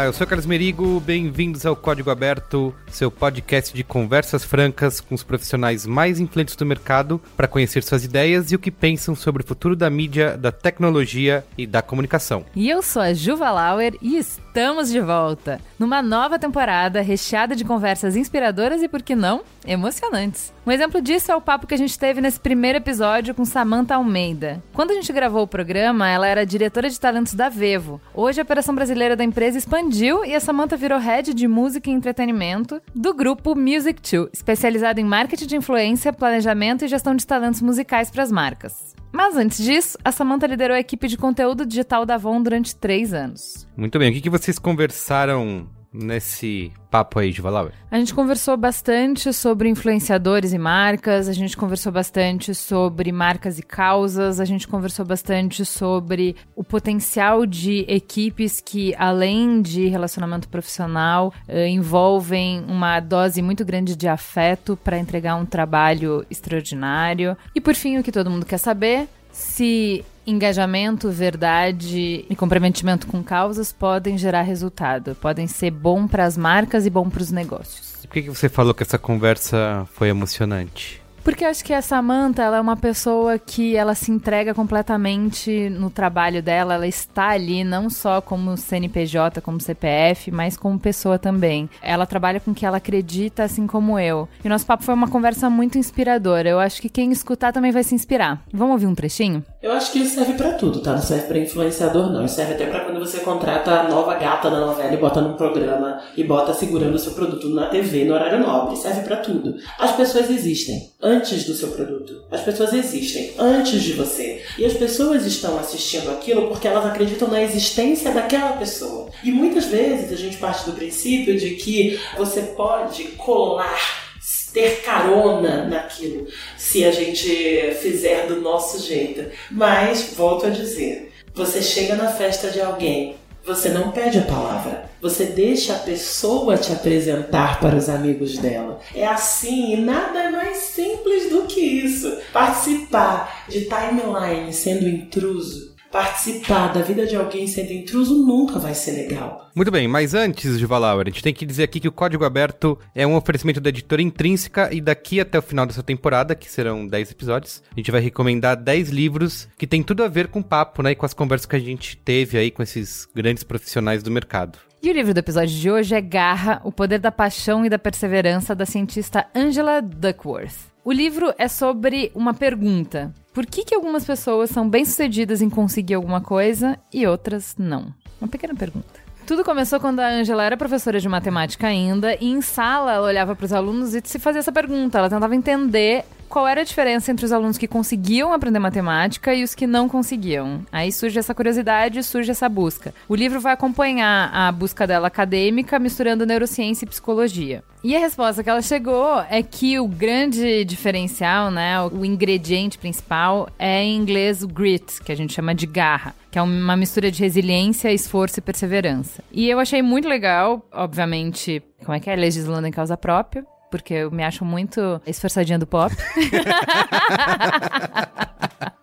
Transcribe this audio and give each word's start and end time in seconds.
Olá, 0.00 0.06
eu 0.06 0.14
sou 0.14 0.26
Carlos 0.26 0.46
Merigo, 0.46 0.98
bem-vindos 1.00 1.66
ao 1.66 1.76
Código 1.76 2.08
Aberto, 2.08 2.74
seu 2.90 3.10
podcast 3.10 3.76
de 3.76 3.84
conversas 3.84 4.42
francas 4.42 4.98
com 4.98 5.14
os 5.14 5.22
profissionais 5.22 5.84
mais 5.84 6.18
influentes 6.18 6.56
do 6.56 6.64
mercado 6.64 7.20
para 7.36 7.46
conhecer 7.46 7.82
suas 7.82 8.02
ideias 8.02 8.50
e 8.50 8.56
o 8.56 8.58
que 8.58 8.70
pensam 8.70 9.14
sobre 9.14 9.42
o 9.42 9.46
futuro 9.46 9.76
da 9.76 9.90
mídia, 9.90 10.38
da 10.38 10.50
tecnologia 10.50 11.44
e 11.58 11.66
da 11.66 11.82
comunicação. 11.82 12.46
E 12.56 12.70
eu 12.70 12.80
sou 12.80 13.02
a 13.02 13.12
Juva 13.12 13.50
Lauer 13.50 13.92
e 14.00 14.16
estamos 14.50 14.90
de 14.90 15.00
volta 15.00 15.60
numa 15.78 16.02
nova 16.02 16.36
temporada 16.36 17.00
recheada 17.00 17.54
de 17.54 17.64
conversas 17.64 18.16
inspiradoras 18.16 18.82
e, 18.82 18.88
por 18.88 19.00
que 19.00 19.14
não, 19.14 19.42
emocionantes. 19.64 20.52
Um 20.66 20.72
exemplo 20.72 21.00
disso 21.00 21.30
é 21.30 21.36
o 21.36 21.40
papo 21.40 21.68
que 21.68 21.74
a 21.74 21.78
gente 21.78 21.96
teve 21.96 22.20
nesse 22.20 22.40
primeiro 22.40 22.78
episódio 22.78 23.32
com 23.32 23.44
Samantha 23.44 23.94
Almeida. 23.94 24.60
Quando 24.72 24.90
a 24.90 24.94
gente 24.94 25.12
gravou 25.12 25.44
o 25.44 25.46
programa, 25.46 26.08
ela 26.08 26.26
era 26.26 26.44
diretora 26.44 26.90
de 26.90 26.98
talentos 26.98 27.34
da 27.34 27.48
Vevo. 27.48 28.00
Hoje 28.12 28.40
a 28.40 28.42
operação 28.42 28.74
brasileira 28.74 29.14
da 29.14 29.22
empresa 29.22 29.56
expandiu 29.56 30.24
e 30.24 30.34
a 30.34 30.40
Samantha 30.40 30.76
virou 30.76 30.98
head 30.98 31.32
de 31.32 31.46
música 31.46 31.88
e 31.88 31.92
entretenimento 31.92 32.82
do 32.92 33.14
grupo 33.14 33.54
Music 33.54 34.02
2, 34.02 34.30
especializado 34.32 34.98
em 34.98 35.04
marketing 35.04 35.46
de 35.46 35.56
influência, 35.56 36.12
planejamento 36.12 36.84
e 36.84 36.88
gestão 36.88 37.14
de 37.14 37.24
talentos 37.24 37.62
musicais 37.62 38.10
para 38.10 38.24
as 38.24 38.32
marcas. 38.32 38.99
Mas 39.12 39.36
antes 39.36 39.62
disso, 39.64 39.98
a 40.04 40.12
Samantha 40.12 40.46
liderou 40.46 40.76
a 40.76 40.80
equipe 40.80 41.08
de 41.08 41.16
conteúdo 41.16 41.66
digital 41.66 42.06
da 42.06 42.14
Avon 42.14 42.42
durante 42.42 42.76
três 42.76 43.12
anos. 43.12 43.66
Muito 43.76 43.98
bem, 43.98 44.10
o 44.10 44.12
que, 44.12 44.20
que 44.20 44.30
vocês 44.30 44.58
conversaram 44.58 45.68
nesse 45.92 46.72
papo 46.90 47.18
aí 47.18 47.30
de 47.30 47.40
Valauer? 47.40 47.72
A 47.90 47.98
gente 47.98 48.14
conversou 48.14 48.56
bastante 48.56 49.32
sobre 49.32 49.68
influenciadores 49.68 50.52
e 50.52 50.58
marcas, 50.58 51.28
a 51.28 51.32
gente 51.32 51.56
conversou 51.56 51.92
bastante 51.92 52.54
sobre 52.54 53.10
marcas 53.12 53.58
e 53.58 53.62
causas, 53.62 54.40
a 54.40 54.44
gente 54.44 54.68
conversou 54.68 55.04
bastante 55.04 55.64
sobre 55.64 56.36
o 56.54 56.62
potencial 56.62 57.44
de 57.44 57.84
equipes 57.88 58.60
que, 58.60 58.94
além 58.96 59.60
de 59.60 59.88
relacionamento 59.88 60.48
profissional, 60.48 61.32
eh, 61.48 61.68
envolvem 61.68 62.64
uma 62.68 63.00
dose 63.00 63.42
muito 63.42 63.64
grande 63.64 63.96
de 63.96 64.08
afeto 64.08 64.76
para 64.76 64.98
entregar 64.98 65.34
um 65.36 65.46
trabalho 65.46 66.24
extraordinário. 66.30 67.36
E 67.54 67.60
por 67.60 67.74
fim, 67.74 67.98
o 67.98 68.02
que 68.02 68.12
todo 68.12 68.30
mundo 68.30 68.46
quer 68.46 68.58
saber, 68.58 69.08
se 69.32 70.04
engajamento, 70.26 71.10
verdade 71.10 72.24
e 72.28 72.36
comprometimento 72.36 73.06
com 73.06 73.22
causas 73.22 73.72
podem 73.72 74.16
gerar 74.18 74.42
resultado, 74.42 75.14
podem 75.14 75.46
ser 75.46 75.70
bom 75.70 76.06
para 76.06 76.24
as 76.24 76.36
marcas 76.36 76.86
e 76.86 76.90
bom 76.90 77.08
para 77.08 77.22
os 77.22 77.30
negócios. 77.30 77.90
Por 78.02 78.14
que, 78.14 78.22
que 78.22 78.28
você 78.28 78.48
falou 78.48 78.74
que 78.74 78.82
essa 78.82 78.98
conversa 78.98 79.86
foi 79.92 80.08
emocionante? 80.08 81.00
Porque 81.22 81.44
eu 81.44 81.48
acho 81.48 81.64
que 81.64 81.74
a 81.74 81.82
Samantha, 81.82 82.42
ela 82.42 82.56
é 82.56 82.60
uma 82.60 82.76
pessoa 82.76 83.38
que 83.38 83.76
ela 83.76 83.94
se 83.94 84.10
entrega 84.10 84.54
completamente 84.54 85.68
no 85.68 85.90
trabalho 85.90 86.42
dela, 86.42 86.74
ela 86.74 86.86
está 86.86 87.28
ali 87.28 87.62
não 87.62 87.90
só 87.90 88.20
como 88.20 88.56
CNPJ, 88.56 89.40
como 89.40 89.60
CPF, 89.60 90.30
mas 90.30 90.56
como 90.56 90.78
pessoa 90.78 91.18
também. 91.18 91.68
Ela 91.82 92.06
trabalha 92.06 92.40
com 92.40 92.52
o 92.52 92.54
que 92.54 92.64
ela 92.64 92.78
acredita, 92.78 93.44
assim 93.44 93.66
como 93.66 93.98
eu. 93.98 94.28
E 94.42 94.46
o 94.46 94.50
nosso 94.50 94.66
papo 94.66 94.82
foi 94.82 94.94
uma 94.94 95.08
conversa 95.08 95.50
muito 95.50 95.76
inspiradora. 95.76 96.48
Eu 96.48 96.58
acho 96.58 96.80
que 96.80 96.88
quem 96.88 97.12
escutar 97.12 97.52
também 97.52 97.70
vai 97.70 97.84
se 97.84 97.94
inspirar. 97.94 98.42
Vamos 98.52 98.72
ouvir 98.72 98.86
um 98.86 98.94
trechinho? 98.94 99.44
Eu 99.62 99.72
acho 99.72 99.92
que 99.92 99.98
isso 99.98 100.14
serve 100.14 100.32
para 100.34 100.54
tudo, 100.54 100.80
tá? 100.80 100.92
Não 100.92 101.02
serve 101.02 101.26
para 101.26 101.38
influenciador, 101.38 102.10
não. 102.10 102.24
Isso 102.24 102.36
serve 102.36 102.54
até 102.54 102.64
para 102.64 102.80
quando 102.80 102.98
você 102.98 103.18
contrata 103.20 103.72
a 103.72 103.88
nova 103.90 104.14
gata 104.14 104.48
da 104.48 104.58
novela 104.58 104.94
e 104.94 104.96
bota 104.96 105.20
num 105.20 105.34
programa 105.34 106.00
e 106.16 106.24
bota 106.24 106.54
segurando 106.54 106.94
o 106.94 106.98
seu 106.98 107.12
produto 107.12 107.46
na 107.50 107.66
TV 107.66 108.06
no 108.06 108.14
horário 108.14 108.40
nobre. 108.40 108.74
Serve 108.76 109.02
para 109.02 109.18
tudo. 109.18 109.56
As 109.78 109.94
pessoas 109.94 110.30
existem 110.30 110.90
antes 111.02 111.44
do 111.44 111.52
seu 111.52 111.68
produto. 111.72 112.22
As 112.30 112.40
pessoas 112.40 112.72
existem 112.72 113.34
antes 113.38 113.82
de 113.82 113.92
você. 113.92 114.42
E 114.56 114.64
as 114.64 114.72
pessoas 114.72 115.26
estão 115.26 115.58
assistindo 115.58 116.10
aquilo 116.10 116.48
porque 116.48 116.66
elas 116.66 116.86
acreditam 116.86 117.28
na 117.28 117.42
existência 117.42 118.12
daquela 118.12 118.52
pessoa. 118.52 119.10
E 119.22 119.30
muitas 119.30 119.66
vezes 119.66 120.10
a 120.10 120.16
gente 120.16 120.38
parte 120.38 120.64
do 120.64 120.72
princípio 120.72 121.38
de 121.38 121.50
que 121.56 122.00
você 122.16 122.40
pode 122.40 123.04
colar 123.18 124.09
ter 124.52 124.82
carona 124.82 125.64
naquilo 125.64 126.26
se 126.56 126.84
a 126.84 126.90
gente 126.90 127.74
fizer 127.80 128.26
do 128.26 128.40
nosso 128.40 128.84
jeito. 128.86 129.30
Mas, 129.50 130.12
volto 130.14 130.46
a 130.46 130.50
dizer, 130.50 131.12
você 131.34 131.62
chega 131.62 131.94
na 131.94 132.08
festa 132.08 132.50
de 132.50 132.60
alguém 132.60 133.16
você 133.44 133.70
não 133.70 133.90
pede 133.90 134.18
a 134.18 134.22
palavra, 134.22 134.90
você 135.00 135.24
deixa 135.24 135.74
a 135.74 135.78
pessoa 135.78 136.58
te 136.58 136.72
apresentar 136.72 137.58
para 137.58 137.74
os 137.74 137.88
amigos 137.88 138.36
dela. 138.36 138.78
É 138.94 139.06
assim 139.06 139.72
e 139.72 139.76
nada 139.76 140.24
é 140.24 140.30
mais 140.30 140.58
simples 140.58 141.30
do 141.30 141.42
que 141.46 141.60
isso. 141.60 142.18
Participar 142.32 143.46
de 143.48 143.62
timeline 143.62 144.52
sendo 144.52 144.86
intruso 144.86 145.70
participar 145.90 146.72
da 146.72 146.82
vida 146.82 147.06
de 147.06 147.16
alguém 147.16 147.46
sendo 147.46 147.72
intruso 147.72 148.14
nunca 148.24 148.58
vai 148.58 148.74
ser 148.74 148.92
legal. 148.92 149.50
Muito 149.54 149.70
bem, 149.70 149.88
mas 149.88 150.14
antes 150.14 150.58
de 150.58 150.66
Valauer, 150.66 151.06
a 151.06 151.10
gente 151.10 151.22
tem 151.22 151.34
que 151.34 151.44
dizer 151.44 151.64
aqui 151.64 151.80
que 151.80 151.88
o 151.88 151.92
Código 151.92 152.24
Aberto 152.24 152.78
é 152.94 153.06
um 153.06 153.16
oferecimento 153.16 153.60
da 153.60 153.68
editora 153.68 154.00
Intrínseca 154.00 154.72
e 154.72 154.80
daqui 154.80 155.20
até 155.20 155.38
o 155.38 155.42
final 155.42 155.66
dessa 155.66 155.82
temporada, 155.82 156.34
que 156.34 156.50
serão 156.50 156.86
10 156.86 157.10
episódios, 157.10 157.62
a 157.70 157.74
gente 157.74 157.90
vai 157.90 158.00
recomendar 158.00 158.56
10 158.56 158.90
livros 158.90 159.48
que 159.58 159.66
tem 159.66 159.82
tudo 159.82 160.04
a 160.04 160.08
ver 160.08 160.28
com 160.28 160.40
o 160.40 160.44
papo, 160.44 160.82
né, 160.82 160.92
e 160.92 160.94
com 160.94 161.06
as 161.06 161.14
conversas 161.14 161.46
que 161.46 161.56
a 161.56 161.60
gente 161.60 161.96
teve 161.96 162.38
aí 162.38 162.50
com 162.50 162.62
esses 162.62 163.08
grandes 163.14 163.42
profissionais 163.42 164.02
do 164.02 164.10
mercado. 164.10 164.58
E 164.82 164.88
o 164.88 164.94
livro 164.94 165.12
do 165.12 165.18
episódio 165.18 165.54
de 165.54 165.70
hoje 165.70 165.94
é 165.94 166.00
Garra, 166.00 166.60
o 166.64 166.72
poder 166.72 166.98
da 166.98 167.12
paixão 167.12 167.66
e 167.66 167.68
da 167.68 167.78
perseverança 167.78 168.54
da 168.54 168.64
cientista 168.64 169.26
Angela 169.34 169.82
Duckworth. 169.82 170.70
O 170.82 170.90
livro 170.90 171.34
é 171.36 171.48
sobre 171.48 172.10
uma 172.14 172.32
pergunta: 172.32 173.12
por 173.40 173.46
que, 173.46 173.64
que 173.64 173.74
algumas 173.74 174.04
pessoas 174.04 174.50
são 174.50 174.68
bem-sucedidas 174.68 175.40
em 175.40 175.48
conseguir 175.48 175.94
alguma 175.94 176.20
coisa 176.20 176.78
e 176.92 177.06
outras 177.06 177.54
não? 177.56 177.86
Uma 178.20 178.28
pequena 178.28 178.54
pergunta. 178.54 179.00
Tudo 179.26 179.42
começou 179.42 179.80
quando 179.80 180.00
a 180.00 180.10
Angela 180.10 180.44
era 180.44 180.58
professora 180.58 181.00
de 181.00 181.08
matemática 181.08 181.66
ainda, 181.66 182.14
e 182.20 182.26
em 182.26 182.42
sala 182.42 182.92
ela 182.92 183.06
olhava 183.06 183.34
para 183.34 183.46
os 183.46 183.52
alunos 183.54 183.94
e 183.94 184.02
se 184.04 184.18
fazia 184.18 184.40
essa 184.40 184.52
pergunta. 184.52 184.98
Ela 184.98 185.08
tentava 185.08 185.34
entender 185.34 186.04
qual 186.30 186.46
era 186.46 186.60
a 186.60 186.64
diferença 186.64 187.10
entre 187.10 187.26
os 187.26 187.32
alunos 187.32 187.58
que 187.58 187.66
conseguiam 187.66 188.32
aprender 188.32 188.60
matemática 188.60 189.34
e 189.34 189.42
os 189.42 189.52
que 189.52 189.66
não 189.66 189.88
conseguiam. 189.88 190.64
Aí 190.70 190.92
surge 190.92 191.18
essa 191.18 191.34
curiosidade, 191.34 192.02
surge 192.04 192.30
essa 192.30 192.48
busca. 192.48 192.94
O 193.08 193.16
livro 193.16 193.40
vai 193.40 193.52
acompanhar 193.52 194.30
a 194.32 194.50
busca 194.52 194.86
dela 194.86 195.08
acadêmica, 195.08 195.78
misturando 195.78 196.24
neurociência 196.24 196.84
e 196.84 196.88
psicologia. 196.88 197.64
E 197.82 197.96
a 197.96 197.98
resposta 197.98 198.44
que 198.44 198.50
ela 198.50 198.62
chegou 198.62 199.20
é 199.28 199.42
que 199.42 199.80
o 199.80 199.88
grande 199.88 200.64
diferencial, 200.64 201.50
né, 201.50 201.80
o 201.82 202.04
ingrediente 202.04 202.78
principal 202.78 203.48
é 203.58 203.82
em 203.82 203.96
inglês 203.96 204.42
o 204.42 204.48
grit, 204.48 205.02
que 205.02 205.10
a 205.10 205.16
gente 205.16 205.32
chama 205.32 205.54
de 205.54 205.66
garra, 205.66 206.14
que 206.30 206.38
é 206.38 206.42
uma 206.42 206.76
mistura 206.76 207.10
de 207.10 207.20
resiliência, 207.20 207.92
esforço 207.92 208.38
e 208.38 208.42
perseverança. 208.42 209.24
E 209.32 209.48
eu 209.48 209.58
achei 209.58 209.82
muito 209.82 210.06
legal, 210.06 210.64
obviamente, 210.70 211.62
como 211.84 211.96
é 211.96 212.00
que 212.00 212.08
é? 212.08 212.14
Legislando 212.14 212.68
em 212.68 212.70
causa 212.70 212.96
própria 212.96 213.44
porque 213.70 213.94
eu 213.94 214.10
me 214.10 214.24
acho 214.24 214.44
muito 214.44 215.00
esforçadinha 215.06 215.58
do 215.58 215.66
pop. 215.66 215.94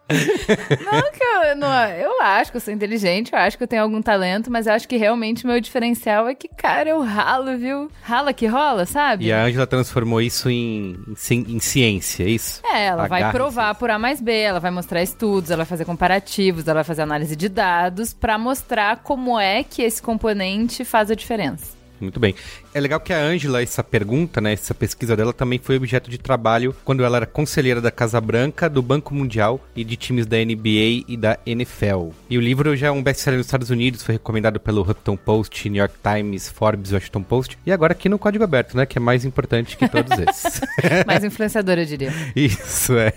não, 0.10 1.12
que 1.12 1.24
eu, 1.24 1.56
não, 1.58 1.86
eu 1.90 2.22
acho 2.22 2.52
que 2.52 2.58
eu 2.58 2.62
sou 2.62 2.74
inteligente, 2.74 3.34
eu 3.34 3.40
acho 3.40 3.58
que 3.58 3.64
eu 3.64 3.68
tenho 3.68 3.84
algum 3.84 4.02
talento, 4.02 4.50
mas 4.50 4.66
eu 4.66 4.74
acho 4.74 4.88
que 4.88 4.96
realmente 4.96 5.44
o 5.44 5.48
meu 5.48 5.60
diferencial 5.60 6.28
é 6.28 6.36
que, 6.36 6.48
cara, 6.48 6.90
eu 6.90 7.02
ralo, 7.02 7.58
viu? 7.58 7.92
Rala 8.02 8.32
que 8.32 8.48
rola, 8.48 8.86
sabe? 8.86 9.26
E 9.26 9.34
a 9.34 9.44
Angela 9.44 9.68
transformou 9.68 10.22
isso 10.22 10.50
em, 10.50 10.98
em, 11.30 11.56
em 11.56 11.60
ciência, 11.60 12.24
é 12.24 12.30
isso? 12.30 12.62
É, 12.66 12.86
ela 12.86 13.04
a 13.04 13.08
vai 13.08 13.32
provar 13.32 13.76
por 13.76 13.90
A 13.90 14.00
mais 14.00 14.22
B, 14.22 14.32
ela 14.32 14.60
vai 14.60 14.72
mostrar 14.72 15.04
estudos, 15.04 15.52
ela 15.52 15.58
vai 15.58 15.66
fazer 15.66 15.84
comparativos, 15.84 16.66
ela 16.66 16.76
vai 16.76 16.84
fazer 16.86 17.02
análise 17.02 17.36
de 17.36 17.50
dados 17.50 18.14
para 18.14 18.38
mostrar 18.38 19.02
como 19.04 19.38
é 19.38 19.64
que 19.64 19.82
esse 19.82 20.02
componente 20.02 20.86
faz 20.86 21.12
a 21.12 21.16
diferença. 21.16 21.77
Muito 22.00 22.20
bem. 22.20 22.36
É 22.74 22.80
legal 22.80 23.00
que 23.00 23.12
a 23.12 23.20
Ângela, 23.20 23.62
essa 23.62 23.84
pergunta, 23.84 24.40
né, 24.40 24.54
essa 24.54 24.74
pesquisa 24.74 25.16
dela 25.16 25.34
também 25.34 25.60
foi 25.60 25.78
objeto 25.78 26.10
de 26.10 26.18
trabalho 26.18 26.76
quando 26.84 27.04
ela 27.04 27.18
era 27.18 27.26
conselheira 27.26 27.82
da 27.82 27.92
Casa 27.92 28.20
Branca, 28.22 28.70
do 28.70 28.82
Banco 28.82 29.14
Mundial 29.14 29.60
e 29.76 29.84
de 29.84 29.96
times 29.96 30.26
da 30.26 30.38
NBA 30.38 31.06
e 31.08 31.18
da 31.18 31.40
NFL. 31.46 32.10
E 32.30 32.38
o 32.38 32.42
livro 32.42 32.76
já 32.76 32.88
é 32.88 32.92
um 32.92 33.02
best-seller 33.02 33.38
nos 33.38 33.48
Estados 33.48 33.70
Unidos, 33.70 34.04
foi 34.04 34.14
recomendado 34.14 34.60
pelo 34.60 34.82
Huffington 34.82 35.18
Post, 35.18 35.70
New 35.70 35.80
York 35.80 35.96
Times, 36.04 36.50
Forbes, 36.50 36.92
Washington 36.92 37.24
Post 37.24 37.58
e 37.66 37.72
agora 37.72 37.94
aqui 37.94 38.08
no 38.10 38.20
Código 38.20 38.44
Aberto, 38.44 38.78
né, 38.78 38.86
que 38.86 38.98
é 38.98 39.02
mais 39.02 39.26
importante 39.26 39.76
que 39.76 39.88
todos 39.88 40.12
esses. 40.20 40.62
mais 41.06 41.24
influenciador, 41.24 41.78
eu 41.78 41.86
diria. 41.86 42.14
Isso 42.36 42.94
é. 42.94 43.14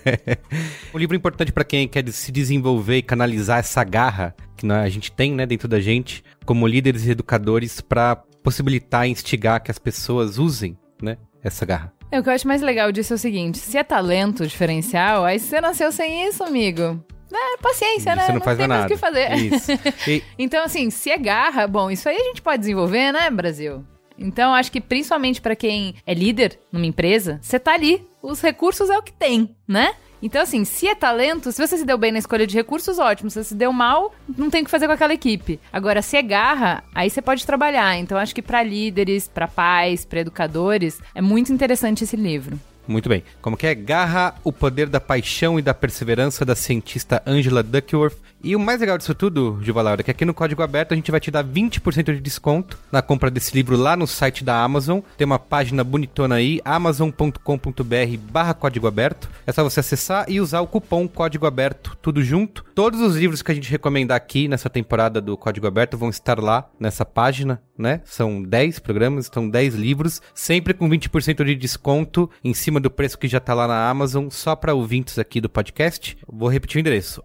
Um 0.95 0.99
livro 0.99 1.17
importante 1.17 1.53
para 1.53 1.65
quem 1.65 1.87
quer 1.87 2.09
se 2.11 2.33
desenvolver 2.33 2.97
e 2.97 3.03
canalizar 3.03 3.59
essa 3.59 3.85
garra 3.85 4.35
que 4.57 4.71
a 4.71 4.89
gente 4.89 5.11
tem, 5.11 5.33
né, 5.33 5.47
dentro 5.47 5.67
da 5.67 5.81
gente, 5.81 6.23
como 6.45 6.67
líderes 6.67 7.07
e 7.07 7.11
educadores 7.11 7.81
para 7.81 8.23
possibilitar 8.43 9.07
e 9.07 9.11
instigar 9.11 9.63
que 9.63 9.71
as 9.71 9.79
pessoas 9.79 10.39
usem, 10.39 10.77
né, 11.03 11.17
essa 11.43 11.65
garra. 11.65 11.93
É, 12.11 12.19
o 12.19 12.23
que 12.23 12.29
eu 12.29 12.33
acho 12.33 12.49
mais 12.49 12.61
legal 12.61 12.91
disso 12.91 13.13
é 13.13 13.17
o 13.17 13.19
seguinte: 13.19 13.59
se 13.59 13.79
é 13.79 13.85
talento 13.85 14.47
diferencial, 14.47 15.25
aí 15.25 15.39
você 15.39 15.61
nasceu 15.61 15.93
sem 15.93 16.27
isso, 16.27 16.43
amigo. 16.43 17.03
É, 17.33 17.57
paciência, 17.59 18.17
né? 18.17 18.23
Você 18.23 18.33
não, 18.33 18.39
não 18.39 18.45
faz 18.45 18.59
tem 18.59 18.67
nada. 18.67 18.81
mais 18.81 18.91
o 18.91 18.95
que 18.95 19.01
fazer. 19.01 19.33
Isso. 19.37 19.71
E... 20.11 20.23
então, 20.37 20.65
assim, 20.65 20.91
se 20.91 21.11
é 21.11 21.17
garra, 21.17 21.67
bom, 21.69 21.89
isso 21.91 22.09
aí 22.09 22.17
a 22.17 22.25
gente 22.25 22.43
pode 22.43 22.59
desenvolver, 22.59 23.13
né, 23.13 23.31
Brasil? 23.31 23.85
Então, 24.19 24.53
acho 24.53 24.73
que 24.73 24.81
principalmente 24.81 25.41
para 25.41 25.55
quem 25.55 25.95
é 26.05 26.13
líder 26.13 26.59
numa 26.73 26.85
empresa, 26.85 27.39
você 27.41 27.59
tá 27.59 27.73
ali, 27.73 28.07
os 28.23 28.41
recursos 28.41 28.91
é 28.91 28.99
o 28.99 29.03
que 29.03 29.13
tem, 29.13 29.57
né? 29.67 29.95
Então, 30.23 30.43
assim, 30.43 30.65
se 30.65 30.87
é 30.87 30.95
talento, 30.95 31.51
se 31.51 31.67
você 31.67 31.79
se 31.79 31.85
deu 31.85 31.97
bem 31.97 32.13
na 32.13 32.19
escolha 32.19 32.47
de 32.47 32.55
recursos, 32.55 32.99
ótimo. 32.99 33.31
Se 33.31 33.43
você 33.43 33.49
se 33.51 33.55
deu 33.55 33.73
mal, 33.73 34.15
não 34.37 34.51
tem 34.51 34.63
o 34.63 34.65
que 34.65 34.71
fazer 34.71 34.87
com 34.87 34.93
aquela 34.93 35.15
equipe. 35.15 35.59
Agora, 35.73 36.03
se 36.03 36.17
é 36.17 36.23
garra, 36.23 36.85
aí 36.95 37.09
você 37.09 37.23
pode 37.23 37.47
trabalhar. 37.47 37.97
Então, 37.97 38.19
acho 38.19 38.35
que 38.35 38.43
para 38.43 38.63
líderes, 38.63 39.27
para 39.29 39.49
pais, 39.49 40.05
para 40.05 40.21
educadores, 40.21 41.01
é 41.15 41.21
muito 41.21 41.53
interessante 41.53 42.05
esse 42.05 42.17
livro. 42.17 42.59
Muito 42.87 43.09
bem. 43.09 43.23
Como 43.41 43.57
que 43.57 43.67
é? 43.67 43.75
Garra, 43.75 44.35
o 44.43 44.53
poder 44.53 44.89
da 44.89 45.01
paixão 45.01 45.59
e 45.59 45.63
da 45.63 45.73
perseverança 45.73 46.45
da 46.45 46.57
cientista 46.57 47.23
Angela 47.25 47.63
Duckworth. 47.63 48.17
E 48.43 48.57
o 48.57 48.59
mais 48.59 48.81
legal 48.81 48.97
disso 48.97 49.15
tudo, 49.15 49.59
Gilva 49.61 49.83
Laura, 49.83 50.01
é 50.01 50.05
que 50.05 50.11
aqui 50.11 50.25
no 50.25 50.33
Código 50.33 50.63
Aberto 50.63 50.93
a 50.93 50.95
gente 50.95 51.11
vai 51.11 51.21
te 51.21 51.31
dar 51.31 51.45
20% 51.45 52.15
de 52.15 52.21
desconto 52.21 52.79
na 52.91 53.03
compra 53.03 53.31
desse 53.31 53.55
livro 53.55 53.77
lá 53.77 53.95
no 53.95 54.07
site 54.07 54.43
da 54.43 54.63
Amazon. 54.63 55.01
Tem 55.19 55.27
uma 55.27 55.39
página 55.39 55.85
bonitona 55.85 56.37
aí, 56.37 56.59
amazon.com.br 56.65 58.17
barra 58.31 58.55
Código 58.55 58.87
Aberto. 58.87 59.29
É 59.47 59.53
só 59.53 59.63
você 59.63 59.81
acessar 59.81 60.25
e 60.27 60.41
usar 60.41 60.63
o 60.63 60.67
cupom 60.67 61.07
Código 61.07 61.47
Aberto, 61.47 61.95
tudo 62.01 62.23
junto. 62.25 62.65
Todos 62.75 63.03
os 63.03 63.15
livros 63.15 63.43
que 63.43 63.53
a 63.53 63.55
gente 63.55 63.71
recomendar 63.71 64.17
aqui 64.17 64.49
nessa 64.49 64.71
temporada 64.71 65.21
do 65.21 65.37
Código 65.37 65.67
Aberto 65.67 65.99
vão 65.99 66.09
estar 66.09 66.41
lá 66.41 66.67
nessa 66.81 67.05
página, 67.05 67.61
né? 67.77 68.01
São 68.07 68.43
10 68.43 68.79
programas, 68.79 69.27
estão 69.27 69.51
10 69.51 69.75
livros, 69.75 70.23
sempre 70.35 70.73
com 70.73 70.89
20% 70.89 71.45
de 71.45 71.55
desconto 71.55 72.31
em 72.43 72.55
cima 72.55 72.81
do 72.81 72.91
preço 72.91 73.19
que 73.19 73.29
já 73.29 73.39
tá 73.39 73.53
lá 73.53 73.69
na 73.69 73.87
Amazon, 73.91 74.29
só 74.31 74.57
para 74.57 74.73
ouvintes 74.73 75.19
aqui 75.19 75.43
do 75.43 75.49
podcast. 75.51 76.17
Vou 76.27 76.49
repetir 76.49 76.79
o 76.79 76.81
endereço: 76.81 77.23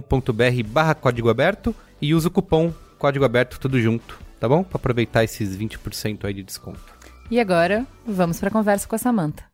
amazon.com.br 0.00 0.62
barra 0.66 0.94
código 0.94 1.28
aberto 1.28 1.74
e 2.00 2.14
usa 2.14 2.28
o 2.28 2.30
cupom 2.30 2.72
código 2.98 3.24
aberto 3.24 3.58
tudo 3.58 3.80
junto, 3.80 4.18
tá 4.38 4.48
bom? 4.48 4.62
Para 4.62 4.76
aproveitar 4.76 5.24
esses 5.24 5.56
20% 5.56 6.24
aí 6.24 6.34
de 6.34 6.42
desconto. 6.42 6.80
E 7.30 7.40
agora, 7.40 7.86
vamos 8.06 8.38
para 8.38 8.48
a 8.48 8.52
conversa 8.52 8.86
com 8.86 8.94
a 8.94 8.98
Samantha. 8.98 9.49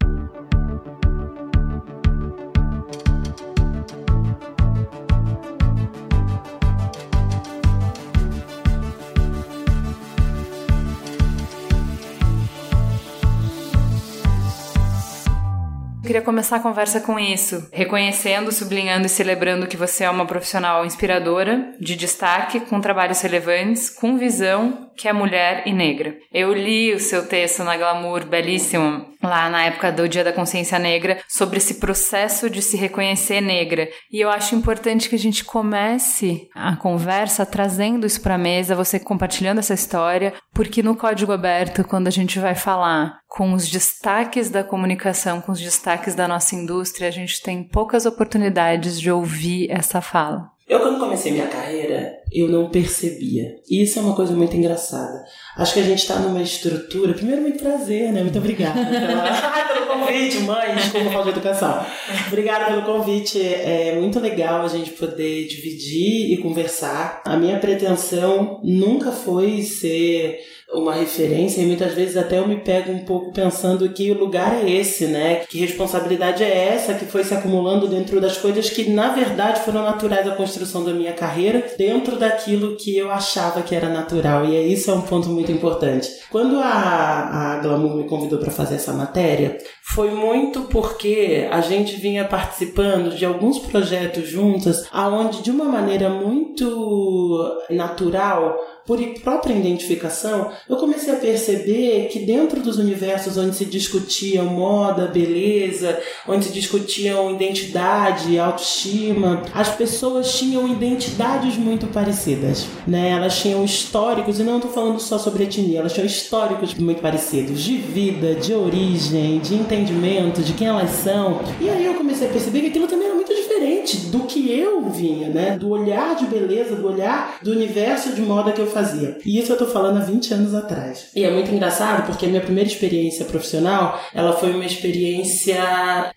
Queria 16.06 16.22
começar 16.22 16.56
a 16.56 16.60
conversa 16.60 17.00
com 17.00 17.18
isso, 17.18 17.68
reconhecendo, 17.72 18.52
sublinhando 18.52 19.06
e 19.06 19.10
celebrando 19.10 19.66
que 19.66 19.76
você 19.76 20.04
é 20.04 20.10
uma 20.10 20.24
profissional 20.24 20.86
inspiradora, 20.86 21.74
de 21.80 21.96
destaque, 21.96 22.60
com 22.60 22.80
trabalhos 22.80 23.20
relevantes, 23.20 23.90
com 23.90 24.16
visão, 24.16 24.88
que 24.96 25.08
é 25.08 25.12
mulher 25.12 25.64
e 25.66 25.72
negra. 25.72 26.16
Eu 26.32 26.54
li 26.54 26.94
o 26.94 27.00
seu 27.00 27.26
texto 27.26 27.64
na 27.64 27.76
Glamour, 27.76 28.24
belíssimo, 28.24 29.04
lá 29.22 29.50
na 29.50 29.64
época 29.64 29.92
do 29.92 30.08
Dia 30.08 30.24
da 30.24 30.32
Consciência 30.32 30.78
Negra, 30.78 31.18
sobre 31.28 31.58
esse 31.58 31.74
processo 31.74 32.48
de 32.48 32.62
se 32.62 32.76
reconhecer 32.76 33.40
negra. 33.40 33.88
E 34.10 34.20
eu 34.20 34.30
acho 34.30 34.54
importante 34.54 35.08
que 35.08 35.16
a 35.16 35.18
gente 35.18 35.44
comece 35.44 36.48
a 36.54 36.76
conversa 36.76 37.44
trazendo 37.44 38.06
isso 38.06 38.20
para 38.20 38.36
a 38.36 38.38
mesa, 38.38 38.76
você 38.76 38.98
compartilhando 38.98 39.58
essa 39.58 39.74
história, 39.74 40.32
porque 40.54 40.82
no 40.82 40.96
Código 40.96 41.32
Aberto, 41.32 41.84
quando 41.84 42.06
a 42.06 42.12
gente 42.12 42.38
vai 42.38 42.54
falar 42.54 43.18
com 43.28 43.52
os 43.52 43.68
destaques 43.68 44.48
da 44.48 44.64
comunicação, 44.64 45.40
com 45.40 45.52
os 45.52 45.60
destaques 45.60 45.95
da 46.14 46.28
nossa 46.28 46.54
indústria, 46.54 47.08
a 47.08 47.10
gente 47.10 47.42
tem 47.42 47.62
poucas 47.62 48.06
oportunidades 48.06 49.00
de 49.00 49.10
ouvir 49.10 49.70
essa 49.70 50.00
fala. 50.00 50.50
Eu, 50.68 50.80
quando 50.80 50.98
comecei 50.98 51.30
minha 51.30 51.46
carreira, 51.46 52.18
eu 52.32 52.48
não 52.48 52.68
percebia. 52.68 53.54
E 53.70 53.82
isso 53.82 54.00
é 54.00 54.02
uma 54.02 54.16
coisa 54.16 54.34
muito 54.34 54.56
engraçada. 54.56 55.24
Acho 55.56 55.74
que 55.74 55.80
a 55.80 55.84
gente 55.84 56.00
está 56.00 56.18
numa 56.18 56.42
estrutura. 56.42 57.14
Primeiro, 57.14 57.40
muito 57.40 57.62
prazer, 57.62 58.12
né? 58.12 58.20
Muito 58.20 58.38
obrigada 58.38 58.74
pelo 59.72 59.86
convite, 59.86 60.38
mãe. 60.40 60.74
Desculpa 60.74 61.10
falar 61.10 61.22
de 61.22 61.30
educação. 61.30 61.86
Obrigada 62.26 62.64
pelo 62.64 62.82
convite. 62.82 63.40
É 63.40 63.96
muito 64.00 64.18
legal 64.18 64.64
a 64.64 64.68
gente 64.68 64.90
poder 64.90 65.46
dividir 65.46 66.32
e 66.32 66.38
conversar. 66.38 67.22
A 67.24 67.36
minha 67.36 67.60
pretensão 67.60 68.60
nunca 68.64 69.12
foi 69.12 69.62
ser 69.62 70.40
uma 70.72 70.94
referência 70.94 71.60
e 71.60 71.66
muitas 71.66 71.94
vezes 71.94 72.16
até 72.16 72.38
eu 72.38 72.48
me 72.48 72.56
pego 72.56 72.90
um 72.90 73.04
pouco 73.04 73.32
pensando 73.32 73.88
que 73.90 74.10
o 74.10 74.18
lugar 74.18 74.64
é 74.64 74.68
esse, 74.68 75.06
né? 75.06 75.36
Que 75.48 75.58
responsabilidade 75.58 76.42
é 76.42 76.74
essa 76.74 76.94
que 76.94 77.04
foi 77.04 77.22
se 77.22 77.34
acumulando 77.34 77.86
dentro 77.86 78.20
das 78.20 78.36
coisas 78.36 78.68
que 78.68 78.90
na 78.90 79.10
verdade 79.10 79.60
foram 79.60 79.82
naturais 79.82 80.26
à 80.26 80.34
construção 80.34 80.84
da 80.84 80.92
minha 80.92 81.12
carreira, 81.12 81.64
dentro 81.78 82.16
daquilo 82.16 82.76
que 82.76 82.96
eu 82.96 83.10
achava 83.10 83.62
que 83.62 83.74
era 83.74 83.88
natural. 83.88 84.44
E 84.44 84.72
isso 84.72 84.90
é 84.90 84.94
um 84.94 85.02
ponto 85.02 85.28
muito 85.28 85.52
importante. 85.52 86.08
Quando 86.30 86.58
a, 86.58 87.54
a 87.54 87.60
Glamour 87.60 87.96
me 87.96 88.04
convidou 88.04 88.38
para 88.38 88.50
fazer 88.50 88.74
essa 88.74 88.92
matéria, 88.92 89.58
foi 89.84 90.10
muito 90.10 90.62
porque 90.62 91.48
a 91.50 91.60
gente 91.60 91.96
vinha 91.96 92.24
participando 92.24 93.14
de 93.14 93.24
alguns 93.24 93.58
projetos 93.60 94.28
juntas, 94.28 94.86
aonde 94.92 95.42
de 95.42 95.50
uma 95.50 95.66
maneira 95.66 96.10
muito 96.10 97.62
natural 97.70 98.56
por 98.86 98.98
própria 99.22 99.54
identificação, 99.54 100.52
eu 100.68 100.76
comecei 100.76 101.12
a 101.12 101.16
perceber 101.16 102.08
que 102.08 102.20
dentro 102.20 102.60
dos 102.60 102.78
universos 102.78 103.36
onde 103.36 103.56
se 103.56 103.64
discutia 103.64 104.42
moda, 104.42 105.06
beleza, 105.06 105.98
onde 106.26 106.46
se 106.46 106.52
discutiam 106.52 107.30
identidade, 107.32 108.38
autoestima, 108.38 109.42
as 109.52 109.68
pessoas 109.70 110.38
tinham 110.38 110.68
identidades 110.68 111.56
muito 111.56 111.86
parecidas, 111.88 112.66
né? 112.86 113.10
Elas 113.10 113.38
tinham 113.40 113.64
históricos, 113.64 114.38
e 114.38 114.42
não 114.42 114.56
estou 114.56 114.70
falando 114.70 115.00
só 115.00 115.18
sobre 115.18 115.44
etnia, 115.44 115.80
elas 115.80 115.92
tinham 115.92 116.06
históricos 116.06 116.74
muito 116.74 117.00
parecidos, 117.00 117.60
de 117.62 117.76
vida, 117.76 118.34
de 118.34 118.54
origem, 118.54 119.38
de 119.40 119.54
entendimento, 119.54 120.42
de 120.42 120.52
quem 120.52 120.68
elas 120.68 120.90
são. 120.90 121.40
E 121.60 121.68
aí 121.68 121.84
eu 121.84 121.94
comecei 121.94 122.28
a 122.28 122.30
perceber 122.30 122.60
que 122.60 122.68
aquilo 122.68 122.86
também 122.86 123.06
era 123.06 123.14
muito 123.14 123.34
diferente 123.34 123.96
do 124.06 124.20
que 124.20 124.50
eu 124.50 124.88
vinha, 124.88 125.28
né? 125.28 125.56
Do 125.58 125.70
olhar 125.70 126.14
de 126.14 126.26
beleza, 126.26 126.76
do 126.76 126.86
olhar 126.86 127.38
do 127.42 127.50
universo 127.50 128.12
de 128.12 128.22
moda 128.22 128.52
que 128.52 128.60
eu 128.60 128.66
fazia. 128.76 129.16
E 129.24 129.38
isso 129.38 129.52
eu 129.52 129.56
tô 129.56 129.66
falando 129.66 129.96
há 129.96 130.00
20 130.00 130.34
anos 130.34 130.54
atrás. 130.54 131.10
E 131.16 131.24
é 131.24 131.30
muito 131.30 131.50
engraçado 131.50 132.06
porque 132.06 132.26
minha 132.26 132.42
primeira 132.42 132.68
experiência 132.68 133.24
profissional, 133.24 133.98
ela 134.14 134.34
foi 134.34 134.50
uma 134.50 134.66
experiência 134.66 135.56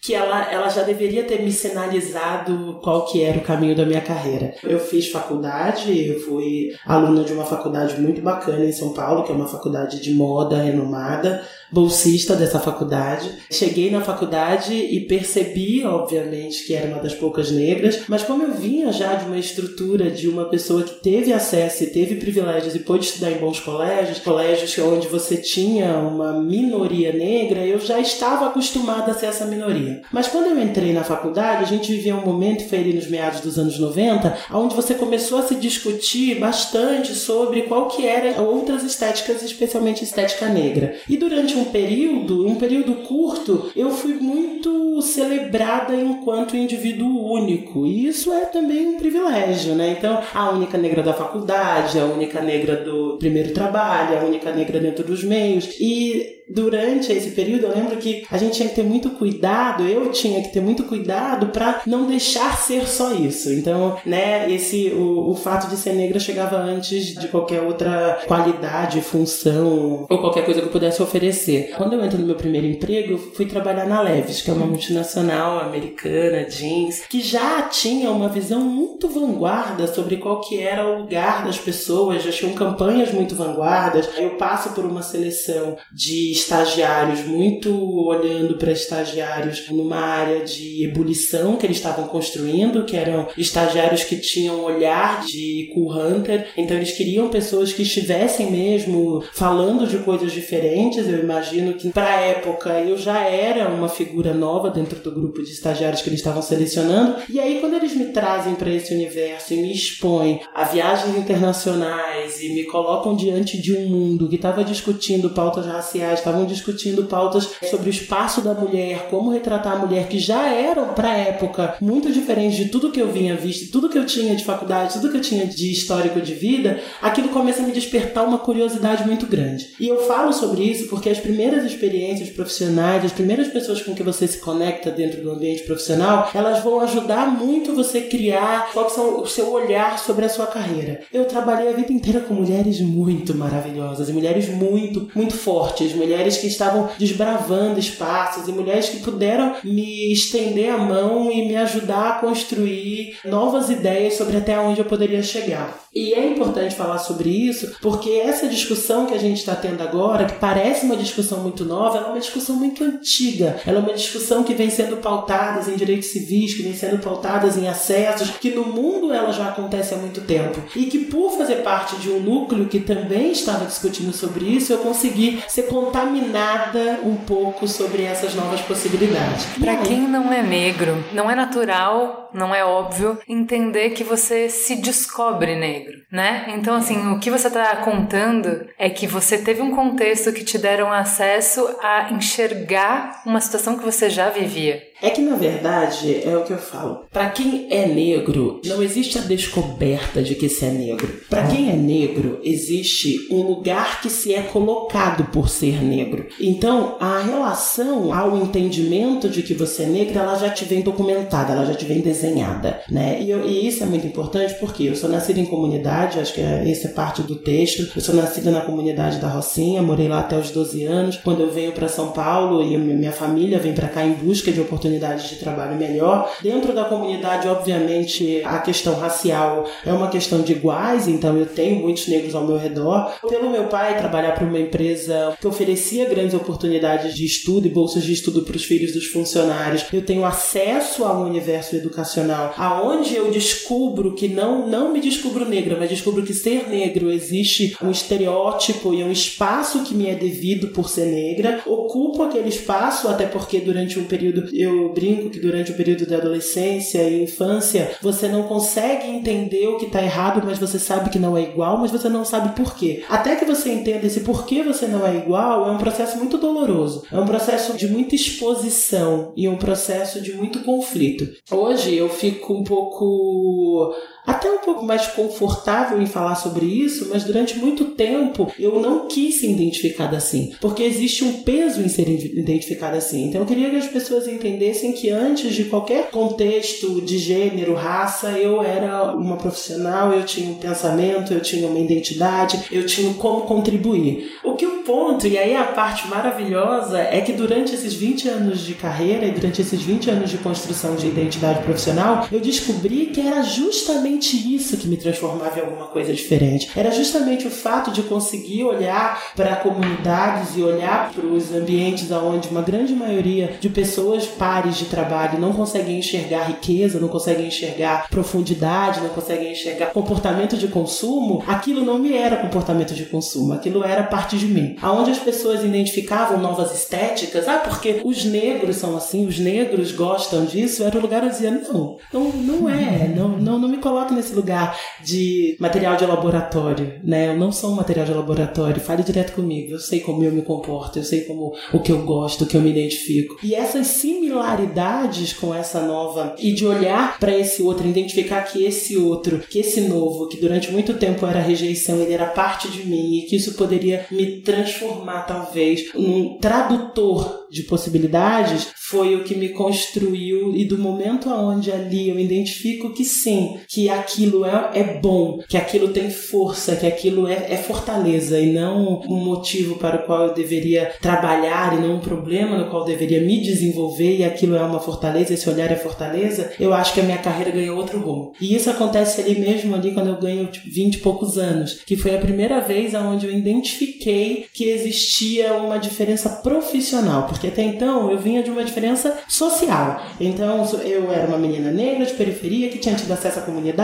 que 0.02 0.14
ela, 0.14 0.52
ela 0.52 0.68
já 0.68 0.84
deveria 0.84 1.24
ter 1.24 1.42
me 1.42 1.52
sinalizado 1.52 2.80
qual 2.84 3.06
que 3.06 3.24
era 3.24 3.38
o 3.38 3.44
caminho 3.44 3.76
da 3.76 3.86
minha 3.86 4.02
carreira. 4.02 4.54
Eu 4.64 4.80
fiz 4.80 5.10
faculdade, 5.10 6.08
eu 6.08 6.20
fui 6.20 6.76
aluna 6.86 7.24
de 7.24 7.32
uma 7.32 7.46
faculdade 7.46 8.00
muito 8.00 8.22
bacana 8.22 8.66
em 8.66 8.74
São 8.74 8.94
Paulo, 8.94 9.24
que 9.24 9.32
é 9.32 9.36
uma 9.36 9.48
faculdade 9.48 10.02
de 10.02 10.14
moda 10.14 10.58
renomada, 10.58 11.42
bolsista 11.72 12.36
dessa 12.36 12.60
faculdade. 12.60 13.30
Cheguei 13.52 13.92
na 13.92 14.02
faculdade 14.02 14.74
e 14.74 15.02
percebi, 15.02 15.84
obviamente, 15.84 16.66
que 16.66 16.74
era 16.74 16.88
uma 16.88 17.02
das 17.02 17.14
poucas 17.14 17.52
negras, 17.52 18.02
mas 18.08 18.24
como 18.24 18.44
eu 18.44 18.54
vinha 18.54 18.92
já 18.92 19.16
de 19.16 19.26
uma 19.26 19.38
estrutura 19.38 20.10
de 20.10 20.28
uma 20.28 20.46
pessoa 20.46 20.84
que 20.84 21.02
teve 21.02 21.32
acesso 21.32 21.84
e 21.84 21.88
teve 21.88 22.16
privilégios 22.16 22.76
e 22.76 22.80
pôde 22.80 23.06
estudar 23.06 23.32
em 23.32 23.38
bons 23.38 23.60
colégios, 23.60 24.20
colégios 24.20 24.78
onde 24.80 25.08
você 25.08 25.38
tinha 25.38 25.98
uma 26.00 26.34
minoria 26.34 27.12
negra, 27.14 27.66
eu 27.66 27.80
já 27.80 28.00
estava 28.00 28.48
acostumada 28.48 29.12
a 29.12 29.14
ser 29.14 29.28
essa 29.28 29.46
minoria. 29.46 30.02
Mas 30.12 30.28
quando 30.28 30.48
eu 30.48 30.60
entrei 30.60 30.94
na 30.94 31.04
faculdade, 31.04 31.64
a 31.64 31.68
gente 31.68 31.92
vivia 31.92 32.16
um 32.16 32.26
momento, 32.26 32.68
foi 32.68 32.80
ali 32.80 32.94
nos 32.94 33.08
meados 33.08 33.42
dos 33.42 33.58
anos 33.58 33.78
90, 33.80 34.38
onde 34.52 34.76
você 34.76 34.94
começou 34.94 35.40
a 35.40 35.44
se 35.44 35.56
discutir 35.56 36.40
bastante 36.40 37.14
sobre 37.14 37.64
qual 37.64 37.88
que 37.88 38.06
eram 38.06 38.46
outras 38.46 38.84
estéticas, 38.84 39.44
especialmente 39.44 40.04
estética 40.04 40.48
negra. 40.48 40.96
E 41.08 41.18
durante 41.18 41.59
um 41.60 41.66
período, 41.66 42.48
um 42.48 42.56
período 42.56 42.94
curto, 43.08 43.70
eu 43.76 43.92
fui 43.92 44.14
muito 44.16 45.02
celebrada 45.02 45.96
enquanto 45.96 46.58
indivíduo 46.58 47.32
único. 47.32 47.86
E 47.86 48.08
isso 48.08 48.32
é 48.34 48.46
também 48.46 48.88
um 48.88 48.98
privilégio, 48.98 49.76
né? 49.76 49.96
Então, 49.98 50.22
a 50.34 50.50
única 50.52 50.78
negra 50.78 51.04
da 51.04 51.14
faculdade, 51.14 52.00
a 52.00 52.06
única 52.06 52.42
negra 52.42 52.76
do 52.76 53.18
primeiro 53.18 53.54
trabalho, 53.54 54.18
a 54.18 54.26
única 54.26 54.52
negra 54.52 54.80
dentro 54.80 55.04
dos 55.04 55.24
meios. 55.24 55.76
E 55.80 56.40
durante 56.50 57.12
esse 57.12 57.32
período, 57.32 57.68
eu 57.68 57.76
lembro 57.76 57.98
que 57.98 58.26
a 58.30 58.38
gente 58.38 58.56
tinha 58.56 58.68
que 58.68 58.76
ter 58.76 58.84
muito 58.84 59.12
cuidado, 59.12 59.84
eu 59.84 60.12
tinha 60.12 60.42
que 60.42 60.52
ter 60.52 60.62
muito 60.62 60.84
cuidado 60.84 61.48
para 61.48 61.82
não 61.86 62.08
deixar 62.08 62.58
ser 62.58 62.88
só 62.88 63.14
isso. 63.14 63.52
Então, 63.54 63.98
né, 64.06 64.52
esse 64.52 64.90
o, 64.90 65.30
o 65.30 65.36
fato 65.36 65.70
de 65.70 65.78
ser 65.78 65.94
negra 65.94 66.20
chegava 66.20 66.58
antes 66.58 67.14
de 67.14 67.28
qualquer 67.28 67.62
outra 67.62 68.20
qualidade, 68.26 69.02
função 69.02 70.08
ou 70.10 70.18
qualquer 70.18 70.44
coisa 70.44 70.60
que 70.60 70.68
eu 70.68 70.72
pudesse 70.72 71.02
oferecer. 71.02 71.49
Quando 71.76 71.94
eu 71.94 72.04
entro 72.04 72.20
no 72.20 72.26
meu 72.28 72.36
primeiro 72.36 72.68
emprego, 72.68 73.14
eu 73.14 73.18
fui 73.18 73.46
trabalhar 73.46 73.86
na 73.86 74.02
Levis, 74.02 74.42
que 74.42 74.50
é 74.50 74.54
uma 74.54 74.66
multinacional 74.66 75.60
americana, 75.60 76.46
jeans, 76.46 77.02
que 77.10 77.22
já 77.22 77.64
tinha 77.64 78.12
uma 78.12 78.30
visão 78.30 78.60
muito 78.62 79.08
vanguarda 79.08 79.88
sobre 79.88 80.18
qual 80.18 80.42
que 80.42 80.60
era 80.60 80.88
o 80.88 81.00
lugar 81.00 81.46
das 81.46 81.58
pessoas, 81.58 82.24
já 82.24 82.32
tinham 82.32 82.54
campanhas 82.54 83.12
muito 83.12 83.36
vanguardas. 83.36 84.10
Eu 84.18 84.32
passo 84.32 84.72
por 84.72 84.86
uma 84.86 85.02
seleção 85.02 85.78
de 85.92 86.32
estagiários, 86.32 87.26
muito 87.26 87.74
olhando 88.06 88.58
para 88.58 88.72
estagiários 88.72 89.70
numa 89.70 89.98
área 89.98 90.44
de 90.44 90.84
ebulição 90.84 91.56
que 91.56 91.66
eles 91.66 91.78
estavam 91.78 92.08
construindo, 92.08 92.86
que 92.86 92.96
eram 92.96 93.28
estagiários 93.38 94.04
que 94.04 94.18
tinham 94.18 94.64
olhar 94.64 95.26
de 95.26 95.72
cool 95.74 95.92
hunter, 95.92 96.48
então 96.56 96.78
eles 96.78 96.92
queriam 96.92 97.30
pessoas 97.30 97.74
que 97.74 97.82
estivessem 97.82 98.52
mesmo 98.52 99.24
falando 99.34 99.88
de 99.88 100.00
coisas 100.00 100.32
diferentes. 100.32 101.08
Eu 101.08 101.20
imagino 101.20 101.39
que 101.78 101.90
para 101.90 102.10
a 102.10 102.22
época 102.22 102.70
eu 102.82 102.98
já 102.98 103.22
era 103.22 103.70
uma 103.70 103.90
figura 103.90 104.34
nova 104.34 104.70
dentro 104.70 105.00
do 105.00 105.12
grupo 105.12 105.42
de 105.44 105.52
estagiários 105.52 106.02
que 106.02 106.10
eles 106.10 106.20
estavam 106.20 106.42
selecionando. 106.42 107.16
E 107.30 107.40
aí 107.40 107.60
quando 107.60 107.76
eles 107.76 107.96
me 107.96 108.06
trazem 108.06 108.56
para 108.56 108.70
esse 108.70 108.94
universo 108.94 109.54
e 109.54 109.58
me 109.58 109.72
expõem 109.72 110.42
a 110.54 110.64
viagens 110.64 111.16
internacionais 111.18 112.42
e 112.42 112.54
me 112.54 112.66
colocam 112.66 113.16
diante 113.16 113.62
de 113.62 113.76
um 113.76 113.88
mundo 113.88 114.28
que 114.28 114.36
estava 114.36 114.64
discutindo 114.64 115.30
pautas 115.30 115.66
raciais, 115.66 116.20
estavam 116.20 116.46
discutindo 116.46 117.06
pautas 117.06 117.50
sobre 117.70 117.90
o 117.90 117.92
espaço 117.92 118.42
da 118.42 118.54
mulher, 118.54 119.08
como 119.10 119.32
retratar 119.32 119.74
a 119.74 119.86
mulher, 119.86 120.08
que 120.08 120.20
já 120.20 120.54
eram, 120.54 120.94
para 120.94 121.12
a 121.12 121.18
época, 121.18 121.76
muito 121.82 122.12
diferentes 122.12 122.58
de 122.58 122.70
tudo 122.70 122.92
que 122.92 123.02
eu 123.02 123.12
vinha 123.12 123.36
visto, 123.36 123.72
tudo 123.72 123.90
que 123.90 123.98
eu 123.98 124.06
tinha 124.06 124.36
de 124.36 124.44
faculdade, 124.44 124.94
tudo 124.94 125.10
que 125.10 125.18
eu 125.18 125.22
tinha 125.22 125.46
de 125.46 125.72
histórico 125.72 126.22
de 126.22 126.34
vida, 126.34 126.80
aquilo 127.02 127.30
começa 127.30 127.62
a 127.62 127.66
me 127.66 127.72
despertar 127.72 128.26
uma 128.26 128.40
curiosidade 128.40 129.06
muito 129.06 129.26
grande. 129.26 129.70
E 129.80 129.88
eu 129.88 130.06
falo 130.08 130.34
sobre 130.34 130.64
isso 130.64 130.88
porque 130.88 131.10
as 131.10 131.20
primeiras 131.30 131.64
experiências 131.64 132.30
profissionais, 132.30 133.06
as 133.06 133.12
primeiras 133.12 133.48
pessoas 133.50 133.84
com 133.84 133.94
que 133.94 134.02
você 134.02 134.28
se 134.28 134.40
conecta 134.40 134.90
dentro 134.90 135.22
do 135.22 135.30
ambiente 135.30 135.62
profissional, 135.62 136.32
elas 136.34 136.64
vão 136.64 136.80
ajudar 136.80 137.28
muito 137.28 137.76
você 137.76 138.02
criar 138.02 138.72
qual 138.74 138.90
são 138.90 139.22
o 139.22 139.28
seu 139.28 139.52
olhar 139.52 140.00
sobre 140.00 140.26
a 140.26 140.30
sua 140.30 140.48
carreira. 140.48 141.02
Eu 141.14 141.26
trabalhei 141.26 141.70
a 141.70 141.76
vida 141.76 141.94
inteira 141.94 142.20
com 142.22 142.34
mulheres 142.34 142.82
muito 142.82 143.36
maravilhosas, 143.36 144.10
mulheres 144.10 144.50
muito, 144.50 145.08
muito 145.14 145.36
fortes, 145.36 145.94
mulheres 145.94 146.38
que 146.38 146.48
estavam 146.48 146.90
desbravando 146.98 147.80
espaços 147.80 148.48
e 148.48 148.52
mulheres 148.52 148.90
que 148.90 149.02
puderam 149.02 149.54
me 149.64 150.12
estender 150.12 150.72
a 150.72 150.80
mão 150.80 151.32
e 151.32 151.48
me 151.48 151.56
ajudar 151.58 152.10
a 152.10 152.20
construir 152.20 153.18
novas 153.24 153.70
ideias 153.70 154.16
sobre 154.16 154.36
até 154.36 154.60
onde 154.60 154.80
eu 154.80 154.86
poderia 154.86 155.22
chegar. 155.22 155.80
E 155.94 156.14
é 156.14 156.28
importante 156.28 156.76
falar 156.76 157.00
sobre 157.00 157.30
isso 157.30 157.76
porque 157.82 158.10
essa 158.10 158.48
discussão 158.48 159.06
que 159.06 159.14
a 159.14 159.20
gente 159.20 159.38
está 159.38 159.56
tendo 159.56 159.82
agora, 159.82 160.26
que 160.26 160.36
parece 160.36 160.86
uma 160.86 160.96
discussão 160.96 161.19
muito 161.40 161.66
nova, 161.66 161.98
ela 161.98 162.08
é 162.08 162.12
uma 162.12 162.20
discussão 162.20 162.56
muito 162.56 162.84
antiga. 162.84 163.60
Ela 163.66 163.80
é 163.80 163.82
uma 163.82 163.94
discussão 163.94 164.44
que 164.44 164.54
vem 164.54 164.70
sendo 164.70 164.98
pautada 164.98 165.70
em 165.70 165.76
direitos 165.76 166.10
civis, 166.10 166.56
que 166.56 166.64
vem 166.64 166.74
sendo 166.74 167.00
pautada 167.00 167.48
em 167.60 167.68
acessos, 167.68 168.32
que 168.32 168.52
no 168.52 168.66
mundo 168.66 169.14
ela 169.14 169.32
já 169.32 169.50
acontece 169.50 169.94
há 169.94 169.98
muito 169.98 170.22
tempo. 170.22 170.62
E 170.76 170.86
que 170.86 171.00
por 171.06 171.32
fazer 171.32 171.58
parte 171.58 171.96
de 171.98 172.10
um 172.10 172.20
núcleo 172.20 172.68
que 172.68 172.80
também 172.80 173.32
estava 173.32 173.66
discutindo 173.66 174.14
sobre 174.14 174.46
isso, 174.46 174.74
eu 174.74 174.80
consegui 174.80 175.42
ser 175.48 175.64
contaminada 175.64 177.00
um 177.04 177.16
pouco 177.16 177.68
sobre 177.68 178.04
essas 178.04 178.36
novas 178.36 178.62
possibilidades. 178.62 179.46
Para 179.60 179.78
quem 179.78 180.08
não 180.08 180.32
é 180.32 180.42
negro, 180.42 181.04
não 181.14 181.30
é 181.30 181.36
natural, 181.36 182.29
não 182.34 182.54
é 182.54 182.64
óbvio 182.64 183.20
entender 183.28 183.92
que 183.92 184.04
você 184.04 184.50
se 184.50 184.76
descobre 184.76 185.56
negro 185.56 186.00
né? 186.12 186.46
Então, 186.56 186.76
assim, 186.76 187.12
o 187.12 187.20
que 187.20 187.30
você 187.30 187.48
está 187.48 187.76
contando 187.78 188.68
é 188.78 188.90
que 188.90 189.06
você 189.06 189.38
teve 189.38 189.62
um 189.62 189.76
contexto 189.76 190.34
que 190.34 190.44
te 190.44 190.58
deram 190.58 190.92
acesso 190.92 191.68
a 191.82 192.12
enxergar 192.12 193.22
uma 193.26 193.40
situação 193.40 193.78
que 193.78 193.86
você 193.86 194.10
já 194.10 194.30
vivia. 194.30 194.82
É 195.02 195.10
que 195.10 195.22
na 195.22 195.36
verdade 195.36 196.22
é 196.24 196.36
o 196.36 196.44
que 196.44 196.52
eu 196.52 196.58
falo. 196.58 197.06
Para 197.12 197.30
quem 197.30 197.68
é 197.70 197.88
negro, 197.88 198.60
não 198.66 198.84
existe 198.84 199.18
a 199.18 199.22
descoberta 199.22 200.22
de 200.22 200.36
que 200.36 200.50
se 200.50 200.66
é 200.66 200.72
negro. 200.72 201.08
Para 201.30 201.48
quem 201.48 201.72
é 201.72 201.76
negro, 201.76 202.40
existe 202.44 203.28
um 203.32 203.42
lugar 203.42 204.02
que 204.02 204.10
se 204.10 204.34
é 204.34 204.42
colocado 204.42 205.26
por 205.32 205.48
ser 205.48 205.82
negro. 205.82 206.28
Então, 206.40 206.98
a 207.00 207.20
relação 207.20 208.14
ao 208.14 208.38
entendimento 208.38 209.30
de 209.30 209.42
que 209.42 209.54
você 209.54 209.84
é 209.84 209.86
negro, 209.86 210.20
ela 210.20 210.38
já 210.38 210.50
te 210.50 210.66
vem 210.66 210.82
documentada, 210.82 211.54
ela 211.54 211.66
já 211.66 211.74
te 211.74 211.86
vem 211.86 212.02
desenhada, 212.02 212.82
né? 212.90 213.22
E, 213.22 213.30
eu, 213.30 213.48
e 213.48 213.68
isso 213.68 213.84
é 213.84 213.86
muito 213.86 214.06
importante 214.06 214.56
porque 214.60 214.84
eu 214.84 214.96
sou 214.96 215.10
nascida 215.10 215.40
em 215.40 215.46
comunidade, 215.46 216.20
acho 216.20 216.34
que 216.34 216.42
é, 216.42 216.70
essa 216.70 216.90
é 216.90 216.92
parte 216.92 217.22
do 217.22 217.36
texto. 217.36 217.90
Eu 217.96 218.02
sou 218.02 218.16
nascida 218.16 218.52
na 218.52 218.62
comunidade 218.62 219.20
da 219.20 219.30
Rocinha, 219.30 219.82
morei 219.82 220.10
lá 220.10 220.20
até 220.20 220.38
os 220.38 220.52
12 220.52 220.84
anos. 220.84 221.18
Quando 221.18 221.42
eu 221.42 221.52
venho 221.52 221.72
para 221.72 221.88
São 221.88 222.12
Paulo 222.12 222.62
e 222.62 222.78
minha 222.78 223.14
família 223.14 223.60
vem 223.60 223.74
para 223.74 223.88
cá 223.88 224.06
em 224.06 224.14
busca 224.14 224.52
de 224.52 224.60
oportunidades 224.60 224.89
de 224.98 225.36
trabalho 225.36 225.78
melhor. 225.78 226.32
Dentro 226.42 226.74
da 226.74 226.86
comunidade, 226.86 227.48
obviamente, 227.48 228.42
a 228.44 228.60
questão 228.60 228.96
racial 228.96 229.68
é 229.86 229.94
uma 229.94 230.10
questão 230.10 230.42
de 230.42 230.54
iguais, 230.54 231.08
então 231.08 231.38
eu 231.38 231.46
tenho 231.46 231.82
muitos 231.82 232.08
negros 232.08 232.34
ao 232.34 232.46
meu 232.46 232.58
redor. 232.58 233.12
Pelo 233.28 233.50
meu 233.50 233.66
pai 233.66 233.98
trabalhar 233.98 234.32
para 234.32 234.46
uma 234.46 234.60
empresa 234.60 235.38
que 235.40 235.48
oferecia 235.48 236.10
grandes 236.10 236.34
oportunidades 236.34 237.14
de 237.14 237.26
estudo 237.26 237.68
e 237.68 237.70
bolsas 237.70 238.04
de 238.04 238.14
estudo 238.14 238.44
para 238.44 238.56
os 238.56 238.66
filhos 238.66 238.94
dos 238.94 239.08
funcionários, 239.08 239.86
eu 239.92 240.02
tenho 240.02 240.26
acesso 240.26 241.04
a 241.04 241.14
um 241.14 241.26
universo 241.26 241.76
educacional 241.76 242.54
aonde 242.58 243.16
eu 243.16 243.30
descubro 243.32 244.14
que 244.14 244.28
não 244.28 244.68
não 244.68 244.94
me 244.94 245.00
descubro 245.00 245.48
negra, 245.48 245.76
mas 245.80 245.90
descubro 245.90 246.24
que 246.24 246.34
ser 246.34 246.70
negro 246.70 247.12
existe 247.12 247.76
um 247.82 247.92
estereótipo 247.92 248.94
e 248.94 249.04
um 249.04 249.12
espaço 249.12 249.84
que 249.84 249.94
me 249.94 250.08
é 250.08 250.16
devido 250.16 250.70
por 250.70 250.90
ser 250.90 251.08
negra. 251.08 251.62
Ocupo 251.66 252.24
aquele 252.24 252.50
espaço 252.50 253.08
até 253.08 253.26
porque 253.26 253.60
durante 253.60 254.00
um 254.00 254.06
período 254.06 254.50
eu 254.54 254.79
eu 254.84 254.94
brinco 254.94 255.30
que 255.30 255.40
durante 255.40 255.72
o 255.72 255.76
período 255.76 256.06
da 256.06 256.18
adolescência 256.18 257.02
e 257.04 257.24
infância 257.24 257.92
você 258.02 258.28
não 258.28 258.44
consegue 258.44 259.08
entender 259.08 259.68
o 259.68 259.78
que 259.78 259.86
está 259.86 260.02
errado, 260.02 260.42
mas 260.46 260.58
você 260.58 260.80
sabe 260.80 261.10
que 261.10 261.20
não 261.20 261.38
é 261.38 261.44
igual, 261.44 261.78
mas 261.78 261.92
você 261.92 262.10
não 262.10 262.26
sabe 262.26 262.56
por 262.56 262.76
quê. 262.76 263.04
Até 263.10 263.36
que 263.36 263.46
você 263.46 263.72
entenda 263.72 264.06
esse 264.06 264.22
porquê 264.22 264.64
você 264.64 264.88
não 264.88 265.06
é 265.06 265.18
igual, 265.18 265.68
é 265.68 265.72
um 265.72 265.78
processo 265.78 266.18
muito 266.18 266.38
doloroso. 266.38 267.04
É 267.12 267.20
um 267.20 267.26
processo 267.26 267.78
de 267.78 267.88
muita 267.88 268.16
exposição 268.16 269.34
e 269.36 269.48
um 269.48 269.58
processo 269.58 270.22
de 270.22 270.34
muito 270.34 270.60
conflito. 270.64 271.28
Hoje 271.52 271.96
eu 271.96 272.10
fico 272.10 272.54
um 272.54 272.64
pouco 272.64 273.94
até 274.30 274.50
um 274.52 274.60
pouco 274.60 274.86
mais 274.86 275.08
confortável 275.08 276.00
em 276.00 276.06
falar 276.06 276.36
sobre 276.36 276.66
isso, 276.66 277.08
mas 277.10 277.24
durante 277.24 277.58
muito 277.58 277.86
tempo 277.86 278.52
eu 278.60 278.80
não 278.80 279.08
quis 279.08 279.40
ser 279.40 279.50
identificada 279.50 280.16
assim, 280.18 280.54
porque 280.62 280.84
existe 280.84 281.24
um 281.24 281.42
peso 281.42 281.82
em 281.82 281.90
ser 281.90 282.08
identificada 282.08 282.98
assim. 282.98 283.26
Então 283.26 283.42
eu 283.42 283.48
queria 283.48 283.72
que 283.72 283.78
as 283.78 283.88
pessoas 283.88 284.28
entendessem 284.28 284.94
que 284.94 285.10
antes 285.10 285.56
de 285.56 285.64
qualquer 285.64 286.12
contexto 286.12 287.02
de 287.02 287.18
gênero, 287.18 287.74
raça, 287.74 288.30
eu 288.32 288.62
era 288.62 289.16
uma 289.16 289.38
profissional, 289.38 290.14
eu 290.14 290.24
tinha 290.24 290.52
um 290.52 290.56
pensamento, 290.56 291.34
eu 291.34 291.42
tinha 291.42 291.68
uma 291.68 291.80
identidade, 291.80 292.66
eu 292.72 292.86
tinha 292.86 293.12
como 293.16 293.42
contribuir. 293.42 294.32
O 294.44 294.54
que 294.54 294.66
o 294.66 294.84
ponto, 294.84 295.28
e 295.28 295.38
aí 295.38 295.56
a 295.56 295.64
parte 295.64 296.08
maravilhosa, 296.08 297.00
é 297.00 297.22
que 297.22 297.34
durante 297.34 297.74
esses 297.74 297.94
20 297.94 298.30
anos 298.30 298.60
de 298.62 298.76
carreira 298.76 299.26
e 299.26 299.32
durante 299.32 299.62
esses 299.62 299.82
20 299.82 300.10
anos 300.12 300.30
de 300.30 300.38
construção 300.38 300.96
de 300.96 301.08
identidade 301.08 301.64
profissional, 301.64 302.28
eu 302.32 302.40
descobri 302.40 303.08
que 303.08 303.22
era 303.22 303.42
justamente 303.42 304.19
justamente 304.20 304.56
isso 304.56 304.78
que 304.78 304.88
me 304.88 304.98
transformava 304.98 305.58
em 305.58 305.62
alguma 305.62 305.88
coisa 305.88 306.14
diferente. 306.14 306.70
Era 306.76 306.92
justamente 306.92 307.48
o 307.48 307.52
fato 307.52 307.92
de 307.92 308.04
conseguir 308.04 308.64
olhar 308.64 309.34
para 309.36 309.56
comunidades 309.56 310.56
e 310.56 310.62
olhar 310.62 311.12
para 311.12 311.26
os 311.26 311.54
ambientes 311.54 312.12
onde 312.12 312.50
uma 312.50 312.62
grande 312.62 312.94
maioria 312.94 313.58
de 313.60 313.70
pessoas 313.70 314.26
pares 314.26 314.78
de 314.78 314.86
trabalho 314.86 315.40
não 315.40 315.54
conseguem 315.54 316.00
enxergar 316.00 316.48
riqueza, 316.48 317.00
não 317.00 317.08
conseguem 317.08 317.48
enxergar 317.48 318.10
profundidade, 318.10 319.02
não 319.02 319.10
conseguem 319.10 319.52
enxergar 319.52 319.88
comportamento 319.88 320.58
de 320.58 320.68
consumo. 320.68 321.44
Aquilo 321.48 321.84
não 321.84 321.98
me 321.98 322.14
era 322.14 322.38
comportamento 322.38 322.94
de 322.94 323.06
consumo, 323.06 323.54
aquilo 323.54 323.84
era 323.84 324.04
parte 324.04 324.38
de 324.38 324.46
mim. 324.46 324.76
aonde 324.82 325.12
as 325.12 325.20
pessoas 325.20 325.64
identificavam 325.64 326.40
novas 326.40 326.74
estéticas, 326.74 327.48
ah, 327.48 327.60
porque 327.60 328.02
os 328.04 328.26
negros 328.26 328.76
são 328.78 328.98
assim, 328.98 329.26
os 329.26 329.40
negros 329.40 329.92
gostam 329.92 330.46
disso, 330.46 330.84
era 330.84 330.98
o 330.98 331.02
lugar 331.02 331.24
onde 331.24 331.28
eu 331.28 331.32
dizia, 331.32 331.52
não, 331.52 331.98
não, 332.12 332.32
não 332.32 332.70
é, 332.70 333.08
não, 333.08 333.30
não, 333.30 333.60
não 333.60 333.70
me 333.70 333.78
nesse 334.14 334.34
lugar 334.34 334.78
de 335.04 335.56
material 335.60 335.96
de 335.96 336.06
laboratório, 336.06 337.00
né? 337.04 337.30
Eu 337.30 337.38
não 337.38 337.52
sou 337.52 337.72
um 337.72 337.76
material 337.76 338.06
de 338.06 338.14
laboratório, 338.14 338.82
fale 338.82 339.04
direto 339.04 339.34
comigo, 339.34 339.74
eu 339.74 339.80
sei 339.80 340.00
como 340.00 340.24
eu 340.24 340.32
me 340.32 340.42
comporto, 340.42 341.00
eu 341.00 341.04
sei 341.04 341.22
como 341.22 341.54
o 341.74 341.80
que 341.80 341.92
eu 341.92 342.04
gosto, 342.04 342.44
o 342.44 342.48
que 342.48 342.56
eu 342.56 342.62
me 342.62 342.70
identifico. 342.70 343.38
E 343.44 343.56
essas 343.56 343.88
similaridades 343.88 345.34
com 345.34 345.54
essa 345.54 345.82
nova 345.82 346.36
e 346.40 346.52
de 346.52 346.66
olhar 346.66 347.20
para 347.20 347.36
esse 347.36 347.62
outro, 347.62 347.88
identificar 347.88 348.42
que 348.44 348.64
esse 348.64 348.98
outro, 348.98 349.40
que 349.40 349.60
esse 349.60 349.82
novo, 349.82 350.28
que 350.28 350.38
durante 350.38 350.72
muito 350.72 350.94
tempo 350.96 351.26
era 351.26 351.40
rejeição, 351.40 352.02
ele 352.02 352.14
era 352.14 352.26
parte 352.26 352.70
de 352.70 352.86
mim 352.86 353.20
e 353.20 353.22
que 353.24 353.36
isso 353.36 353.54
poderia 353.54 354.06
me 354.12 354.42
transformar 354.42 355.24
talvez 355.24 355.94
num 355.94 356.38
tradutor 356.40 357.48
de 357.50 357.64
possibilidades, 357.64 358.68
foi 358.90 359.16
o 359.16 359.24
que 359.24 359.36
me 359.36 359.50
construiu 359.50 360.56
e 360.56 360.66
do 360.66 360.78
momento 360.78 361.30
aonde 361.30 361.72
ali 361.72 362.10
eu 362.10 362.20
identifico 362.20 362.94
que 362.94 363.04
sim, 363.04 363.60
que 363.68 363.89
aquilo 363.90 364.46
é, 364.46 364.70
é 364.74 364.84
bom, 364.84 365.40
que 365.48 365.58
aquilo 365.58 365.90
tem 365.90 366.10
força, 366.10 366.76
que 366.76 366.86
aquilo 366.86 367.28
é, 367.28 367.48
é 367.50 367.58
fortaleza 367.58 368.40
e 368.40 368.52
não 368.52 369.02
um 369.08 369.24
motivo 369.24 369.76
para 369.76 369.98
o 369.98 370.04
qual 370.04 370.28
eu 370.28 370.34
deveria 370.34 370.92
trabalhar 371.02 371.78
e 371.78 371.82
não 371.82 371.96
um 371.96 372.00
problema 372.00 372.58
no 372.58 372.70
qual 372.70 372.82
eu 372.84 372.88
deveria 372.88 373.22
me 373.22 373.40
desenvolver 373.42 374.18
e 374.18 374.24
aquilo 374.24 374.56
é 374.56 374.62
uma 374.62 374.80
fortaleza, 374.80 375.34
esse 375.34 375.50
olhar 375.50 375.72
é 375.72 375.76
fortaleza, 375.76 376.52
eu 376.60 376.74
acho 376.74 376.94
que 376.94 377.00
a 377.00 377.04
minha 377.04 377.18
carreira 377.18 377.52
ganhou 377.52 377.78
outro 377.78 378.00
rumo. 378.00 378.34
E 378.40 378.56
isso 378.56 378.70
acontece 378.70 379.22
ali 379.22 379.40
mesmo 379.40 379.76
ali 379.76 379.92
quando 379.94 380.08
eu 380.08 380.18
ganho 380.18 380.48
tipo, 380.48 380.70
20 380.70 380.96
e 380.96 380.98
poucos 381.00 381.38
anos, 381.38 381.82
que 381.86 381.96
foi 381.96 382.16
a 382.16 382.20
primeira 382.20 382.60
vez 382.60 382.94
aonde 382.96 383.26
eu 383.26 383.34
identifiquei 383.34 384.46
que 384.54 384.66
existia 384.66 385.54
uma 385.54 385.78
diferença 385.78 386.30
profissional, 386.30 387.28
porque 387.28 387.48
até 387.48 387.64
então 387.64 388.12
eu 388.12 388.18
vinha 388.18 388.44
de 388.44 388.50
uma 388.50 388.64
diferença 388.64 389.18
social. 389.28 390.02
Então 390.20 390.66
eu 390.84 391.12
era 391.12 391.28
uma 391.28 391.38
menina 391.38 391.72
negra 391.72 392.06
de 392.06 392.14
periferia 392.14 392.70
que 392.70 392.78
tinha 392.78 392.96
tido 392.96 393.12
acesso 393.12 393.40
à 393.40 393.42
comunidade, 393.42 393.79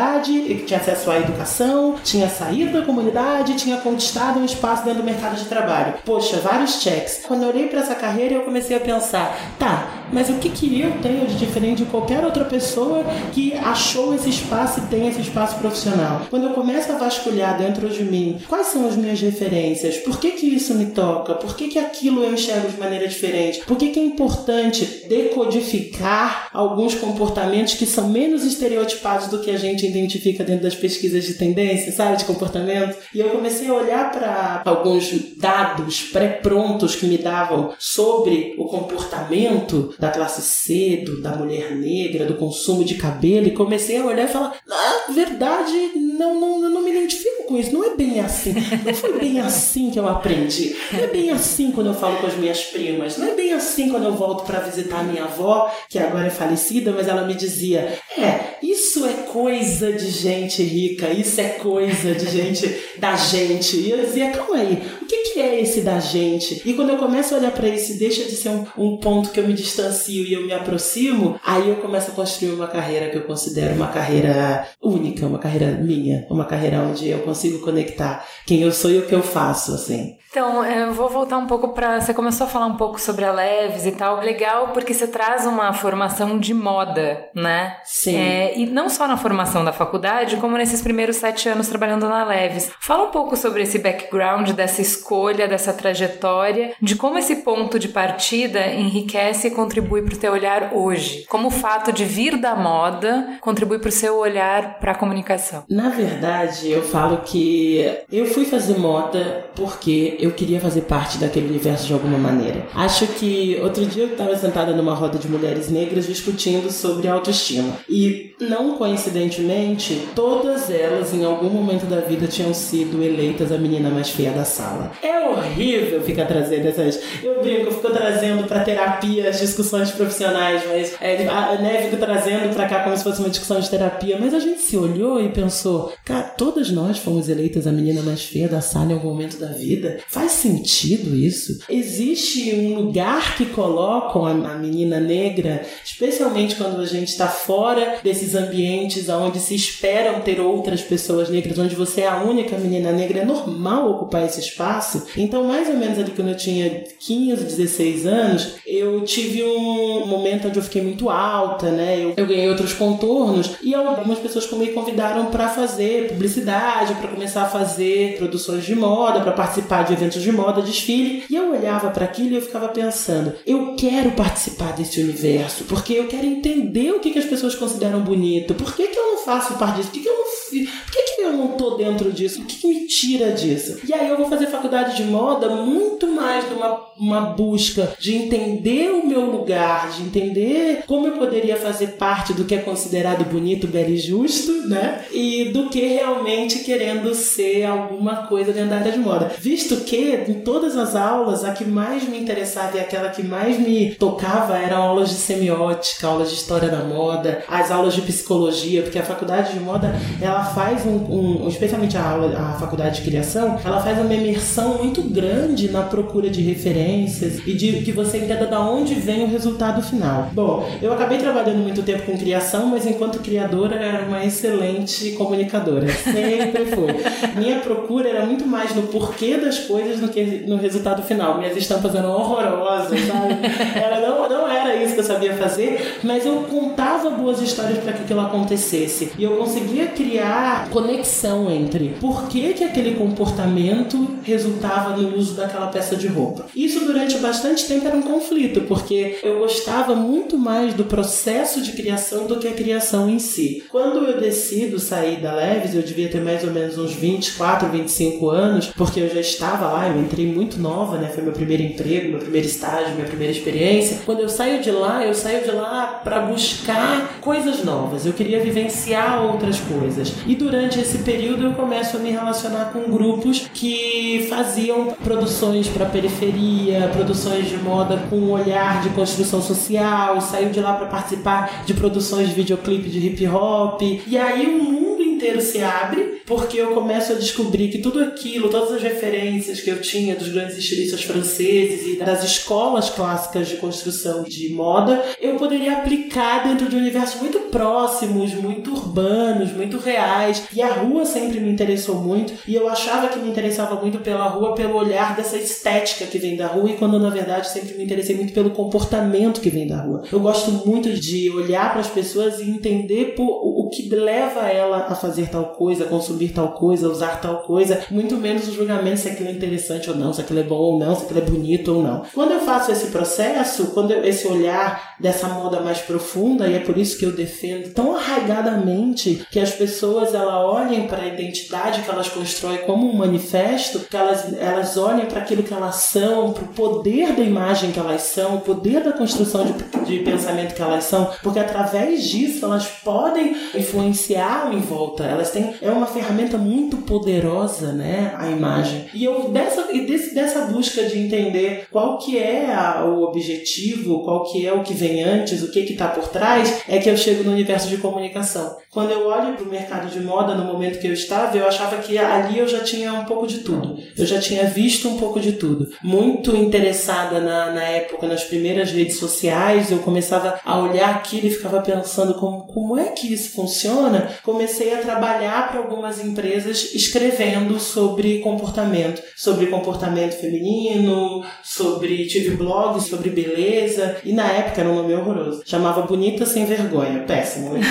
que 0.55 0.65
tinha 0.65 0.79
acesso 0.79 1.09
à 1.09 1.17
educação, 1.17 1.95
tinha 2.03 2.27
saído 2.27 2.79
da 2.79 2.85
comunidade, 2.85 3.55
tinha 3.55 3.77
conquistado 3.77 4.39
um 4.39 4.45
espaço 4.45 4.83
dentro 4.83 5.01
do 5.01 5.05
mercado 5.05 5.35
de 5.35 5.45
trabalho. 5.45 5.93
Poxa, 6.03 6.37
vários 6.37 6.81
checks. 6.81 7.23
Quando 7.27 7.43
eu 7.43 7.49
olhei 7.49 7.67
para 7.67 7.79
essa 7.79 7.95
carreira, 7.95 8.35
eu 8.35 8.41
comecei 8.41 8.75
a 8.75 8.79
pensar, 8.79 9.37
tá, 9.57 10.04
mas 10.11 10.29
o 10.29 10.35
que 10.35 10.49
que 10.49 10.81
eu 10.81 10.91
tenho 11.01 11.27
de 11.27 11.35
diferente 11.35 11.83
de 11.83 11.89
qualquer 11.89 12.23
outra 12.23 12.45
pessoa 12.45 13.03
que 13.33 13.53
achou 13.53 14.13
esse 14.13 14.29
espaço 14.29 14.79
e 14.79 14.87
tem 14.87 15.07
esse 15.07 15.21
espaço 15.21 15.57
profissional? 15.57 16.21
Quando 16.29 16.45
eu 16.45 16.53
começo 16.53 16.91
a 16.91 16.97
vasculhar 16.97 17.57
dentro 17.57 17.89
de 17.89 18.03
mim, 18.03 18.39
quais 18.47 18.67
são 18.67 18.87
as 18.87 18.95
minhas 18.95 19.19
referências? 19.19 19.97
Por 19.97 20.19
que 20.19 20.31
que 20.31 20.45
isso 20.45 20.73
me 20.75 20.87
toca? 20.87 21.35
Por 21.35 21.55
que 21.55 21.67
que 21.67 21.79
aquilo 21.79 22.23
eu 22.23 22.33
enxergo 22.33 22.69
de 22.69 22.79
maneira 22.79 23.07
diferente? 23.07 23.61
Por 23.65 23.77
que 23.77 23.89
que 23.89 23.99
é 23.99 24.03
importante 24.03 25.05
decodificar 25.07 26.49
alguns 26.53 26.95
comportamentos 26.95 27.73
que 27.73 27.85
são 27.85 28.09
menos 28.09 28.43
estereotipados 28.43 29.27
do 29.27 29.39
que 29.39 29.51
a 29.51 29.57
gente 29.57 29.85
identifica 29.85 30.43
dentro 30.43 30.63
das 30.63 30.75
pesquisas 30.75 31.23
de 31.23 31.33
tendência, 31.33 31.91
sabe, 31.91 32.17
de 32.17 32.25
comportamento? 32.25 32.97
E 33.13 33.19
eu 33.19 33.29
comecei 33.29 33.67
a 33.67 33.73
olhar 33.73 34.11
para 34.11 34.61
alguns 34.65 35.35
dados 35.37 36.03
pré-prontos 36.03 36.95
que 36.95 37.05
me 37.05 37.17
davam 37.17 37.73
sobre 37.79 38.55
o 38.57 38.65
comportamento 38.65 39.94
da 39.99 40.09
classe 40.09 40.41
C, 40.41 41.05
da 41.21 41.35
mulher 41.35 41.75
negra, 41.75 42.25
do 42.25 42.35
consumo 42.35 42.83
de 42.83 42.95
cabelo, 42.95 43.47
e 43.47 43.51
comecei 43.51 43.97
a 43.97 44.05
olhar 44.05 44.25
e 44.25 44.31
falar: 44.31 44.57
ah, 44.69 45.11
verdade, 45.11 45.91
não, 45.95 46.39
não, 46.39 46.69
não 46.69 46.81
me 46.81 46.91
identifico 46.91 47.43
com 47.47 47.57
isso, 47.57 47.73
não 47.73 47.83
é 47.83 47.95
bem 47.95 48.19
assim. 48.19 48.53
Não 48.85 48.93
foi 48.93 49.19
bem 49.19 49.39
assim 49.39 49.89
que 49.89 49.99
eu 49.99 50.07
aprendi. 50.07 50.75
Não 50.91 51.03
é 51.03 51.07
bem 51.07 51.31
assim 51.31 51.71
quando 51.71 51.87
eu 51.87 51.93
falo 51.93 52.17
com 52.17 52.27
as 52.27 52.35
minhas 52.35 52.63
primas. 52.65 53.17
Não 53.17 53.27
é 53.27 53.35
bem 53.35 53.53
assim 53.53 53.89
quando 53.89 54.05
eu 54.05 54.13
volto 54.13 54.45
para 54.45 54.59
visitar 54.59 54.99
a 54.99 55.03
minha 55.03 55.23
avó, 55.23 55.71
que 55.89 55.99
agora 55.99 56.27
é 56.27 56.31
falecida, 56.31 56.91
mas 56.91 57.07
ela 57.07 57.25
me 57.25 57.33
dizia: 57.33 57.99
é, 58.17 58.57
isso 58.61 59.05
é 59.05 59.13
coisa 59.13 59.91
de 59.93 60.09
gente 60.09 60.63
rica, 60.63 61.09
isso 61.09 61.39
é 61.39 61.49
coisa 61.49 62.13
de 62.13 62.29
gente 62.29 62.75
da 62.97 63.15
gente. 63.15 63.77
E 63.77 63.89
eu 63.89 63.97
dizia: 64.05 64.31
calma 64.31 64.57
aí, 64.57 64.81
o 65.05 65.07
que, 65.07 65.33
que 65.33 65.39
é 65.39 65.61
esse 65.61 65.81
da 65.81 65.99
gente? 65.99 66.63
E 66.65 66.73
quando 66.73 66.89
eu 66.89 66.97
começo 66.97 67.33
a 67.33 67.37
olhar 67.37 67.51
para 67.51 67.67
isso, 67.67 67.97
deixa 67.99 68.23
de 68.23 68.35
ser 68.35 68.49
um, 68.49 68.65
um 68.75 68.97
ponto 68.97 69.29
que 69.29 69.39
eu 69.39 69.47
me 69.47 69.53
distancio 69.53 70.25
e 70.25 70.33
eu 70.33 70.45
me 70.45 70.51
aproximo, 70.51 71.39
aí 71.45 71.69
eu 71.69 71.75
começo 71.75 72.09
a 72.09 72.15
construir 72.15 72.51
uma 72.53 72.67
carreira 72.67 73.09
que 73.09 73.17
eu 73.17 73.23
considero 73.23 73.75
uma 73.75 73.87
carreira 73.87 74.67
única, 74.81 75.27
uma 75.27 75.37
carreira 75.37 75.67
minha, 75.67 76.25
uma 76.29 76.45
carreira 76.45 76.79
onde 76.79 77.07
eu 77.07 77.19
consigo 77.19 77.59
conectar 77.59 78.25
quem 78.47 78.63
eu 78.63 78.71
sou 78.71 78.89
e 78.89 78.97
o 78.97 79.05
que 79.05 79.13
eu 79.13 79.21
faço, 79.21 79.73
assim. 79.75 80.17
Então, 80.35 80.65
eu 80.65 80.91
vou 80.91 81.07
voltar 81.07 81.37
um 81.37 81.47
pouco 81.47 81.69
para. 81.69 82.01
Você 82.01 82.13
começou 82.13 82.45
a 82.45 82.49
falar 82.49 82.65
um 82.65 82.75
pouco 82.75 82.99
sobre 82.99 83.23
a 83.23 83.31
Leves 83.31 83.85
e 83.85 83.93
tal. 83.93 84.19
Legal, 84.19 84.73
porque 84.73 84.93
você 84.93 85.07
traz 85.07 85.45
uma 85.45 85.71
formação 85.71 86.37
de 86.37 86.53
moda, 86.53 87.29
né? 87.33 87.77
Sim. 87.85 88.17
É, 88.17 88.59
e 88.59 88.65
não 88.65 88.89
só 88.89 89.07
na 89.07 89.15
formação 89.15 89.63
da 89.63 89.71
faculdade, 89.71 90.35
como 90.35 90.57
nesses 90.57 90.81
primeiros 90.81 91.15
sete 91.15 91.47
anos 91.47 91.69
trabalhando 91.69 92.09
na 92.09 92.25
Leves. 92.25 92.69
Fala 92.81 93.05
um 93.05 93.11
pouco 93.11 93.37
sobre 93.37 93.63
esse 93.63 93.79
background, 93.79 94.51
dessa 94.51 94.81
escolha, 94.95 95.47
dessa 95.47 95.73
trajetória, 95.73 96.73
de 96.81 96.95
como 96.95 97.17
esse 97.17 97.37
ponto 97.37 97.77
de 97.77 97.89
partida 97.89 98.67
enriquece 98.67 99.47
e 99.47 99.51
contribui 99.51 100.01
para 100.01 100.15
o 100.15 100.17
teu 100.17 100.33
olhar 100.33 100.71
hoje. 100.73 101.25
Como 101.29 101.47
o 101.47 101.51
fato 101.51 101.91
de 101.91 102.05
vir 102.05 102.37
da 102.37 102.55
moda 102.55 103.37
contribui 103.41 103.79
para 103.79 103.89
o 103.89 103.91
seu 103.91 104.17
olhar 104.17 104.79
para 104.79 104.93
a 104.93 104.95
comunicação. 104.95 105.63
Na 105.69 105.89
verdade, 105.89 106.71
eu 106.71 106.81
falo 106.81 107.17
que 107.17 107.85
eu 108.11 108.25
fui 108.25 108.45
fazer 108.45 108.77
moda 108.77 109.45
porque 109.55 110.17
eu 110.19 110.31
queria 110.31 110.59
fazer 110.59 110.81
parte 110.81 111.17
daquele 111.17 111.47
universo 111.47 111.87
de 111.87 111.93
alguma 111.93 112.17
maneira. 112.17 112.65
Acho 112.73 113.07
que 113.07 113.59
outro 113.61 113.85
dia 113.85 114.03
eu 114.03 114.11
estava 114.11 114.35
sentada 114.37 114.73
numa 114.73 114.93
roda 114.93 115.17
de 115.17 115.27
mulheres 115.27 115.69
negras 115.69 116.07
discutindo 116.07 116.71
sobre 116.71 117.07
autoestima. 117.07 117.77
E 117.89 118.35
não 118.39 118.77
coincidentemente, 118.77 120.07
todas 120.15 120.69
elas 120.69 121.13
em 121.13 121.23
algum 121.23 121.49
momento 121.49 121.85
da 121.85 122.01
vida 122.01 122.27
tinham 122.27 122.53
sido 122.53 123.01
eleitas 123.01 123.51
a 123.51 123.57
menina 123.57 123.89
mais 123.89 124.09
feia 124.09 124.31
da 124.31 124.45
sala. 124.45 124.84
É 125.01 125.27
horrível 125.27 126.01
ficar 126.01 126.25
trazendo 126.25 126.67
essas. 126.67 126.99
Eu 127.23 127.41
brinco, 127.41 127.67
eu 127.67 127.71
fico 127.71 127.89
trazendo 127.89 128.47
para 128.47 128.63
terapia 128.63 129.29
as 129.29 129.39
discussões 129.39 129.91
profissionais, 129.91 130.63
mas 130.67 130.95
é, 131.01 131.23
né, 131.61 131.81
fico 131.83 131.97
trazendo 131.97 132.53
para 132.53 132.67
cá 132.67 132.83
como 132.83 132.97
se 132.97 133.03
fosse 133.03 133.19
uma 133.19 133.29
discussão 133.29 133.59
de 133.59 133.69
terapia. 133.69 134.17
Mas 134.19 134.33
a 134.33 134.39
gente 134.39 134.61
se 134.61 134.77
olhou 134.77 135.21
e 135.21 135.29
pensou, 135.29 135.93
cara, 136.03 136.23
todas 136.23 136.69
nós 136.69 136.97
fomos 136.97 137.29
eleitas 137.29 137.67
a 137.67 137.71
menina 137.71 138.01
mais 138.01 138.23
feia 138.23 138.47
da 138.47 138.61
sala 138.61 138.91
em 138.91 138.93
algum 138.93 139.09
momento 139.09 139.37
da 139.37 139.47
vida. 139.47 139.99
Faz 140.07 140.31
sentido 140.31 141.15
isso? 141.15 141.59
Existe 141.69 142.53
um 142.55 142.75
lugar 142.75 143.35
que 143.37 143.45
colocam 143.45 144.25
a, 144.25 144.31
a 144.31 144.57
menina 144.57 144.99
negra, 144.99 145.65
especialmente 145.83 146.55
quando 146.55 146.81
a 146.81 146.85
gente 146.85 147.09
está 147.09 147.27
fora 147.27 147.99
desses 148.03 148.35
ambientes 148.35 149.09
onde 149.09 149.39
se 149.39 149.55
esperam 149.55 150.21
ter 150.21 150.39
outras 150.39 150.81
pessoas 150.81 151.29
negras, 151.29 151.57
onde 151.57 151.75
você 151.75 152.01
é 152.01 152.07
a 152.07 152.23
única 152.23 152.57
menina 152.57 152.91
negra, 152.91 153.19
é 153.19 153.25
normal 153.25 153.91
ocupar 153.91 154.25
esse 154.25 154.39
espaço. 154.39 154.74
Então, 155.17 155.43
mais 155.43 155.67
ou 155.69 155.75
menos 155.75 155.97
ali 155.99 156.11
quando 156.11 156.29
eu 156.29 156.37
tinha 156.37 156.83
15, 156.99 157.43
16 157.43 158.05
anos, 158.05 158.55
eu 158.65 159.01
tive 159.01 159.43
um 159.43 160.05
momento 160.05 160.47
onde 160.47 160.57
eu 160.57 160.63
fiquei 160.63 160.81
muito 160.81 161.09
alta, 161.09 161.69
né? 161.71 161.99
Eu, 162.03 162.13
eu 162.15 162.25
ganhei 162.25 162.49
outros 162.49 162.73
contornos 162.73 163.51
e 163.61 163.73
algumas 163.73 164.19
pessoas 164.19 164.49
me 164.53 164.67
convidaram 164.67 165.27
para 165.27 165.49
fazer 165.49 166.09
publicidade, 166.09 166.95
para 166.95 167.09
começar 167.09 167.43
a 167.43 167.49
fazer 167.49 168.17
produções 168.17 168.65
de 168.65 168.75
moda, 168.75 169.21
para 169.21 169.31
participar 169.31 169.83
de 169.83 169.93
eventos 169.93 170.21
de 170.21 170.31
moda, 170.31 170.61
desfile. 170.61 171.23
E 171.29 171.35
eu 171.35 171.51
olhava 171.51 171.89
para 171.89 172.05
aquilo 172.05 172.33
e 172.33 172.35
eu 172.35 172.41
ficava 172.41 172.69
pensando: 172.69 173.33
eu 173.45 173.75
quero 173.75 174.11
participar 174.11 174.73
desse 174.73 175.01
universo, 175.01 175.65
porque 175.65 175.93
eu 175.93 176.07
quero 176.07 176.25
entender 176.25 176.91
o 176.91 176.99
que, 176.99 177.11
que 177.11 177.19
as 177.19 177.25
pessoas 177.25 177.55
consideram 177.55 178.01
bonito. 178.01 178.53
Por 178.53 178.73
que, 178.75 178.87
que 178.87 178.97
eu 178.97 179.05
não 179.13 179.17
faço 179.19 179.55
parte 179.55 179.77
disso? 179.77 179.89
Por 179.89 179.93
que, 179.93 180.03
que 180.03 180.09
eu 180.09 180.17
não 180.17 180.25
por 180.49 180.91
que, 180.91 181.03
não 181.35 181.49
tô 181.49 181.71
dentro 181.71 182.11
disso? 182.11 182.41
O 182.41 182.45
que, 182.45 182.57
que 182.57 182.67
me 182.67 182.87
tira 182.87 183.31
disso? 183.31 183.79
E 183.87 183.93
aí 183.93 184.09
eu 184.09 184.17
vou 184.17 184.27
fazer 184.27 184.47
faculdade 184.47 184.95
de 184.95 185.03
moda 185.03 185.49
muito 185.49 186.07
mais 186.07 186.47
de 186.47 186.53
uma, 186.53 186.81
uma 186.97 187.21
busca 187.21 187.93
de 187.99 188.15
entender 188.15 188.91
o 188.91 189.05
meu 189.05 189.25
lugar, 189.25 189.91
de 189.91 190.03
entender 190.03 190.83
como 190.87 191.07
eu 191.07 191.13
poderia 191.13 191.55
fazer 191.55 191.87
parte 191.93 192.33
do 192.33 192.45
que 192.45 192.55
é 192.55 192.59
considerado 192.59 193.25
bonito, 193.25 193.67
belo 193.67 193.89
e 193.89 193.97
justo, 193.97 194.67
né? 194.67 195.03
E 195.11 195.45
do 195.45 195.69
que 195.69 195.81
realmente 195.81 196.59
querendo 196.59 197.13
ser 197.13 197.65
alguma 197.65 198.27
coisa 198.27 198.51
dentro 198.51 198.69
da 198.69 198.77
área 198.77 198.91
de 198.91 198.99
moda. 198.99 199.31
Visto 199.39 199.77
que 199.77 200.25
em 200.27 200.35
todas 200.35 200.77
as 200.77 200.95
aulas, 200.95 201.43
a 201.43 201.51
que 201.51 201.65
mais 201.65 202.07
me 202.07 202.19
interessava 202.19 202.77
e 202.77 202.79
aquela 202.79 203.09
que 203.09 203.23
mais 203.23 203.59
me 203.59 203.95
tocava 203.95 204.57
eram 204.57 204.81
aulas 204.81 205.09
de 205.09 205.15
semiótica, 205.15 206.07
aulas 206.07 206.29
de 206.29 206.35
história 206.35 206.69
da 206.69 206.83
moda, 206.83 207.43
as 207.47 207.71
aulas 207.71 207.93
de 207.93 208.01
psicologia, 208.01 208.81
porque 208.81 208.99
a 208.99 209.03
faculdade 209.03 209.53
de 209.53 209.59
moda 209.59 209.95
ela 210.21 210.43
faz 210.43 210.85
um, 210.85 210.95
um, 210.95 211.24
especialmente 211.47 211.97
a 211.97 212.03
aula, 212.03 212.37
a 212.37 212.53
faculdade 212.53 212.97
de 212.97 213.09
criação, 213.09 213.59
ela 213.63 213.81
faz 213.81 213.99
uma 213.99 214.13
imersão 214.13 214.77
muito 214.77 215.01
grande 215.01 215.69
na 215.69 215.81
procura 215.83 216.29
de 216.29 216.41
referências 216.41 217.39
e 217.45 217.53
de 217.53 217.81
que 217.81 217.91
você 217.91 218.17
entenda 218.17 218.45
da 218.45 218.59
onde 218.59 218.95
vem 218.95 219.23
o 219.23 219.27
resultado 219.27 219.81
final. 219.81 220.29
Bom, 220.33 220.67
eu 220.81 220.93
acabei 220.93 221.17
trabalhando 221.17 221.59
muito 221.59 221.83
tempo 221.83 222.03
com 222.03 222.17
criação, 222.17 222.67
mas 222.67 222.85
enquanto 222.85 223.19
criadora 223.19 223.75
era 223.75 224.05
uma 224.05 224.23
excelente 224.23 225.11
comunicadora. 225.11 225.87
Sempre 225.87 226.65
foi. 226.65 226.95
Minha 227.35 227.59
procura 227.59 228.09
era 228.09 228.25
muito 228.25 228.45
mais 228.45 228.75
no 228.75 228.83
porquê 228.83 229.37
das 229.37 229.59
coisas 229.59 229.99
do 229.99 230.07
que 230.09 230.43
no 230.47 230.57
resultado 230.57 231.01
final. 231.03 231.37
Minhas 231.37 231.57
estampas 231.57 231.93
eram 231.95 232.11
horrorosas, 232.11 232.99
sabe? 233.01 233.35
Era, 233.75 234.01
não, 234.01 234.29
não 234.29 234.47
era 234.47 234.75
isso 234.75 234.93
que 234.93 234.99
eu 234.99 235.03
sabia 235.03 235.33
fazer, 235.33 235.99
mas 236.03 236.25
eu 236.25 236.35
contava 236.49 237.09
boas 237.09 237.41
histórias 237.41 237.79
para 237.79 237.93
que 237.93 238.03
aquilo 238.03 238.21
acontecesse. 238.21 239.11
E 239.17 239.23
eu 239.23 239.37
conseguia 239.37 239.87
criar 239.87 240.69
conexão 241.15 241.49
entre 241.49 241.95
por 241.99 242.27
que, 242.27 242.53
que 242.53 242.63
aquele 242.63 242.95
comportamento 242.95 244.15
resultava 244.23 244.97
no 244.97 245.17
uso 245.17 245.35
daquela 245.35 245.67
peça 245.67 245.95
de 245.95 246.07
roupa. 246.07 246.45
Isso 246.55 246.85
durante 246.85 247.17
bastante 247.17 247.65
tempo 247.65 247.87
era 247.87 247.95
um 247.95 248.01
conflito, 248.01 248.61
porque 248.61 249.19
eu 249.23 249.39
gostava 249.39 249.95
muito 249.95 250.37
mais 250.37 250.73
do 250.73 250.83
processo 250.83 251.61
de 251.61 251.71
criação 251.71 252.25
do 252.25 252.37
que 252.37 252.47
a 252.47 252.53
criação 252.53 253.09
em 253.09 253.19
si. 253.19 253.63
Quando 253.69 254.05
eu 254.05 254.19
decido 254.19 254.79
sair 254.79 255.21
da 255.21 255.33
Leves, 255.33 255.73
eu 255.73 255.81
devia 255.81 256.09
ter 256.09 256.21
mais 256.21 256.43
ou 256.43 256.51
menos 256.51 256.77
uns 256.77 256.93
24, 256.93 257.69
25 257.69 258.29
anos, 258.29 258.67
porque 258.75 258.99
eu 258.99 259.09
já 259.09 259.21
estava 259.21 259.67
lá, 259.67 259.87
eu 259.87 260.01
entrei 260.01 260.25
muito 260.25 260.59
nova, 260.59 260.97
né? 260.97 261.09
Foi 261.13 261.23
meu 261.23 261.33
primeiro 261.33 261.63
emprego, 261.63 262.09
meu 262.09 262.19
primeiro 262.19 262.47
estágio, 262.47 262.95
minha 262.95 263.07
primeira 263.07 263.31
experiência. 263.31 263.99
Quando 264.05 264.19
eu 264.19 264.29
saio 264.29 264.61
de 264.61 264.71
lá, 264.71 265.05
eu 265.05 265.13
saio 265.13 265.43
de 265.43 265.51
lá 265.51 266.01
para 266.03 266.19
buscar 266.21 267.19
coisas 267.21 267.63
novas. 267.63 268.05
Eu 268.05 268.13
queria 268.13 268.39
vivenciar 268.39 269.23
outras 269.23 269.59
coisas. 269.59 270.13
E 270.25 270.35
durante 270.35 270.79
esse 270.79 271.04
período 271.05 271.43
eu 271.43 271.53
começo 271.53 271.97
a 271.97 271.99
me 271.99 272.09
relacionar 272.09 272.71
com 272.73 272.91
grupos 272.91 273.47
que 273.53 274.25
faziam 274.27 274.87
produções 275.03 275.67
para 275.67 275.85
periferia, 275.85 276.89
produções 276.91 277.47
de 277.47 277.57
moda 277.57 278.03
com 278.09 278.15
um 278.15 278.31
olhar 278.31 278.81
de 278.81 278.89
construção 278.89 279.39
social, 279.39 280.19
saiu 280.19 280.49
de 280.49 280.59
lá 280.59 280.73
para 280.73 280.87
participar 280.87 281.63
de 281.63 281.75
produções 281.75 282.29
de 282.29 282.33
videoclipe 282.33 282.89
de 282.89 283.07
hip 283.07 283.27
hop. 283.27 283.81
E 284.07 284.17
aí 284.17 284.47
o 284.47 284.63
mundo 284.63 285.03
inteiro 285.25 285.41
se 285.41 285.61
abre, 285.61 286.21
porque 286.25 286.57
eu 286.57 286.71
começo 286.71 287.13
a 287.13 287.15
descobrir 287.15 287.69
que 287.69 287.79
tudo 287.79 288.03
aquilo, 288.03 288.49
todas 288.49 288.71
as 288.73 288.81
referências 288.81 289.59
que 289.59 289.69
eu 289.69 289.81
tinha 289.81 290.15
dos 290.15 290.29
grandes 290.29 290.57
estilistas 290.57 291.03
franceses 291.03 291.87
e 291.87 291.97
das 291.97 292.23
escolas 292.23 292.89
clássicas 292.89 293.47
de 293.47 293.57
construção 293.57 294.23
de 294.23 294.49
moda, 294.49 295.03
eu 295.19 295.35
poderia 295.35 295.73
aplicar 295.73 296.47
dentro 296.47 296.69
de 296.69 296.75
universos 296.75 297.19
muito 297.19 297.39
próximos, 297.51 298.33
muito 298.33 298.71
urbanos, 298.71 299.51
muito 299.51 299.77
reais. 299.77 300.43
E 300.53 300.61
a 300.61 300.73
rua 300.73 301.05
sempre 301.05 301.39
me 301.39 301.49
interessou 301.49 301.95
muito, 301.95 302.33
e 302.47 302.53
eu 302.53 302.67
achava 302.67 303.07
que 303.07 303.19
me 303.19 303.29
interessava 303.29 303.75
muito 303.75 303.99
pela 303.99 304.27
rua, 304.27 304.53
pelo 304.53 304.75
olhar 304.75 305.15
dessa 305.15 305.37
estética 305.37 306.05
que 306.05 306.19
vem 306.19 306.35
da 306.35 306.47
rua, 306.47 306.69
e 306.69 306.77
quando 306.77 306.99
na 306.99 307.09
verdade 307.09 307.49
sempre 307.49 307.75
me 307.75 307.83
interessei 307.83 308.15
muito 308.15 308.33
pelo 308.33 308.51
comportamento 308.51 309.41
que 309.41 309.49
vem 309.49 309.67
da 309.67 309.81
rua. 309.81 310.03
Eu 310.11 310.19
gosto 310.19 310.51
muito 310.67 310.93
de 310.93 311.31
olhar 311.31 311.71
para 311.71 311.81
as 311.81 311.87
pessoas 311.87 312.39
e 312.39 312.49
entender 312.49 313.15
por, 313.15 313.25
o 313.25 313.69
que 313.69 313.89
leva 313.89 314.41
ela 314.49 314.85
a 314.87 314.95
fazer 314.95 315.14
tal 315.23 315.45
coisa, 315.45 315.85
consumir 315.85 316.29
tal 316.29 316.49
coisa, 316.49 316.89
usar 316.89 317.21
tal 317.21 317.43
coisa, 317.43 317.83
muito 317.89 318.15
menos 318.17 318.47
o 318.47 318.53
julgamento 318.53 319.01
se 319.01 319.09
aquilo 319.09 319.29
é 319.29 319.31
interessante 319.31 319.89
ou 319.89 319.95
não, 319.95 320.13
se 320.13 320.21
aquilo 320.21 320.39
é 320.39 320.43
bom 320.43 320.55
ou 320.55 320.79
não, 320.79 320.95
se 320.95 321.03
aquilo 321.03 321.19
é 321.19 321.23
bonito 321.23 321.73
ou 321.73 321.83
não. 321.83 322.03
Quando 322.13 322.31
eu 322.31 322.39
faço 322.39 322.71
esse 322.71 322.87
processo, 322.87 323.67
quando 323.67 323.91
eu, 323.91 324.03
esse 324.03 324.27
olhar 324.27 324.95
dessa 324.99 325.27
moda 325.27 325.59
mais 325.59 325.79
profunda, 325.79 326.47
e 326.47 326.55
é 326.55 326.59
por 326.59 326.77
isso 326.77 326.97
que 326.97 327.05
eu 327.05 327.11
defendo 327.11 327.73
tão 327.73 327.95
arraigadamente 327.95 329.25
que 329.29 329.39
as 329.39 329.51
pessoas 329.51 330.13
ela 330.13 330.45
olhem 330.45 330.87
para 330.87 331.03
a 331.03 331.07
identidade 331.07 331.81
que 331.81 331.89
elas 331.89 332.09
constroem 332.09 332.59
como 332.59 332.89
um 332.89 332.93
manifesto, 332.93 333.79
que 333.79 333.95
elas, 333.95 334.33
elas 334.33 334.77
olhem 334.77 335.05
para 335.05 335.21
aquilo 335.21 335.43
que 335.43 335.53
elas 335.53 335.75
são, 335.75 336.33
para 336.33 336.43
o 336.43 336.47
poder 336.47 337.13
da 337.13 337.23
imagem 337.23 337.71
que 337.71 337.79
elas 337.79 338.01
são, 338.03 338.35
o 338.35 338.41
poder 338.41 338.83
da 338.83 338.91
construção 338.91 339.45
de, 339.45 339.53
de 339.85 339.99
pensamento 339.99 340.55
que 340.55 340.61
elas 340.61 340.85
são, 340.85 341.09
porque 341.21 341.39
através 341.39 342.03
disso 342.03 342.45
elas 342.45 342.67
podem 342.83 343.35
influenciar 343.53 344.53
em 344.53 344.59
volta. 344.59 345.04
Elas 345.11 345.31
têm 345.31 345.53
é 345.61 345.69
uma 345.69 345.87
ferramenta 345.87 346.37
muito 346.37 346.77
poderosa, 346.77 347.71
né, 347.71 348.13
a 348.17 348.29
imagem. 348.29 348.85
E 348.93 349.03
eu 349.03 349.29
dessa 349.29 349.71
e 349.71 349.85
desse, 349.85 350.13
dessa 350.13 350.45
busca 350.45 350.83
de 350.83 350.99
entender 350.99 351.67
qual 351.71 351.97
que 351.97 352.17
é 352.17 352.53
a, 352.53 352.85
o 352.85 353.03
objetivo, 353.03 354.03
qual 354.03 354.23
que 354.23 354.45
é 354.45 354.53
o 354.53 354.63
que 354.63 354.73
vem 354.73 355.03
antes, 355.03 355.41
o 355.41 355.51
que 355.51 355.63
que 355.63 355.73
está 355.73 355.87
por 355.87 356.07
trás, 356.07 356.61
é 356.67 356.79
que 356.79 356.89
eu 356.89 356.97
chego 356.97 357.23
no 357.23 357.31
universo 357.31 357.67
de 357.67 357.77
comunicação. 357.77 358.55
Quando 358.75 358.91
eu 358.91 359.07
olho 359.07 359.35
para 359.35 359.45
o 359.45 359.49
mercado 359.49 359.89
de 359.89 360.01
moda 360.01 360.35
no 360.35 360.43
momento 360.43 360.81
que 360.81 360.87
eu 360.87 360.91
estava, 360.91 361.37
eu 361.37 361.47
achava 361.47 361.77
que 361.77 361.97
ali 361.97 362.39
eu 362.39 362.45
já 362.45 362.59
tinha 362.59 362.91
um 362.91 363.05
pouco 363.05 363.25
de 363.25 363.37
tudo. 363.37 363.79
Eu 363.97 364.05
já 364.05 364.19
tinha 364.19 364.43
visto 364.47 364.89
um 364.89 364.97
pouco 364.97 365.17
de 365.17 365.31
tudo. 365.31 365.69
Muito 365.81 366.35
interessada 366.35 367.21
na, 367.21 367.51
na 367.51 367.63
época, 367.63 368.05
nas 368.05 368.25
primeiras 368.25 368.71
redes 368.71 368.97
sociais, 368.97 369.71
eu 369.71 369.79
começava 369.79 370.41
a 370.43 370.59
olhar 370.59 370.89
aquilo 370.89 371.27
e 371.27 371.31
ficava 371.31 371.61
pensando 371.61 372.15
como, 372.15 372.47
como 372.47 372.77
é 372.77 372.89
que 372.89 373.13
isso 373.13 373.31
funciona. 373.31 374.09
Comecei 374.23 374.73
a 374.73 374.79
trabalhar 374.79 375.47
para 375.47 375.61
algumas 375.61 376.03
empresas 376.03 376.73
escrevendo 376.75 377.57
sobre 377.61 378.19
comportamento, 378.19 379.01
sobre 379.15 379.45
comportamento 379.45 380.19
feminino, 380.19 381.23
sobre. 381.41 382.07
tive 382.07 382.35
blogs 382.35 382.87
sobre 382.87 383.09
beleza, 383.09 383.95
e 384.03 384.11
na 384.11 384.27
época 384.27 384.59
era 384.59 384.69
um 384.69 384.75
nome 384.75 384.93
horroroso. 384.93 385.43
Chamava 385.45 385.83
Bonita 385.83 386.25
Sem 386.25 386.45
Vergonha. 386.45 387.05
Péssimo. 387.07 387.53
né? 387.53 387.61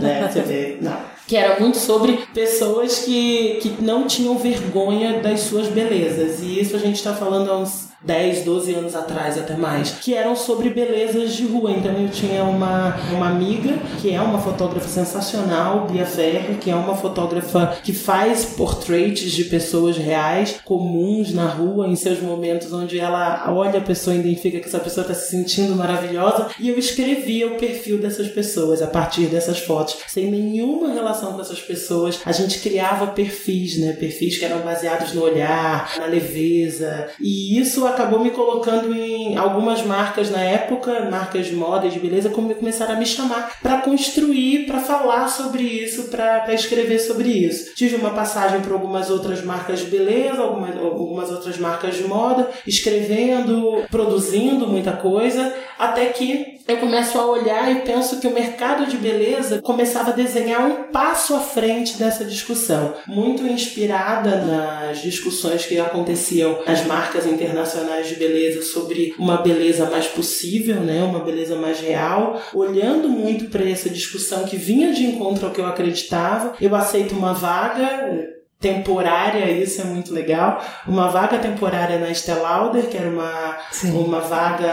Você 0.28 0.40
vê, 0.42 0.78
não 0.80 1.16
que 1.26 1.36
era 1.36 1.58
muito 1.58 1.76
sobre 1.78 2.24
pessoas 2.32 3.00
que, 3.00 3.58
que 3.60 3.82
não 3.82 4.06
tinham 4.06 4.38
vergonha 4.38 5.20
das 5.20 5.40
suas 5.40 5.66
belezas. 5.66 6.40
E 6.40 6.60
isso 6.60 6.76
a 6.76 6.78
gente 6.78 6.96
está 6.96 7.14
falando 7.14 7.50
há 7.50 7.58
uns 7.58 7.88
10, 8.06 8.44
12 8.44 8.74
anos 8.74 8.94
atrás, 8.94 9.36
até 9.36 9.56
mais, 9.56 9.90
que 9.90 10.14
eram 10.14 10.36
sobre 10.36 10.70
belezas 10.70 11.34
de 11.34 11.44
rua. 11.44 11.72
Então 11.72 11.92
eu 11.92 12.08
tinha 12.08 12.44
uma, 12.44 12.96
uma 13.12 13.28
amiga 13.28 13.74
que 14.00 14.12
é 14.12 14.20
uma 14.20 14.38
fotógrafa 14.38 14.88
sensacional, 14.88 15.88
Bia 15.90 16.06
Ferrer, 16.06 16.58
que 16.58 16.70
é 16.70 16.76
uma 16.76 16.96
fotógrafa 16.96 17.78
que 17.82 17.92
faz 17.92 18.44
portraits 18.44 19.32
de 19.32 19.44
pessoas 19.44 19.96
reais, 19.96 20.60
comuns 20.64 21.32
na 21.32 21.46
rua, 21.46 21.88
em 21.88 21.96
seus 21.96 22.20
momentos 22.20 22.72
onde 22.72 22.98
ela 22.98 23.52
olha 23.52 23.78
a 23.78 23.82
pessoa 23.82 24.14
e 24.14 24.20
identifica 24.20 24.60
que 24.60 24.66
essa 24.66 24.78
pessoa 24.78 25.02
está 25.02 25.14
se 25.14 25.30
sentindo 25.30 25.74
maravilhosa. 25.74 26.48
E 26.60 26.68
eu 26.68 26.78
escrevia 26.78 27.48
o 27.48 27.56
perfil 27.56 27.98
dessas 27.98 28.28
pessoas 28.28 28.80
a 28.80 28.86
partir 28.86 29.26
dessas 29.26 29.58
fotos, 29.58 29.96
sem 30.06 30.30
nenhuma 30.30 30.92
relação 30.92 31.32
com 31.32 31.40
essas 31.40 31.60
pessoas. 31.60 32.20
A 32.24 32.32
gente 32.32 32.60
criava 32.60 33.08
perfis, 33.08 33.78
né? 33.78 33.92
Perfis 33.92 34.38
que 34.38 34.44
eram 34.44 34.60
baseados 34.60 35.12
no 35.12 35.22
olhar, 35.22 35.96
na 35.98 36.06
leveza. 36.06 37.08
E 37.20 37.58
isso 37.58 37.86
acabou 37.96 38.20
me 38.20 38.30
colocando 38.30 38.94
em 38.94 39.36
algumas 39.36 39.82
marcas 39.82 40.30
na 40.30 40.40
época, 40.40 41.08
marcas 41.10 41.46
de 41.46 41.56
moda 41.56 41.88
de 41.88 41.98
beleza, 41.98 42.28
como 42.28 42.54
começaram 42.54 42.94
a 42.94 42.98
me 42.98 43.06
chamar 43.06 43.58
para 43.62 43.80
construir, 43.80 44.66
para 44.66 44.80
falar 44.80 45.28
sobre 45.28 45.62
isso, 45.62 46.04
para 46.04 46.52
escrever 46.52 46.98
sobre 46.98 47.30
isso. 47.30 47.74
Tive 47.74 47.96
uma 47.96 48.10
passagem 48.10 48.60
por 48.60 48.72
algumas 48.72 49.10
outras 49.10 49.42
marcas 49.42 49.80
de 49.80 49.86
beleza, 49.86 50.42
algumas, 50.42 50.76
algumas 50.76 51.30
outras 51.30 51.58
marcas 51.58 51.96
de 51.96 52.04
moda, 52.04 52.50
escrevendo, 52.66 53.84
produzindo 53.90 54.66
muita 54.66 54.92
coisa, 54.92 55.54
até 55.78 56.06
que 56.06 56.56
eu 56.68 56.78
começo 56.78 57.16
a 57.16 57.24
olhar 57.26 57.70
e 57.70 57.82
penso 57.82 58.18
que 58.18 58.26
o 58.26 58.34
mercado 58.34 58.86
de 58.86 58.96
beleza 58.96 59.62
começava 59.62 60.10
a 60.10 60.14
desenhar 60.14 60.66
um 60.66 60.90
passo 60.90 61.36
à 61.36 61.38
frente 61.38 61.96
dessa 61.96 62.24
discussão, 62.24 62.94
muito 63.06 63.46
inspirada 63.46 64.38
nas 64.38 64.98
discussões 64.98 65.64
que 65.64 65.78
aconteciam 65.78 66.58
nas 66.66 66.84
marcas 66.84 67.24
internacionais 67.24 67.75
de 68.06 68.14
beleza 68.16 68.62
sobre 68.62 69.14
uma 69.18 69.38
beleza 69.38 69.88
mais 69.90 70.06
possível, 70.06 70.76
né, 70.76 71.02
uma 71.02 71.20
beleza 71.20 71.56
mais 71.56 71.80
real, 71.80 72.40
olhando 72.54 73.08
muito 73.08 73.46
para 73.46 73.68
essa 73.68 73.88
discussão 73.88 74.44
que 74.44 74.56
vinha 74.56 74.92
de 74.92 75.04
encontro 75.04 75.46
ao 75.46 75.52
que 75.52 75.60
eu 75.60 75.66
acreditava. 75.66 76.54
Eu 76.60 76.74
aceito 76.74 77.14
uma 77.14 77.32
vaga 77.32 78.36
temporária, 78.58 79.50
isso 79.50 79.80
é 79.80 79.84
muito 79.84 80.12
legal. 80.12 80.64
Uma 80.86 81.08
vaga 81.08 81.38
temporária 81.38 81.98
na 81.98 82.10
Stellauder, 82.12 82.86
que 82.88 82.96
era 82.96 83.08
uma, 83.08 83.58
uma 83.84 84.20
vaga, 84.20 84.66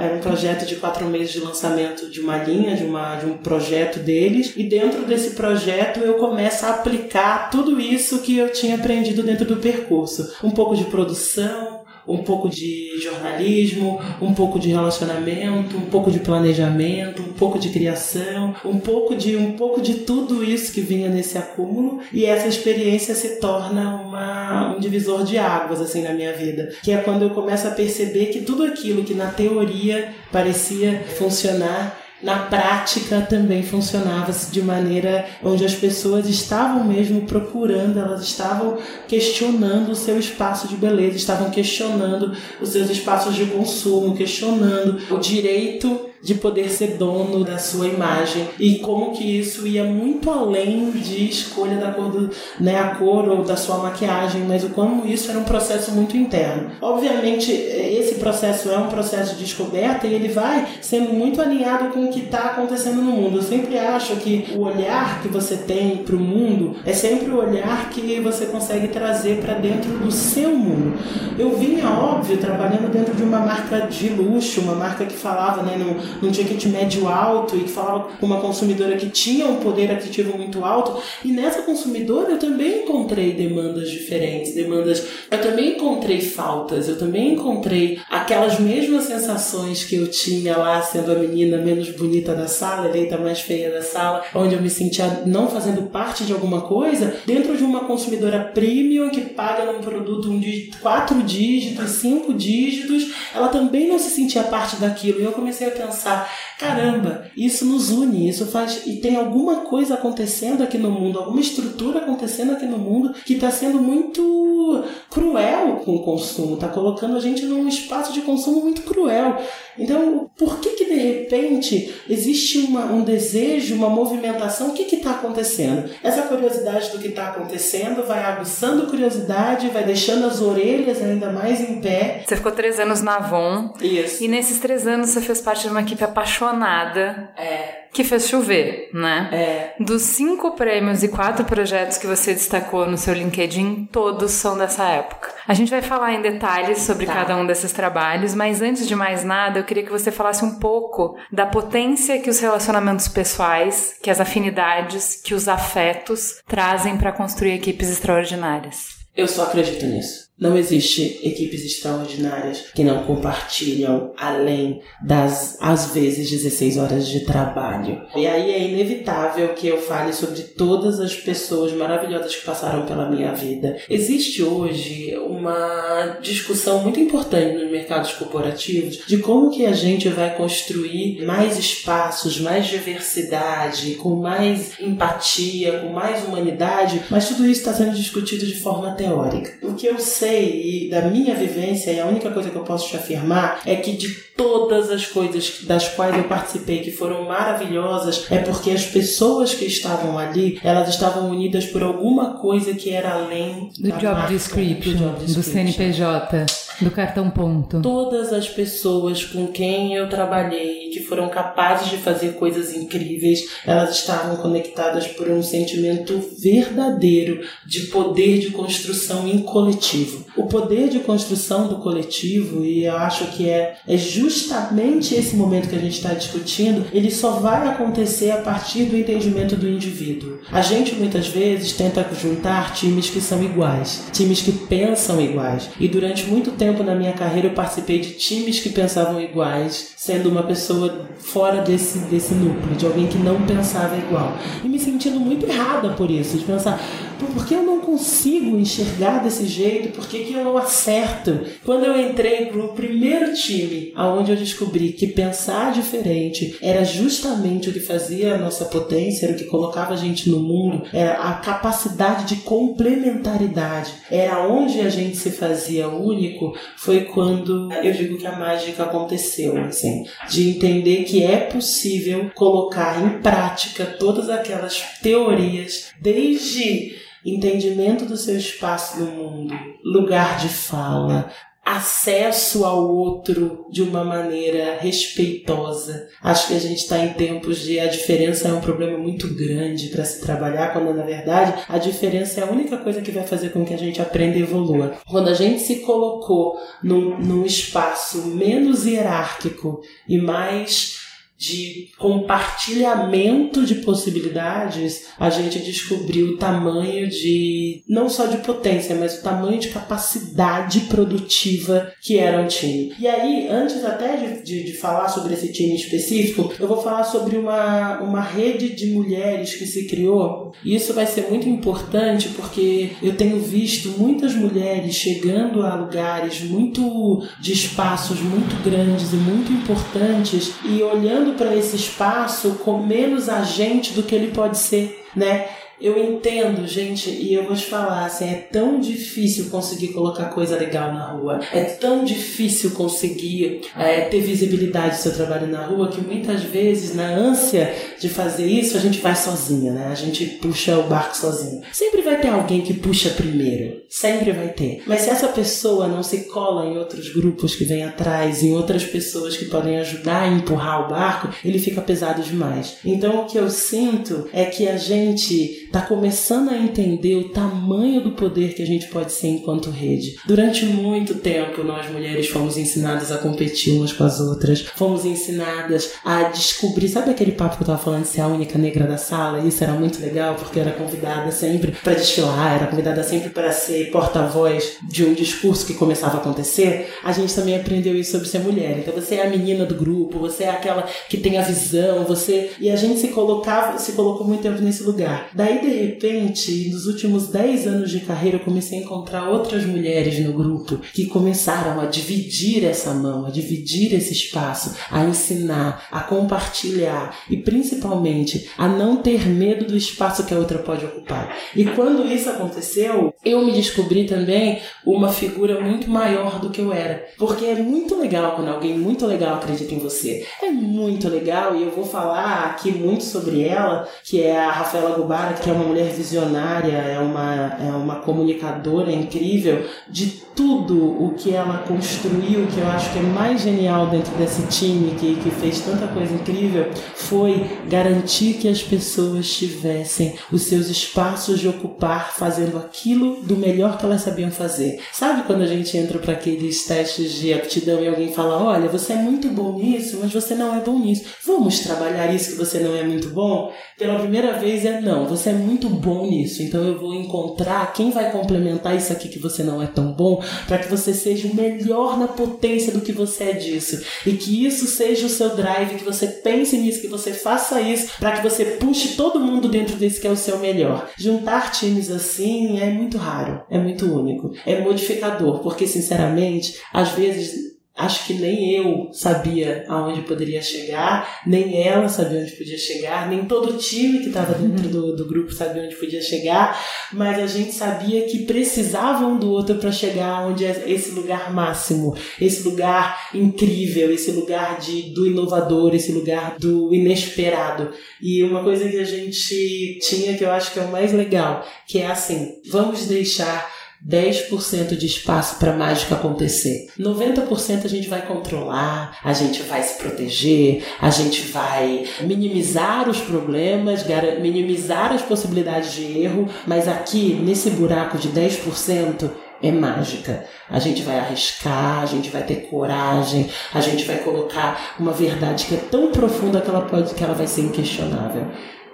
era 0.00 0.14
um 0.14 0.20
projeto 0.20 0.64
de 0.66 0.76
quatro 0.76 1.06
meses 1.06 1.32
de 1.32 1.40
lançamento 1.40 2.10
de 2.10 2.20
uma 2.20 2.38
linha, 2.38 2.76
de, 2.76 2.84
uma, 2.84 3.16
de 3.16 3.26
um 3.26 3.36
projeto 3.36 3.98
deles. 3.98 4.54
E 4.56 4.64
dentro 4.64 5.04
desse 5.04 5.30
projeto 5.30 6.00
eu 6.00 6.14
começo 6.14 6.64
a 6.64 6.70
aplicar 6.70 7.50
tudo 7.50 7.80
isso 7.80 8.20
que 8.20 8.38
eu 8.38 8.50
tinha 8.50 8.76
aprendido 8.76 9.22
dentro 9.22 9.44
do 9.44 9.56
percurso. 9.56 10.34
Um 10.42 10.50
pouco 10.50 10.74
de 10.74 10.84
produção, 10.84 11.79
um 12.12 12.22
pouco 12.22 12.48
de 12.48 13.00
jornalismo, 13.00 14.00
um 14.20 14.34
pouco 14.34 14.58
de 14.58 14.68
relacionamento, 14.68 15.76
um 15.76 15.86
pouco 15.86 16.10
de 16.10 16.18
planejamento, 16.20 17.22
um 17.22 17.32
pouco 17.32 17.58
de 17.58 17.70
criação, 17.70 18.54
um 18.64 18.78
pouco 18.78 19.14
de 19.14 19.36
um 19.36 19.52
pouco 19.52 19.80
de 19.80 19.94
tudo 19.94 20.44
isso 20.44 20.72
que 20.72 20.80
vinha 20.80 21.08
nesse 21.08 21.38
acúmulo. 21.38 22.00
E 22.12 22.24
essa 22.24 22.48
experiência 22.48 23.14
se 23.14 23.40
torna 23.40 23.96
uma, 23.96 24.74
um 24.76 24.80
divisor 24.80 25.24
de 25.24 25.38
águas 25.38 25.80
assim 25.80 26.02
na 26.02 26.12
minha 26.12 26.32
vida, 26.32 26.72
que 26.82 26.92
é 26.92 26.98
quando 26.98 27.22
eu 27.22 27.30
começo 27.30 27.66
a 27.66 27.70
perceber 27.70 28.26
que 28.26 28.40
tudo 28.40 28.64
aquilo 28.64 29.04
que 29.04 29.14
na 29.14 29.30
teoria 29.30 30.12
parecia 30.30 31.04
funcionar 31.18 32.09
na 32.22 32.40
prática 32.40 33.20
também 33.22 33.62
funcionava 33.62 34.32
de 34.50 34.60
maneira 34.62 35.26
onde 35.42 35.64
as 35.64 35.74
pessoas 35.74 36.28
estavam 36.28 36.84
mesmo 36.84 37.22
procurando, 37.22 37.98
elas 37.98 38.22
estavam 38.22 38.78
questionando 39.08 39.90
o 39.90 39.96
seu 39.96 40.18
espaço 40.18 40.68
de 40.68 40.76
beleza, 40.76 41.16
estavam 41.16 41.50
questionando 41.50 42.36
os 42.60 42.68
seus 42.68 42.90
espaços 42.90 43.34
de 43.34 43.46
consumo, 43.46 44.14
questionando 44.14 44.98
o 45.10 45.18
direito 45.18 46.09
de 46.22 46.34
poder 46.34 46.70
ser 46.70 46.96
dono 46.98 47.44
da 47.44 47.58
sua 47.58 47.86
imagem 47.86 48.48
e 48.58 48.78
como 48.78 49.12
que 49.12 49.38
isso 49.38 49.66
ia 49.66 49.84
muito 49.84 50.30
além 50.30 50.90
de 50.90 51.28
escolha 51.28 51.76
da 51.76 51.90
cor 51.92 52.10
do, 52.10 52.30
né, 52.58 52.78
a 52.78 52.94
cor 52.94 53.28
ou 53.28 53.42
da 53.42 53.56
sua 53.56 53.78
maquiagem, 53.78 54.42
mas 54.46 54.64
o 54.64 54.70
como 54.70 55.06
isso 55.06 55.30
era 55.30 55.38
um 55.38 55.44
processo 55.44 55.92
muito 55.92 56.16
interno. 56.16 56.70
Obviamente, 56.80 57.50
esse 57.50 58.16
processo 58.16 58.70
é 58.70 58.78
um 58.78 58.88
processo 58.88 59.34
de 59.34 59.44
descoberta 59.44 60.06
e 60.06 60.14
ele 60.14 60.28
vai 60.28 60.66
sendo 60.80 61.12
muito 61.12 61.40
alinhado 61.40 61.90
com 61.90 62.04
o 62.04 62.08
que 62.08 62.20
está 62.20 62.50
acontecendo 62.50 63.02
no 63.02 63.12
mundo. 63.12 63.38
Eu 63.38 63.42
sempre 63.42 63.78
acho 63.78 64.16
que 64.16 64.52
o 64.54 64.60
olhar 64.60 65.22
que 65.22 65.28
você 65.28 65.56
tem 65.56 65.98
para 65.98 66.16
o 66.16 66.20
mundo 66.20 66.76
é 66.84 66.92
sempre 66.92 67.30
o 67.30 67.38
olhar 67.38 67.90
que 67.90 68.20
você 68.20 68.46
consegue 68.46 68.88
trazer 68.88 69.40
para 69.40 69.54
dentro 69.54 69.90
do 69.98 70.10
seu 70.10 70.50
mundo. 70.50 70.98
Eu 71.38 71.56
vinha, 71.56 71.88
óbvio, 71.88 72.36
trabalhando 72.36 72.90
dentro 72.90 73.14
de 73.14 73.22
uma 73.22 73.40
marca 73.40 73.80
de 73.80 74.08
luxo, 74.08 74.60
uma 74.60 74.74
marca 74.74 75.04
que 75.04 75.14
falava 75.14 75.62
né, 75.62 75.76
no, 75.76 75.96
num 76.20 76.30
ticket 76.30 76.64
médio 76.66 77.08
alto 77.08 77.56
e 77.56 77.60
que 77.60 77.70
falava 77.70 78.08
com 78.18 78.26
uma 78.26 78.40
consumidora 78.40 78.96
que 78.96 79.08
tinha 79.08 79.46
um 79.46 79.56
poder 79.56 79.90
aquisitivo 79.90 80.36
muito 80.36 80.64
alto. 80.64 81.00
E 81.24 81.32
nessa 81.32 81.62
consumidora 81.62 82.32
eu 82.32 82.38
também 82.38 82.82
encontrei 82.82 83.32
demandas 83.32 83.90
diferentes, 83.90 84.54
demandas. 84.54 85.04
Eu 85.30 85.40
também 85.40 85.76
encontrei 85.76 86.20
faltas, 86.20 86.88
eu 86.88 86.98
também 86.98 87.34
encontrei 87.34 87.98
aquelas 88.10 88.58
mesmas 88.58 89.04
sensações 89.04 89.84
que 89.84 89.96
eu 89.96 90.08
tinha 90.08 90.56
lá 90.56 90.82
sendo 90.82 91.12
a 91.12 91.14
menina 91.14 91.58
menos 91.58 91.90
bonita 91.90 92.34
da 92.34 92.46
sala, 92.46 92.88
eleita 92.88 93.16
mais 93.16 93.40
feia 93.40 93.70
da 93.70 93.82
sala, 93.82 94.24
onde 94.34 94.54
eu 94.54 94.62
me 94.62 94.70
sentia 94.70 95.22
não 95.26 95.48
fazendo 95.48 95.82
parte 95.90 96.24
de 96.24 96.32
alguma 96.32 96.62
coisa, 96.62 97.16
dentro 97.26 97.56
de 97.56 97.62
uma 97.62 97.84
consumidora 97.84 98.50
premium 98.54 99.10
que 99.10 99.20
paga 99.20 99.70
num 99.70 99.80
produto 99.80 100.30
um 100.30 100.38
de 100.38 100.70
quatro 100.80 101.22
dígitos, 101.22 101.90
cinco 101.92 102.32
dígitos, 102.32 103.12
ela 103.34 103.48
também 103.48 103.88
não 103.88 103.98
se 103.98 104.10
sentia 104.10 104.42
parte 104.42 104.76
daquilo. 104.76 105.20
E 105.20 105.24
eu 105.24 105.32
comecei 105.32 105.68
a 105.68 105.70
pensar 105.70 105.99
pensar, 106.00 106.30
caramba, 106.58 107.30
isso 107.36 107.64
nos 107.64 107.90
une, 107.90 108.28
isso 108.28 108.46
faz 108.46 108.86
e 108.86 108.96
tem 108.96 109.16
alguma 109.16 109.56
coisa 109.56 109.94
acontecendo 109.94 110.62
aqui 110.62 110.78
no 110.78 110.90
mundo, 110.90 111.18
alguma 111.18 111.40
estrutura 111.40 111.98
acontecendo 111.98 112.52
aqui 112.52 112.64
no 112.64 112.78
mundo 112.78 113.12
que 113.24 113.34
está 113.34 113.50
sendo 113.50 113.80
muito 113.80 114.84
cruel 115.10 115.82
com 115.84 115.96
o 115.96 116.02
consumo, 116.02 116.54
está 116.54 116.68
colocando 116.68 117.16
a 117.16 117.20
gente 117.20 117.44
num 117.44 117.68
espaço 117.68 118.12
de 118.12 118.22
consumo 118.22 118.62
muito 118.62 118.82
cruel. 118.82 119.38
Então, 119.78 120.30
por 120.36 120.60
que 120.60 120.70
que 120.70 120.84
de 120.84 120.94
repente 120.94 121.94
existe 122.08 122.58
uma, 122.58 122.84
um 122.84 123.02
desejo, 123.02 123.74
uma 123.74 123.88
movimentação? 123.88 124.68
O 124.68 124.72
que 124.74 124.94
está 124.94 125.12
acontecendo? 125.12 125.88
Essa 126.02 126.22
curiosidade 126.22 126.90
do 126.90 126.98
que 126.98 127.08
está 127.08 127.28
acontecendo 127.28 128.06
vai 128.06 128.22
aguçando 128.22 128.88
curiosidade, 128.88 129.68
vai 129.68 129.84
deixando 129.84 130.26
as 130.26 130.40
orelhas 130.40 131.00
ainda 131.02 131.32
mais 131.32 131.60
em 131.60 131.80
pé. 131.80 132.22
Você 132.26 132.36
ficou 132.36 132.52
três 132.52 132.78
anos 132.78 133.00
na 133.00 133.16
Avon. 133.16 133.72
Isso. 133.80 134.22
E 134.22 134.28
nesses 134.28 134.58
três 134.58 134.86
anos 134.86 135.10
você 135.10 135.20
fez 135.20 135.40
parte 135.40 135.62
de 135.62 135.68
uma 135.68 135.82
equipe 135.92 136.04
apaixonada. 136.04 137.30
É. 137.36 137.80
Que 137.92 138.04
fez 138.04 138.28
chover, 138.28 138.88
né? 138.94 139.28
É. 139.32 139.82
Dos 139.82 140.02
cinco 140.02 140.52
prêmios 140.52 141.02
e 141.02 141.08
quatro 141.08 141.44
projetos 141.44 141.98
que 141.98 142.06
você 142.06 142.32
destacou 142.32 142.86
no 142.86 142.96
seu 142.96 143.12
LinkedIn, 143.12 143.88
todos 143.90 144.30
são 144.30 144.56
dessa 144.56 144.84
época. 144.84 145.28
A 145.48 145.54
gente 145.54 145.70
vai 145.70 145.82
falar 145.82 146.12
em 146.12 146.22
detalhes 146.22 146.82
sobre 146.82 147.04
Tá. 147.04 147.14
cada 147.14 147.36
um 147.36 147.44
desses 147.44 147.72
trabalhos, 147.72 148.32
mas 148.32 148.62
antes 148.62 148.86
de 148.86 148.94
mais 148.94 149.24
nada, 149.24 149.58
eu 149.58 149.64
queria 149.64 149.82
que 149.82 149.90
você 149.90 150.12
falasse 150.12 150.44
um 150.44 150.60
pouco 150.60 151.16
da 151.32 151.46
potência 151.46 152.20
que 152.20 152.30
os 152.30 152.38
relacionamentos 152.38 153.08
pessoais, 153.08 153.96
que 154.00 154.08
as 154.08 154.20
afinidades, 154.20 155.20
que 155.24 155.34
os 155.34 155.48
afetos 155.48 156.40
trazem 156.46 156.96
para 156.96 157.10
construir 157.10 157.54
equipes 157.54 157.90
extraordinárias. 157.90 159.00
Eu 159.16 159.26
só 159.26 159.42
acredito 159.42 159.84
nisso. 159.86 160.29
Não 160.40 160.56
existe 160.56 161.20
equipes 161.22 161.66
extraordinárias 161.66 162.64
que 162.74 162.82
não 162.82 163.04
compartilham 163.04 164.12
além 164.16 164.80
das, 165.04 165.58
às 165.60 165.92
vezes, 165.92 166.30
16 166.30 166.78
horas 166.78 167.06
de 167.06 167.26
trabalho. 167.26 168.00
E 168.16 168.26
aí 168.26 168.50
é 168.50 168.62
inevitável 168.62 169.50
que 169.50 169.66
eu 169.66 169.76
fale 169.76 170.14
sobre 170.14 170.40
todas 170.40 170.98
as 170.98 171.14
pessoas 171.14 171.72
maravilhosas 171.72 172.34
que 172.34 172.46
passaram 172.46 172.86
pela 172.86 173.10
minha 173.10 173.34
vida. 173.34 173.76
Existe 173.88 174.42
hoje 174.42 175.14
uma 175.28 176.18
discussão 176.22 176.82
muito 176.82 176.98
importante 176.98 177.58
nos 177.58 177.70
mercados 177.70 178.12
corporativos 178.12 179.02
de 179.06 179.18
como 179.18 179.50
que 179.50 179.66
a 179.66 179.72
gente 179.72 180.08
vai 180.08 180.34
construir 180.36 181.22
mais 181.26 181.58
espaços, 181.58 182.40
mais 182.40 182.66
diversidade, 182.66 183.96
com 183.96 184.16
mais 184.16 184.80
empatia, 184.80 185.80
com 185.80 185.90
mais 185.90 186.24
humanidade, 186.24 187.02
mas 187.10 187.28
tudo 187.28 187.44
isso 187.44 187.60
está 187.60 187.74
sendo 187.74 187.94
discutido 187.94 188.46
de 188.46 188.58
forma 188.58 188.92
teórica. 188.92 189.58
O 189.62 189.74
que 189.74 189.86
eu 189.86 189.98
sei 189.98 190.29
e 190.34 190.88
da 190.90 191.02
minha 191.02 191.34
vivência, 191.34 191.90
e 191.90 192.00
a 192.00 192.06
única 192.06 192.30
coisa 192.30 192.50
que 192.50 192.56
eu 192.56 192.62
posso 192.62 192.88
te 192.88 192.96
afirmar 192.96 193.60
é 193.64 193.76
que 193.76 193.92
de 193.92 194.08
todas 194.36 194.90
as 194.90 195.06
coisas 195.06 195.64
das 195.64 195.88
quais 195.88 196.16
eu 196.16 196.24
participei 196.24 196.80
que 196.80 196.90
foram 196.90 197.24
maravilhosas, 197.24 198.26
é 198.30 198.38
porque 198.38 198.70
as 198.70 198.84
pessoas 198.86 199.52
que 199.52 199.66
estavam 199.66 200.18
ali, 200.18 200.58
elas 200.64 200.88
estavam 200.88 201.30
unidas 201.30 201.66
por 201.66 201.82
alguma 201.82 202.34
coisa 202.38 202.72
que 202.74 202.90
era 202.90 203.12
além 203.12 203.70
Do 203.78 203.92
job 203.92 204.26
description, 204.28 204.92
do 204.92 204.98
job 204.98 205.18
do 205.18 205.26
description. 205.26 205.52
CNPJ, 205.52 206.46
do 206.80 206.90
cartão 206.90 207.30
ponto. 207.30 207.80
Todas 207.82 208.32
as 208.32 208.48
pessoas 208.48 209.24
com 209.24 209.48
quem 209.48 209.94
eu 209.94 210.08
trabalhei 210.08 210.90
que 210.90 211.00
foram 211.00 211.28
capazes 211.28 211.88
de 211.88 211.96
fazer 211.96 212.34
coisas 212.34 212.74
incríveis, 212.74 213.48
elas 213.64 213.96
estavam 213.96 214.36
conectadas 214.36 215.06
por 215.06 215.28
um 215.28 215.42
sentimento 215.42 216.20
verdadeiro 216.38 217.42
de 217.66 217.86
poder 217.86 218.38
de 218.38 218.50
construção 218.50 219.26
em 219.26 219.40
coletivo. 219.40 220.24
O 220.36 220.46
poder 220.46 220.88
de 220.88 221.00
construção 221.00 221.68
do 221.68 221.76
coletivo, 221.76 222.64
e 222.64 222.84
eu 222.84 222.96
acho 222.96 223.26
que 223.28 223.48
é, 223.48 223.76
é 223.86 223.96
justamente 223.96 225.14
esse 225.14 225.36
momento 225.36 225.68
que 225.68 225.76
a 225.76 225.80
gente 225.80 225.96
está 225.96 226.14
discutindo, 226.14 226.86
ele 226.92 227.10
só 227.10 227.32
vai 227.32 227.68
acontecer 227.68 228.30
a 228.30 228.38
partir 228.38 228.84
do 228.84 228.96
entendimento 228.96 229.56
do 229.56 229.68
indivíduo. 229.68 230.38
A 230.50 230.60
gente 230.60 230.94
muitas 230.94 231.28
vezes 231.28 231.72
tenta 231.72 232.06
juntar 232.20 232.72
times 232.74 233.10
que 233.10 233.20
são 233.20 233.42
iguais, 233.42 234.04
times 234.12 234.40
que 234.40 234.52
pensam 234.52 235.20
iguais. 235.20 235.68
E 235.78 235.88
durante 235.88 236.26
muito 236.26 236.52
tempo 236.52 236.69
na 236.82 236.94
minha 236.94 237.12
carreira 237.12 237.48
eu 237.48 237.54
participei 237.54 237.98
de 238.00 238.12
times 238.12 238.60
que 238.60 238.70
pensavam 238.70 239.20
iguais, 239.20 239.94
sendo 239.96 240.28
uma 240.28 240.42
pessoa 240.42 241.08
fora 241.18 241.62
desse, 241.62 241.98
desse 242.00 242.34
núcleo, 242.34 242.76
de 242.76 242.86
alguém 242.86 243.06
que 243.06 243.18
não 243.18 243.40
pensava 243.42 243.96
igual. 243.96 244.32
E 244.64 244.68
me 244.68 244.78
sentindo 244.78 245.20
muito 245.20 245.46
errada 245.46 245.90
por 245.90 246.10
isso, 246.10 246.38
de 246.38 246.44
pensar, 246.44 246.80
"Pô, 247.18 247.26
por 247.26 247.46
que 247.46 247.54
eu 247.54 247.62
não 247.62 247.80
consigo 247.80 248.56
enxergar 248.56 249.22
desse 249.22 249.46
jeito? 249.46 249.90
Por 249.90 250.06
que, 250.06 250.24
que 250.24 250.32
eu 250.32 250.44
não 250.44 250.56
acerto? 250.56 251.40
Quando 251.64 251.84
eu 251.84 252.00
entrei 252.00 252.46
pro 252.46 252.68
primeiro 252.68 253.34
time, 253.34 253.92
aonde 253.94 254.30
eu 254.30 254.36
descobri 254.36 254.92
que 254.92 255.08
pensar 255.08 255.72
diferente 255.72 256.56
era 256.62 256.84
justamente 256.84 257.68
o 257.68 257.72
que 257.72 257.80
fazia 257.80 258.34
a 258.34 258.38
nossa 258.38 258.64
potência, 258.66 259.26
era 259.26 259.34
o 259.34 259.38
que 259.38 259.44
colocava 259.44 259.94
a 259.94 259.96
gente 259.96 260.30
no 260.30 260.40
mundo, 260.40 260.82
era 260.92 261.14
a 261.14 261.34
capacidade 261.34 262.24
de 262.26 262.42
complementaridade, 262.42 263.92
era 264.10 264.46
onde 264.46 264.80
a 264.80 264.88
gente 264.88 265.16
se 265.16 265.30
fazia 265.30 265.88
único, 265.88 266.54
foi 266.76 267.04
quando 267.04 267.72
eu 267.72 267.92
digo 267.92 268.18
que 268.18 268.26
a 268.26 268.36
mágica 268.36 268.84
aconteceu, 268.84 269.56
assim, 269.58 270.04
de 270.28 270.50
entender 270.50 271.04
que 271.04 271.22
é 271.22 271.38
possível 271.38 272.30
colocar 272.34 273.02
em 273.02 273.20
prática 273.20 273.84
todas 273.84 274.28
aquelas 274.28 274.82
teorias, 275.02 275.92
desde 276.00 276.96
entendimento 277.24 278.06
do 278.06 278.16
seu 278.16 278.36
espaço 278.36 279.00
no 279.00 279.10
mundo, 279.10 279.54
lugar 279.84 280.38
de 280.38 280.48
fala, 280.48 281.30
acesso 281.76 282.64
ao 282.64 282.88
outro 282.88 283.66
de 283.70 283.82
uma 283.82 284.04
maneira 284.04 284.78
respeitosa. 284.80 286.08
Acho 286.22 286.48
que 286.48 286.54
a 286.54 286.58
gente 286.58 286.78
está 286.78 286.98
em 286.98 287.12
tempos 287.12 287.60
de 287.60 287.78
a 287.78 287.86
diferença 287.86 288.48
é 288.48 288.52
um 288.52 288.60
problema 288.60 288.98
muito 288.98 289.28
grande 289.34 289.88
para 289.88 290.04
se 290.04 290.20
trabalhar, 290.20 290.72
quando 290.72 290.94
na 290.94 291.04
verdade 291.04 291.54
a 291.68 291.78
diferença 291.78 292.40
é 292.40 292.44
a 292.44 292.50
única 292.50 292.76
coisa 292.76 293.00
que 293.00 293.10
vai 293.10 293.24
fazer 293.24 293.50
com 293.50 293.64
que 293.64 293.74
a 293.74 293.78
gente 293.78 294.00
aprenda 294.00 294.38
e 294.38 294.42
evolua. 294.42 294.94
Quando 295.08 295.28
a 295.28 295.34
gente 295.34 295.60
se 295.60 295.76
colocou 295.80 296.58
num, 296.82 297.18
num 297.18 297.44
espaço 297.44 298.26
menos 298.26 298.86
hierárquico 298.86 299.80
e 300.08 300.18
mais 300.18 300.99
de 301.40 301.88
compartilhamento 301.96 303.64
de 303.64 303.76
possibilidades, 303.76 305.06
a 305.18 305.30
gente 305.30 305.58
descobriu 305.60 306.28
o 306.28 306.36
tamanho 306.36 307.08
de, 307.08 307.82
não 307.88 308.10
só 308.10 308.26
de 308.26 308.36
potência, 308.38 308.94
mas 308.94 309.18
o 309.18 309.22
tamanho 309.22 309.58
de 309.58 309.68
capacidade 309.68 310.80
produtiva 310.80 311.90
que 312.02 312.18
era 312.18 312.42
um 312.42 312.46
time. 312.46 312.92
E 313.00 313.08
aí, 313.08 313.48
antes 313.48 313.82
até 313.86 314.16
de, 314.16 314.42
de, 314.42 314.64
de 314.64 314.72
falar 314.74 315.08
sobre 315.08 315.32
esse 315.32 315.50
time 315.50 315.74
específico, 315.74 316.52
eu 316.60 316.68
vou 316.68 316.82
falar 316.82 317.04
sobre 317.04 317.38
uma, 317.38 318.00
uma 318.00 318.20
rede 318.20 318.76
de 318.76 318.88
mulheres 318.88 319.54
que 319.54 319.66
se 319.66 319.86
criou. 319.86 320.52
E 320.62 320.74
isso 320.74 320.92
vai 320.92 321.06
ser 321.06 321.30
muito 321.30 321.48
importante 321.48 322.28
porque 322.36 322.90
eu 323.02 323.16
tenho 323.16 323.40
visto 323.40 323.94
muitas 323.98 324.34
mulheres 324.34 324.94
chegando 324.94 325.62
a 325.62 325.74
lugares 325.74 326.42
muito 326.42 327.26
de 327.40 327.54
espaços 327.54 328.20
muito 328.20 328.62
grandes 328.62 329.14
e 329.14 329.16
muito 329.16 329.50
importantes 329.50 330.52
e 330.64 330.82
olhando 330.82 331.29
olhando 331.30 331.36
para 331.36 331.54
esse 331.54 331.76
espaço 331.76 332.60
com 332.64 332.78
menos 332.78 333.28
agente 333.28 333.92
do 333.92 334.02
que 334.02 334.14
ele 334.14 334.32
pode 334.32 334.58
ser, 334.58 335.04
né? 335.14 335.48
Eu 335.80 335.96
entendo, 335.98 336.66
gente, 336.66 337.08
e 337.08 337.32
eu 337.32 337.44
vou 337.44 337.56
te 337.56 337.64
falar, 337.64 338.04
assim, 338.04 338.26
é 338.26 338.34
tão 338.34 338.78
difícil 338.78 339.48
conseguir 339.48 339.88
colocar 339.88 340.26
coisa 340.26 340.56
legal 340.56 340.92
na 340.92 341.12
rua, 341.12 341.40
é 341.52 341.64
tão 341.64 342.04
difícil 342.04 342.72
conseguir 342.72 343.62
é, 343.76 344.02
ter 344.02 344.20
visibilidade 344.20 344.96
do 344.96 345.02
seu 345.02 345.14
trabalho 345.14 345.46
na 345.46 345.64
rua 345.64 345.88
que 345.88 346.00
muitas 346.00 346.42
vezes, 346.42 346.94
na 346.94 347.08
ânsia 347.08 347.74
de 347.98 348.08
fazer 348.08 348.46
isso, 348.46 348.76
a 348.76 348.80
gente 348.80 349.00
vai 349.00 349.16
sozinha, 349.16 349.72
né? 349.72 349.88
A 349.90 349.94
gente 349.94 350.26
puxa 350.26 350.78
o 350.78 350.82
barco 350.84 351.16
sozinho. 351.16 351.62
Sempre 351.72 352.02
vai 352.02 352.20
ter 352.20 352.28
alguém 352.28 352.60
que 352.60 352.74
puxa 352.74 353.10
primeiro, 353.10 353.82
sempre 353.88 354.32
vai 354.32 354.48
ter. 354.48 354.82
Mas 354.86 355.02
se 355.02 355.10
essa 355.10 355.28
pessoa 355.28 355.88
não 355.88 356.02
se 356.02 356.24
cola 356.24 356.66
em 356.66 356.76
outros 356.76 357.10
grupos 357.12 357.54
que 357.54 357.64
vêm 357.64 357.84
atrás, 357.84 358.42
em 358.42 358.54
outras 358.54 358.84
pessoas 358.84 359.36
que 359.36 359.46
podem 359.46 359.78
ajudar 359.78 360.22
a 360.22 360.28
empurrar 360.28 360.84
o 360.84 360.88
barco, 360.90 361.28
ele 361.42 361.58
fica 361.58 361.80
pesado 361.80 362.22
demais. 362.22 362.76
Então 362.84 363.22
o 363.22 363.26
que 363.26 363.38
eu 363.38 363.48
sinto 363.48 364.28
é 364.32 364.44
que 364.44 364.68
a 364.68 364.76
gente 364.76 365.69
está 365.70 365.82
começando 365.82 366.50
a 366.50 366.58
entender 366.58 367.14
o 367.14 367.28
tamanho 367.28 368.02
do 368.02 368.10
poder 368.10 368.54
que 368.54 368.62
a 368.62 368.66
gente 368.66 368.88
pode 368.88 369.12
ser 369.12 369.28
enquanto 369.28 369.70
rede. 369.70 370.16
Durante 370.26 370.66
muito 370.66 371.14
tempo, 371.14 371.62
nós 371.62 371.88
mulheres 371.88 372.26
fomos 372.26 372.58
ensinadas 372.58 373.12
a 373.12 373.18
competir 373.18 373.74
umas 373.74 373.92
com 373.92 374.02
as 374.02 374.18
outras, 374.18 374.62
fomos 374.62 375.04
ensinadas 375.04 375.92
a 376.04 376.24
descobrir. 376.24 376.88
Sabe 376.88 377.12
aquele 377.12 377.32
papo 377.32 377.56
que 377.56 377.62
eu 377.62 377.66
estava 377.66 377.78
falando 377.78 378.02
de 378.02 378.08
ser 378.08 378.20
a 378.20 378.26
única 378.26 378.58
negra 378.58 378.84
da 378.84 378.96
sala? 378.96 379.46
Isso 379.46 379.62
era 379.62 379.72
muito 379.72 380.00
legal 380.00 380.34
porque 380.34 380.58
era 380.58 380.72
convidada 380.72 381.30
sempre 381.30 381.70
para 381.70 381.94
desfilar, 381.94 382.56
era 382.56 382.66
convidada 382.66 383.04
sempre 383.04 383.30
para 383.30 383.52
ser 383.52 383.92
porta-voz 383.92 384.78
de 384.82 385.04
um 385.04 385.14
discurso 385.14 385.64
que 385.64 385.74
começava 385.74 386.16
a 386.16 386.20
acontecer. 386.20 386.92
A 387.04 387.12
gente 387.12 387.32
também 387.32 387.54
aprendeu 387.54 387.94
isso 387.94 388.10
sobre 388.10 388.26
ser 388.26 388.40
mulher. 388.40 388.78
Então 388.80 388.92
você 388.92 389.16
é 389.16 389.26
a 389.26 389.30
menina 389.30 389.64
do 389.64 389.76
grupo, 389.76 390.18
você 390.18 390.44
é 390.44 390.50
aquela 390.50 390.88
que 391.08 391.18
tem 391.18 391.38
a 391.38 391.42
visão, 391.42 392.04
você. 392.04 392.50
E 392.58 392.68
a 392.68 392.74
gente 392.74 392.98
se 392.98 393.08
colocava, 393.08 393.78
se 393.78 393.92
colocou 393.92 394.26
muito 394.26 394.42
tempo 394.42 394.60
nesse 394.60 394.82
lugar. 394.82 395.28
Daí 395.32 395.59
de 395.60 395.68
repente, 395.68 396.70
nos 396.70 396.86
últimos 396.86 397.28
10 397.28 397.66
anos 397.66 397.90
de 397.90 398.00
carreira, 398.00 398.36
eu 398.36 398.44
comecei 398.44 398.78
a 398.78 398.82
encontrar 398.82 399.28
outras 399.28 399.64
mulheres 399.64 400.18
no 400.18 400.32
grupo 400.32 400.78
que 400.92 401.06
começaram 401.06 401.80
a 401.80 401.86
dividir 401.86 402.64
essa 402.64 402.92
mão, 402.92 403.26
a 403.26 403.30
dividir 403.30 403.94
esse 403.94 404.12
espaço, 404.12 404.74
a 404.90 405.04
ensinar, 405.04 405.86
a 405.90 406.00
compartilhar 406.00 407.16
e 407.28 407.36
principalmente 407.36 408.48
a 408.56 408.68
não 408.68 408.96
ter 408.96 409.26
medo 409.26 409.66
do 409.66 409.76
espaço 409.76 410.24
que 410.24 410.34
a 410.34 410.38
outra 410.38 410.58
pode 410.58 410.84
ocupar. 410.84 411.36
E 411.54 411.64
quando 411.64 412.10
isso 412.10 412.30
aconteceu, 412.30 413.14
eu 413.24 413.44
me 413.44 413.52
descobri 413.52 414.04
também 414.04 414.60
uma 414.84 415.08
figura 415.08 415.60
muito 415.60 415.90
maior 415.90 416.40
do 416.40 416.50
que 416.50 416.60
eu 416.60 416.72
era. 416.72 417.06
Porque 417.18 417.44
é 417.44 417.56
muito 417.56 417.98
legal 417.98 418.34
quando 418.36 418.48
alguém 418.48 418.78
muito 418.78 419.06
legal 419.06 419.34
acredita 419.34 419.74
em 419.74 419.78
você. 419.78 420.26
É 420.42 420.50
muito 420.50 421.08
legal 421.08 421.56
e 421.56 421.62
eu 421.62 421.70
vou 421.70 421.84
falar 421.84 422.46
aqui 422.46 422.70
muito 422.70 423.04
sobre 423.04 423.42
ela, 423.42 423.88
que 424.04 424.22
é 424.22 424.38
a 424.38 424.50
Rafaela 424.50 424.96
Gubara, 424.96 425.34
que 425.34 425.49
é 425.50 425.52
uma 425.52 425.64
mulher 425.64 425.90
visionária, 425.92 426.76
é 426.76 426.98
uma, 426.98 427.56
é 427.60 427.70
uma 427.70 427.96
comunicadora 427.96 428.90
incrível 428.90 429.66
de 429.88 430.20
tudo 430.34 431.04
o 431.04 431.14
que 431.16 431.34
ela 431.34 431.58
construiu, 431.58 432.46
que 432.46 432.60
eu 432.60 432.66
acho 432.68 432.92
que 432.92 432.98
é 432.98 433.02
mais 433.02 433.42
genial 433.42 433.88
dentro 433.88 434.10
desse 434.16 434.42
time 434.46 434.94
que, 434.98 435.16
que 435.16 435.30
fez 435.30 435.60
tanta 435.60 435.86
coisa 435.88 436.14
incrível, 436.14 436.70
foi 436.94 437.44
garantir 437.68 438.34
que 438.34 438.48
as 438.48 438.62
pessoas 438.62 439.30
tivessem 439.30 440.14
os 440.32 440.42
seus 440.42 440.68
espaços 440.68 441.40
de 441.40 441.48
ocupar 441.48 442.14
fazendo 442.14 442.56
aquilo 442.56 443.20
do 443.22 443.36
melhor 443.36 443.76
que 443.76 443.84
elas 443.84 444.02
sabiam 444.02 444.30
fazer. 444.30 444.80
Sabe 444.92 445.24
quando 445.24 445.42
a 445.42 445.46
gente 445.46 445.76
entra 445.76 445.98
para 445.98 446.12
aqueles 446.12 446.64
testes 446.64 447.12
de 447.12 447.34
aptidão 447.34 447.82
e 447.82 447.88
alguém 447.88 448.12
fala: 448.12 448.42
Olha, 448.42 448.68
você 448.68 448.94
é 448.94 448.96
muito 448.96 449.28
bom 449.28 449.58
nisso, 449.58 449.98
mas 450.00 450.12
você 450.12 450.34
não 450.34 450.56
é 450.56 450.60
bom 450.60 450.78
nisso. 450.78 451.04
Vamos 451.26 451.60
trabalhar 451.60 452.12
isso 452.14 452.32
que 452.32 452.38
você 452.38 452.60
não 452.60 452.74
é 452.76 452.82
muito 452.82 453.10
bom? 453.10 453.52
Pela 453.76 453.98
primeira 453.98 454.38
vez 454.38 454.64
é 454.64 454.80
não, 454.80 455.06
você 455.06 455.30
é 455.30 455.32
muito 455.40 455.68
bom 455.68 456.06
nisso, 456.06 456.42
então 456.42 456.62
eu 456.62 456.78
vou 456.78 456.94
encontrar 456.94 457.72
quem 457.72 457.90
vai 457.90 458.10
complementar 458.12 458.76
isso 458.76 458.92
aqui 458.92 459.08
que 459.08 459.18
você 459.18 459.42
não 459.42 459.62
é 459.62 459.66
tão 459.66 459.92
bom, 459.92 460.22
para 460.46 460.58
que 460.58 460.68
você 460.68 460.92
seja 460.94 461.28
o 461.28 461.34
melhor 461.34 461.98
na 461.98 462.08
potência 462.08 462.72
do 462.72 462.80
que 462.80 462.92
você 462.92 463.24
é 463.24 463.32
disso. 463.32 463.82
E 464.06 464.12
que 464.12 464.44
isso 464.44 464.66
seja 464.66 465.06
o 465.06 465.10
seu 465.10 465.34
drive, 465.34 465.78
que 465.78 465.84
você 465.84 466.06
pense 466.06 466.56
nisso, 466.56 466.80
que 466.80 466.88
você 466.88 467.12
faça 467.12 467.60
isso, 467.60 467.92
para 467.98 468.12
que 468.12 468.22
você 468.22 468.44
puxe 468.44 468.96
todo 468.96 469.20
mundo 469.20 469.48
dentro 469.48 469.76
desse 469.76 470.00
que 470.00 470.06
é 470.06 470.10
o 470.10 470.16
seu 470.16 470.38
melhor. 470.38 470.88
Juntar 470.96 471.50
times 471.52 471.90
assim 471.90 472.60
é 472.60 472.70
muito 472.70 472.98
raro, 472.98 473.42
é 473.50 473.58
muito 473.58 473.86
único, 473.86 474.32
é 474.46 474.60
modificador, 474.60 475.40
porque 475.40 475.66
sinceramente, 475.66 476.58
às 476.72 476.90
vezes 476.90 477.49
Acho 477.80 478.06
que 478.06 478.14
nem 478.14 478.52
eu 478.56 478.90
sabia 478.92 479.64
aonde 479.68 480.02
poderia 480.02 480.42
chegar, 480.42 481.22
nem 481.26 481.62
ela 481.66 481.88
sabia 481.88 482.20
onde 482.20 482.32
podia 482.32 482.58
chegar, 482.58 483.08
nem 483.08 483.24
todo 483.24 483.54
o 483.54 483.56
time 483.56 484.00
que 484.00 484.08
estava 484.08 484.34
dentro 484.34 484.68
do, 484.68 484.94
do 484.94 485.06
grupo 485.06 485.32
sabia 485.32 485.64
onde 485.64 485.76
podia 485.76 486.02
chegar, 486.02 486.62
mas 486.92 487.18
a 487.18 487.26
gente 487.26 487.52
sabia 487.52 488.02
que 488.02 488.26
precisava 488.26 489.06
um 489.06 489.18
do 489.18 489.30
outro 489.30 489.56
para 489.56 489.72
chegar 489.72 490.26
onde 490.26 490.44
é 490.44 490.64
esse 490.66 490.90
lugar 490.90 491.32
máximo, 491.32 491.96
esse 492.20 492.46
lugar 492.48 493.10
incrível, 493.14 493.92
esse 493.92 494.10
lugar 494.12 494.58
de, 494.58 494.92
do 494.94 495.06
inovador, 495.06 495.74
esse 495.74 495.92
lugar 495.92 496.36
do 496.38 496.74
inesperado. 496.74 497.72
E 498.00 498.22
uma 498.22 498.42
coisa 498.42 498.68
que 498.68 498.78
a 498.78 498.84
gente 498.84 499.78
tinha 499.80 500.16
que 500.16 500.24
eu 500.24 500.30
acho 500.30 500.52
que 500.52 500.58
é 500.58 500.62
o 500.62 500.70
mais 500.70 500.92
legal, 500.92 501.46
que 501.66 501.78
é 501.78 501.86
assim, 501.86 502.34
vamos 502.50 502.86
deixar 502.86 503.59
10% 503.86 504.76
de 504.76 504.86
espaço 504.86 505.38
para 505.38 505.56
mágica 505.56 505.94
acontecer. 505.94 506.68
90% 506.78 507.64
a 507.64 507.68
gente 507.68 507.88
vai 507.88 508.06
controlar, 508.06 508.98
a 509.02 509.12
gente 509.12 509.42
vai 509.42 509.62
se 509.62 509.78
proteger, 509.78 510.64
a 510.80 510.90
gente 510.90 511.22
vai 511.28 511.84
minimizar 512.02 512.88
os 512.88 513.00
problemas, 513.00 513.84
minimizar 514.20 514.92
as 514.92 515.02
possibilidades 515.02 515.72
de 515.72 515.98
erro, 515.98 516.28
mas 516.46 516.68
aqui 516.68 517.14
nesse 517.14 517.50
buraco 517.50 517.96
de 517.96 518.08
10% 518.08 519.10
é 519.42 519.50
mágica. 519.50 520.24
A 520.48 520.58
gente 520.58 520.82
vai 520.82 520.98
arriscar, 520.98 521.82
a 521.82 521.86
gente 521.86 522.10
vai 522.10 522.22
ter 522.22 522.48
coragem, 522.50 523.30
a 523.54 523.60
gente 523.60 523.84
vai 523.84 523.96
colocar 523.98 524.76
uma 524.78 524.92
verdade 524.92 525.46
que 525.46 525.54
é 525.54 525.58
tão 525.70 525.90
profunda 525.90 526.40
que 526.40 526.50
ela 526.50 526.62
pode 526.62 526.94
que 526.94 527.02
ela 527.02 527.14
vai 527.14 527.26
ser 527.26 527.42
inquestionável. 527.42 528.26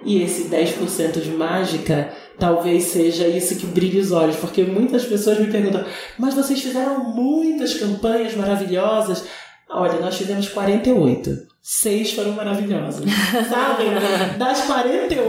E 0.04 0.22
esse 0.22 0.48
10% 0.48 1.20
de 1.20 1.30
mágica 1.30 2.12
talvez 2.38 2.84
seja 2.84 3.26
isso 3.26 3.56
que 3.56 3.66
brilhe 3.66 4.00
os 4.00 4.12
olhos, 4.12 4.36
porque 4.36 4.62
muitas 4.62 5.04
pessoas 5.04 5.38
me 5.38 5.50
perguntam: 5.50 5.84
mas 6.18 6.34
vocês 6.34 6.60
fizeram 6.60 7.12
muitas 7.14 7.74
campanhas 7.74 8.34
maravilhosas. 8.34 9.24
Olha, 9.68 10.00
nós 10.00 10.16
fizemos 10.16 10.48
48. 10.48 11.46
Seis 11.60 12.12
foram 12.12 12.32
maravilhosas. 12.32 13.04
Sabe? 13.50 14.38
Das 14.38 14.60
48, 14.60 15.20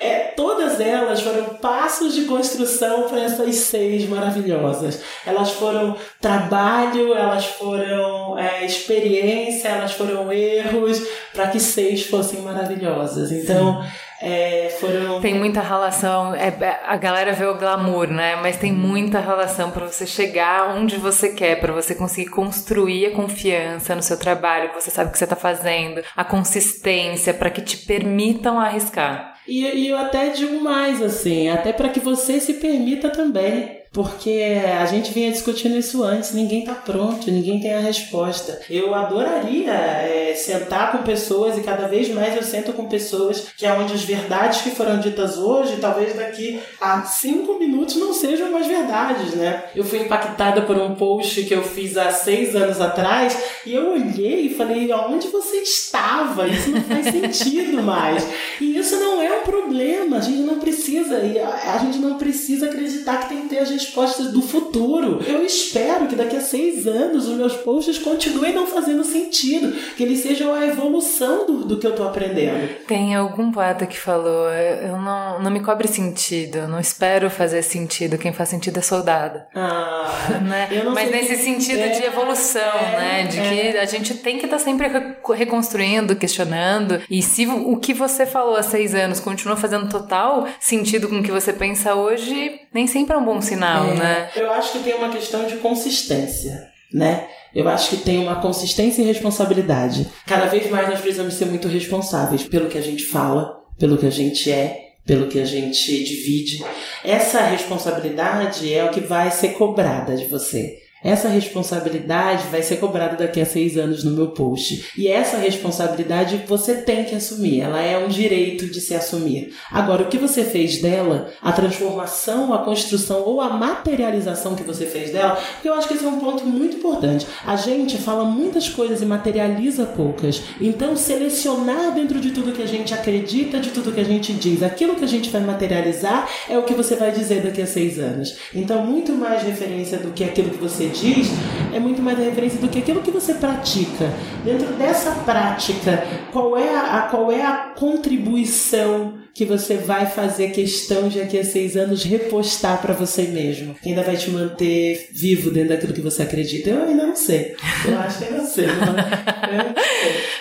é, 0.00 0.18
todas 0.36 0.80
elas 0.80 1.20
foram 1.20 1.44
passos 1.60 2.14
de 2.14 2.24
construção 2.24 3.08
para 3.08 3.20
essas 3.20 3.54
seis 3.54 4.08
maravilhosas. 4.08 5.00
Elas 5.24 5.52
foram 5.52 5.94
trabalho, 6.20 7.14
elas 7.14 7.46
foram 7.46 8.36
é, 8.36 8.66
experiência, 8.66 9.68
elas 9.68 9.92
foram 9.92 10.32
erros 10.32 11.00
para 11.32 11.46
que 11.46 11.60
seis 11.60 12.06
fossem 12.06 12.40
maravilhosas. 12.40 13.30
Então. 13.30 13.80
Sim 13.80 14.09
é, 14.22 14.76
foram... 14.78 15.20
Tem 15.20 15.34
muita 15.34 15.62
relação, 15.62 16.34
é, 16.34 16.48
é, 16.48 16.80
a 16.86 16.96
galera 16.96 17.32
vê 17.32 17.46
o 17.46 17.56
glamour, 17.56 18.06
né? 18.08 18.36
Mas 18.36 18.58
tem 18.58 18.70
muita 18.70 19.18
relação 19.18 19.70
para 19.70 19.86
você 19.86 20.06
chegar 20.06 20.76
onde 20.76 20.96
você 20.96 21.30
quer, 21.30 21.58
para 21.58 21.72
você 21.72 21.94
conseguir 21.94 22.28
construir 22.28 23.06
a 23.06 23.12
confiança 23.12 23.94
no 23.94 24.02
seu 24.02 24.18
trabalho, 24.18 24.68
que 24.68 24.80
você 24.80 24.90
sabe 24.90 25.08
o 25.08 25.12
que 25.12 25.18
você 25.18 25.24
está 25.24 25.36
fazendo, 25.36 26.02
a 26.14 26.22
consistência, 26.22 27.32
para 27.32 27.48
que 27.48 27.62
te 27.62 27.78
permitam 27.78 28.60
arriscar. 28.60 29.36
E, 29.48 29.64
e 29.64 29.88
eu 29.88 29.96
até 29.96 30.28
digo 30.28 30.60
mais, 30.60 31.00
assim, 31.02 31.48
até 31.48 31.72
para 31.72 31.88
que 31.88 31.98
você 31.98 32.38
se 32.38 32.54
permita 32.54 33.08
também 33.08 33.79
porque 33.92 34.62
a 34.80 34.86
gente 34.86 35.12
vinha 35.12 35.32
discutindo 35.32 35.76
isso 35.76 36.04
antes, 36.04 36.32
ninguém 36.32 36.60
está 36.60 36.74
pronto, 36.74 37.28
ninguém 37.30 37.60
tem 37.60 37.74
a 37.74 37.80
resposta. 37.80 38.60
Eu 38.70 38.94
adoraria 38.94 39.72
é, 39.72 40.32
sentar 40.34 40.92
com 40.92 40.98
pessoas 40.98 41.58
e 41.58 41.62
cada 41.62 41.88
vez 41.88 42.08
mais 42.08 42.36
eu 42.36 42.42
sento 42.42 42.72
com 42.72 42.86
pessoas 42.86 43.48
que 43.56 43.66
é 43.66 43.72
onde 43.72 43.92
as 43.92 44.02
verdades 44.02 44.60
que 44.60 44.70
foram 44.70 45.00
ditas 45.00 45.36
hoje, 45.36 45.78
talvez 45.80 46.14
daqui 46.14 46.60
a 46.80 47.02
cinco 47.02 47.58
minutos 47.58 47.96
não 47.96 48.14
sejam 48.14 48.50
mais 48.52 48.66
verdades, 48.66 49.34
né? 49.34 49.64
Eu 49.74 49.82
fui 49.82 49.98
impactada 49.98 50.62
por 50.62 50.76
um 50.76 50.94
post 50.94 51.42
que 51.42 51.54
eu 51.54 51.62
fiz 51.62 51.96
há 51.96 52.12
seis 52.12 52.54
anos 52.54 52.80
atrás 52.80 53.36
e 53.66 53.74
eu 53.74 53.92
olhei 53.92 54.46
e 54.46 54.54
falei, 54.54 54.92
onde 54.92 55.26
você 55.28 55.56
estava? 55.56 56.46
Isso 56.46 56.70
não 56.70 56.82
faz 56.82 57.06
sentido 57.10 57.82
mais. 57.82 58.24
E 58.60 58.78
isso 58.78 58.96
não 58.96 59.20
é 59.20 59.40
um 59.40 59.42
problema, 59.42 60.18
a 60.18 60.20
gente 60.20 60.42
não 60.42 60.60
precisa, 60.60 61.16
a 61.16 61.78
gente 61.78 61.98
não 61.98 62.16
precisa 62.16 62.66
acreditar 62.66 63.18
que 63.18 63.28
tem 63.30 63.42
que 63.42 63.48
ter 63.48 63.58
a 63.58 63.64
gente 63.64 63.79
respostas 63.80 64.30
do 64.32 64.42
futuro. 64.42 65.20
Eu 65.26 65.44
espero 65.44 66.06
que 66.06 66.14
daqui 66.14 66.36
a 66.36 66.40
seis 66.40 66.86
anos 66.86 67.28
os 67.28 67.36
meus 67.36 67.56
posts 67.56 67.98
continuem 67.98 68.54
não 68.54 68.66
fazendo 68.66 69.04
sentido, 69.04 69.72
que 69.96 70.02
eles 70.02 70.20
sejam 70.20 70.52
a 70.54 70.66
evolução 70.66 71.46
do, 71.46 71.64
do 71.64 71.78
que 71.78 71.86
eu 71.86 71.94
tô 71.94 72.02
aprendendo. 72.04 72.68
Tem 72.86 73.14
algum 73.14 73.50
poeta 73.50 73.86
que 73.86 73.98
falou: 73.98 74.48
eu 74.50 74.98
não, 74.98 75.42
não 75.42 75.50
me 75.50 75.60
cobre 75.60 75.88
sentido, 75.88 76.68
não 76.68 76.78
espero 76.78 77.30
fazer 77.30 77.62
sentido. 77.62 78.18
Quem 78.18 78.32
faz 78.32 78.48
sentido 78.48 78.78
é 78.78 78.82
soldado. 78.82 79.40
Ah, 79.54 80.40
né? 80.42 80.68
Mas 80.94 81.10
nesse 81.10 81.36
que... 81.36 81.42
sentido 81.42 81.80
é, 81.80 81.88
de 81.88 82.04
evolução, 82.04 82.60
é, 82.60 83.00
né? 83.00 83.22
De 83.24 83.40
que 83.40 83.76
é. 83.76 83.80
a 83.80 83.84
gente 83.84 84.14
tem 84.14 84.38
que 84.38 84.44
estar 84.44 84.58
tá 84.58 84.62
sempre 84.62 84.88
reconstruindo, 85.34 86.16
questionando. 86.16 87.00
E 87.08 87.22
se 87.22 87.46
o 87.46 87.76
que 87.76 87.94
você 87.94 88.26
falou 88.26 88.56
há 88.56 88.62
seis 88.62 88.94
anos 88.94 89.20
continua 89.20 89.56
fazendo 89.56 89.88
total 89.88 90.46
sentido 90.58 91.08
com 91.08 91.20
o 91.20 91.22
que 91.22 91.30
você 91.30 91.52
pensa 91.52 91.94
hoje, 91.94 92.60
nem 92.72 92.86
sempre 92.86 93.14
é 93.14 93.18
um 93.18 93.24
bom 93.24 93.40
sinal, 93.40 93.69
é. 93.78 93.94
né? 93.94 94.30
Eu 94.36 94.50
acho 94.50 94.72
que 94.72 94.78
tem 94.80 94.94
uma 94.94 95.10
questão 95.10 95.46
de 95.46 95.56
consistência, 95.56 96.68
né? 96.92 97.28
Eu 97.54 97.68
acho 97.68 97.90
que 97.90 97.96
tem 97.98 98.18
uma 98.18 98.36
consistência 98.36 99.02
e 99.02 99.04
responsabilidade. 99.04 100.06
Cada 100.26 100.46
vez 100.46 100.70
mais 100.70 100.88
nós 100.88 101.00
precisamos 101.00 101.34
ser 101.34 101.46
muito 101.46 101.66
responsáveis 101.66 102.44
pelo 102.44 102.68
que 102.68 102.78
a 102.78 102.82
gente 102.82 103.04
fala, 103.04 103.60
pelo 103.78 103.98
que 103.98 104.06
a 104.06 104.10
gente 104.10 104.50
é, 104.50 104.90
pelo 105.04 105.26
que 105.26 105.40
a 105.40 105.44
gente 105.44 106.04
divide. 106.04 106.64
Essa 107.04 107.40
responsabilidade 107.42 108.72
é 108.72 108.84
o 108.84 108.90
que 108.90 109.00
vai 109.00 109.30
ser 109.30 109.54
cobrada 109.54 110.16
de 110.16 110.26
você. 110.26 110.78
Essa 111.02 111.28
responsabilidade 111.28 112.44
vai 112.50 112.62
ser 112.62 112.76
cobrada 112.76 113.16
daqui 113.16 113.40
a 113.40 113.46
seis 113.46 113.78
anos 113.78 114.04
no 114.04 114.10
meu 114.10 114.28
post. 114.28 114.90
E 114.98 115.08
essa 115.08 115.38
responsabilidade 115.38 116.44
você 116.46 116.74
tem 116.74 117.04
que 117.04 117.14
assumir. 117.14 117.60
Ela 117.60 117.80
é 117.80 117.96
um 117.96 118.08
direito 118.08 118.66
de 118.66 118.80
se 118.80 118.94
assumir. 118.94 119.54
Agora, 119.70 120.02
o 120.02 120.08
que 120.08 120.18
você 120.18 120.44
fez 120.44 120.82
dela, 120.82 121.30
a 121.40 121.52
transformação, 121.52 122.52
a 122.52 122.58
construção 122.58 123.22
ou 123.22 123.40
a 123.40 123.48
materialização 123.48 124.54
que 124.54 124.62
você 124.62 124.84
fez 124.84 125.10
dela, 125.10 125.40
eu 125.64 125.72
acho 125.72 125.88
que 125.88 125.94
esse 125.94 126.04
é 126.04 126.08
um 126.08 126.20
ponto 126.20 126.44
muito 126.44 126.76
importante. 126.76 127.26
A 127.46 127.56
gente 127.56 127.96
fala 127.96 128.24
muitas 128.24 128.68
coisas 128.68 129.00
e 129.00 129.06
materializa 129.06 129.86
poucas. 129.86 130.42
Então, 130.60 130.96
selecionar 130.96 131.94
dentro 131.94 132.20
de 132.20 132.30
tudo 132.30 132.52
que 132.52 132.62
a 132.62 132.68
gente 132.68 132.92
acredita, 132.92 133.58
de 133.58 133.70
tudo 133.70 133.92
que 133.92 134.00
a 134.00 134.04
gente 134.04 134.34
diz, 134.34 134.62
aquilo 134.62 134.96
que 134.96 135.04
a 135.04 135.08
gente 135.08 135.30
vai 135.30 135.40
materializar 135.40 136.28
é 136.48 136.58
o 136.58 136.64
que 136.64 136.74
você 136.74 136.94
vai 136.94 137.10
dizer 137.10 137.42
daqui 137.42 137.62
a 137.62 137.66
seis 137.66 137.98
anos. 137.98 138.36
Então, 138.54 138.84
muito 138.84 139.12
mais 139.12 139.42
referência 139.42 139.96
do 139.96 140.10
que 140.12 140.24
aquilo 140.24 140.50
que 140.50 140.58
você 140.58 140.89
diz 140.90 141.28
é 141.72 141.78
muito 141.78 142.02
mais 142.02 142.18
a 142.18 142.22
referência 142.22 142.58
do 142.58 142.68
que 142.68 142.80
aquilo 142.80 143.00
que 143.00 143.10
você 143.10 143.34
pratica. 143.34 144.10
Dentro 144.44 144.72
dessa 144.74 145.12
prática, 145.12 146.04
qual 146.32 146.56
é 146.56 146.76
a, 146.76 147.08
qual 147.10 147.30
é 147.30 147.42
a 147.42 147.72
contribuição 147.76 149.18
que 149.32 149.44
você 149.44 149.76
vai 149.76 150.06
fazer 150.06 150.50
questão 150.50 151.08
de 151.08 151.20
daqui 151.20 151.38
a 151.38 151.44
seis 151.44 151.76
anos 151.76 152.02
repostar 152.02 152.80
para 152.82 152.92
você 152.92 153.22
mesmo? 153.22 153.74
Que 153.74 153.90
ainda 153.90 154.02
vai 154.02 154.16
te 154.16 154.30
manter 154.30 155.08
vivo 155.12 155.50
dentro 155.50 155.70
daquilo 155.70 155.92
que 155.92 156.00
você 156.00 156.22
acredita? 156.22 156.70
Eu 156.70 156.82
ainda 156.82 157.06
não 157.06 157.16
sei. 157.16 157.54
Eu 157.86 157.98
acho 157.98 158.18
que 158.18 158.24
eu 158.24 158.38
não 158.38 158.46
sei. 158.46 158.66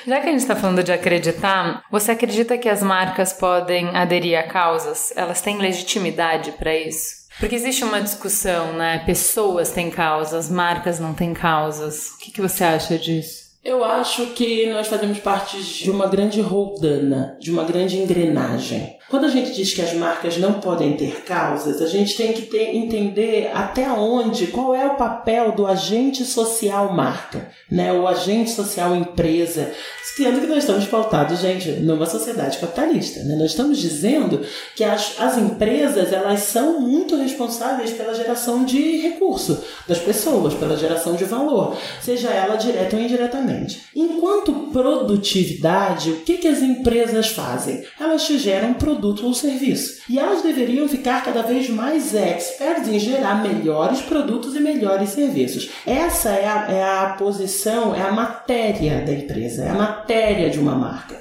Já 0.08 0.20
que 0.20 0.28
a 0.28 0.32
gente 0.32 0.42
está 0.42 0.56
falando 0.56 0.84
de 0.84 0.92
acreditar, 0.92 1.84
você 1.92 2.12
acredita 2.12 2.58
que 2.58 2.68
as 2.68 2.82
marcas 2.82 3.34
podem 3.34 3.96
aderir 3.96 4.40
a 4.40 4.44
causas? 4.44 5.14
Elas 5.16 5.42
têm 5.42 5.58
legitimidade 5.58 6.52
para 6.54 6.76
isso? 6.76 7.19
Porque 7.40 7.56
existe 7.56 7.84
uma 7.86 8.02
discussão, 8.02 8.74
né? 8.74 9.00
Pessoas 9.06 9.72
têm 9.72 9.90
causas, 9.90 10.50
marcas 10.50 11.00
não 11.00 11.14
têm 11.14 11.34
causas. 11.34 12.10
O 12.10 12.18
que, 12.18 12.32
que 12.32 12.42
você 12.42 12.66
acha 12.66 12.98
disso? 12.98 13.50
Eu 13.64 13.84
acho 13.84 14.28
que 14.28 14.70
nós 14.72 14.88
fazemos 14.88 15.20
parte 15.20 15.62
de 15.62 15.90
uma 15.90 16.08
grande 16.08 16.42
roldana, 16.42 17.38
de 17.40 17.52
uma 17.52 17.64
grande 17.64 17.98
engrenagem. 17.98 18.99
Quando 19.10 19.26
a 19.26 19.30
gente 19.30 19.52
diz 19.54 19.74
que 19.74 19.82
as 19.82 19.94
marcas 19.94 20.38
não 20.38 20.54
podem 20.54 20.96
ter 20.96 21.24
causas, 21.24 21.82
a 21.82 21.88
gente 21.88 22.16
tem 22.16 22.32
que 22.32 22.44
ter, 22.44 22.76
entender 22.76 23.50
até 23.56 23.90
onde, 23.90 24.48
qual 24.48 24.76
é 24.76 24.86
o 24.86 24.96
papel 24.96 25.52
do 25.52 25.66
agente 25.66 26.24
social 26.24 26.94
marca, 26.94 27.50
né? 27.72 27.92
O 27.92 28.08
agente 28.08 28.52
social 28.52 28.96
empresa. 28.96 29.72
Sendo 30.16 30.42
que 30.42 30.48
nós 30.48 30.60
estamos 30.60 30.86
pautados, 30.86 31.40
gente, 31.40 31.72
numa 31.72 32.06
sociedade 32.06 32.60
capitalista, 32.60 33.24
né? 33.24 33.36
Nós 33.36 33.52
estamos 33.52 33.80
dizendo 33.80 34.42
que 34.76 34.84
as, 34.84 35.20
as 35.20 35.38
empresas, 35.38 36.14
elas 36.14 36.42
são 36.42 36.80
muito 36.80 37.16
responsáveis 37.16 37.92
pela 37.92 38.14
geração 38.14 38.64
de 38.64 38.98
recurso 38.98 39.64
das 39.88 39.98
pessoas, 39.98 40.54
pela 40.54 40.78
geração 40.78 41.16
de 41.16 41.24
valor, 41.24 41.76
seja 42.00 42.30
ela 42.30 42.58
direta 42.58 42.96
ou 42.96 43.02
indiretamente. 43.02 43.82
Enquanto 43.96 44.70
produtividade, 44.72 46.12
o 46.12 46.18
que, 46.18 46.38
que 46.38 46.48
as 46.48 46.62
empresas 46.62 47.30
fazem? 47.30 47.84
Elas 48.00 48.24
te 48.24 48.38
geram 48.38 48.76
produtos 48.76 48.99
produto 49.00 49.26
ou 49.26 49.34
serviço. 49.34 50.02
E 50.10 50.20
elas 50.20 50.44
deveriam 50.44 50.88
ficar 50.88 51.24
cada 51.24 51.42
vez 51.42 51.70
mais 51.70 52.14
experts 52.14 52.88
em 52.90 53.00
gerar 53.00 53.42
melhores 53.42 54.02
produtos 54.02 54.56
e 54.56 54.60
melhores 54.60 55.10
serviços. 55.10 55.70
Essa 55.88 56.30
é 56.30 56.48
a, 56.48 56.72
é 56.72 56.84
a 56.84 57.16
posição, 57.18 57.96
é 57.96 58.02
a 58.02 58.12
matéria 58.12 59.02
da 59.06 59.14
empresa, 59.14 59.64
é 59.64 59.70
a 59.70 59.74
matéria 59.74 60.50
de 60.50 60.60
uma 60.60 60.76
marca. 60.76 61.18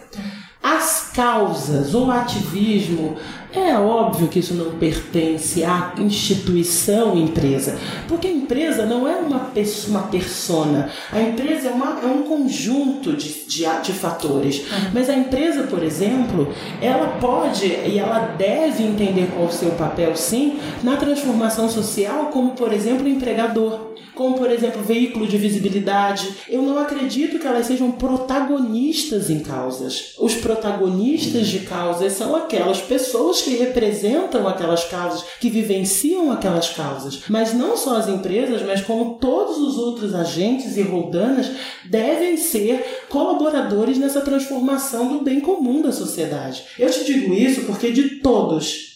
As 0.60 1.12
causas 1.14 1.94
ou 1.94 2.10
ativismo 2.10 3.16
é 3.52 3.78
óbvio 3.78 4.28
que 4.28 4.40
isso 4.40 4.54
não 4.54 4.72
pertence 4.72 5.64
à 5.64 5.94
instituição 5.98 7.16
empresa, 7.16 7.78
porque 8.06 8.26
a 8.26 8.30
empresa 8.30 8.84
não 8.84 9.08
é 9.08 9.16
uma, 9.16 9.40
pessoa, 9.40 9.98
uma 9.98 10.08
persona, 10.08 10.90
a 11.10 11.20
empresa 11.20 11.68
é, 11.68 11.70
uma, 11.70 12.00
é 12.02 12.06
um 12.06 12.22
conjunto 12.24 13.14
de, 13.14 13.46
de, 13.46 13.64
de 13.82 13.92
fatores. 13.92 14.58
Uhum. 14.58 14.90
Mas 14.92 15.08
a 15.08 15.14
empresa, 15.14 15.62
por 15.64 15.82
exemplo, 15.82 16.52
ela 16.80 17.18
pode 17.20 17.66
e 17.66 17.98
ela 17.98 18.34
deve 18.36 18.82
entender 18.82 19.30
qual 19.34 19.46
o 19.46 19.52
seu 19.52 19.70
papel, 19.72 20.14
sim, 20.14 20.58
na 20.82 20.96
transformação 20.96 21.68
social, 21.68 22.26
como, 22.26 22.50
por 22.50 22.72
exemplo, 22.72 23.08
empregador 23.08 23.88
como 24.18 24.36
por 24.36 24.50
exemplo 24.50 24.82
veículo 24.82 25.28
de 25.28 25.38
visibilidade. 25.38 26.28
Eu 26.48 26.60
não 26.60 26.76
acredito 26.76 27.38
que 27.38 27.46
elas 27.46 27.66
sejam 27.66 27.92
protagonistas 27.92 29.30
em 29.30 29.38
causas. 29.38 30.14
Os 30.18 30.34
protagonistas 30.34 31.46
de 31.46 31.60
causas 31.60 32.14
são 32.14 32.34
aquelas 32.34 32.80
pessoas 32.80 33.37
que 33.42 33.56
representam 33.56 34.46
aquelas 34.46 34.84
causas, 34.84 35.24
que 35.40 35.50
vivenciam 35.50 36.30
aquelas 36.30 36.70
causas. 36.70 37.22
Mas 37.28 37.54
não 37.54 37.76
só 37.76 37.96
as 37.96 38.08
empresas, 38.08 38.62
mas 38.62 38.80
como 38.80 39.14
todos 39.14 39.58
os 39.58 39.76
outros 39.76 40.14
agentes 40.14 40.76
e 40.76 40.82
roldanas 40.82 41.50
devem 41.84 42.36
ser 42.36 43.04
colaboradores 43.08 43.98
nessa 43.98 44.20
transformação 44.20 45.08
do 45.08 45.24
bem 45.24 45.40
comum 45.40 45.82
da 45.82 45.92
sociedade. 45.92 46.64
Eu 46.78 46.90
te 46.90 47.04
digo 47.04 47.34
isso 47.34 47.62
porque 47.62 47.90
de 47.90 48.20
todos 48.20 48.88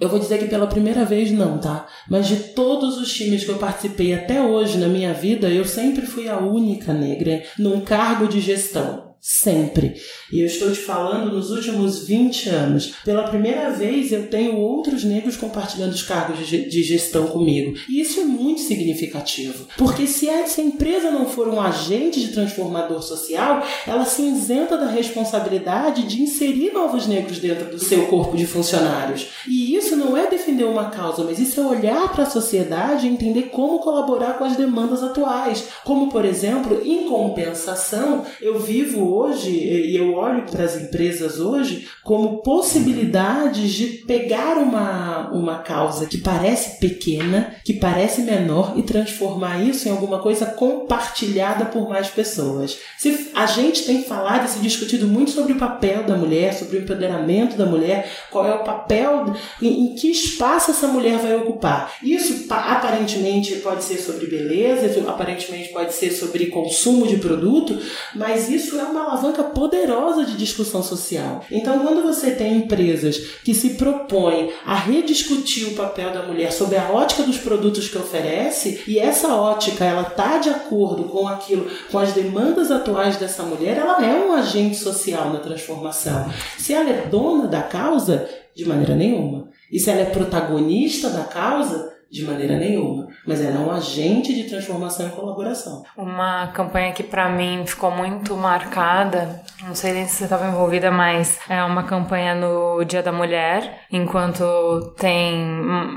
eu 0.00 0.08
vou 0.08 0.18
dizer 0.18 0.38
que 0.38 0.48
pela 0.48 0.66
primeira 0.66 1.04
vez 1.04 1.30
não, 1.30 1.58
tá? 1.58 1.86
Mas 2.08 2.26
de 2.26 2.36
todos 2.36 2.96
os 2.96 3.12
times 3.12 3.44
que 3.44 3.50
eu 3.50 3.58
participei 3.58 4.14
até 4.14 4.40
hoje 4.40 4.78
na 4.78 4.88
minha 4.88 5.12
vida, 5.12 5.50
eu 5.50 5.66
sempre 5.66 6.06
fui 6.06 6.26
a 6.26 6.38
única 6.38 6.94
negra 6.94 7.42
num 7.58 7.82
cargo 7.82 8.26
de 8.26 8.40
gestão. 8.40 9.09
Sempre. 9.20 10.00
E 10.32 10.40
eu 10.40 10.46
estou 10.46 10.72
te 10.72 10.78
falando 10.78 11.30
nos 11.30 11.50
últimos 11.50 12.06
20 12.06 12.48
anos. 12.48 12.94
Pela 13.04 13.28
primeira 13.28 13.70
vez 13.70 14.12
eu 14.12 14.28
tenho 14.28 14.56
outros 14.56 15.04
negros 15.04 15.36
compartilhando 15.36 15.92
os 15.92 16.02
cargos 16.02 16.48
de 16.48 16.82
gestão 16.82 17.26
comigo. 17.26 17.74
E 17.86 18.00
isso 18.00 18.20
é 18.20 18.24
muito 18.24 18.62
significativo. 18.62 19.66
Porque 19.76 20.06
se 20.06 20.26
essa 20.26 20.62
empresa 20.62 21.10
não 21.10 21.26
for 21.26 21.48
um 21.48 21.60
agente 21.60 22.18
de 22.18 22.32
transformador 22.32 23.02
social, 23.02 23.62
ela 23.86 24.06
se 24.06 24.22
isenta 24.22 24.78
da 24.78 24.88
responsabilidade 24.88 26.04
de 26.04 26.22
inserir 26.22 26.72
novos 26.72 27.06
negros 27.06 27.38
dentro 27.38 27.70
do 27.70 27.78
seu 27.78 28.06
corpo 28.06 28.38
de 28.38 28.46
funcionários. 28.46 29.28
E 29.46 29.74
isso 29.74 29.96
não 29.96 30.16
é 30.16 30.30
defender 30.30 30.64
uma 30.64 30.88
causa, 30.88 31.24
mas 31.24 31.38
isso 31.38 31.60
é 31.60 31.66
olhar 31.66 32.10
para 32.12 32.24
a 32.24 32.30
sociedade 32.30 33.06
e 33.06 33.10
entender 33.10 33.50
como 33.50 33.80
colaborar 33.80 34.38
com 34.38 34.44
as 34.44 34.56
demandas 34.56 35.02
atuais. 35.02 35.68
Como, 35.84 36.08
por 36.08 36.24
exemplo, 36.24 36.80
em 36.82 37.06
compensação, 37.06 38.24
eu 38.40 38.58
vivo 38.58 39.09
hoje, 39.10 39.50
e 39.50 39.96
eu 39.96 40.14
olho 40.14 40.42
para 40.42 40.64
as 40.64 40.76
empresas 40.76 41.40
hoje, 41.40 41.88
como 42.04 42.42
possibilidades 42.42 43.72
de 43.72 43.86
pegar 44.06 44.56
uma, 44.58 45.30
uma 45.32 45.58
causa 45.58 46.06
que 46.06 46.18
parece 46.18 46.78
pequena, 46.78 47.54
que 47.64 47.74
parece 47.74 48.22
menor, 48.22 48.74
e 48.76 48.82
transformar 48.82 49.62
isso 49.62 49.88
em 49.88 49.90
alguma 49.90 50.18
coisa 50.18 50.46
compartilhada 50.46 51.66
por 51.66 51.88
mais 51.88 52.08
pessoas. 52.08 52.78
Se 52.98 53.30
a 53.34 53.46
gente 53.46 53.84
tem 53.84 54.02
falado 54.02 54.46
e 54.46 54.48
se 54.48 54.58
discutido 54.60 55.06
muito 55.06 55.30
sobre 55.30 55.52
o 55.52 55.58
papel 55.58 56.04
da 56.04 56.16
mulher, 56.16 56.54
sobre 56.54 56.78
o 56.78 56.82
empoderamento 56.82 57.56
da 57.56 57.66
mulher, 57.66 58.10
qual 58.30 58.46
é 58.46 58.54
o 58.54 58.64
papel, 58.64 59.34
em, 59.60 59.86
em 59.86 59.94
que 59.94 60.10
espaço 60.10 60.70
essa 60.70 60.86
mulher 60.86 61.18
vai 61.18 61.36
ocupar. 61.36 61.94
Isso 62.02 62.46
aparentemente 62.50 63.56
pode 63.56 63.84
ser 63.84 63.98
sobre 63.98 64.26
beleza, 64.26 65.08
aparentemente 65.08 65.68
pode 65.72 65.92
ser 65.92 66.10
sobre 66.10 66.46
consumo 66.46 67.06
de 67.06 67.16
produto, 67.16 67.78
mas 68.14 68.48
isso 68.48 68.78
é 68.78 68.82
uma 68.84 68.99
uma 69.00 69.12
alavanca 69.12 69.42
poderosa 69.42 70.24
de 70.24 70.36
discussão 70.36 70.82
social. 70.82 71.44
Então, 71.50 71.80
quando 71.80 72.02
você 72.02 72.32
tem 72.32 72.58
empresas 72.58 73.18
que 73.44 73.54
se 73.54 73.70
propõem 73.70 74.52
a 74.64 74.74
rediscutir 74.74 75.68
o 75.68 75.74
papel 75.74 76.12
da 76.12 76.22
mulher 76.22 76.52
sob 76.52 76.76
a 76.76 76.90
ótica 76.90 77.22
dos 77.22 77.38
produtos 77.38 77.88
que 77.88 77.98
oferece, 77.98 78.82
e 78.86 78.98
essa 78.98 79.34
ótica 79.34 79.84
ela 79.84 80.02
está 80.02 80.38
de 80.38 80.50
acordo 80.50 81.04
com 81.04 81.26
aquilo, 81.26 81.70
com 81.90 81.98
as 81.98 82.12
demandas 82.12 82.70
atuais 82.70 83.16
dessa 83.16 83.42
mulher, 83.42 83.78
ela 83.78 84.04
é 84.04 84.14
um 84.14 84.32
agente 84.32 84.76
social 84.76 85.32
na 85.32 85.38
transformação. 85.38 86.30
Se 86.58 86.74
ela 86.74 86.90
é 86.90 87.06
dona 87.06 87.46
da 87.46 87.62
causa, 87.62 88.28
de 88.54 88.64
maneira 88.64 88.94
nenhuma. 88.94 89.48
E 89.70 89.78
se 89.78 89.90
ela 89.90 90.00
é 90.00 90.06
protagonista 90.06 91.08
da 91.10 91.24
causa, 91.24 91.89
de 92.10 92.24
maneira 92.24 92.56
nenhuma. 92.56 93.08
Mas 93.26 93.40
ela 93.40 93.56
é 93.56 93.58
um 93.58 93.70
agente 93.70 94.34
de 94.34 94.44
transformação 94.44 95.06
e 95.06 95.10
colaboração. 95.10 95.84
Uma 95.96 96.48
campanha 96.48 96.92
que 96.92 97.02
para 97.02 97.28
mim 97.28 97.64
ficou 97.66 97.90
muito 97.90 98.36
marcada, 98.36 99.40
não 99.62 99.74
sei 99.74 99.92
nem 99.92 100.06
se 100.06 100.16
você 100.16 100.24
estava 100.24 100.46
envolvida, 100.48 100.90
mas 100.90 101.38
é 101.48 101.62
uma 101.62 101.82
campanha 101.82 102.34
no 102.34 102.82
Dia 102.84 103.02
da 103.02 103.12
Mulher, 103.12 103.84
enquanto 103.90 104.92
tem, 104.98 105.38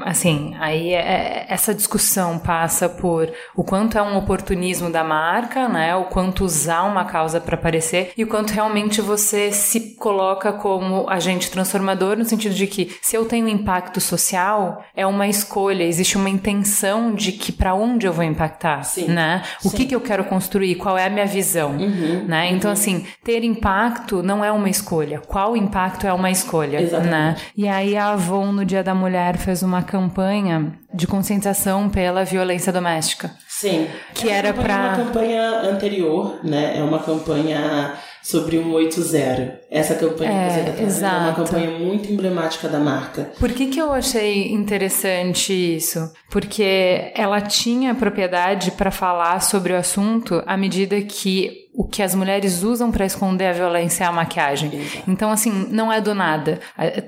assim, 0.06 0.56
aí 0.60 0.94
é, 0.94 1.00
é, 1.00 1.46
essa 1.50 1.74
discussão 1.74 2.38
passa 2.40 2.90
por 2.90 3.32
o 3.56 3.64
quanto 3.64 3.98
é 3.98 4.02
um 4.02 4.18
oportunismo 4.18 4.90
da 4.90 5.04
marca, 5.04 5.68
né? 5.68 5.96
O 5.96 6.06
quanto 6.06 6.44
usar 6.44 6.84
uma 6.84 7.06
causa 7.06 7.40
para 7.40 7.56
aparecer 7.56 8.12
e 8.18 8.24
o 8.24 8.28
quanto 8.28 8.52
realmente 8.52 9.02
você 9.02 9.52
se 9.52 9.96
coloca 9.96 10.52
como 10.54 11.10
agente 11.10 11.50
transformador 11.50 12.18
no 12.18 12.26
sentido 12.26 12.56
de 12.56 12.68
que 12.68 12.98
se 13.02 13.16
eu 13.16 13.26
tenho 13.26 13.48
impacto 13.48 14.02
social, 14.02 14.84
é 14.96 15.06
uma 15.06 15.28
escolha, 15.28 15.84
existe 15.84 16.18
uma 16.18 16.30
intenção 16.30 17.14
de 17.14 17.32
que 17.32 17.52
para 17.52 17.74
onde 17.74 18.06
eu 18.06 18.14
vou 18.14 18.24
impactar, 18.24 18.84
Sim. 18.84 19.08
né? 19.08 19.44
O 19.64 19.70
Sim. 19.70 19.78
que 19.78 19.86
que 19.86 19.96
eu 19.96 20.02
quero 20.02 20.24
construir, 20.26 20.76
qual 20.76 20.98
é 20.98 21.06
a 21.06 21.10
minha 21.10 21.26
visão, 21.26 21.72
uhum. 21.72 22.26
né? 22.28 22.50
Então 22.52 22.70
uhum. 22.70 22.74
assim, 22.74 23.06
ter 23.24 23.44
impacto 23.54 24.24
não 24.24 24.44
é 24.44 24.52
uma 24.52 24.70
escolha. 24.70 25.22
Qual 25.28 25.56
impacto 25.56 26.08
é 26.08 26.14
uma 26.14 26.32
escolha, 26.32 26.82
Exatamente. 26.82 27.12
né? 27.12 27.36
E 27.56 27.68
aí 27.68 27.96
a 27.96 28.12
Avon 28.12 28.52
no 28.52 28.66
Dia 28.66 28.84
da 28.84 28.96
Mulher 28.96 29.38
fez 29.38 29.64
uma 29.64 29.82
campanha 29.84 30.74
de 30.94 31.08
conscientização 31.08 31.90
pela 31.90 32.24
violência 32.24 32.72
doméstica. 32.72 33.32
Sim. 33.48 33.88
Que 34.14 34.30
Essa 34.30 34.36
era 34.36 34.54
para 34.54 34.76
uma 34.76 35.06
campanha 35.06 35.62
anterior, 35.62 36.40
né? 36.44 36.78
É 36.78 36.84
uma 36.84 37.00
campanha 37.00 37.94
sobre 38.24 38.58
o 38.58 38.64
180. 38.80 39.60
Essa 39.70 39.96
campanha 39.96 40.32
é, 40.32 40.48
que 40.48 40.54
você 40.54 40.60
está 40.62 40.74
fazendo 40.74 41.06
é 41.06 41.20
uma 41.20 41.34
campanha 41.34 41.72
muito 41.78 42.12
emblemática 42.12 42.70
da 42.70 42.80
marca. 42.80 43.32
Por 43.38 43.50
que, 43.52 43.68
que 43.68 43.80
eu 43.80 43.92
achei 43.92 44.52
interessante 44.54 45.54
isso? 45.54 46.12
Porque 46.32 47.12
ela 47.16 47.42
tinha 47.42 47.94
propriedade 47.94 48.72
para 48.72 48.90
falar 48.92 49.42
sobre 49.42 49.74
o 49.74 49.78
assunto 49.78 50.42
à 50.48 50.56
medida 50.56 51.00
que 51.02 51.63
o 51.76 51.84
que 51.84 52.04
as 52.04 52.14
mulheres 52.14 52.62
usam 52.62 52.92
para 52.92 53.06
esconder 53.06 53.48
a 53.48 53.54
violência 53.54 54.04
é 54.04 54.08
a 54.08 54.12
maquiagem. 54.12 54.74
Exato. 54.74 55.04
Então, 55.10 55.32
assim, 55.32 55.68
não 55.72 55.92
é 55.92 56.00
do 56.00 56.14
nada. 56.14 56.60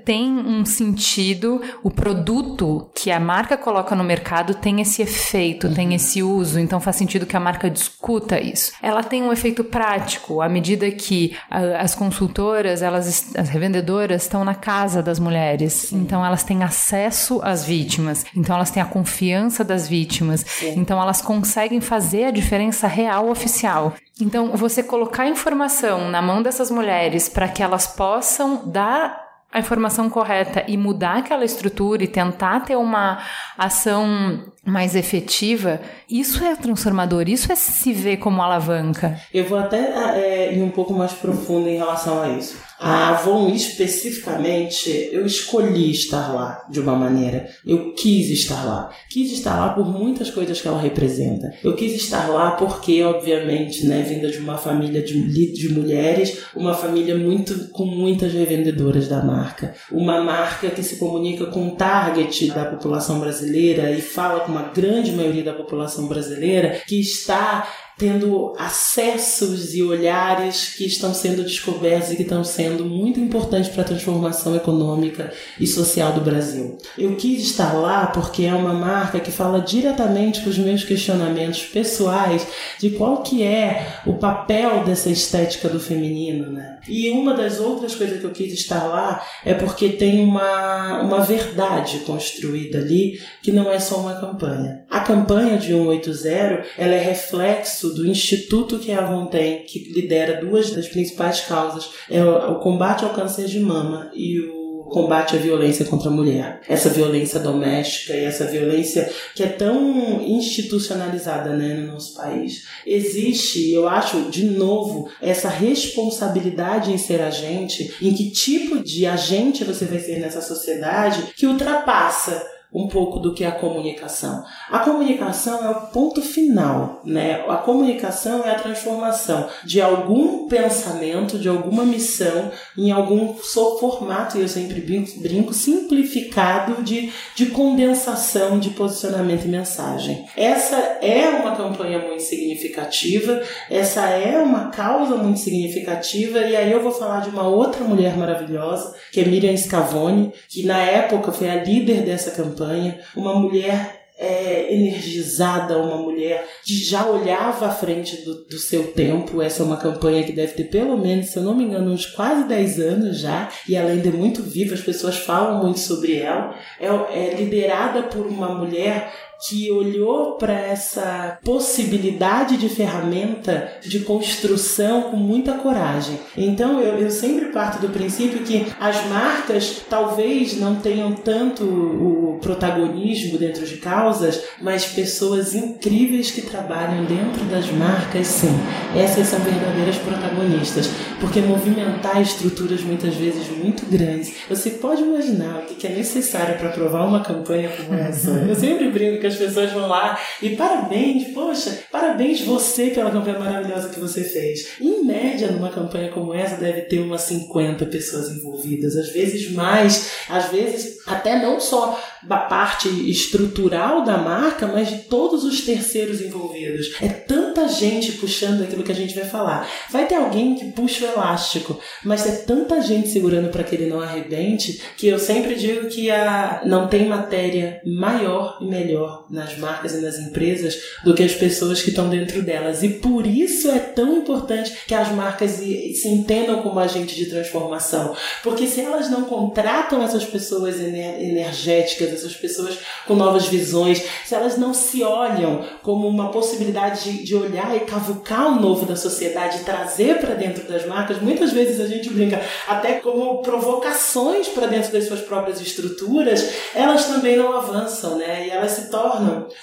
Tem 0.03 0.29
um 0.31 0.65
sentido, 0.65 1.61
o 1.83 1.91
produto 1.91 2.89
que 2.95 3.11
a 3.11 3.19
marca 3.19 3.55
coloca 3.57 3.95
no 3.95 4.03
mercado 4.03 4.55
tem 4.55 4.81
esse 4.81 5.01
efeito, 5.01 5.67
uhum. 5.67 5.73
tem 5.73 5.93
esse 5.93 6.23
uso, 6.23 6.59
então 6.59 6.79
faz 6.79 6.95
sentido 6.95 7.25
que 7.25 7.37
a 7.37 7.39
marca 7.39 7.69
discuta 7.69 8.39
isso. 8.39 8.71
Ela 8.81 9.03
tem 9.03 9.21
um 9.21 9.31
efeito 9.31 9.63
prático, 9.63 10.41
à 10.41 10.49
medida 10.49 10.89
que 10.89 11.35
as 11.49 11.93
consultoras, 11.93 12.81
elas, 12.81 13.35
as 13.35 13.49
revendedoras 13.49 14.23
estão 14.23 14.43
na 14.43 14.55
casa 14.55 15.03
das 15.03 15.19
mulheres, 15.19 15.73
Sim. 15.73 15.97
então 15.97 16.25
elas 16.25 16.43
têm 16.43 16.63
acesso 16.63 17.39
às 17.43 17.63
vítimas, 17.63 18.25
então 18.35 18.55
elas 18.55 18.71
têm 18.71 18.81
a 18.81 18.85
confiança 18.85 19.63
das 19.63 19.87
vítimas, 19.87 20.43
Sim. 20.47 20.73
então 20.77 21.01
elas 21.01 21.21
conseguem 21.21 21.81
fazer 21.81 22.25
a 22.25 22.31
diferença 22.31 22.87
real 22.87 23.29
oficial. 23.29 23.93
Então, 24.19 24.55
você 24.55 24.81
colocar 24.81 25.27
informação 25.27 26.09
na 26.09 26.21
mão 26.21 26.41
dessas 26.41 26.71
mulheres 26.71 27.27
para 27.27 27.49
que 27.49 27.61
elas 27.61 27.85
possam 27.85 28.61
dar 28.65 29.25
a 29.55 29.59
informação 29.59 30.09
correta 30.09 30.65
e 30.67 30.75
mudar 30.75 31.19
aquela 31.19 31.45
estrutura 31.45 32.03
e 32.03 32.07
tentar 32.07 32.59
ter 32.61 32.75
uma 32.75 33.23
ação 33.57 34.43
mais 34.65 34.95
efetiva, 34.95 35.79
isso 36.09 36.43
é 36.43 36.55
transformador, 36.57 37.29
isso 37.29 37.49
é 37.49 37.55
se 37.55 37.93
ver 37.93 38.17
como 38.17 38.41
alavanca. 38.41 39.17
Eu 39.33 39.45
vou 39.45 39.57
até 39.57 39.77
é, 40.17 40.53
ir 40.53 40.61
um 40.61 40.71
pouco 40.71 40.93
mais 40.93 41.13
profundo 41.13 41.69
em 41.69 41.77
relação 41.77 42.21
a 42.21 42.29
isso. 42.29 42.57
A 42.79 43.09
Avon 43.09 43.49
especificamente, 43.53 45.09
eu 45.11 45.25
escolhi 45.25 45.91
estar 45.91 46.33
lá 46.33 46.65
de 46.69 46.79
uma 46.79 46.95
maneira. 46.95 47.47
Eu 47.65 47.93
quis 47.93 48.29
estar 48.29 48.65
lá. 48.65 48.91
Quis 49.09 49.31
estar 49.31 49.57
lá 49.57 49.69
por 49.69 49.85
muitas 49.87 50.29
coisas 50.29 50.59
que 50.59 50.67
ela 50.67 50.81
representa. 50.81 51.53
Eu 51.63 51.75
quis 51.75 51.93
estar 51.93 52.27
lá 52.27 52.51
porque, 52.51 53.01
obviamente, 53.03 53.85
né, 53.85 54.01
vinda 54.01 54.29
de 54.29 54.39
uma 54.39 54.57
família 54.57 55.01
de, 55.01 55.53
de 55.53 55.69
mulheres, 55.73 56.39
uma 56.55 56.73
família 56.73 57.17
muito 57.17 57.69
com 57.69 57.85
muitas 57.85 58.33
revendedoras 58.33 59.07
da 59.07 59.23
marca. 59.23 59.73
Uma 59.91 60.21
marca 60.21 60.69
que 60.69 60.83
se 60.83 60.97
comunica 60.97 61.45
com 61.45 61.69
o 61.69 61.75
target 61.75 62.47
da 62.47 62.65
população 62.65 63.19
brasileira 63.19 63.91
e 63.91 64.01
fala 64.01 64.41
com 64.41 64.51
uma 64.51 64.63
grande 64.73 65.11
maioria 65.11 65.43
da 65.43 65.53
população 65.53 66.07
brasileira 66.07 66.81
que 66.85 66.99
está 66.99 67.67
tendo 67.97 68.53
acessos 68.57 69.73
e 69.73 69.81
olhares 69.81 70.73
que 70.75 70.85
estão 70.85 71.13
sendo 71.13 71.43
descobertos 71.43 72.11
e 72.11 72.15
que 72.15 72.23
estão 72.23 72.43
sendo 72.43 72.85
muito 72.85 73.19
importantes 73.19 73.69
para 73.69 73.81
a 73.81 73.85
transformação 73.85 74.55
econômica 74.55 75.31
e 75.59 75.65
social 75.65 76.11
do 76.11 76.21
Brasil. 76.21 76.77
Eu 76.97 77.15
quis 77.15 77.41
estar 77.41 77.73
lá 77.73 78.07
porque 78.07 78.43
é 78.43 78.53
uma 78.53 78.73
marca 78.73 79.19
que 79.19 79.31
fala 79.31 79.61
diretamente 79.61 80.41
com 80.41 80.49
os 80.49 80.57
meus 80.57 80.83
questionamentos 80.83 81.63
pessoais 81.63 82.45
de 82.79 82.91
qual 82.91 83.23
que 83.23 83.43
é 83.43 83.99
o 84.05 84.13
papel 84.13 84.83
dessa 84.83 85.09
estética 85.09 85.69
do 85.69 85.79
feminino, 85.79 86.51
né? 86.51 86.79
E 86.87 87.09
uma 87.09 87.33
das 87.33 87.59
outras 87.59 87.95
coisas 87.95 88.19
que 88.19 88.25
eu 88.25 88.31
quis 88.31 88.53
estar 88.53 88.83
lá 88.83 89.25
é 89.43 89.53
porque 89.53 89.89
tem 89.89 90.23
uma, 90.23 91.01
uma 91.01 91.21
verdade 91.21 91.99
construída 91.99 92.77
ali 92.77 93.19
que 93.41 93.51
não 93.51 93.71
é 93.71 93.79
só 93.79 93.97
uma 93.97 94.15
campanha. 94.15 94.84
A 94.95 95.01
campanha 95.01 95.57
de 95.57 95.73
180, 95.73 96.63
ela 96.77 96.95
é 96.95 96.99
reflexo 96.99 97.93
do 97.93 98.07
instituto 98.07 98.79
que 98.79 98.93
a 98.93 98.99
Avon 98.99 99.25
tem, 99.25 99.65
que 99.65 99.91
lidera 99.91 100.39
duas 100.39 100.71
das 100.71 100.87
principais 100.87 101.41
causas, 101.41 101.89
é 102.09 102.23
o 102.23 102.59
combate 102.59 103.03
ao 103.03 103.13
câncer 103.13 103.45
de 103.45 103.59
mama 103.59 104.09
e 104.15 104.39
o 104.39 104.85
combate 104.85 105.35
à 105.35 105.37
violência 105.37 105.83
contra 105.83 106.07
a 106.07 106.13
mulher. 106.13 106.61
Essa 106.69 106.87
violência 106.87 107.41
doméstica 107.41 108.13
e 108.13 108.23
essa 108.23 108.45
violência 108.45 109.11
que 109.35 109.43
é 109.43 109.47
tão 109.47 110.21
institucionalizada 110.21 111.49
né, 111.49 111.73
no 111.73 111.91
nosso 111.91 112.15
país. 112.15 112.63
Existe, 112.87 113.73
eu 113.73 113.89
acho, 113.89 114.29
de 114.31 114.45
novo, 114.45 115.09
essa 115.21 115.49
responsabilidade 115.49 116.93
em 116.93 116.97
ser 116.97 117.19
agente, 117.19 117.93
em 118.01 118.13
que 118.13 118.31
tipo 118.31 118.81
de 118.81 119.05
agente 119.05 119.65
você 119.65 119.83
vai 119.83 119.99
ser 119.99 120.19
nessa 120.21 120.41
sociedade 120.41 121.33
que 121.35 121.45
ultrapassa 121.45 122.54
um 122.75 122.89
pouco 122.89 123.19
do 123.19 123.33
que 123.33 123.45
é 123.45 123.47
a 123.47 123.53
comunicação. 123.53 124.43
A 124.69 124.79
comunicação 124.79 125.65
é 125.65 125.69
o 125.69 125.81
ponto 125.87 126.21
final, 126.21 127.01
né? 127.05 127.45
A 127.47 127.55
comunicação 127.55 128.43
é 128.43 128.51
a 128.51 128.59
transformação 128.59 129.47
de 129.63 129.81
algum 129.81 130.45
pensamento, 130.49 131.39
de 131.39 131.47
alguma 131.47 131.85
missão 131.85 132.51
em 132.77 132.91
algum 132.91 133.33
formato, 133.33 134.37
e 134.37 134.41
eu 134.41 134.49
sempre 134.49 134.81
brinco, 134.81 135.53
simplificado 135.53 136.83
de, 136.83 137.13
de 137.33 137.45
condensação 137.45 138.59
de 138.59 138.71
posicionamento 138.71 139.45
e 139.45 139.47
mensagem. 139.47 140.25
Essa 140.35 140.75
é 141.01 141.29
uma 141.29 141.55
campanha 141.55 141.99
muito 141.99 142.23
significativa, 142.23 143.41
essa 143.69 144.01
é 144.09 144.37
uma 144.37 144.69
causa 144.69 145.15
muito 145.15 145.39
significativa, 145.39 146.39
e 146.39 146.57
aí 146.57 146.73
eu 146.73 146.83
vou 146.83 146.91
falar 146.91 147.21
de 147.21 147.29
uma 147.29 147.47
outra 147.47 147.85
mulher 147.85 148.17
maravilhosa, 148.17 148.93
que 149.13 149.21
é 149.21 149.25
Miriam 149.25 149.55
Scavone, 149.55 150.33
que 150.49 150.63
na 150.65 150.81
época 150.81 151.31
foi 151.31 151.49
a 151.49 151.63
líder 151.63 152.01
dessa 152.01 152.31
campanha 152.31 152.64
campanha, 152.65 152.99
uma 153.15 153.35
mulher 153.35 154.05
é, 154.17 154.73
energizada, 154.73 155.77
uma 155.77 155.97
mulher 155.97 156.47
que 156.63 156.73
já 156.73 157.05
olhava 157.05 157.67
à 157.67 157.71
frente 157.71 158.23
do, 158.23 158.45
do, 158.45 158.57
seu 158.57 158.93
tempo. 158.93 159.41
Essa 159.41 159.61
é 159.61 159.65
uma 159.65 159.77
campanha 159.77 160.23
que 160.23 160.31
deve 160.31 160.53
ter 160.53 160.65
pelo 160.65 160.97
menos, 160.97 161.27
se 161.27 161.37
eu 161.37 161.43
não 161.43 161.53
me 161.53 161.65
engano, 161.65 161.91
uns 161.91 162.05
quase 162.05 162.47
10 162.47 162.79
anos 162.79 163.19
já, 163.19 163.49
e 163.67 163.75
ela 163.75 163.91
ainda 163.91 164.07
é 164.07 164.11
muito 164.11 164.41
viva, 164.41 164.73
as 164.73 164.81
pessoas 164.81 165.17
falam 165.17 165.61
muito 165.61 165.79
sobre 165.79 166.15
ela. 166.15 166.55
É, 166.79 166.87
é 166.87 167.35
liderada 167.35 168.03
por 168.03 168.25
uma 168.25 168.49
mulher 168.49 169.11
que 169.47 169.71
olhou 169.71 170.33
para 170.33 170.53
essa 170.53 171.37
possibilidade 171.43 172.57
de 172.57 172.69
ferramenta 172.69 173.71
de 173.81 173.99
construção 173.99 175.03
com 175.03 175.17
muita 175.17 175.53
coragem. 175.53 176.19
Então 176.37 176.79
eu, 176.79 176.99
eu 176.99 177.11
sempre 177.11 177.47
parto 177.47 177.81
do 177.81 177.89
princípio 177.89 178.39
que 178.39 178.65
as 178.79 179.05
marcas 179.07 179.81
talvez 179.89 180.57
não 180.57 180.75
tenham 180.75 181.13
tanto 181.13 181.63
o 181.63 182.39
protagonismo 182.41 183.37
dentro 183.37 183.65
de 183.65 183.77
causas, 183.77 184.41
mas 184.61 184.85
pessoas 184.85 185.55
incríveis 185.55 186.31
que 186.31 186.41
trabalham 186.41 187.05
dentro 187.05 187.43
das 187.45 187.69
marcas, 187.71 188.27
sim. 188.27 188.55
Essas 188.95 189.27
são 189.27 189.39
verdadeiras 189.39 189.97
protagonistas, 189.97 190.89
porque 191.19 191.41
movimentar 191.41 192.21
estruturas 192.21 192.81
muitas 192.81 193.15
vezes 193.15 193.47
muito 193.49 193.85
grandes. 193.85 194.33
Você 194.49 194.71
pode 194.71 195.01
imaginar 195.01 195.59
o 195.59 195.75
que 195.75 195.87
é 195.87 195.91
necessário 195.91 196.57
para 196.57 196.69
aprovar 196.69 197.07
uma 197.07 197.21
campanha 197.21 197.69
como 197.69 197.97
essa. 197.97 198.31
Eu 198.47 198.55
sempre 198.55 198.89
brinco 198.89 199.24
que 199.25 199.27
as 199.27 199.35
pessoas 199.35 199.71
vão 199.71 199.87
lá 199.87 200.19
e 200.41 200.55
parabéns, 200.55 201.33
poxa, 201.33 201.79
parabéns 201.91 202.41
você 202.41 202.87
pela 202.87 203.09
campanha 203.09 203.39
maravilhosa 203.39 203.89
que 203.89 203.99
você 203.99 204.23
fez. 204.23 204.67
Em 204.79 205.03
média, 205.03 205.51
numa 205.51 205.69
campanha 205.69 206.11
como 206.11 206.33
essa, 206.33 206.57
deve 206.57 206.81
ter 206.81 206.99
umas 206.99 207.21
50 207.21 207.85
pessoas 207.87 208.29
envolvidas, 208.29 208.95
às 208.95 209.09
vezes 209.09 209.51
mais, 209.51 210.11
às 210.29 210.51
vezes 210.51 210.97
até 211.07 211.41
não 211.41 211.59
só 211.59 211.99
da 212.23 212.37
parte 212.37 212.89
estrutural 213.09 214.03
da 214.03 214.17
marca, 214.17 214.67
mas 214.67 214.89
de 214.89 214.97
todos 215.03 215.43
os 215.43 215.61
terceiros 215.61 216.21
envolvidos. 216.21 216.95
É 217.01 217.07
tanta 217.07 217.67
gente 217.67 218.13
puxando 218.13 218.63
aquilo 218.63 218.83
que 218.83 218.91
a 218.91 218.95
gente 218.95 219.15
vai 219.15 219.25
falar. 219.25 219.67
Vai 219.91 220.07
ter 220.07 220.15
alguém 220.15 220.55
que 220.55 220.71
puxa 220.71 221.05
o 221.05 221.09
elástico, 221.09 221.79
mas 222.03 222.25
é 222.25 222.43
tanta 222.43 222.81
gente 222.81 223.09
segurando 223.09 223.49
para 223.49 223.63
que 223.63 223.75
ele 223.75 223.87
não 223.87 224.01
arrebente 224.01 224.81
que 224.97 225.07
eu 225.07 225.19
sempre 225.19 225.55
digo 225.55 225.87
que 225.87 226.09
a, 226.09 226.61
não 226.65 226.87
tem 226.87 227.07
matéria 227.07 227.81
maior 227.85 228.57
e 228.61 228.65
melhor 228.65 229.14
nas 229.29 229.57
marcas 229.57 229.93
e 229.93 230.01
nas 230.01 230.17
empresas 230.17 230.75
do 231.03 231.13
que 231.13 231.23
as 231.23 231.33
pessoas 231.33 231.81
que 231.81 231.89
estão 231.89 232.09
dentro 232.09 232.41
delas. 232.41 232.83
E 232.83 232.89
por 232.89 233.25
isso 233.25 233.69
é 233.69 233.79
tão 233.79 234.17
importante 234.17 234.75
que 234.87 234.93
as 234.93 235.11
marcas 235.11 235.51
se 235.51 236.07
entendam 236.07 236.61
como 236.61 236.79
agente 236.79 237.15
de 237.15 237.25
transformação. 237.27 238.15
Porque 238.43 238.67
se 238.67 238.81
elas 238.81 239.09
não 239.09 239.23
contratam 239.23 240.01
essas 240.03 240.25
pessoas 240.25 240.79
energéticas, 240.79 242.13
essas 242.13 242.35
pessoas 242.35 242.77
com 243.07 243.15
novas 243.15 243.47
visões, 243.47 244.01
se 244.25 244.35
elas 244.35 244.57
não 244.57 244.73
se 244.73 245.03
olham 245.03 245.65
como 245.81 246.07
uma 246.07 246.31
possibilidade 246.31 247.03
de, 247.03 247.23
de 247.23 247.35
olhar 247.35 247.75
e 247.75 247.81
cavucar 247.81 248.47
o 248.47 248.59
novo 248.59 248.85
da 248.85 248.95
sociedade 248.95 249.63
trazer 249.63 250.19
para 250.19 250.33
dentro 250.33 250.63
das 250.67 250.85
marcas, 250.85 251.21
muitas 251.21 251.51
vezes 251.51 251.79
a 251.79 251.87
gente 251.87 252.09
brinca 252.09 252.41
até 252.67 252.93
como 252.93 253.41
provocações 253.41 254.47
para 254.47 254.67
dentro 254.67 254.91
das 254.91 255.07
suas 255.07 255.21
próprias 255.21 255.61
estruturas, 255.61 256.49
elas 256.73 257.05
também 257.05 257.37
não 257.37 257.55
avançam, 257.55 258.17
né? 258.17 258.47
E 258.47 258.49
elas 258.49 258.71
se 258.71 258.89
tornam 258.89 259.04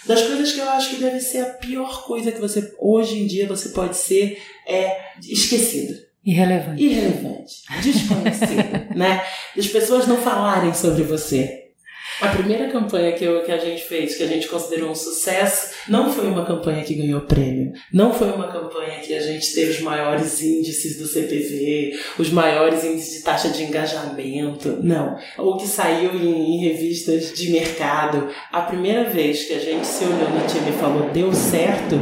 das 0.07 0.23
coisas 0.23 0.53
que 0.53 0.61
eu 0.61 0.69
acho 0.71 0.91
que 0.91 0.97
deve 0.97 1.21
ser 1.21 1.39
a 1.39 1.51
pior 1.55 2.05
coisa 2.05 2.33
que 2.33 2.41
você 2.41 2.75
hoje 2.79 3.23
em 3.23 3.27
dia 3.27 3.47
você 3.47 3.71
pode 3.71 3.97
ser 3.97 4.41
é 4.67 4.97
esquecido. 5.21 5.95
Irrelevante. 6.25 6.85
Irrelevante. 6.85 7.63
Desconhecido, 7.83 8.95
né? 8.95 9.25
As 9.57 9.67
pessoas 9.67 10.07
não 10.07 10.19
falarem 10.19 10.73
sobre 10.73 11.03
você. 11.03 11.62
A 12.23 12.29
primeira 12.29 12.71
campanha 12.71 13.11
que, 13.11 13.25
eu, 13.25 13.43
que 13.43 13.51
a 13.51 13.59
gente 13.59 13.83
fez, 13.83 14.15
que 14.15 14.23
a 14.23 14.29
gente 14.29 14.47
considerou 14.47 14.93
um 14.93 14.95
sucesso, 14.95 15.75
não 15.89 16.13
foi 16.13 16.29
uma 16.29 16.47
campanha 16.47 16.85
que 16.85 16.95
ganhou 16.95 17.23
prêmio. 17.23 17.73
Não 17.93 18.15
foi 18.15 18.31
uma 18.31 18.47
campanha 18.47 19.01
que 19.01 19.13
a 19.13 19.21
gente 19.21 19.53
teve 19.53 19.73
os 19.73 19.81
maiores 19.81 20.41
índices 20.41 20.97
do 20.99 21.09
CPV, 21.09 21.99
os 22.17 22.31
maiores 22.31 22.85
índices 22.85 23.17
de 23.17 23.25
taxa 23.25 23.49
de 23.49 23.65
engajamento. 23.65 24.79
Não. 24.85 25.19
Ou 25.37 25.57
que 25.57 25.67
saiu 25.67 26.15
em, 26.15 26.55
em 26.55 26.59
revistas 26.61 27.33
de 27.33 27.51
mercado. 27.51 28.29
A 28.53 28.61
primeira 28.61 29.11
vez 29.11 29.43
que 29.43 29.55
a 29.55 29.59
gente 29.59 29.85
se 29.85 30.05
olhou 30.05 30.31
no 30.31 30.47
time 30.47 30.71
e 30.71 30.79
falou 30.79 31.11
deu 31.11 31.33
certo 31.35 31.99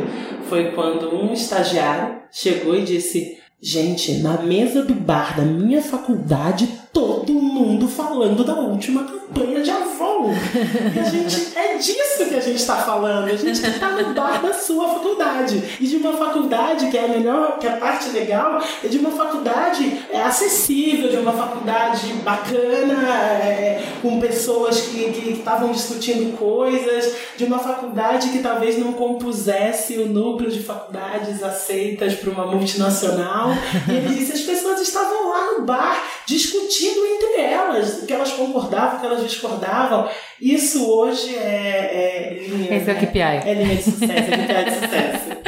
foi 0.50 0.72
quando 0.72 1.14
um 1.14 1.32
estagiário 1.32 2.20
chegou 2.30 2.76
e 2.76 2.84
disse: 2.84 3.38
Gente, 3.58 4.18
na 4.18 4.42
mesa 4.42 4.84
do 4.84 4.94
bar 4.94 5.34
da 5.34 5.44
minha 5.44 5.80
faculdade, 5.80 6.68
todo 6.92 7.32
mundo 7.32 7.88
falando 7.88 8.42
da 8.42 8.54
última 8.54 9.04
campanha 9.04 9.62
de 9.62 9.70
Avon. 9.70 10.32
E 10.94 10.98
a 10.98 11.04
gente, 11.04 11.56
é 11.56 11.76
disso 11.76 12.26
que 12.28 12.34
a 12.34 12.40
gente 12.40 12.56
está 12.56 12.76
falando. 12.76 13.28
A 13.28 13.36
gente 13.36 13.64
está 13.64 13.90
no 13.90 14.12
bar 14.12 14.42
da 14.42 14.52
sua 14.52 14.88
faculdade. 14.88 15.62
E 15.80 15.86
de 15.86 15.96
uma 15.96 16.12
faculdade 16.14 16.90
que 16.90 16.98
é 16.98 17.04
a 17.04 17.08
melhor, 17.08 17.58
que 17.58 17.66
é 17.66 17.72
a 17.72 17.76
parte 17.76 18.10
legal, 18.10 18.60
é 18.82 18.88
de 18.88 18.98
uma 18.98 19.10
faculdade 19.10 20.04
é, 20.10 20.20
acessível, 20.20 21.08
de 21.08 21.16
uma 21.16 21.32
faculdade 21.32 22.12
bacana, 22.24 23.08
é, 23.42 23.84
com 24.02 24.18
pessoas 24.18 24.80
que 24.80 24.98
estavam 25.30 25.70
discutindo 25.70 26.36
coisas, 26.36 27.14
de 27.36 27.44
uma 27.44 27.58
faculdade 27.58 28.30
que 28.30 28.40
talvez 28.40 28.78
não 28.78 28.92
compusesse 28.94 29.96
o 29.98 30.06
núcleo 30.06 30.50
de 30.50 30.62
faculdades 30.62 31.42
aceitas 31.42 32.14
para 32.14 32.30
uma 32.30 32.46
multinacional 32.46 33.50
e 33.88 33.92
ele 33.92 34.14
disse: 34.14 34.32
as 34.32 34.40
pessoas 34.40 34.80
estavam 34.80 35.30
lá 35.30 35.52
no 35.52 35.64
bar 35.64 36.02
discutindo 36.26 36.79
entre 36.86 37.40
elas, 37.40 38.04
que 38.04 38.12
elas 38.12 38.32
concordavam, 38.32 39.00
que 39.00 39.06
elas 39.06 39.22
discordavam. 39.22 40.08
Isso 40.40 40.90
hoje 40.90 41.34
é, 41.36 42.38
é 42.38 42.46
linha. 42.48 42.76
Esse 42.76 42.90
é 42.90 42.94
o 42.94 42.96
KPI. 42.96 43.20
É 43.20 43.54
linha 43.54 43.76
de 43.76 43.82
sucesso, 43.82 44.12
é 44.12 44.22
KPI 44.22 44.64
de 44.64 44.74
sucesso. 44.86 45.40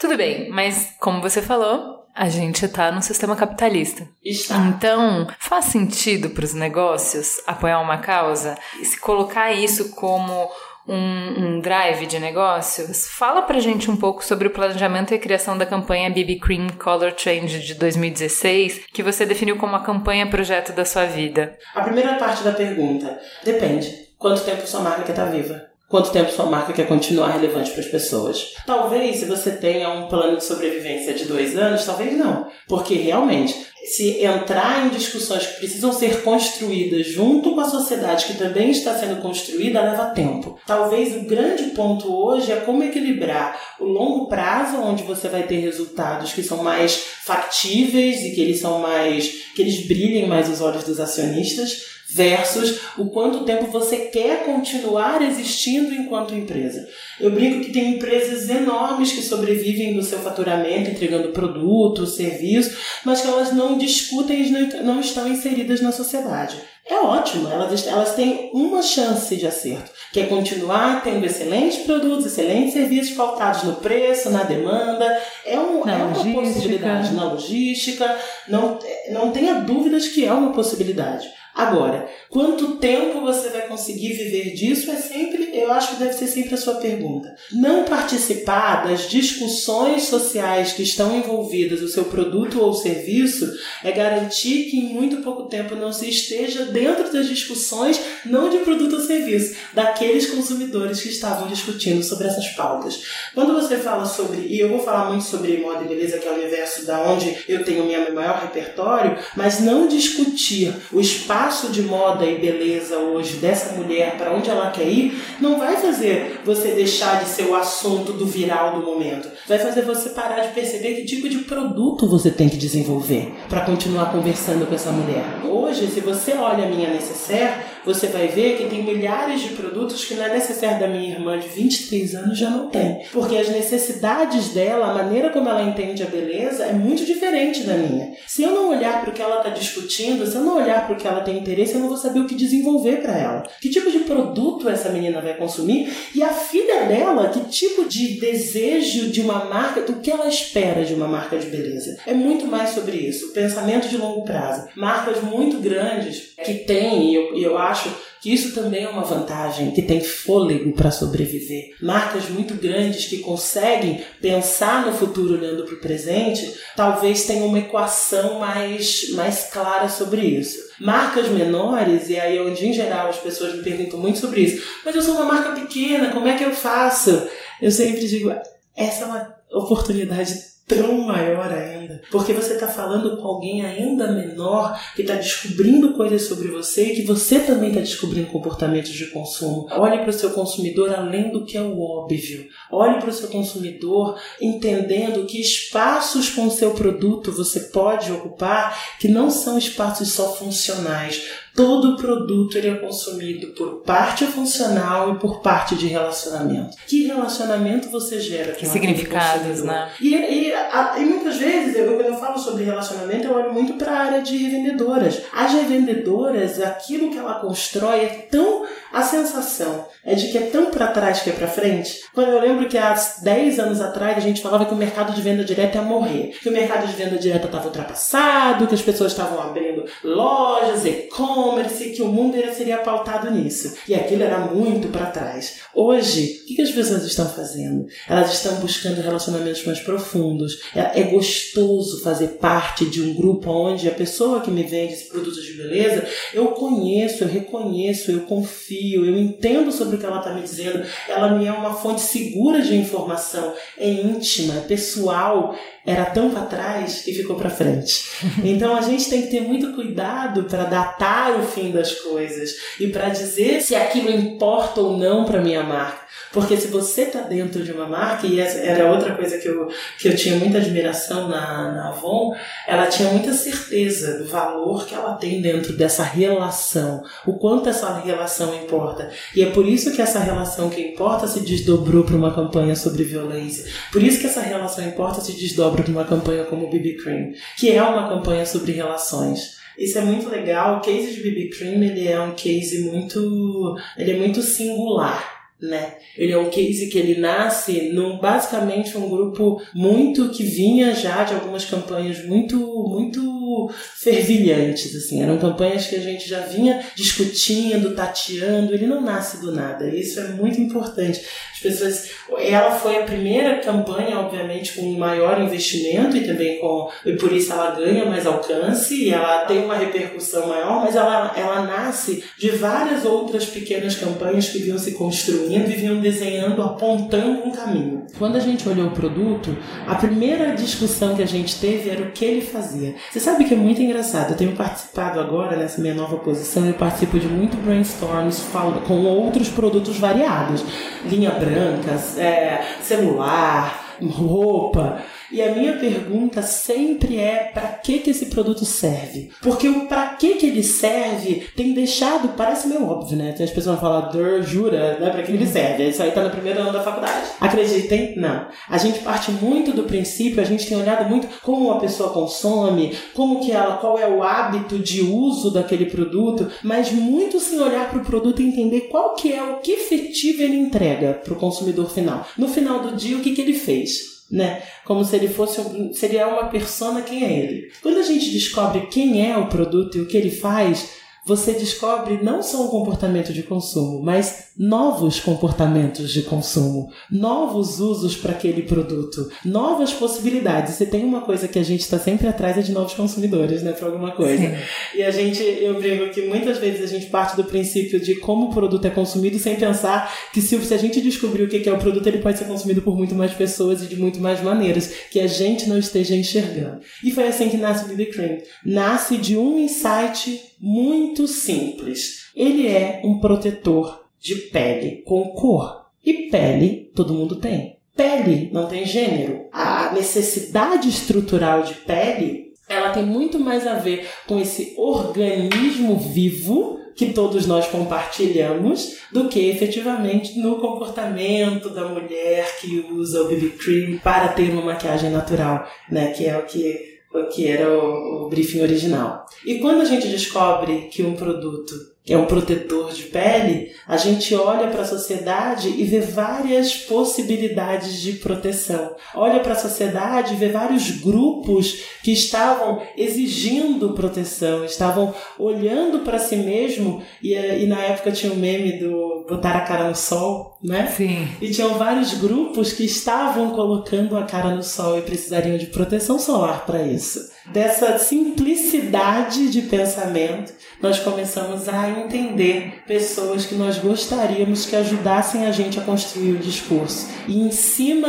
Tudo 0.00 0.16
bem, 0.16 0.48
mas 0.50 0.94
como 1.00 1.20
você 1.20 1.42
falou, 1.42 1.98
a 2.14 2.28
gente 2.28 2.64
está 2.64 2.90
num 2.90 3.00
sistema 3.00 3.36
capitalista. 3.36 4.08
Está. 4.24 4.56
Então, 4.66 5.28
faz 5.38 5.66
sentido 5.66 6.30
para 6.30 6.44
os 6.44 6.52
negócios 6.52 7.40
apoiar 7.46 7.80
uma 7.80 7.98
causa 7.98 8.58
e 8.80 8.84
se 8.84 8.98
colocar 8.98 9.52
isso 9.52 9.90
como 9.94 10.50
um, 10.88 11.56
um, 11.56 11.60
drive 11.60 12.06
de 12.06 12.18
negócios, 12.18 13.06
fala 13.08 13.42
pra 13.42 13.60
gente 13.60 13.90
um 13.90 13.96
pouco 13.96 14.24
sobre 14.24 14.48
o 14.48 14.50
planejamento 14.50 15.12
e 15.12 15.18
criação 15.18 15.56
da 15.58 15.66
campanha 15.66 16.10
BB 16.10 16.40
Cream 16.40 16.68
Color 16.78 17.12
Change 17.16 17.60
de 17.60 17.74
2016, 17.74 18.86
que 18.92 19.02
você 19.02 19.26
definiu 19.26 19.56
como 19.58 19.76
a 19.76 19.84
campanha 19.84 20.26
projeto 20.26 20.72
da 20.72 20.84
sua 20.84 21.04
vida. 21.04 21.56
A 21.74 21.82
primeira 21.82 22.14
parte 22.14 22.42
da 22.42 22.52
pergunta 22.52 23.20
depende. 23.44 24.08
Quanto 24.18 24.44
tempo 24.44 24.66
sua 24.66 24.80
marca 24.80 25.02
quer 25.02 25.12
estar 25.12 25.26
tá 25.26 25.30
viva? 25.30 25.67
Quanto 25.88 26.10
tempo 26.10 26.30
sua 26.30 26.44
marca 26.44 26.74
quer 26.74 26.86
continuar 26.86 27.30
relevante 27.30 27.70
para 27.70 27.80
as 27.80 27.88
pessoas? 27.88 28.52
Talvez, 28.66 29.16
se 29.16 29.24
você 29.24 29.52
tenha 29.52 29.88
um 29.88 30.06
plano 30.06 30.36
de 30.36 30.44
sobrevivência 30.44 31.14
de 31.14 31.24
dois 31.24 31.56
anos, 31.56 31.86
talvez 31.86 32.14
não. 32.14 32.46
Porque 32.68 32.92
realmente, 32.92 33.56
se 33.86 34.22
entrar 34.22 34.84
em 34.84 34.90
discussões 34.90 35.46
que 35.46 35.60
precisam 35.60 35.90
ser 35.90 36.22
construídas 36.22 37.06
junto 37.06 37.54
com 37.54 37.60
a 37.62 37.70
sociedade 37.70 38.26
que 38.26 38.36
também 38.36 38.70
está 38.70 38.98
sendo 38.98 39.22
construída, 39.22 39.80
leva 39.80 40.10
tempo. 40.10 40.58
Talvez 40.66 41.16
o 41.16 41.26
grande 41.26 41.70
ponto 41.70 42.14
hoje 42.14 42.52
é 42.52 42.56
como 42.56 42.84
equilibrar 42.84 43.58
o 43.80 43.86
longo 43.86 44.28
prazo, 44.28 44.76
onde 44.82 45.04
você 45.04 45.26
vai 45.26 45.44
ter 45.44 45.60
resultados 45.60 46.34
que 46.34 46.42
são 46.42 46.62
mais 46.62 46.96
factíveis 47.24 48.20
e 48.20 48.34
que 48.34 48.42
eles 48.42 48.60
são 48.60 48.78
mais. 48.78 49.26
que 49.56 49.62
eles 49.62 49.86
brilhem 49.86 50.26
mais 50.26 50.50
os 50.50 50.60
olhos 50.60 50.84
dos 50.84 51.00
acionistas 51.00 51.97
versus 52.10 52.80
o 52.96 53.10
quanto 53.10 53.44
tempo 53.44 53.66
você 53.66 53.96
quer 54.06 54.44
continuar 54.44 55.20
existindo 55.20 55.92
enquanto 55.92 56.34
empresa. 56.34 56.88
Eu 57.20 57.30
brinco 57.30 57.60
que 57.60 57.72
tem 57.72 57.96
empresas 57.96 58.48
enormes 58.48 59.12
que 59.12 59.22
sobrevivem 59.22 59.94
do 59.94 60.02
seu 60.02 60.18
faturamento, 60.18 60.90
entregando 60.90 61.28
produto, 61.30 62.06
serviço, 62.06 62.76
mas 63.04 63.20
que 63.20 63.28
elas 63.28 63.52
não 63.52 63.76
discutem 63.76 64.42
e 64.42 64.82
não 64.82 65.00
estão 65.00 65.28
inseridas 65.28 65.80
na 65.80 65.92
sociedade. 65.92 66.56
É 66.90 66.94
ótimo, 67.00 67.46
elas, 67.50 67.86
elas 67.86 68.14
têm 68.14 68.50
uma 68.54 68.80
chance 68.80 69.36
de 69.36 69.46
acerto, 69.46 69.90
que 70.10 70.20
é 70.20 70.26
continuar 70.26 71.02
tendo 71.04 71.26
excelentes 71.26 71.80
produtos, 71.80 72.24
excelentes 72.24 72.72
serviços 72.72 73.14
pautados 73.14 73.62
no 73.64 73.74
preço, 73.74 74.30
na 74.30 74.42
demanda. 74.42 75.20
É, 75.44 75.60
um, 75.60 75.86
é 75.86 75.96
uma 75.96 76.32
possibilidade 76.32 77.12
na 77.12 77.24
logística, 77.24 78.16
não, 78.48 78.78
não 79.10 79.30
tenha 79.30 79.56
dúvidas 79.56 80.08
que 80.08 80.24
é 80.24 80.32
uma 80.32 80.54
possibilidade. 80.54 81.28
Agora, 81.58 82.08
quanto 82.30 82.76
tempo 82.76 83.20
você 83.20 83.48
vai 83.48 83.62
conseguir 83.62 84.12
viver 84.12 84.54
disso 84.54 84.92
é 84.92 84.94
sempre, 84.94 85.50
eu 85.52 85.72
acho 85.72 85.88
que 85.88 85.96
deve 85.96 86.12
ser 86.12 86.28
sempre 86.28 86.54
a 86.54 86.56
sua 86.56 86.74
pergunta. 86.74 87.34
Não 87.50 87.82
participar 87.82 88.86
das 88.86 89.10
discussões 89.10 90.04
sociais 90.04 90.70
que 90.70 90.84
estão 90.84 91.16
envolvidas 91.16 91.80
no 91.80 91.88
seu 91.88 92.04
produto 92.04 92.60
ou 92.60 92.72
serviço 92.72 93.52
é 93.82 93.90
garantir 93.90 94.70
que 94.70 94.78
em 94.78 94.94
muito 94.94 95.16
pouco 95.16 95.48
tempo 95.48 95.74
não 95.74 95.92
se 95.92 96.08
esteja 96.08 96.66
dentro 96.66 97.12
das 97.12 97.26
discussões, 97.26 98.00
não 98.24 98.48
de 98.48 98.58
produto 98.58 98.92
ou 98.92 99.00
serviço, 99.00 99.56
daqueles 99.74 100.30
consumidores 100.30 101.00
que 101.00 101.08
estavam 101.08 101.48
discutindo 101.48 102.04
sobre 102.04 102.28
essas 102.28 102.46
pautas. 102.50 103.02
Quando 103.34 103.52
você 103.52 103.78
fala 103.78 104.06
sobre, 104.06 104.42
e 104.42 104.60
eu 104.60 104.68
vou 104.68 104.78
falar 104.78 105.08
muito 105.08 105.24
sobre 105.24 105.56
moda 105.56 105.82
e 105.82 105.88
beleza, 105.88 106.18
que 106.18 106.28
é 106.28 106.30
o 106.30 106.34
universo 106.34 106.86
da 106.86 107.02
onde 107.02 107.36
eu 107.48 107.64
tenho 107.64 107.84
meu 107.84 108.14
maior 108.14 108.42
repertório, 108.42 109.18
mas 109.34 109.58
não 109.58 109.88
discutir 109.88 110.72
o 110.92 111.00
espaço 111.00 111.47
espaço 111.48 111.72
de 111.72 111.82
moda 111.82 112.26
e 112.26 112.38
beleza 112.38 112.98
hoje 112.98 113.38
dessa 113.38 113.74
mulher 113.74 114.16
para 114.18 114.32
onde 114.32 114.50
ela 114.50 114.70
quer 114.70 114.86
ir, 114.86 115.18
não 115.40 115.58
vai 115.58 115.76
fazer 115.76 116.40
você 116.44 116.72
deixar 116.72 117.24
de 117.24 117.28
ser 117.28 117.44
o 117.46 117.56
assunto 117.56 118.12
do 118.12 118.26
viral 118.26 118.78
do 118.78 118.84
momento. 118.84 119.28
Vai 119.46 119.58
fazer 119.58 119.82
você 119.82 120.10
parar 120.10 120.40
de 120.40 120.52
perceber 120.52 120.94
que 120.94 121.06
tipo 121.06 121.28
de 121.28 121.38
produto 121.38 122.06
você 122.06 122.30
tem 122.30 122.48
que 122.48 122.58
desenvolver 122.58 123.32
para 123.48 123.62
continuar 123.62 124.12
conversando 124.12 124.66
com 124.66 124.74
essa 124.74 124.92
mulher. 124.92 125.24
Hoje, 125.44 125.86
se 125.88 126.00
você 126.00 126.32
olha 126.32 126.64
a 126.64 126.68
minha 126.68 126.90
necessaire, 126.90 127.54
você 127.88 128.08
vai 128.08 128.28
ver 128.28 128.58
que 128.58 128.66
tem 128.66 128.82
milhares 128.82 129.40
de 129.40 129.48
produtos 129.54 130.04
que 130.04 130.12
na 130.12 130.28
necessaire 130.28 130.78
da 130.78 130.86
minha 130.86 131.10
irmã 131.10 131.38
de 131.38 131.48
23 131.48 132.14
anos 132.16 132.38
já 132.38 132.50
não 132.50 132.68
tem. 132.68 133.00
Porque 133.10 133.34
as 133.34 133.48
necessidades 133.48 134.50
dela, 134.50 134.90
a 134.90 134.94
maneira 134.94 135.30
como 135.30 135.48
ela 135.48 135.62
entende 135.62 136.02
a 136.02 136.06
beleza 136.06 136.66
é 136.66 136.74
muito 136.74 137.06
diferente 137.06 137.62
da 137.62 137.72
minha. 137.72 138.12
Se 138.26 138.42
eu 138.42 138.52
não 138.52 138.68
olhar 138.68 139.00
para 139.00 139.10
o 139.10 139.12
que 139.14 139.22
ela 139.22 139.38
está 139.38 139.48
discutindo, 139.48 140.26
se 140.26 140.36
eu 140.36 140.42
não 140.42 140.58
olhar 140.58 140.86
para 140.86 140.94
o 140.94 140.98
que 140.98 141.08
ela 141.08 141.22
tem 141.22 141.38
interesse, 141.38 141.74
eu 141.74 141.80
não 141.80 141.88
vou 141.88 141.96
saber 141.96 142.20
o 142.20 142.26
que 142.26 142.34
desenvolver 142.34 143.00
para 143.00 143.16
ela. 143.16 143.42
Que 143.58 143.70
tipo 143.70 143.90
de 143.90 144.00
produto 144.00 144.68
essa 144.68 144.90
menina 144.90 145.22
vai 145.22 145.34
consumir 145.34 145.90
e 146.14 146.22
a 146.22 146.28
filha 146.28 146.84
dela, 146.84 147.28
que 147.28 147.40
tipo 147.48 147.88
de 147.88 148.20
desejo 148.20 149.08
de 149.08 149.22
uma 149.22 149.46
marca, 149.46 149.80
do 149.80 149.94
que 149.94 150.10
ela 150.10 150.28
espera 150.28 150.84
de 150.84 150.92
uma 150.92 151.08
marca 151.08 151.38
de 151.38 151.46
beleza. 151.46 151.96
É 152.06 152.12
muito 152.12 152.46
mais 152.46 152.70
sobre 152.70 152.98
isso, 152.98 153.32
pensamento 153.32 153.88
de 153.88 153.96
longo 153.96 154.24
prazo. 154.24 154.68
Marcas 154.76 155.22
muito 155.22 155.58
grandes 155.58 156.34
que 156.44 156.54
têm, 156.54 157.10
e 157.10 157.14
eu, 157.14 157.36
eu 157.36 157.58
acho 157.78 158.08
que 158.20 158.32
isso 158.32 158.52
também 158.52 158.82
é 158.82 158.88
uma 158.88 159.04
vantagem, 159.04 159.70
que 159.70 159.82
tem 159.82 160.00
fôlego 160.00 160.72
para 160.72 160.90
sobreviver. 160.90 161.76
Marcas 161.80 162.28
muito 162.28 162.54
grandes 162.54 163.06
que 163.06 163.18
conseguem 163.18 164.04
pensar 164.20 164.84
no 164.84 164.92
futuro 164.92 165.34
olhando 165.34 165.64
para 165.64 165.74
o 165.74 165.80
presente, 165.80 166.52
talvez 166.76 167.24
tenham 167.26 167.46
uma 167.46 167.60
equação 167.60 168.40
mais, 168.40 169.10
mais 169.12 169.48
clara 169.52 169.88
sobre 169.88 170.22
isso. 170.22 170.58
Marcas 170.80 171.28
menores, 171.28 172.08
e 172.08 172.18
aí 172.18 172.40
onde 172.40 172.66
em 172.66 172.72
geral 172.72 173.08
as 173.08 173.18
pessoas 173.18 173.54
me 173.54 173.62
perguntam 173.62 174.00
muito 174.00 174.18
sobre 174.18 174.40
isso, 174.40 174.66
mas 174.84 174.96
eu 174.96 175.02
sou 175.02 175.14
uma 175.14 175.24
marca 175.24 175.52
pequena, 175.52 176.10
como 176.10 176.26
é 176.26 176.36
que 176.36 176.44
eu 176.44 176.52
faço? 176.52 177.28
Eu 177.62 177.70
sempre 177.70 178.06
digo, 178.06 178.34
essa 178.76 179.04
é 179.04 179.06
uma 179.06 179.34
oportunidade 179.52 180.57
tão 180.68 180.98
maior 181.00 181.50
ainda. 181.50 182.00
Porque 182.10 182.34
você 182.34 182.52
está 182.52 182.68
falando 182.68 183.16
com 183.16 183.26
alguém 183.26 183.64
ainda 183.64 184.12
menor 184.12 184.78
que 184.94 185.02
está 185.02 185.14
descobrindo 185.14 185.94
coisas 185.94 186.22
sobre 186.22 186.48
você 186.48 186.92
e 186.92 186.96
que 186.96 187.02
você 187.02 187.40
também 187.40 187.70
está 187.70 187.80
descobrindo 187.80 188.28
comportamentos 188.28 188.92
de 188.92 189.06
consumo. 189.06 189.66
Olhe 189.72 189.98
para 189.98 190.10
o 190.10 190.12
seu 190.12 190.30
consumidor 190.30 190.94
além 190.94 191.32
do 191.32 191.44
que 191.44 191.56
é 191.56 191.62
o 191.62 191.80
óbvio. 191.80 192.46
Olhe 192.70 193.00
para 193.00 193.08
o 193.08 193.12
seu 193.12 193.28
consumidor 193.28 194.20
entendendo 194.40 195.24
que 195.26 195.40
espaços 195.40 196.28
com 196.28 196.46
o 196.46 196.50
seu 196.50 196.72
produto 196.72 197.32
você 197.32 197.60
pode 197.60 198.12
ocupar 198.12 198.98
que 199.00 199.08
não 199.08 199.30
são 199.30 199.56
espaços 199.56 200.12
só 200.12 200.34
funcionais 200.34 201.22
todo 201.58 201.96
produto 201.96 202.56
ele 202.56 202.68
é 202.68 202.74
consumido 202.76 203.48
por 203.48 203.82
parte 203.82 204.24
funcional 204.26 205.12
e 205.12 205.18
por 205.18 205.40
parte 205.40 205.74
de 205.74 205.88
relacionamento. 205.88 206.76
Que 206.86 207.08
relacionamento 207.08 207.90
você 207.90 208.20
gera? 208.20 208.52
Que 208.52 208.64
significados, 208.64 209.64
né? 209.64 209.90
E, 210.00 210.14
e, 210.14 210.54
a, 210.54 210.94
e, 211.00 211.04
muitas 211.04 211.36
vezes, 211.36 211.74
eu, 211.74 211.96
quando 211.96 212.06
eu 212.06 212.16
falo 212.16 212.38
sobre 212.38 212.62
relacionamento, 212.62 213.26
eu 213.26 213.34
olho 213.34 213.52
muito 213.52 213.72
para 213.72 213.90
a 213.90 214.04
área 214.04 214.22
de 214.22 214.36
revendedoras. 214.36 215.20
As 215.32 215.52
revendedoras, 215.52 216.60
aquilo 216.60 217.10
que 217.10 217.18
ela 217.18 217.40
constrói 217.40 218.04
é 218.04 218.28
tão 218.30 218.64
a 218.92 219.02
sensação 219.02 219.86
é 220.04 220.14
de 220.14 220.28
que 220.28 220.38
é 220.38 220.42
tão 220.42 220.70
para 220.70 220.88
trás 220.88 221.20
que 221.20 221.30
é 221.30 221.32
para 221.32 221.46
frente. 221.46 222.00
Quando 222.14 222.28
eu 222.28 222.40
lembro 222.40 222.68
que 222.68 222.78
há 222.78 222.94
10 223.22 223.58
anos 223.58 223.80
atrás 223.80 224.16
a 224.16 224.20
gente 224.20 224.40
falava 224.40 224.64
que 224.64 224.72
o 224.72 224.76
mercado 224.76 225.12
de 225.12 225.20
venda 225.20 225.44
direta 225.44 225.78
ia 225.78 225.82
morrer, 225.82 226.36
que 226.40 226.48
o 226.48 226.52
mercado 226.52 226.86
de 226.86 226.94
venda 226.94 227.18
direta 227.18 227.46
estava 227.46 227.66
ultrapassado, 227.66 228.66
que 228.66 228.74
as 228.74 228.82
pessoas 228.82 229.12
estavam 229.12 229.40
abrindo 229.40 229.84
lojas, 230.02 230.86
e-commerce, 230.86 231.47
que 231.94 232.02
o 232.02 232.08
mundo 232.08 232.36
seria 232.54 232.78
pautado 232.78 233.30
nisso. 233.30 233.74
E 233.88 233.94
aquilo 233.94 234.22
era 234.22 234.38
muito 234.38 234.88
para 234.88 235.06
trás. 235.06 235.60
Hoje, 235.74 236.42
o 236.42 236.54
que, 236.54 236.62
as 236.62 236.70
pessoas 236.70 237.04
estão 237.04 237.28
fazendo? 237.28 237.86
Elas 238.08 238.32
estão 238.32 238.56
buscando 238.56 239.00
relacionamentos 239.00 239.64
mais 239.64 239.80
profundos. 239.80 240.60
É, 240.74 241.00
é 241.00 241.02
gostoso 241.04 242.02
fazer 242.02 242.38
parte 242.38 242.84
de 242.84 243.00
um 243.00 243.14
grupo 243.14 243.50
onde 243.50 243.88
a 243.88 243.92
pessoa 243.92 244.40
que 244.40 244.50
me 244.50 244.62
vende 244.62 244.92
esse 244.92 245.08
produto 245.08 245.40
de 245.42 245.52
beleza, 245.54 246.06
eu 246.32 246.48
conheço, 246.48 247.24
eu 247.24 247.28
reconheço, 247.28 248.10
eu 248.10 248.20
confio, 248.20 249.04
eu 249.04 249.18
entendo 249.18 249.72
sobre 249.72 249.96
o 249.96 249.98
que 249.98 250.06
ela 250.06 250.18
está 250.18 250.32
me 250.32 250.42
dizendo, 250.42 250.84
ela 251.08 251.34
me 251.34 251.46
é 251.46 251.52
uma 251.52 251.74
fonte 251.74 252.00
segura 252.00 252.60
de 252.60 252.76
informação, 252.76 253.54
é 253.76 253.88
íntima, 253.88 254.54
é 254.54 254.60
pessoal, 254.60 255.56
era 255.88 256.04
tão 256.04 256.30
para 256.30 256.42
trás 256.42 257.00
que 257.00 257.14
ficou 257.14 257.34
para 257.36 257.48
frente. 257.48 258.06
Então 258.44 258.76
a 258.76 258.82
gente 258.82 259.08
tem 259.08 259.22
que 259.22 259.28
ter 259.28 259.40
muito 259.40 259.72
cuidado 259.74 260.44
para 260.44 260.64
datar 260.64 261.38
o 261.38 261.42
fim 261.42 261.70
das 261.70 261.92
coisas 261.92 262.54
e 262.78 262.88
para 262.88 263.08
dizer 263.08 263.60
se 263.60 263.74
aquilo 263.74 264.10
importa 264.10 264.80
ou 264.80 264.96
não 264.96 265.24
para 265.24 265.40
minha 265.40 265.62
marca. 265.62 266.08
Porque 266.32 266.56
se 266.56 266.68
você 266.68 267.02
está 267.02 267.20
dentro 267.20 267.64
de 267.64 267.72
uma 267.72 267.86
marca, 267.86 268.26
e 268.26 268.38
essa 268.38 268.58
era 268.58 268.90
outra 268.90 269.14
coisa 269.14 269.38
que 269.38 269.48
eu, 269.48 269.68
que 269.98 270.08
eu 270.08 270.16
tinha 270.16 270.36
muita 270.36 270.58
admiração 270.58 271.28
na, 271.28 271.72
na 271.72 271.88
Avon, 271.88 272.34
ela 272.66 272.86
tinha 272.86 273.10
muita 273.10 273.32
certeza 273.32 274.18
do 274.18 274.26
valor 274.26 274.86
que 274.86 274.94
ela 274.94 275.14
tem 275.14 275.40
dentro 275.40 275.72
dessa 275.72 276.02
relação, 276.02 277.02
o 277.26 277.34
quanto 277.34 277.68
essa 277.68 277.98
relação 277.98 278.54
importa. 278.54 279.10
E 279.34 279.42
é 279.42 279.50
por 279.50 279.66
isso 279.66 279.92
que 279.92 280.02
essa 280.02 280.18
relação 280.18 280.68
que 280.68 280.80
importa 280.80 281.26
se 281.26 281.40
desdobrou 281.40 282.04
para 282.04 282.16
uma 282.16 282.34
campanha 282.34 282.76
sobre 282.76 283.04
violência. 283.04 283.64
Por 283.90 284.02
isso 284.02 284.20
que 284.20 284.26
essa 284.26 284.40
relação 284.40 284.84
importa 284.84 285.20
se 285.20 285.32
desdobra 285.32 285.77
para 285.82 285.92
uma 285.92 286.04
campanha 286.04 286.44
como 286.44 286.66
o 286.66 286.70
BB 286.70 286.96
Cream, 286.96 287.32
que 287.56 287.70
é 287.70 287.82
uma 287.82 288.08
campanha 288.08 288.44
sobre 288.44 288.72
relações. 288.72 289.58
Isso 289.78 289.98
é 289.98 290.00
muito 290.00 290.28
legal. 290.28 290.78
O 290.78 290.80
case 290.80 291.14
de 291.14 291.22
BB 291.22 291.50
Cream 291.50 291.82
ele 291.82 292.08
é 292.08 292.20
um 292.20 292.34
case 292.34 292.80
muito, 292.80 293.76
ele 293.96 294.12
é 294.12 294.16
muito 294.16 294.42
singular 294.42 295.38
né? 295.60 295.96
Ele 296.16 296.32
é 296.32 296.38
um 296.38 296.50
case 296.50 296.88
que 296.88 296.96
ele 296.96 297.20
nasce 297.20 297.90
num 297.92 298.18
basicamente 298.18 298.96
um 298.96 299.08
grupo 299.08 299.60
muito 299.74 300.28
que 300.30 300.44
vinha 300.44 300.94
já 300.94 301.24
de 301.24 301.34
algumas 301.34 301.64
campanhas 301.64 302.24
muito 302.24 302.56
muito 302.56 303.20
fervilhantes 303.68 304.94
assim. 304.94 305.22
Eram 305.22 305.38
campanhas 305.38 305.86
que 305.86 305.96
a 305.96 306.00
gente 306.00 306.28
já 306.28 306.40
vinha 306.40 306.84
discutindo, 306.94 307.94
tateando. 307.94 308.74
Ele 308.74 308.86
não 308.86 309.00
nasce 309.00 309.40
do 309.40 309.50
nada. 309.50 309.88
Isso 309.88 310.20
é 310.20 310.28
muito 310.28 310.60
importante. 310.60 311.20
As 311.52 311.60
pessoas, 311.60 312.10
ela 312.38 312.70
foi 312.70 312.98
a 312.98 313.04
primeira 313.04 313.58
campanha, 313.58 314.20
obviamente, 314.20 314.74
com 314.74 314.92
maior 314.92 315.40
investimento 315.40 316.16
e 316.16 316.24
também 316.24 316.60
com 316.60 316.88
e 317.04 317.12
por 317.16 317.32
isso 317.32 317.52
ela 317.52 317.72
ganha 317.72 318.04
mais 318.04 318.26
alcance 318.26 318.94
e 318.94 319.10
ela 319.10 319.44
tem 319.44 319.64
uma 319.64 319.76
repercussão 319.76 320.46
maior, 320.46 320.84
mas 320.84 320.94
ela 320.94 321.32
ela 321.36 321.62
nasce 321.62 322.22
de 322.38 322.50
várias 322.50 323.04
outras 323.04 323.44
pequenas 323.46 323.96
campanhas 323.96 324.48
que 324.48 324.58
vinham 324.58 324.78
se 324.78 324.92
construindo 324.92 325.68
e 325.68 325.76
vinham 325.76 326.00
desenhando, 326.00 326.62
apontando 326.62 327.48
um 327.48 327.50
caminho. 327.50 328.06
Quando 328.18 328.36
a 328.36 328.40
gente 328.40 328.68
olhou 328.68 328.88
o 328.88 328.92
produto, 328.92 329.56
a 329.86 329.94
primeira 329.94 330.54
discussão 330.54 331.16
que 331.16 331.22
a 331.22 331.26
gente 331.26 331.58
teve 331.60 331.90
era 331.90 332.02
o 332.02 332.12
que 332.12 332.24
ele 332.24 332.40
fazia. 332.40 332.94
Você 333.10 333.20
sabe 333.20 333.44
que 333.48 333.54
é 333.54 333.56
muito 333.56 333.80
engraçado, 333.80 334.32
eu 334.32 334.36
tenho 334.36 334.54
participado 334.54 335.18
agora 335.18 335.56
nessa 335.56 335.80
minha 335.80 335.94
nova 335.94 336.18
posição, 336.18 336.66
eu 336.66 336.74
participo 336.74 337.18
de 337.18 337.26
muito 337.26 337.56
brainstorms 337.56 338.44
com 338.86 339.04
outros 339.04 339.48
produtos 339.48 339.98
variados. 339.98 340.62
Linha 341.06 341.30
branca, 341.30 341.92
é, 342.20 342.62
celular, 342.82 343.96
roupa. 344.02 344.98
E 345.30 345.42
a 345.42 345.54
minha 345.54 345.74
pergunta 345.74 346.42
sempre 346.42 347.18
é 347.18 347.50
para 347.52 347.68
que 347.68 347.98
que 347.98 348.10
esse 348.10 348.26
produto 348.26 348.64
serve? 348.64 349.30
Porque 349.42 349.68
o 349.68 349.86
para 349.86 350.08
que 350.14 350.34
que 350.34 350.46
ele 350.46 350.62
serve 350.62 351.46
tem 351.54 351.74
deixado, 351.74 352.28
parece 352.36 352.66
meio 352.66 352.86
óbvio, 352.86 353.16
né? 353.16 353.32
Tem 353.32 353.44
as 353.44 353.52
pessoas 353.52 353.78
falar, 353.78 354.10
jura, 354.42 354.98
né? 354.98 355.10
Para 355.10 355.22
que 355.22 355.32
ele 355.32 355.46
serve? 355.46 355.88
Isso 355.88 356.02
aí 356.02 356.12
tá 356.12 356.24
no 356.24 356.30
primeiro 356.30 356.60
ano 356.60 356.72
da 356.72 356.82
faculdade. 356.82 357.28
Acreditem? 357.40 358.16
Não. 358.16 358.46
A 358.68 358.78
gente 358.78 359.00
parte 359.00 359.30
muito 359.30 359.72
do 359.72 359.84
princípio, 359.84 360.40
a 360.40 360.44
gente 360.44 360.66
tem 360.66 360.78
olhado 360.78 361.08
muito 361.08 361.28
como 361.42 361.70
a 361.72 361.78
pessoa 361.78 362.10
consome, 362.10 362.96
como 363.14 363.40
que 363.40 363.52
ela, 363.52 363.76
qual 363.76 363.98
é 363.98 364.08
o 364.08 364.22
hábito 364.22 364.78
de 364.78 365.02
uso 365.02 365.50
daquele 365.50 365.86
produto, 365.86 366.50
mas 366.62 366.90
muito 366.90 367.38
sem 367.38 367.60
olhar 367.60 367.90
para 367.90 367.98
o 367.98 368.04
produto 368.04 368.40
e 368.40 368.46
entender 368.46 368.82
qual 368.82 369.14
que 369.14 369.32
é 369.32 369.42
o 369.42 369.58
que 369.58 369.72
efetivo 369.72 370.42
ele 370.42 370.56
entrega 370.56 371.14
para 371.14 371.34
o 371.34 371.36
consumidor 371.36 371.90
final. 371.90 372.26
No 372.36 372.48
final 372.48 372.80
do 372.80 372.96
dia, 372.96 373.16
o 373.16 373.20
que 373.20 373.34
que 373.34 373.40
ele 373.40 373.54
fez? 373.54 374.17
Né? 374.30 374.62
Como 374.84 375.04
se 375.04 375.16
ele 375.16 375.28
fosse 375.28 375.60
seria 375.94 376.28
uma 376.28 376.44
persona 376.44 377.02
quem 377.02 377.24
é 377.24 377.32
ele. 377.32 377.72
Quando 377.82 377.98
a 377.98 378.02
gente 378.02 378.30
descobre 378.30 378.86
quem 378.86 379.30
é 379.30 379.36
o 379.36 379.46
produto 379.46 379.96
e 379.96 380.00
o 380.00 380.06
que 380.06 380.16
ele 380.16 380.30
faz, 380.30 380.90
você 381.28 381.52
descobre 381.52 382.20
não 382.22 382.42
só 382.42 382.64
um 382.64 382.68
comportamento 382.68 383.34
de 383.34 383.42
consumo, 383.42 384.02
mas 384.02 384.44
novos 384.56 385.20
comportamentos 385.20 386.10
de 386.10 386.22
consumo, 386.22 386.90
novos 387.10 387.80
usos 387.80 388.16
para 388.16 388.32
aquele 388.32 388.62
produto, 388.62 389.30
novas 389.44 389.92
possibilidades. 389.92 390.74
Você 390.74 390.86
tem 390.86 391.04
uma 391.04 391.20
coisa 391.20 391.46
que 391.46 391.58
a 391.58 391.62
gente 391.62 391.80
está 391.80 391.98
sempre 391.98 392.26
atrás 392.26 392.56
é 392.56 392.62
de 392.62 392.72
novos 392.72 392.94
consumidores, 392.94 393.62
né, 393.62 393.72
para 393.72 393.88
alguma 393.88 394.12
coisa. 394.12 394.38
Sim. 394.38 394.54
E 394.94 395.02
a 395.02 395.10
gente, 395.10 395.42
eu 395.42 395.74
brinco 395.74 396.08
que 396.14 396.22
muitas 396.22 396.56
vezes 396.56 396.82
a 396.82 396.86
gente 396.86 397.10
parte 397.10 397.36
do 397.36 397.44
princípio 397.44 398.00
de 398.00 398.14
como 398.14 398.46
o 398.46 398.50
produto 398.50 398.86
é 398.86 398.90
consumido 398.90 399.38
sem 399.38 399.56
pensar 399.56 400.10
que 400.32 400.40
se, 400.40 400.58
se 400.64 400.72
a 400.72 400.78
gente 400.78 400.98
descobrir 400.98 401.42
o 401.42 401.48
que 401.48 401.68
é 401.68 401.72
o 401.72 401.78
produto, 401.78 402.06
ele 402.06 402.22
pode 402.22 402.38
ser 402.38 402.46
consumido 402.46 402.80
por 402.80 402.96
muito 402.96 403.14
mais 403.14 403.34
pessoas 403.34 403.82
e 403.82 403.86
de 403.86 403.96
muito 403.96 404.18
mais 404.18 404.42
maneiras 404.42 404.94
que 405.10 405.20
a 405.20 405.26
gente 405.26 405.68
não 405.68 405.78
esteja 405.78 406.16
enxergando. 406.16 406.80
E 407.04 407.10
foi 407.10 407.28
assim 407.28 407.50
que 407.50 407.58
nasce 407.58 407.84
o 407.84 407.88
BB 407.88 408.06
Cream. 408.06 408.38
Nasce 408.64 409.18
de 409.18 409.36
um 409.36 409.58
insight 409.58 410.47
muito 410.60 411.26
simples. 411.26 412.30
Ele 412.34 412.66
é 412.66 413.00
um 413.04 413.18
protetor 413.18 414.04
de 414.20 414.34
pele 414.34 415.02
com 415.04 415.30
cor. 415.30 415.86
E 416.04 416.28
pele 416.30 416.90
todo 416.94 417.14
mundo 417.14 417.36
tem. 417.36 417.78
Pele 417.96 418.50
não 418.52 418.66
tem 418.66 418.84
gênero. 418.84 419.46
A 419.52 419.92
necessidade 419.92 420.88
estrutural 420.88 421.62
de 421.62 421.74
pele, 421.74 422.52
ela 422.68 422.90
tem 422.90 423.04
muito 423.04 423.38
mais 423.38 423.66
a 423.66 423.74
ver 423.74 424.08
com 424.26 424.40
esse 424.40 424.74
organismo 424.76 425.96
vivo 425.96 426.78
que 426.98 427.12
todos 427.12 427.46
nós 427.46 427.68
compartilhamos 427.68 428.96
do 429.12 429.28
que 429.28 429.48
efetivamente 429.48 430.36
no 430.40 430.56
comportamento 430.56 431.70
da 431.70 431.86
mulher 431.86 432.58
que 432.60 432.84
usa 432.90 433.22
o 433.22 433.28
BB 433.28 433.50
cream 433.50 433.98
para 433.98 434.28
ter 434.28 434.50
uma 434.50 434.62
maquiagem 434.62 435.08
natural, 435.08 435.68
né, 435.88 436.10
que 436.10 436.26
é 436.26 436.36
o 436.36 436.44
que 436.44 436.97
que 437.32 437.46
era 437.46 437.70
o, 437.70 438.26
o 438.26 438.28
briefing 438.28 438.60
original. 438.60 439.26
E 439.44 439.58
quando 439.58 439.80
a 439.80 439.84
gente 439.84 440.08
descobre 440.08 440.88
que 440.88 441.02
um 441.02 441.14
produto 441.14 441.74
é 442.12 442.18
um 442.18 442.26
protetor 442.26 442.92
de 442.92 443.04
pele, 443.04 443.72
a 443.86 443.96
gente 443.96 444.34
olha 444.34 444.68
para 444.68 444.82
a 444.82 444.86
sociedade 444.86 445.68
e 445.68 445.84
vê 445.84 446.00
várias 446.00 446.74
possibilidades 446.74 448.00
de 448.00 448.14
proteção. 448.14 448.94
Olha 449.14 449.40
para 449.40 449.52
a 449.52 449.56
sociedade 449.56 450.34
e 450.34 450.36
vê 450.36 450.48
vários 450.48 450.90
grupos 450.90 451.82
que 452.02 452.12
estavam 452.12 452.82
exigindo 452.96 453.94
proteção, 453.94 454.64
estavam 454.64 455.14
olhando 455.38 456.00
para 456.00 456.18
si 456.18 456.36
mesmo 456.36 457.02
e, 457.22 457.34
e 457.34 457.66
na 457.66 457.80
época 457.80 458.12
tinha 458.12 458.32
o 458.32 458.36
um 458.36 458.38
meme 458.38 458.78
do 458.78 459.26
botar 459.28 459.56
a 459.56 459.60
cara 459.60 459.88
no 459.88 459.94
sol, 459.94 460.58
né? 460.62 460.86
Sim. 460.96 461.28
E 461.40 461.50
tinham 461.50 461.74
vários 461.74 462.14
grupos 462.14 462.72
que 462.72 462.84
estavam 462.84 463.50
colocando 463.50 464.16
a 464.16 464.24
cara 464.24 464.54
no 464.54 464.62
sol 464.62 464.98
e 464.98 465.02
precisariam 465.02 465.58
de 465.58 465.66
proteção 465.66 466.18
solar 466.18 466.64
para 466.64 466.82
isso. 466.82 467.20
Dessa 467.52 467.98
simplicidade 467.98 469.50
de 469.50 469.62
pensamento, 469.62 470.52
nós 470.80 470.98
começamos 471.00 471.68
a 471.68 471.88
entender 471.90 472.82
pessoas 472.86 473.46
que 473.46 473.54
nós 473.54 473.78
gostaríamos 473.78 474.66
que 474.66 474.76
ajudassem 474.76 475.46
a 475.46 475.52
gente 475.52 475.78
a 475.78 475.82
construir 475.82 476.32
o 476.32 476.38
discurso. 476.38 477.08
E 477.26 477.40
em 477.40 477.50
cima, 477.50 478.08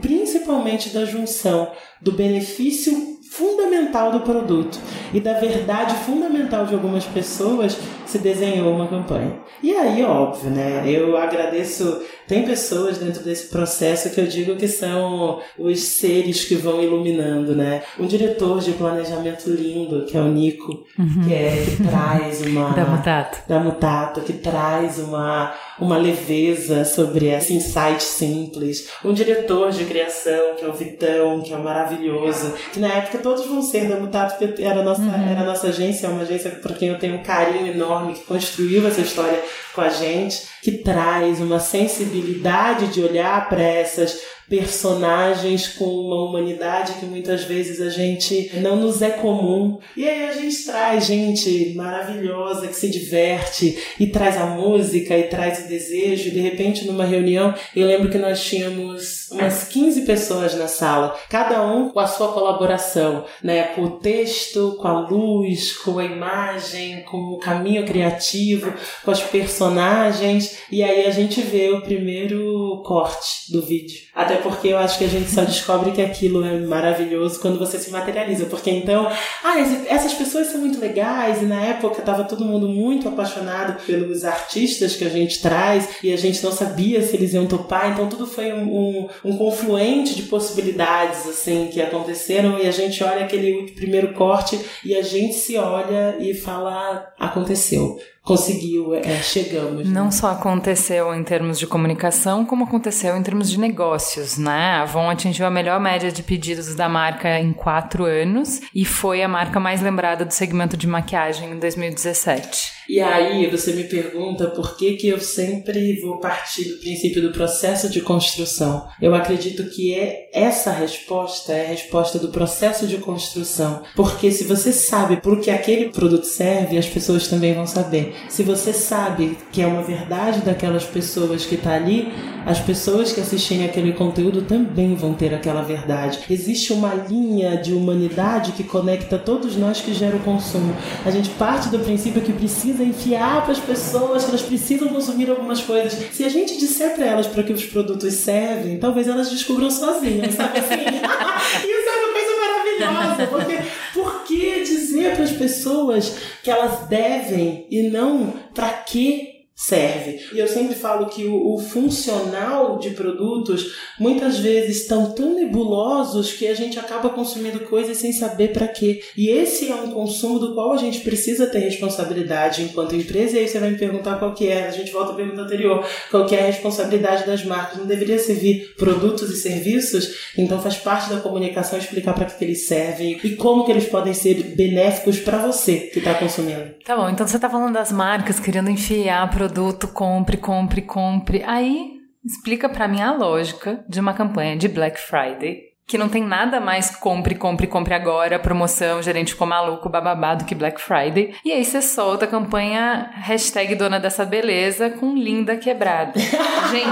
principalmente 0.00 0.90
da 0.90 1.04
junção 1.04 1.72
do 2.00 2.12
benefício 2.12 3.11
fundamental 3.32 4.12
do 4.12 4.20
produto 4.20 4.78
e 5.12 5.18
da 5.18 5.32
verdade 5.32 5.94
fundamental 6.04 6.66
de 6.66 6.74
algumas 6.74 7.04
pessoas 7.04 7.78
se 8.04 8.18
desenhou 8.18 8.74
uma 8.74 8.86
campanha. 8.86 9.40
E 9.62 9.74
aí, 9.74 10.02
óbvio, 10.04 10.50
né? 10.50 10.82
Eu 10.86 11.16
agradeço. 11.16 12.02
Tem 12.28 12.44
pessoas 12.44 12.98
dentro 12.98 13.22
desse 13.22 13.48
processo 13.48 14.10
que 14.10 14.20
eu 14.20 14.26
digo 14.26 14.56
que 14.56 14.68
são 14.68 15.40
os 15.58 15.80
seres 15.80 16.44
que 16.44 16.54
vão 16.54 16.82
iluminando, 16.82 17.54
né? 17.54 17.82
Um 17.98 18.06
diretor 18.06 18.60
de 18.60 18.72
planejamento 18.72 19.48
lindo, 19.48 20.04
que 20.04 20.16
é 20.16 20.20
o 20.20 20.28
Nico, 20.28 20.84
uhum. 20.98 21.24
que, 21.26 21.32
é, 21.32 21.64
que 21.64 21.82
traz 21.82 22.42
uma. 22.44 22.70
da 22.70 22.84
Mutato. 22.84 23.38
Da 23.48 23.60
Mutato, 23.60 24.20
que 24.20 24.34
traz 24.34 24.98
uma, 24.98 25.54
uma 25.82 25.96
leveza 25.96 26.84
sobre 26.84 27.26
esse 27.26 27.52
insight 27.52 28.02
simples. 28.02 28.88
Um 29.04 29.12
diretor 29.12 29.72
de 29.72 29.84
criação, 29.84 30.54
que 30.56 30.64
é 30.64 30.68
o 30.68 30.72
Vitão, 30.72 31.40
que 31.40 31.52
é 31.52 31.56
maravilhoso. 31.56 32.54
Que 32.72 32.78
na 32.78 32.88
época 32.88 33.18
todos 33.18 33.44
vão 33.46 33.60
ser 33.60 33.88
da 33.88 33.96
Mutato, 33.96 34.38
porque 34.38 34.62
era 34.62 34.80
a 34.80 34.84
nossa, 34.84 35.02
uhum. 35.02 35.28
era 35.28 35.40
a 35.40 35.44
nossa 35.44 35.68
agência, 35.68 36.06
é 36.06 36.10
uma 36.10 36.22
agência 36.22 36.50
por 36.50 36.76
quem 36.76 36.88
eu 36.88 36.98
tenho 36.98 37.16
um 37.16 37.22
carinho 37.22 37.66
enorme, 37.66 38.14
que 38.14 38.22
construiu 38.22 38.86
essa 38.86 39.00
história 39.00 39.42
com 39.74 39.80
a 39.80 39.88
gente, 39.88 40.42
que 40.62 40.70
traz 40.70 41.40
uma 41.40 41.58
sensibilidade 41.58 42.86
de 42.86 43.02
olhar 43.02 43.48
para 43.48 43.62
essas 43.62 44.20
personagens 44.52 45.66
com 45.66 45.86
uma 45.86 46.22
humanidade 46.22 47.00
que 47.00 47.06
muitas 47.06 47.42
vezes 47.44 47.80
a 47.80 47.88
gente 47.88 48.50
não 48.56 48.76
nos 48.76 49.00
é 49.00 49.08
comum. 49.08 49.78
E 49.96 50.06
aí 50.06 50.28
a 50.28 50.32
gente 50.34 50.66
traz 50.66 51.06
gente 51.06 51.72
maravilhosa 51.74 52.68
que 52.68 52.76
se 52.76 52.90
diverte 52.90 53.82
e 53.98 54.08
traz 54.08 54.36
a 54.36 54.44
música 54.44 55.16
e 55.16 55.22
traz 55.22 55.64
o 55.64 55.68
desejo. 55.68 56.28
E 56.28 56.32
de 56.32 56.40
repente, 56.40 56.84
numa 56.84 57.06
reunião, 57.06 57.54
eu 57.74 57.86
lembro 57.86 58.10
que 58.10 58.18
nós 58.18 58.44
tínhamos 58.44 59.30
umas 59.30 59.64
15 59.64 60.02
pessoas 60.02 60.54
na 60.54 60.68
sala, 60.68 61.18
cada 61.30 61.66
um 61.66 61.88
com 61.88 62.00
a 62.00 62.06
sua 62.06 62.30
colaboração, 62.34 63.24
né? 63.42 63.62
Com 63.68 63.84
o 63.84 63.90
texto, 64.00 64.76
com 64.78 64.86
a 64.86 65.00
luz, 65.00 65.72
com 65.78 65.98
a 65.98 66.04
imagem, 66.04 67.04
com 67.04 67.16
o 67.16 67.38
caminho 67.38 67.86
criativo, 67.86 68.70
com 69.02 69.10
as 69.10 69.22
personagens. 69.22 70.58
E 70.70 70.82
aí 70.82 71.06
a 71.06 71.10
gente 71.10 71.40
vê 71.40 71.70
o 71.70 71.80
primeiro 71.80 72.82
corte 72.84 73.50
do 73.50 73.62
vídeo. 73.62 74.02
Até 74.14 74.41
porque 74.42 74.68
eu 74.68 74.78
acho 74.78 74.98
que 74.98 75.04
a 75.04 75.08
gente 75.08 75.30
só 75.30 75.44
descobre 75.44 75.92
que 75.92 76.02
aquilo 76.02 76.44
é 76.44 76.58
maravilhoso 76.58 77.40
quando 77.40 77.58
você 77.58 77.78
se 77.78 77.90
materializa. 77.90 78.46
Porque 78.46 78.70
então, 78.70 79.10
ah, 79.42 79.58
essas 79.88 80.14
pessoas 80.14 80.48
são 80.48 80.60
muito 80.60 80.80
legais, 80.80 81.42
e 81.42 81.46
na 81.46 81.60
época 81.60 82.00
estava 82.00 82.24
todo 82.24 82.44
mundo 82.44 82.68
muito 82.68 83.08
apaixonado 83.08 83.82
pelos 83.84 84.24
artistas 84.24 84.96
que 84.96 85.04
a 85.04 85.08
gente 85.08 85.40
traz, 85.40 85.88
e 86.02 86.12
a 86.12 86.16
gente 86.16 86.42
não 86.42 86.52
sabia 86.52 87.02
se 87.02 87.16
eles 87.16 87.32
iam 87.34 87.46
topar, 87.46 87.90
então 87.90 88.08
tudo 88.08 88.26
foi 88.26 88.52
um, 88.52 88.62
um, 88.62 89.08
um 89.24 89.36
confluente 89.36 90.14
de 90.14 90.22
possibilidades, 90.24 91.26
assim, 91.28 91.68
que 91.72 91.80
aconteceram, 91.80 92.58
e 92.58 92.66
a 92.66 92.72
gente 92.72 93.02
olha 93.02 93.24
aquele 93.24 93.72
primeiro 93.72 94.12
corte 94.14 94.58
e 94.84 94.94
a 94.94 95.02
gente 95.02 95.34
se 95.34 95.56
olha 95.56 96.16
e 96.18 96.34
fala, 96.34 97.12
aconteceu 97.18 97.98
conseguiu, 98.22 98.94
é, 98.94 99.20
chegamos. 99.22 99.88
Não 99.88 100.06
né? 100.06 100.10
só 100.10 100.30
aconteceu 100.30 101.14
em 101.14 101.24
termos 101.24 101.58
de 101.58 101.66
comunicação, 101.66 102.44
como 102.44 102.64
aconteceu 102.64 103.16
em 103.16 103.22
termos 103.22 103.50
de 103.50 103.58
negócios, 103.58 104.38
né? 104.38 104.76
A 104.76 104.82
Avon 104.82 105.10
atingiu 105.10 105.46
a 105.46 105.50
melhor 105.50 105.80
média 105.80 106.10
de 106.10 106.22
pedidos 106.22 106.74
da 106.74 106.88
marca 106.88 107.38
em 107.38 107.52
quatro 107.52 108.04
anos 108.04 108.60
e 108.74 108.84
foi 108.84 109.22
a 109.22 109.28
marca 109.28 109.58
mais 109.58 109.82
lembrada 109.82 110.24
do 110.24 110.32
segmento 110.32 110.76
de 110.76 110.86
maquiagem 110.86 111.50
em 111.50 111.58
2017. 111.58 112.81
E 112.88 113.00
aí 113.00 113.48
você 113.50 113.72
me 113.72 113.84
pergunta 113.84 114.48
por 114.48 114.76
que, 114.76 114.94
que 114.94 115.08
eu 115.08 115.20
sempre 115.20 116.00
vou 116.00 116.18
partir 116.18 116.64
do 116.64 116.78
princípio 116.78 117.22
do 117.22 117.32
processo 117.32 117.88
de 117.88 118.00
construção. 118.00 118.88
Eu 119.00 119.14
acredito 119.14 119.64
que 119.70 119.94
é 119.94 120.28
essa 120.32 120.72
resposta 120.72 121.52
é 121.52 121.66
a 121.66 121.68
resposta 121.68 122.18
do 122.18 122.28
processo 122.28 122.86
de 122.86 122.96
construção. 122.98 123.82
Porque 123.94 124.30
se 124.30 124.44
você 124.44 124.72
sabe 124.72 125.16
por 125.16 125.40
que 125.40 125.50
aquele 125.50 125.90
produto 125.90 126.24
serve, 126.24 126.78
as 126.78 126.86
pessoas 126.86 127.28
também 127.28 127.54
vão 127.54 127.66
saber. 127.66 128.14
Se 128.28 128.42
você 128.42 128.72
sabe 128.72 129.36
que 129.52 129.62
é 129.62 129.66
uma 129.66 129.82
verdade 129.82 130.40
daquelas 130.40 130.84
pessoas 130.84 131.44
que 131.44 131.54
está 131.54 131.74
ali, 131.74 132.12
as 132.44 132.58
pessoas 132.58 133.12
que 133.12 133.20
assistirem 133.20 133.64
aquele 133.64 133.92
conteúdo 133.92 134.42
também 134.42 134.94
vão 134.94 135.14
ter 135.14 135.34
aquela 135.34 135.62
verdade. 135.62 136.20
Existe 136.28 136.72
uma 136.72 136.94
linha 136.94 137.56
de 137.56 137.72
humanidade 137.72 138.52
que 138.52 138.64
conecta 138.64 139.18
todos 139.18 139.56
nós 139.56 139.80
que 139.80 139.94
gera 139.94 140.16
o 140.16 140.20
consumo. 140.20 140.74
A 141.04 141.10
gente 141.10 141.30
parte 141.30 141.68
do 141.68 141.78
princípio 141.78 142.22
que 142.22 142.32
precisa 142.32 142.71
enfiar 142.80 143.42
para 143.42 143.52
as 143.52 143.58
pessoas 143.58 144.24
que 144.24 144.30
elas 144.30 144.42
precisam 144.42 144.88
consumir 144.88 145.30
algumas 145.30 145.60
coisas. 145.60 145.92
Se 146.12 146.24
a 146.24 146.28
gente 146.28 146.56
disser 146.58 146.94
para 146.94 147.06
elas 147.06 147.26
para 147.26 147.42
que 147.42 147.52
os 147.52 147.64
produtos 147.64 148.14
servem, 148.14 148.78
talvez 148.78 149.08
elas 149.08 149.30
descubram 149.30 149.70
sozinhas, 149.70 150.34
sabe 150.34 150.58
assim? 150.58 150.74
Isso 151.68 151.88
é 151.88 152.04
uma 152.04 152.12
coisa 152.12 152.32
maravilhosa, 152.40 153.26
porque 153.28 153.58
por 153.92 154.24
que 154.24 154.62
dizer 154.64 155.14
para 155.14 155.24
as 155.24 155.32
pessoas 155.32 156.16
que 156.42 156.50
elas 156.50 156.86
devem 156.88 157.66
e 157.70 157.82
não 157.88 158.32
para 158.54 158.68
que 158.68 159.31
serve. 159.62 160.18
E 160.32 160.40
eu 160.40 160.48
sempre 160.48 160.74
falo 160.74 161.06
que 161.06 161.24
o, 161.24 161.54
o, 161.54 161.58
funcional 161.58 162.78
de 162.78 162.90
produtos 162.90 163.76
muitas 163.98 164.38
vezes 164.38 164.82
estão 164.82 165.12
tão 165.12 165.34
nebulosos 165.34 166.32
que 166.32 166.48
a 166.48 166.54
gente 166.54 166.80
acaba 166.80 167.10
consumindo 167.10 167.60
coisas 167.60 167.96
sem 167.98 168.12
saber 168.12 168.52
para 168.52 168.66
quê. 168.66 169.00
E 169.16 169.28
esse 169.28 169.70
é 169.70 169.74
um 169.74 169.92
consumo 169.92 170.40
do 170.40 170.52
qual 170.52 170.72
a 170.72 170.76
gente 170.76 171.00
precisa 171.00 171.46
ter 171.46 171.60
responsabilidade 171.60 172.62
enquanto 172.62 172.96
empresa. 172.96 173.36
E 173.36 173.40
aí 173.40 173.48
você 173.48 173.60
vai 173.60 173.70
me 173.70 173.78
perguntar 173.78 174.18
qual 174.18 174.34
que 174.34 174.48
é. 174.48 174.66
A 174.66 174.72
gente 174.72 174.90
volta 174.90 175.12
à 175.12 175.14
pergunta 175.14 175.42
anterior. 175.42 175.86
Qual 176.10 176.26
que 176.26 176.34
é 176.34 176.40
a 176.40 176.46
responsabilidade 176.46 177.24
das 177.24 177.44
marcas? 177.44 177.78
Não 177.78 177.86
deveria 177.86 178.18
servir 178.18 178.74
produtos 178.76 179.30
e 179.30 179.36
serviços? 179.36 180.32
Então 180.36 180.60
faz 180.60 180.76
parte 180.76 181.08
da 181.08 181.20
comunicação 181.20 181.78
explicar 181.78 182.14
para 182.14 182.24
que, 182.24 182.36
que 182.36 182.44
eles 182.44 182.66
servem 182.66 183.20
e 183.22 183.36
como 183.36 183.64
que 183.64 183.70
eles 183.70 183.86
podem 183.86 184.12
ser 184.12 184.56
benéficos 184.56 185.20
para 185.20 185.38
você 185.38 185.90
que 185.92 186.00
está 186.00 186.14
consumindo. 186.14 186.72
Tá 186.84 186.96
bom, 186.96 187.08
então 187.08 187.26
você 187.26 187.36
está 187.36 187.48
falando 187.48 187.74
das 187.74 187.92
marcas 187.92 188.40
querendo 188.40 188.68
enfiar 188.68 189.30
produtos 189.30 189.51
produto, 189.52 189.88
compre, 189.88 190.38
compre, 190.38 190.82
compre. 190.82 191.42
Aí 191.44 192.00
explica 192.24 192.68
para 192.68 192.88
mim 192.88 193.02
a 193.02 193.12
lógica 193.12 193.84
de 193.86 194.00
uma 194.00 194.14
campanha 194.14 194.56
de 194.56 194.66
Black 194.66 194.98
Friday 194.98 195.71
que 195.86 195.98
não 195.98 196.08
tem 196.08 196.22
nada 196.22 196.60
mais 196.60 196.94
compre, 196.96 197.34
compre, 197.34 197.66
compre 197.66 197.94
agora, 197.94 198.38
promoção, 198.38 199.02
gerente 199.02 199.32
ficou 199.32 199.46
maluco, 199.46 199.88
bababá 199.88 200.34
do 200.34 200.44
que 200.44 200.54
Black 200.54 200.80
Friday. 200.80 201.34
E 201.44 201.52
aí 201.52 201.64
você 201.64 201.82
solta 201.82 202.24
a 202.24 202.28
campanha 202.28 203.10
hashtag 203.14 203.74
dona 203.74 203.98
dessa 204.00 204.24
beleza 204.24 204.90
com 204.90 205.14
linda 205.14 205.56
quebrada. 205.56 206.12
Gente. 206.70 206.86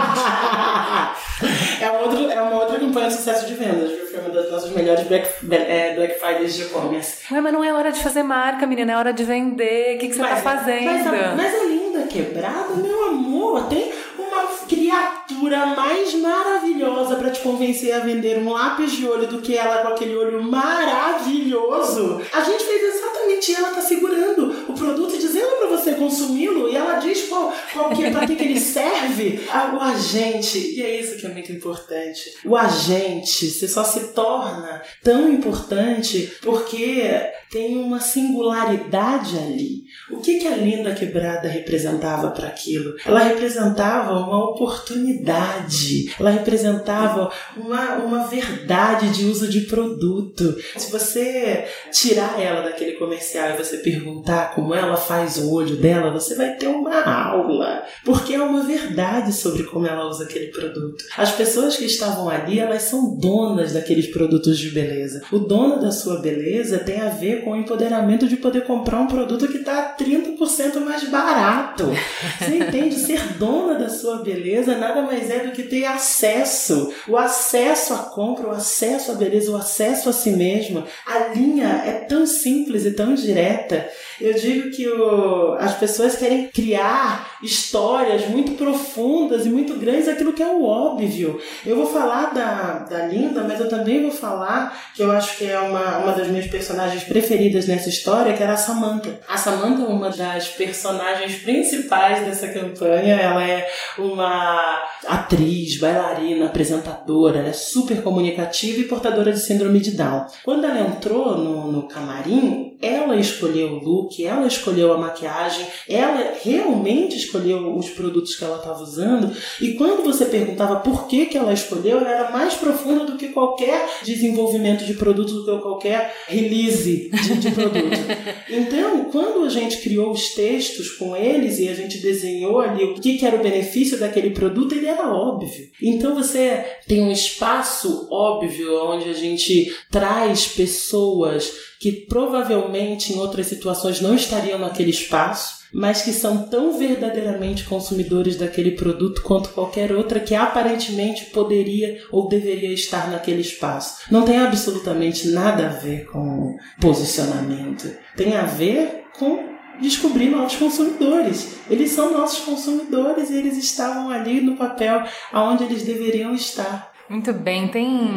é, 1.82 1.91
outro, 1.91 2.30
é 2.30 2.43
uma 2.43 2.61
outra 2.61 2.78
campanha 2.78 3.09
de 3.09 3.14
sucesso 3.14 3.47
de 3.47 3.55
vendas, 3.55 3.91
viu? 3.91 4.07
Foi 4.07 4.20
uma 4.20 4.30
das 4.30 4.51
nossas 4.51 4.70
melhores 4.72 5.07
Black, 5.07 5.28
é, 5.51 5.95
Black 5.95 6.18
Fridays 6.18 6.55
de 6.55 6.62
e-commerce. 6.62 7.32
Ué, 7.32 7.41
mas 7.41 7.53
não 7.53 7.64
é 7.64 7.72
hora 7.72 7.93
de 7.93 8.03
fazer 8.03 8.22
marca, 8.22 8.66
menina, 8.66 8.93
é 8.93 8.97
hora 8.97 9.12
de 9.12 9.24
vender. 9.24 9.97
O 9.97 9.99
que, 9.99 10.09
que 10.09 10.14
você 10.14 10.20
mas, 10.20 10.43
tá 10.43 10.51
fazendo? 10.51 10.84
Mas 10.84 11.07
a, 11.07 11.34
mas 11.36 11.55
a 11.55 11.64
linda 11.64 12.03
quebrada, 12.07 12.74
meu 12.74 13.09
amor, 13.09 13.66
tem 13.68 13.93
uma 14.31 14.47
criatura 14.68 15.66
mais 15.66 16.14
maravilhosa 16.14 17.16
para 17.16 17.31
te 17.31 17.41
convencer 17.41 17.93
a 17.93 18.01
vender 18.01 18.39
um 18.39 18.53
lápis 18.53 18.93
de 18.93 19.07
olho 19.07 19.26
do 19.26 19.41
que 19.41 19.57
ela 19.57 19.83
com 19.83 19.89
aquele 19.89 20.16
olho 20.16 20.43
maravilhoso. 20.43 22.20
A 22.33 22.43
gente 22.43 22.64
fez 22.64 22.95
exatamente 22.95 23.55
ela 23.55 23.70
tá 23.70 23.81
segurando 23.81 24.66
o 24.68 24.74
produto 24.74 25.16
dizendo 25.16 25.57
para 25.57 25.68
você 25.68 25.95
consumi-lo 25.95 26.68
e 26.68 26.76
ela 26.76 26.99
diz 26.99 27.28
qual, 27.28 27.53
qual 27.72 27.91
que, 27.91 28.11
pra 28.11 28.26
que, 28.26 28.37
que 28.37 28.45
ele 28.45 28.61
serve. 28.61 29.41
Ah, 29.53 29.74
o 29.74 29.81
agente, 29.81 30.59
e 30.59 30.83
é 30.83 31.01
isso 31.01 31.16
que 31.16 31.26
é 31.26 31.28
muito 31.28 31.51
importante. 31.51 32.20
O 32.45 32.57
agente, 32.57 33.51
você 33.51 33.66
só 33.66 33.83
se 33.83 34.12
torna 34.12 34.81
tão 35.03 35.28
importante 35.28 36.33
porque 36.41 37.03
tem 37.51 37.76
uma 37.76 37.99
singularidade 37.99 39.37
ali. 39.37 39.83
O 40.11 40.18
que, 40.18 40.39
que 40.39 40.47
a 40.47 40.57
Linda 40.57 40.95
Quebrada 40.95 41.49
representava 41.49 42.31
para 42.31 42.47
aquilo? 42.47 42.95
Ela 43.05 43.20
representava 43.20 44.20
uma 44.21 44.51
oportunidade, 44.51 46.14
ela 46.18 46.31
representava 46.31 47.31
uma, 47.57 47.97
uma 47.97 48.27
verdade 48.27 49.11
de 49.11 49.25
uso 49.25 49.49
de 49.49 49.62
produto. 49.62 50.57
Se 50.77 50.91
você 50.91 51.66
tirar 51.93 52.41
ela 52.41 52.62
daquele 52.62 52.93
comercial 52.93 53.51
e 53.51 53.57
você 53.57 53.79
perguntar 53.79 54.55
como 54.55 54.75
ela 54.75 54.97
faz 54.97 55.37
o 55.39 55.53
olho 55.53 55.77
dela, 55.77 56.11
você 56.11 56.35
vai 56.35 56.55
ter 56.57 56.66
uma 56.66 57.03
aula, 57.03 57.85
porque 58.05 58.35
é 58.35 58.43
uma 58.43 58.62
verdade 58.62 59.33
sobre 59.33 59.64
como 59.64 59.87
ela 59.87 60.09
usa 60.09 60.25
aquele 60.25 60.49
produto. 60.49 61.05
As 61.16 61.33
pessoas 61.33 61.77
que 61.77 61.85
estavam 61.85 62.29
ali, 62.29 62.59
elas 62.59 62.83
são 62.83 63.16
donas 63.16 63.73
daqueles 63.73 64.07
produtos 64.07 64.59
de 64.59 64.71
beleza. 64.71 65.23
O 65.33 65.39
dono 65.39 65.81
da 65.81 65.91
sua 65.91 66.21
beleza 66.21 66.79
tem 66.79 67.01
a 67.01 67.09
ver 67.09 67.43
com 67.45 67.53
o 67.53 67.57
empoderamento 67.57 68.29
de 68.29 68.37
poder 68.37 68.64
comprar 68.64 69.01
um 69.01 69.07
produto 69.07 69.49
que 69.49 69.59
está 69.59 69.97
30% 69.99 70.81
mais 70.81 71.05
barato. 71.09 71.91
Você 72.39 72.57
entende? 72.57 72.95
Ser 72.97 73.35
dona 73.39 73.79
da 73.79 73.89
sua 73.89 74.10
beleza 74.19 74.77
nada 74.77 75.03
mais 75.03 75.31
é 75.31 75.41
do 75.41 75.53
que 75.53 75.63
ter 75.63 75.85
acesso. 75.85 76.93
O 77.09 77.17
acesso 77.17 77.95
à 77.95 77.99
compra, 77.99 78.49
o 78.49 78.51
acesso 78.51 79.13
à 79.13 79.15
beleza, 79.15 79.51
o 79.51 79.57
acesso 79.57 80.09
a 80.09 80.13
si 80.13 80.31
mesma. 80.31 80.87
A 81.07 81.29
linha 81.29 81.83
é 81.87 81.93
tão 81.93 82.27
simples 82.27 82.85
e 82.85 82.93
tão 82.93 83.15
direta. 83.15 83.89
Eu 84.21 84.35
digo 84.35 84.71
que 84.71 84.89
o, 84.89 85.55
as 85.55 85.77
pessoas 85.77 86.17
querem 86.17 86.49
criar 86.49 87.30
histórias 87.43 88.26
muito 88.28 88.53
profundas 88.53 89.47
e 89.47 89.49
muito 89.49 89.74
grandes, 89.74 90.09
aquilo 90.09 90.32
que 90.32 90.43
é 90.43 90.47
o 90.47 90.64
óbvio. 90.64 91.41
Eu 91.64 91.76
vou 91.76 91.86
falar 91.86 92.32
da, 92.34 92.80
da 92.80 93.07
Linda, 93.07 93.43
mas 93.45 93.61
eu 93.61 93.68
também 93.68 94.03
vou 94.03 94.11
falar 94.11 94.78
que 94.95 95.03
eu 95.03 95.11
acho 95.11 95.38
que 95.38 95.45
é 95.45 95.59
uma, 95.59 95.99
uma 95.99 96.12
das 96.12 96.28
minhas 96.28 96.47
personagens 96.47 97.05
preferidas 97.05 97.66
nessa 97.66 97.88
história, 97.88 98.34
que 98.34 98.43
era 98.43 98.53
a 98.53 98.57
Samantha. 98.57 99.20
A 99.28 99.36
Samantha 99.36 99.82
é 99.82 99.86
uma 99.86 100.11
das 100.11 100.49
personagens 100.49 101.36
principais 101.36 102.24
dessa 102.24 102.49
campanha. 102.49 103.16
Ela 103.16 103.47
é 103.47 103.68
uma 103.99 104.82
atriz, 105.07 105.78
bailarina, 105.78 106.47
apresentadora, 106.47 107.38
ela 107.38 107.49
é 107.49 107.53
super 107.53 108.03
comunicativa 108.03 108.80
e 108.80 108.84
portadora 108.84 109.32
de 109.32 109.41
síndrome 109.41 109.80
de 109.80 109.93
Down. 109.93 110.26
Quando 110.45 110.64
ela 110.64 110.80
entrou 110.80 111.36
no, 111.36 111.72
no 111.72 111.88
camarim, 111.88 112.70
ela 112.81 113.16
escolheu 113.16 113.74
o 113.74 113.85
look, 113.85 114.24
ela 114.24 114.47
escolheu 114.47 114.93
a 114.93 114.99
maquiagem, 114.99 115.66
ela 115.89 116.35
realmente 116.43 117.16
escolheu 117.16 117.76
os 117.76 117.91
produtos 117.91 118.35
que 118.35 118.45
ela 118.45 118.57
estava 118.57 118.83
usando. 118.83 119.35
E 119.61 119.74
quando 119.74 120.03
você 120.03 120.24
perguntava 120.24 120.81
por 120.81 121.07
que, 121.07 121.26
que 121.26 121.37
ela 121.37 121.53
escolheu, 121.53 121.99
ela 121.99 122.11
era 122.11 122.31
mais 122.31 122.55
profunda 122.55 123.05
do 123.05 123.16
que 123.16 123.28
qualquer 123.28 123.87
desenvolvimento 124.03 124.85
de 124.85 124.95
produto, 124.95 125.33
do 125.33 125.57
que 125.57 125.62
qualquer 125.62 126.14
release 126.26 127.11
de, 127.11 127.37
de 127.37 127.51
produto. 127.51 127.99
então, 128.49 129.05
quando 129.11 129.45
a 129.45 129.49
gente 129.49 129.78
criou 129.78 130.11
os 130.11 130.35
textos 130.35 130.91
com 130.93 131.16
eles 131.16 131.59
e 131.59 131.68
a 131.68 131.74
gente 131.74 131.99
desenhou 131.99 132.61
ali 132.61 132.85
o 132.85 132.95
que, 132.95 133.18
que 133.18 133.26
era 133.26 133.37
o 133.37 133.43
benefício 133.43 133.99
daquele 133.99 134.31
produto, 134.31 134.74
ele 134.74 134.87
era 134.87 135.12
óbvio. 135.12 135.68
Então 135.83 136.14
você 136.14 136.64
tem 136.87 137.03
um 137.03 137.12
espaço 137.12 138.09
óbvio 138.11 138.85
onde 138.85 139.09
a 139.09 139.14
gente 139.14 139.74
traz 139.91 140.47
pessoas 140.47 141.70
que 141.81 141.93
provavelmente 141.93 143.14
em 143.14 143.18
outras 143.18 143.47
situações 143.47 144.03
não 144.03 144.14
estariam 144.14 144.59
naquele 144.59 144.91
espaço, 144.91 145.61
mas 145.72 146.03
que 146.03 146.12
são 146.12 146.47
tão 146.47 146.78
verdadeiramente 146.78 147.64
consumidores 147.64 148.37
daquele 148.37 148.72
produto 148.72 149.22
quanto 149.22 149.49
qualquer 149.49 149.91
outra 149.91 150.20
que 150.20 150.35
aparentemente 150.35 151.26
poderia 151.26 152.03
ou 152.12 152.28
deveria 152.28 152.74
estar 152.74 153.11
naquele 153.11 153.41
espaço. 153.41 154.03
Não 154.11 154.26
tem 154.26 154.39
absolutamente 154.39 155.28
nada 155.28 155.66
a 155.66 155.70
ver 155.70 156.05
com 156.07 156.55
posicionamento. 156.78 157.91
Tem 158.14 158.37
a 158.37 158.43
ver 158.43 159.05
com 159.18 159.49
descobrir 159.81 160.28
novos 160.28 160.57
consumidores. 160.57 161.61
Eles 161.70 161.93
são 161.93 162.12
nossos 162.12 162.45
consumidores 162.45 163.31
e 163.31 163.39
eles 163.39 163.57
estavam 163.57 164.11
ali 164.11 164.43
no 164.43 164.57
papel 164.57 165.03
aonde 165.33 165.64
eles 165.64 165.83
deveriam 165.83 166.35
estar. 166.35 166.93
Muito 167.09 167.33
bem, 167.33 167.68
tem 167.68 168.11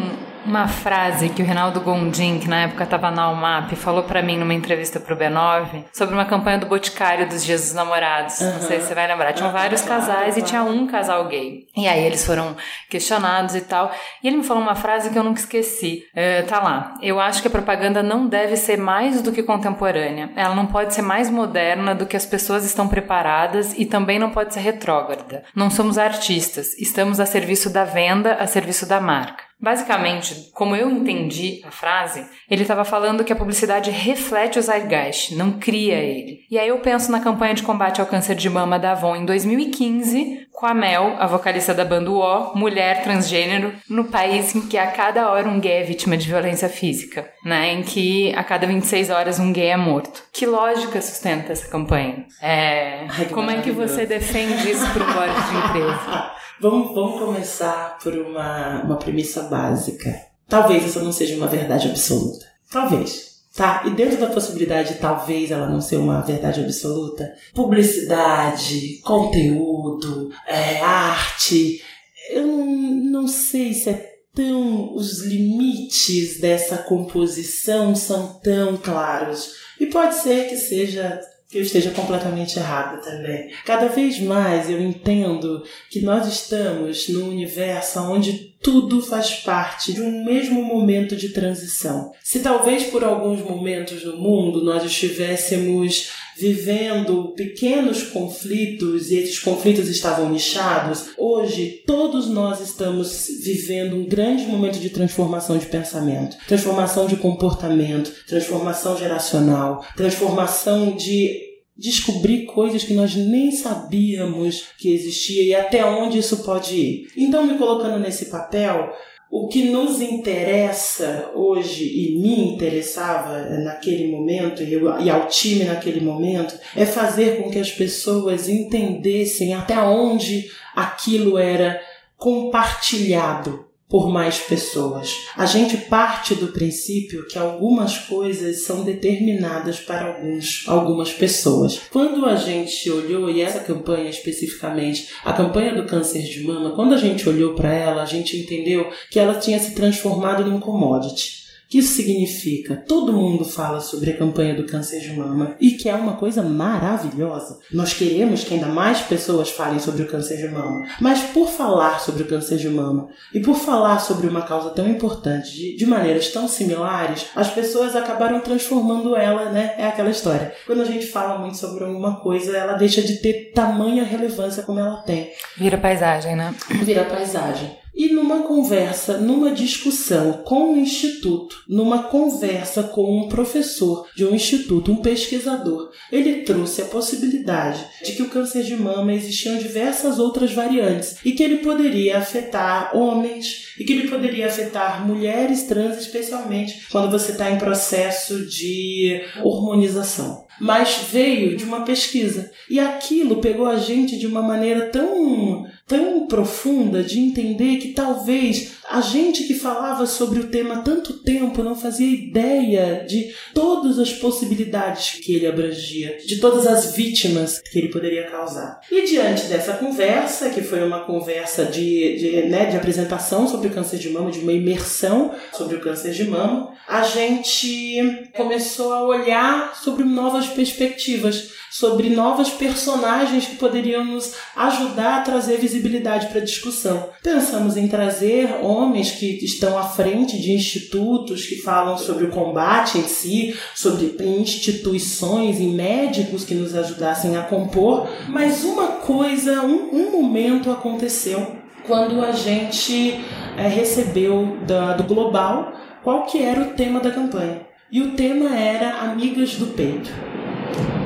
uma 0.46 0.68
frase 0.68 1.30
que 1.30 1.42
o 1.42 1.46
Reinaldo 1.46 1.82
Gondim, 1.82 2.40
que 2.40 2.48
na 2.48 2.64
época 2.64 2.84
estava 2.84 3.10
na 3.10 3.30
UMAP, 3.30 3.76
falou 3.76 4.04
para 4.04 4.22
mim 4.22 4.38
numa 4.38 4.54
entrevista 4.54 5.00
pro 5.00 5.16
B9 5.16 5.86
sobre 5.94 6.14
uma 6.14 6.26
campanha 6.26 6.58
do 6.58 6.66
Boticário 6.66 7.28
dos 7.28 7.44
Dias 7.44 7.62
dos 7.62 7.74
Namorados. 7.74 8.40
Uhum. 8.40 8.54
Não 8.54 8.62
sei 8.62 8.80
se 8.80 8.88
você 8.88 8.96
vai 8.96 9.08
lembrar. 9.08 9.34
Tinham 9.34 9.52
vários 9.52 9.82
casais 9.82 10.38
e 10.38 10.42
tinha 10.42 10.64
um 10.64 10.88
casal 10.88 11.28
gay. 11.28 11.66
E 11.76 11.88
aí 11.88 12.04
eles 12.04 12.26
foram 12.26 12.56
questionados 12.90 13.56
e 13.56 13.62
tal. 13.62 13.92
E 14.22 14.28
ele 14.28 14.38
me 14.38 14.44
falou 14.44 14.62
uma 14.62 14.76
frase 14.76 15.10
que 15.10 15.18
eu 15.18 15.24
nunca 15.24 15.40
esqueci. 15.40 16.04
Uh, 16.14 16.46
tá 16.48 16.60
lá. 16.60 16.96
Eu 17.02 17.20
acho 17.20 17.42
que 17.42 17.48
a 17.48 17.52
propaganda 17.52 18.04
não 18.04 18.28
deve 18.28 18.56
ser 18.58 18.78
mais 18.78 19.22
do 19.22 19.32
que 19.32 19.44
contemporânea. 19.44 20.32
Ela 20.36 20.56
não 20.56 20.66
pode 20.66 20.94
ser 20.94 21.02
mais 21.02 21.30
moderna 21.30 21.96
do 21.96 22.06
que 22.06 22.18
as 22.18 22.26
pessoas 22.26 22.66
estão 22.66 22.88
preparadas 22.88 23.74
e 23.78 23.86
também 23.86 24.20
não 24.20 24.30
pode 24.30 24.54
ser 24.54 24.60
retrógrada. 24.60 25.44
Não 25.56 25.70
somos 25.70 25.98
artistas. 25.98 26.78
Estamos 26.78 27.20
a 27.20 27.26
serviço 27.26 27.70
da 27.70 27.84
venda, 27.84 28.36
a 28.36 28.48
serviço 28.48 28.86
da 28.86 29.00
marca. 29.00 29.43
Basicamente, 29.64 30.52
como 30.54 30.76
eu 30.76 30.92
entendi 30.92 31.62
a 31.64 31.72
frase, 31.72 32.26
ele 32.50 32.64
estava 32.64 32.84
falando 32.84 33.24
que 33.24 33.32
a 33.32 33.36
publicidade 33.36 33.90
reflete 33.90 34.60
o 34.60 34.62
zeitgeist, 34.62 35.34
não 35.36 35.54
cria 35.54 35.96
ele. 35.96 36.42
E 36.52 36.60
aí 36.60 36.68
eu 36.68 36.80
penso 36.80 37.10
na 37.10 37.22
campanha 37.22 37.54
de 37.54 37.64
combate 37.64 38.02
ao 38.02 38.08
câncer 38.08 38.36
de 38.36 38.50
mama 38.50 38.78
da 38.78 38.92
Avon 38.92 39.16
em 39.16 39.24
2015, 39.24 40.48
com 40.52 40.66
a 40.66 40.74
Mel, 40.74 41.16
a 41.18 41.28
vocalista 41.28 41.74
da 41.74 41.86
banda 41.86 42.12
O, 42.12 42.58
mulher 42.58 43.04
transgênero, 43.04 43.72
no 43.90 44.04
país 44.04 44.54
em 44.54 44.68
que 44.68 44.78
a 44.78 44.88
cada 44.88 45.32
hora 45.32 45.48
um 45.48 45.62
gay 45.62 45.82
é 45.82 45.84
vítima 45.84 46.18
de 46.18 46.28
violência 46.28 46.68
física, 46.68 47.26
né? 47.46 47.72
Em 47.72 47.84
que 47.84 48.36
a 48.36 48.44
cada 48.44 48.68
26 48.68 49.12
horas 49.12 49.40
um 49.40 49.54
gay 49.54 49.68
é 49.68 49.78
morto. 49.78 50.24
Que 50.34 50.46
lógica 50.46 51.02
sustenta 51.02 51.54
essa 51.54 51.70
campanha? 51.70 52.26
É... 52.42 53.06
Ai, 53.10 53.26
como 53.32 53.50
é 53.50 53.62
que 53.62 53.72
você 53.72 54.06
defende 54.06 54.70
isso 54.70 54.92
para 54.92 55.06
um 55.06 55.14
board 55.14 55.34
de 55.34 55.56
empresa? 55.56 56.32
Vamos, 56.64 56.96
vamos 56.96 57.20
começar 57.20 58.00
por 58.02 58.14
uma, 58.18 58.84
uma 58.84 58.96
premissa 58.96 59.44
básica. 59.44 60.18
Talvez 60.48 60.86
essa 60.86 61.02
não 61.02 61.12
seja 61.12 61.36
uma 61.36 61.46
verdade 61.46 61.90
absoluta. 61.90 62.46
Talvez. 62.72 63.42
Tá? 63.54 63.84
E 63.86 63.90
dentro 63.90 64.18
da 64.18 64.28
possibilidade 64.28 64.94
de 64.94 65.00
talvez 65.02 65.52
ela 65.52 65.68
não 65.68 65.82
ser 65.82 65.98
uma 65.98 66.22
verdade 66.22 66.62
absoluta, 66.62 67.30
publicidade, 67.54 69.02
conteúdo, 69.04 70.32
é, 70.48 70.80
arte, 70.80 71.82
eu 72.30 72.48
não 72.48 73.28
sei 73.28 73.74
se 73.74 73.90
é 73.90 74.14
tão. 74.34 74.96
os 74.96 75.20
limites 75.20 76.40
dessa 76.40 76.78
composição 76.78 77.94
são 77.94 78.40
tão 78.42 78.78
claros. 78.78 79.52
E 79.82 79.88
pode 79.88 80.16
ser 80.16 80.48
que 80.48 80.56
seja 80.56 81.20
que 81.54 81.60
eu 81.60 81.62
esteja 81.62 81.92
completamente 81.92 82.58
errada 82.58 82.98
também. 82.98 83.52
Cada 83.64 83.88
vez 83.88 84.20
mais 84.20 84.72
eu 84.72 84.82
entendo 84.82 85.64
que 85.88 86.02
nós 86.02 86.28
estamos 86.28 87.08
num 87.10 87.30
universo 87.30 88.00
onde 88.00 88.56
tudo 88.60 89.00
faz 89.04 89.36
parte 89.36 89.94
de 89.94 90.02
um 90.02 90.26
mesmo 90.26 90.64
momento 90.64 91.16
de 91.16 91.30
transição. 91.30 92.12
Se 92.24 92.40
talvez 92.40 92.86
por 92.86 93.04
alguns 93.04 93.42
momentos 93.42 94.04
no 94.04 94.18
mundo 94.18 94.64
nós 94.64 94.84
estivéssemos 94.84 96.10
vivendo 96.38 97.34
pequenos 97.36 98.04
conflitos 98.04 99.12
e 99.12 99.16
esses 99.16 99.40
conflitos 99.40 99.88
estavam 99.88 100.30
nichados, 100.30 101.10
hoje 101.18 101.84
todos 101.86 102.28
nós 102.30 102.60
estamos 102.62 103.28
vivendo 103.44 103.96
um 103.96 104.06
grande 104.06 104.46
momento 104.46 104.80
de 104.80 104.90
transformação 104.90 105.58
de 105.58 105.66
pensamento, 105.66 106.38
transformação 106.48 107.08
de 107.08 107.16
comportamento, 107.16 108.12
transformação 108.28 108.98
geracional, 108.98 109.86
transformação 109.96 110.96
de 110.96 111.54
descobrir 111.76 112.46
coisas 112.46 112.84
que 112.84 112.94
nós 112.94 113.16
nem 113.16 113.52
sabíamos 113.52 114.66
que 114.78 114.94
existia 114.94 115.44
e 115.44 115.56
até 115.56 115.84
onde 115.84 116.20
isso 116.20 116.44
pode 116.44 116.76
ir. 116.76 117.08
Então, 117.18 117.46
me 117.46 117.58
colocando 117.58 118.00
nesse 118.00 118.26
papel, 118.26 118.94
o 119.36 119.48
que 119.48 119.72
nos 119.72 120.00
interessa 120.00 121.32
hoje 121.34 121.86
e 121.86 122.20
me 122.20 122.54
interessava 122.54 123.50
naquele 123.64 124.12
momento 124.12 124.62
e 124.62 125.10
ao 125.10 125.28
time 125.28 125.64
naquele 125.64 126.02
momento 126.02 126.54
é 126.76 126.86
fazer 126.86 127.42
com 127.42 127.50
que 127.50 127.58
as 127.58 127.72
pessoas 127.72 128.48
entendessem 128.48 129.56
até 129.56 129.76
onde 129.80 130.52
aquilo 130.76 131.40
era 131.40 131.82
compartilhado 132.16 133.66
por 133.94 134.10
mais 134.10 134.40
pessoas. 134.40 135.14
A 135.38 135.46
gente 135.46 135.78
parte 135.78 136.34
do 136.34 136.48
princípio 136.48 137.28
que 137.28 137.38
algumas 137.38 137.96
coisas 137.96 138.64
são 138.64 138.84
determinadas 138.84 139.80
para 139.80 140.08
alguns, 140.08 140.64
algumas 140.66 141.14
pessoas. 141.14 141.80
Quando 141.92 142.26
a 142.26 142.36
gente 142.36 142.90
olhou, 142.90 143.30
e 143.30 143.40
essa 143.40 143.60
campanha 143.60 144.10
especificamente, 144.10 145.10
a 145.24 145.32
campanha 145.32 145.76
do 145.76 145.86
câncer 145.86 146.24
de 146.24 146.44
mama, 146.44 146.72
quando 146.72 146.96
a 146.96 146.98
gente 146.98 147.30
olhou 147.30 147.54
para 147.54 147.72
ela, 147.72 148.02
a 148.02 148.08
gente 148.08 148.36
entendeu 148.36 148.90
que 149.12 149.20
ela 149.20 149.36
tinha 149.36 149.60
se 149.60 149.76
transformado 149.76 150.44
num 150.44 150.60
commodity 150.60 151.43
que 151.74 151.80
isso 151.80 151.96
significa? 151.96 152.84
Todo 152.88 153.12
mundo 153.12 153.44
fala 153.44 153.80
sobre 153.80 154.12
a 154.12 154.16
campanha 154.16 154.54
do 154.54 154.64
câncer 154.64 155.00
de 155.00 155.12
mama 155.14 155.56
e 155.60 155.72
que 155.72 155.90
é 155.90 155.96
uma 155.96 156.18
coisa 156.18 156.44
maravilhosa. 156.44 157.58
Nós 157.72 157.94
queremos 157.96 158.44
que 158.44 158.54
ainda 158.54 158.68
mais 158.68 159.00
pessoas 159.02 159.50
falem 159.50 159.80
sobre 159.80 160.04
o 160.04 160.08
câncer 160.08 160.38
de 160.38 160.54
mama. 160.54 160.86
Mas 161.02 161.24
por 161.24 161.50
falar 161.50 162.00
sobre 162.00 162.22
o 162.22 162.28
câncer 162.28 162.58
de 162.58 162.70
mama 162.70 163.08
e 163.34 163.40
por 163.40 163.56
falar 163.56 163.98
sobre 163.98 164.28
uma 164.28 164.44
causa 164.44 164.70
tão 164.70 164.88
importante 164.88 165.52
de, 165.52 165.76
de 165.76 165.86
maneiras 165.88 166.28
tão 166.28 166.48
similares, 166.48 167.26
as 167.36 167.50
pessoas 167.50 167.96
acabaram 167.96 168.40
transformando 168.42 169.16
ela, 169.16 169.46
né? 169.50 169.74
É 169.76 169.88
aquela 169.88 170.12
história. 170.12 170.54
Quando 170.68 170.84
a 170.84 170.86
gente 170.86 171.08
fala 171.08 171.40
muito 171.40 171.58
sobre 171.58 171.86
alguma 171.86 172.18
coisa, 172.20 172.56
ela 172.56 172.74
deixa 172.74 173.02
de 173.02 173.16
ter 173.16 173.52
tamanha 173.52 174.04
relevância 174.04 174.62
como 174.62 174.80
ela 174.80 174.98
tem. 174.98 175.32
Vira 175.58 175.80
paisagem, 175.80 176.36
né? 176.36 176.54
Vira 176.84 177.04
paisagem. 177.04 177.83
E 177.96 178.12
numa 178.12 178.40
conversa, 178.40 179.18
numa 179.18 179.52
discussão 179.52 180.42
com 180.44 180.74
o 180.74 180.78
instituto, 180.78 181.64
numa 181.68 182.04
conversa 182.04 182.84
com 182.84 183.20
um 183.20 183.30
professor 183.30 184.08
de 184.16 184.26
um 184.26 184.34
instituto, 184.34 184.92
um 184.92 184.96
pesquisador, 184.96 185.92
ele 186.12 186.42
trouxe 186.42 186.82
a 186.82 186.86
possibilidade 186.86 187.86
de 188.04 188.14
que 188.14 188.24
o 188.24 188.30
câncer 188.30 188.64
de 188.64 188.76
mama 188.76 189.14
existiam 189.14 189.58
diversas 189.58 190.18
outras 190.18 190.52
variantes 190.52 191.18
e 191.24 191.34
que 191.34 191.44
ele 191.44 191.58
poderia 191.58 192.18
afetar 192.18 192.98
homens 192.98 193.74
e 193.80 193.84
que 193.84 193.94
ele 193.94 194.08
poderia 194.08 194.48
afetar 194.48 195.06
mulheres 195.06 195.64
trans, 195.64 195.98
especialmente 195.98 196.88
quando 196.92 197.12
você 197.12 197.32
está 197.32 197.52
em 197.52 197.60
processo 197.60 198.46
de 198.48 199.22
hormonização 199.44 200.44
mas 200.60 201.08
veio 201.12 201.58
de 201.58 201.64
uma 201.64 201.82
pesquisa. 201.82 202.52
E 202.70 202.80
aquilo 202.80 203.42
pegou 203.42 203.66
a 203.66 203.76
gente 203.76 204.18
de 204.18 204.28
uma 204.28 204.42
maneira 204.42 204.88
tão, 204.88 205.66
tão 205.88 206.28
profunda 206.28 207.04
de 207.04 207.20
entender 207.20 207.78
que 207.78 207.90
talvez 207.90 208.74
a 208.90 209.02
gente 209.02 209.44
que 209.44 209.54
falava 209.54 210.06
sobre 210.06 210.40
o 210.40 210.48
tema 210.48 210.76
há 210.76 210.82
tanto 210.82 211.14
tempo 211.24 211.64
não 211.64 211.76
fazia 211.76 212.08
ideia 212.08 213.06
de 213.08 213.34
todas 213.54 214.00
as 214.00 214.14
possibilidades 214.14 215.20
que 215.24 215.36
ele 215.36 215.48
abrangia, 215.48 216.18
de 216.26 216.38
todas 216.38 216.66
as 216.68 216.96
vítimas 216.96 217.60
que 217.60 217.80
ele 217.80 217.90
poderia 217.90 218.30
causar. 218.30 218.80
E 218.92 219.06
diante 219.06 219.46
dessa 219.46 219.74
conversa, 219.74 220.50
que 220.50 220.62
foi 220.62 220.84
uma 220.84 221.06
conversa 221.06 221.66
de, 221.66 222.18
de, 222.18 222.42
né, 222.44 222.66
de 222.66 222.78
apresentação 222.78 223.48
sobre 223.48 223.68
o 223.68 223.72
câncer 223.72 223.98
de 223.98 224.10
mama, 224.10 224.32
de 224.32 224.40
uma 224.40 224.54
imersão 224.54 225.34
sobre 225.52 225.78
o 225.78 225.82
câncer 225.82 226.12
de 226.12 226.26
mama, 226.26 226.74
a 226.88 227.04
gente 227.04 228.30
começou 228.36 228.94
a 228.94 229.04
olhar 229.04 229.76
sobre 229.76 230.04
novas 230.04 230.48
perspectivas 230.48 231.63
sobre 231.74 232.08
novas 232.12 232.52
personagens 232.52 233.48
que 233.48 233.56
poderiam 233.56 234.06
nos 234.06 234.36
ajudar 234.56 235.18
a 235.18 235.22
trazer 235.22 235.58
visibilidade 235.58 236.28
para 236.28 236.38
a 236.38 236.44
discussão. 236.44 237.10
Pensamos 237.24 237.76
em 237.76 237.88
trazer 237.88 238.60
homens 238.62 239.10
que 239.10 239.44
estão 239.44 239.76
à 239.76 239.82
frente 239.82 240.40
de 240.40 240.52
institutos 240.52 241.48
que 241.48 241.64
falam 241.64 241.98
sobre 241.98 242.26
o 242.26 242.30
combate 242.30 243.00
em 243.00 243.08
si, 243.08 243.58
sobre 243.74 244.16
instituições 244.24 245.60
e 245.60 245.66
médicos 245.66 246.44
que 246.44 246.54
nos 246.54 246.76
ajudassem 246.76 247.36
a 247.38 247.42
compor, 247.42 248.08
mas 248.30 248.64
uma 248.64 248.90
coisa, 248.90 249.64
um, 249.64 249.90
um 249.92 250.12
momento 250.12 250.70
aconteceu 250.70 251.56
quando 251.88 252.24
a 252.24 252.32
gente 252.34 253.20
é, 253.58 253.68
recebeu 253.68 254.60
da, 254.68 254.94
do 254.94 255.06
Global 255.06 255.74
qual 256.04 256.28
que 256.28 256.40
era 256.40 256.62
o 256.62 256.74
tema 256.74 257.00
da 257.00 257.10
campanha. 257.10 257.62
E 257.92 258.00
o 258.00 258.12
tema 258.12 258.56
era 258.56 259.00
Amigas 259.00 259.56
do 259.56 259.68
Peito 259.68 260.12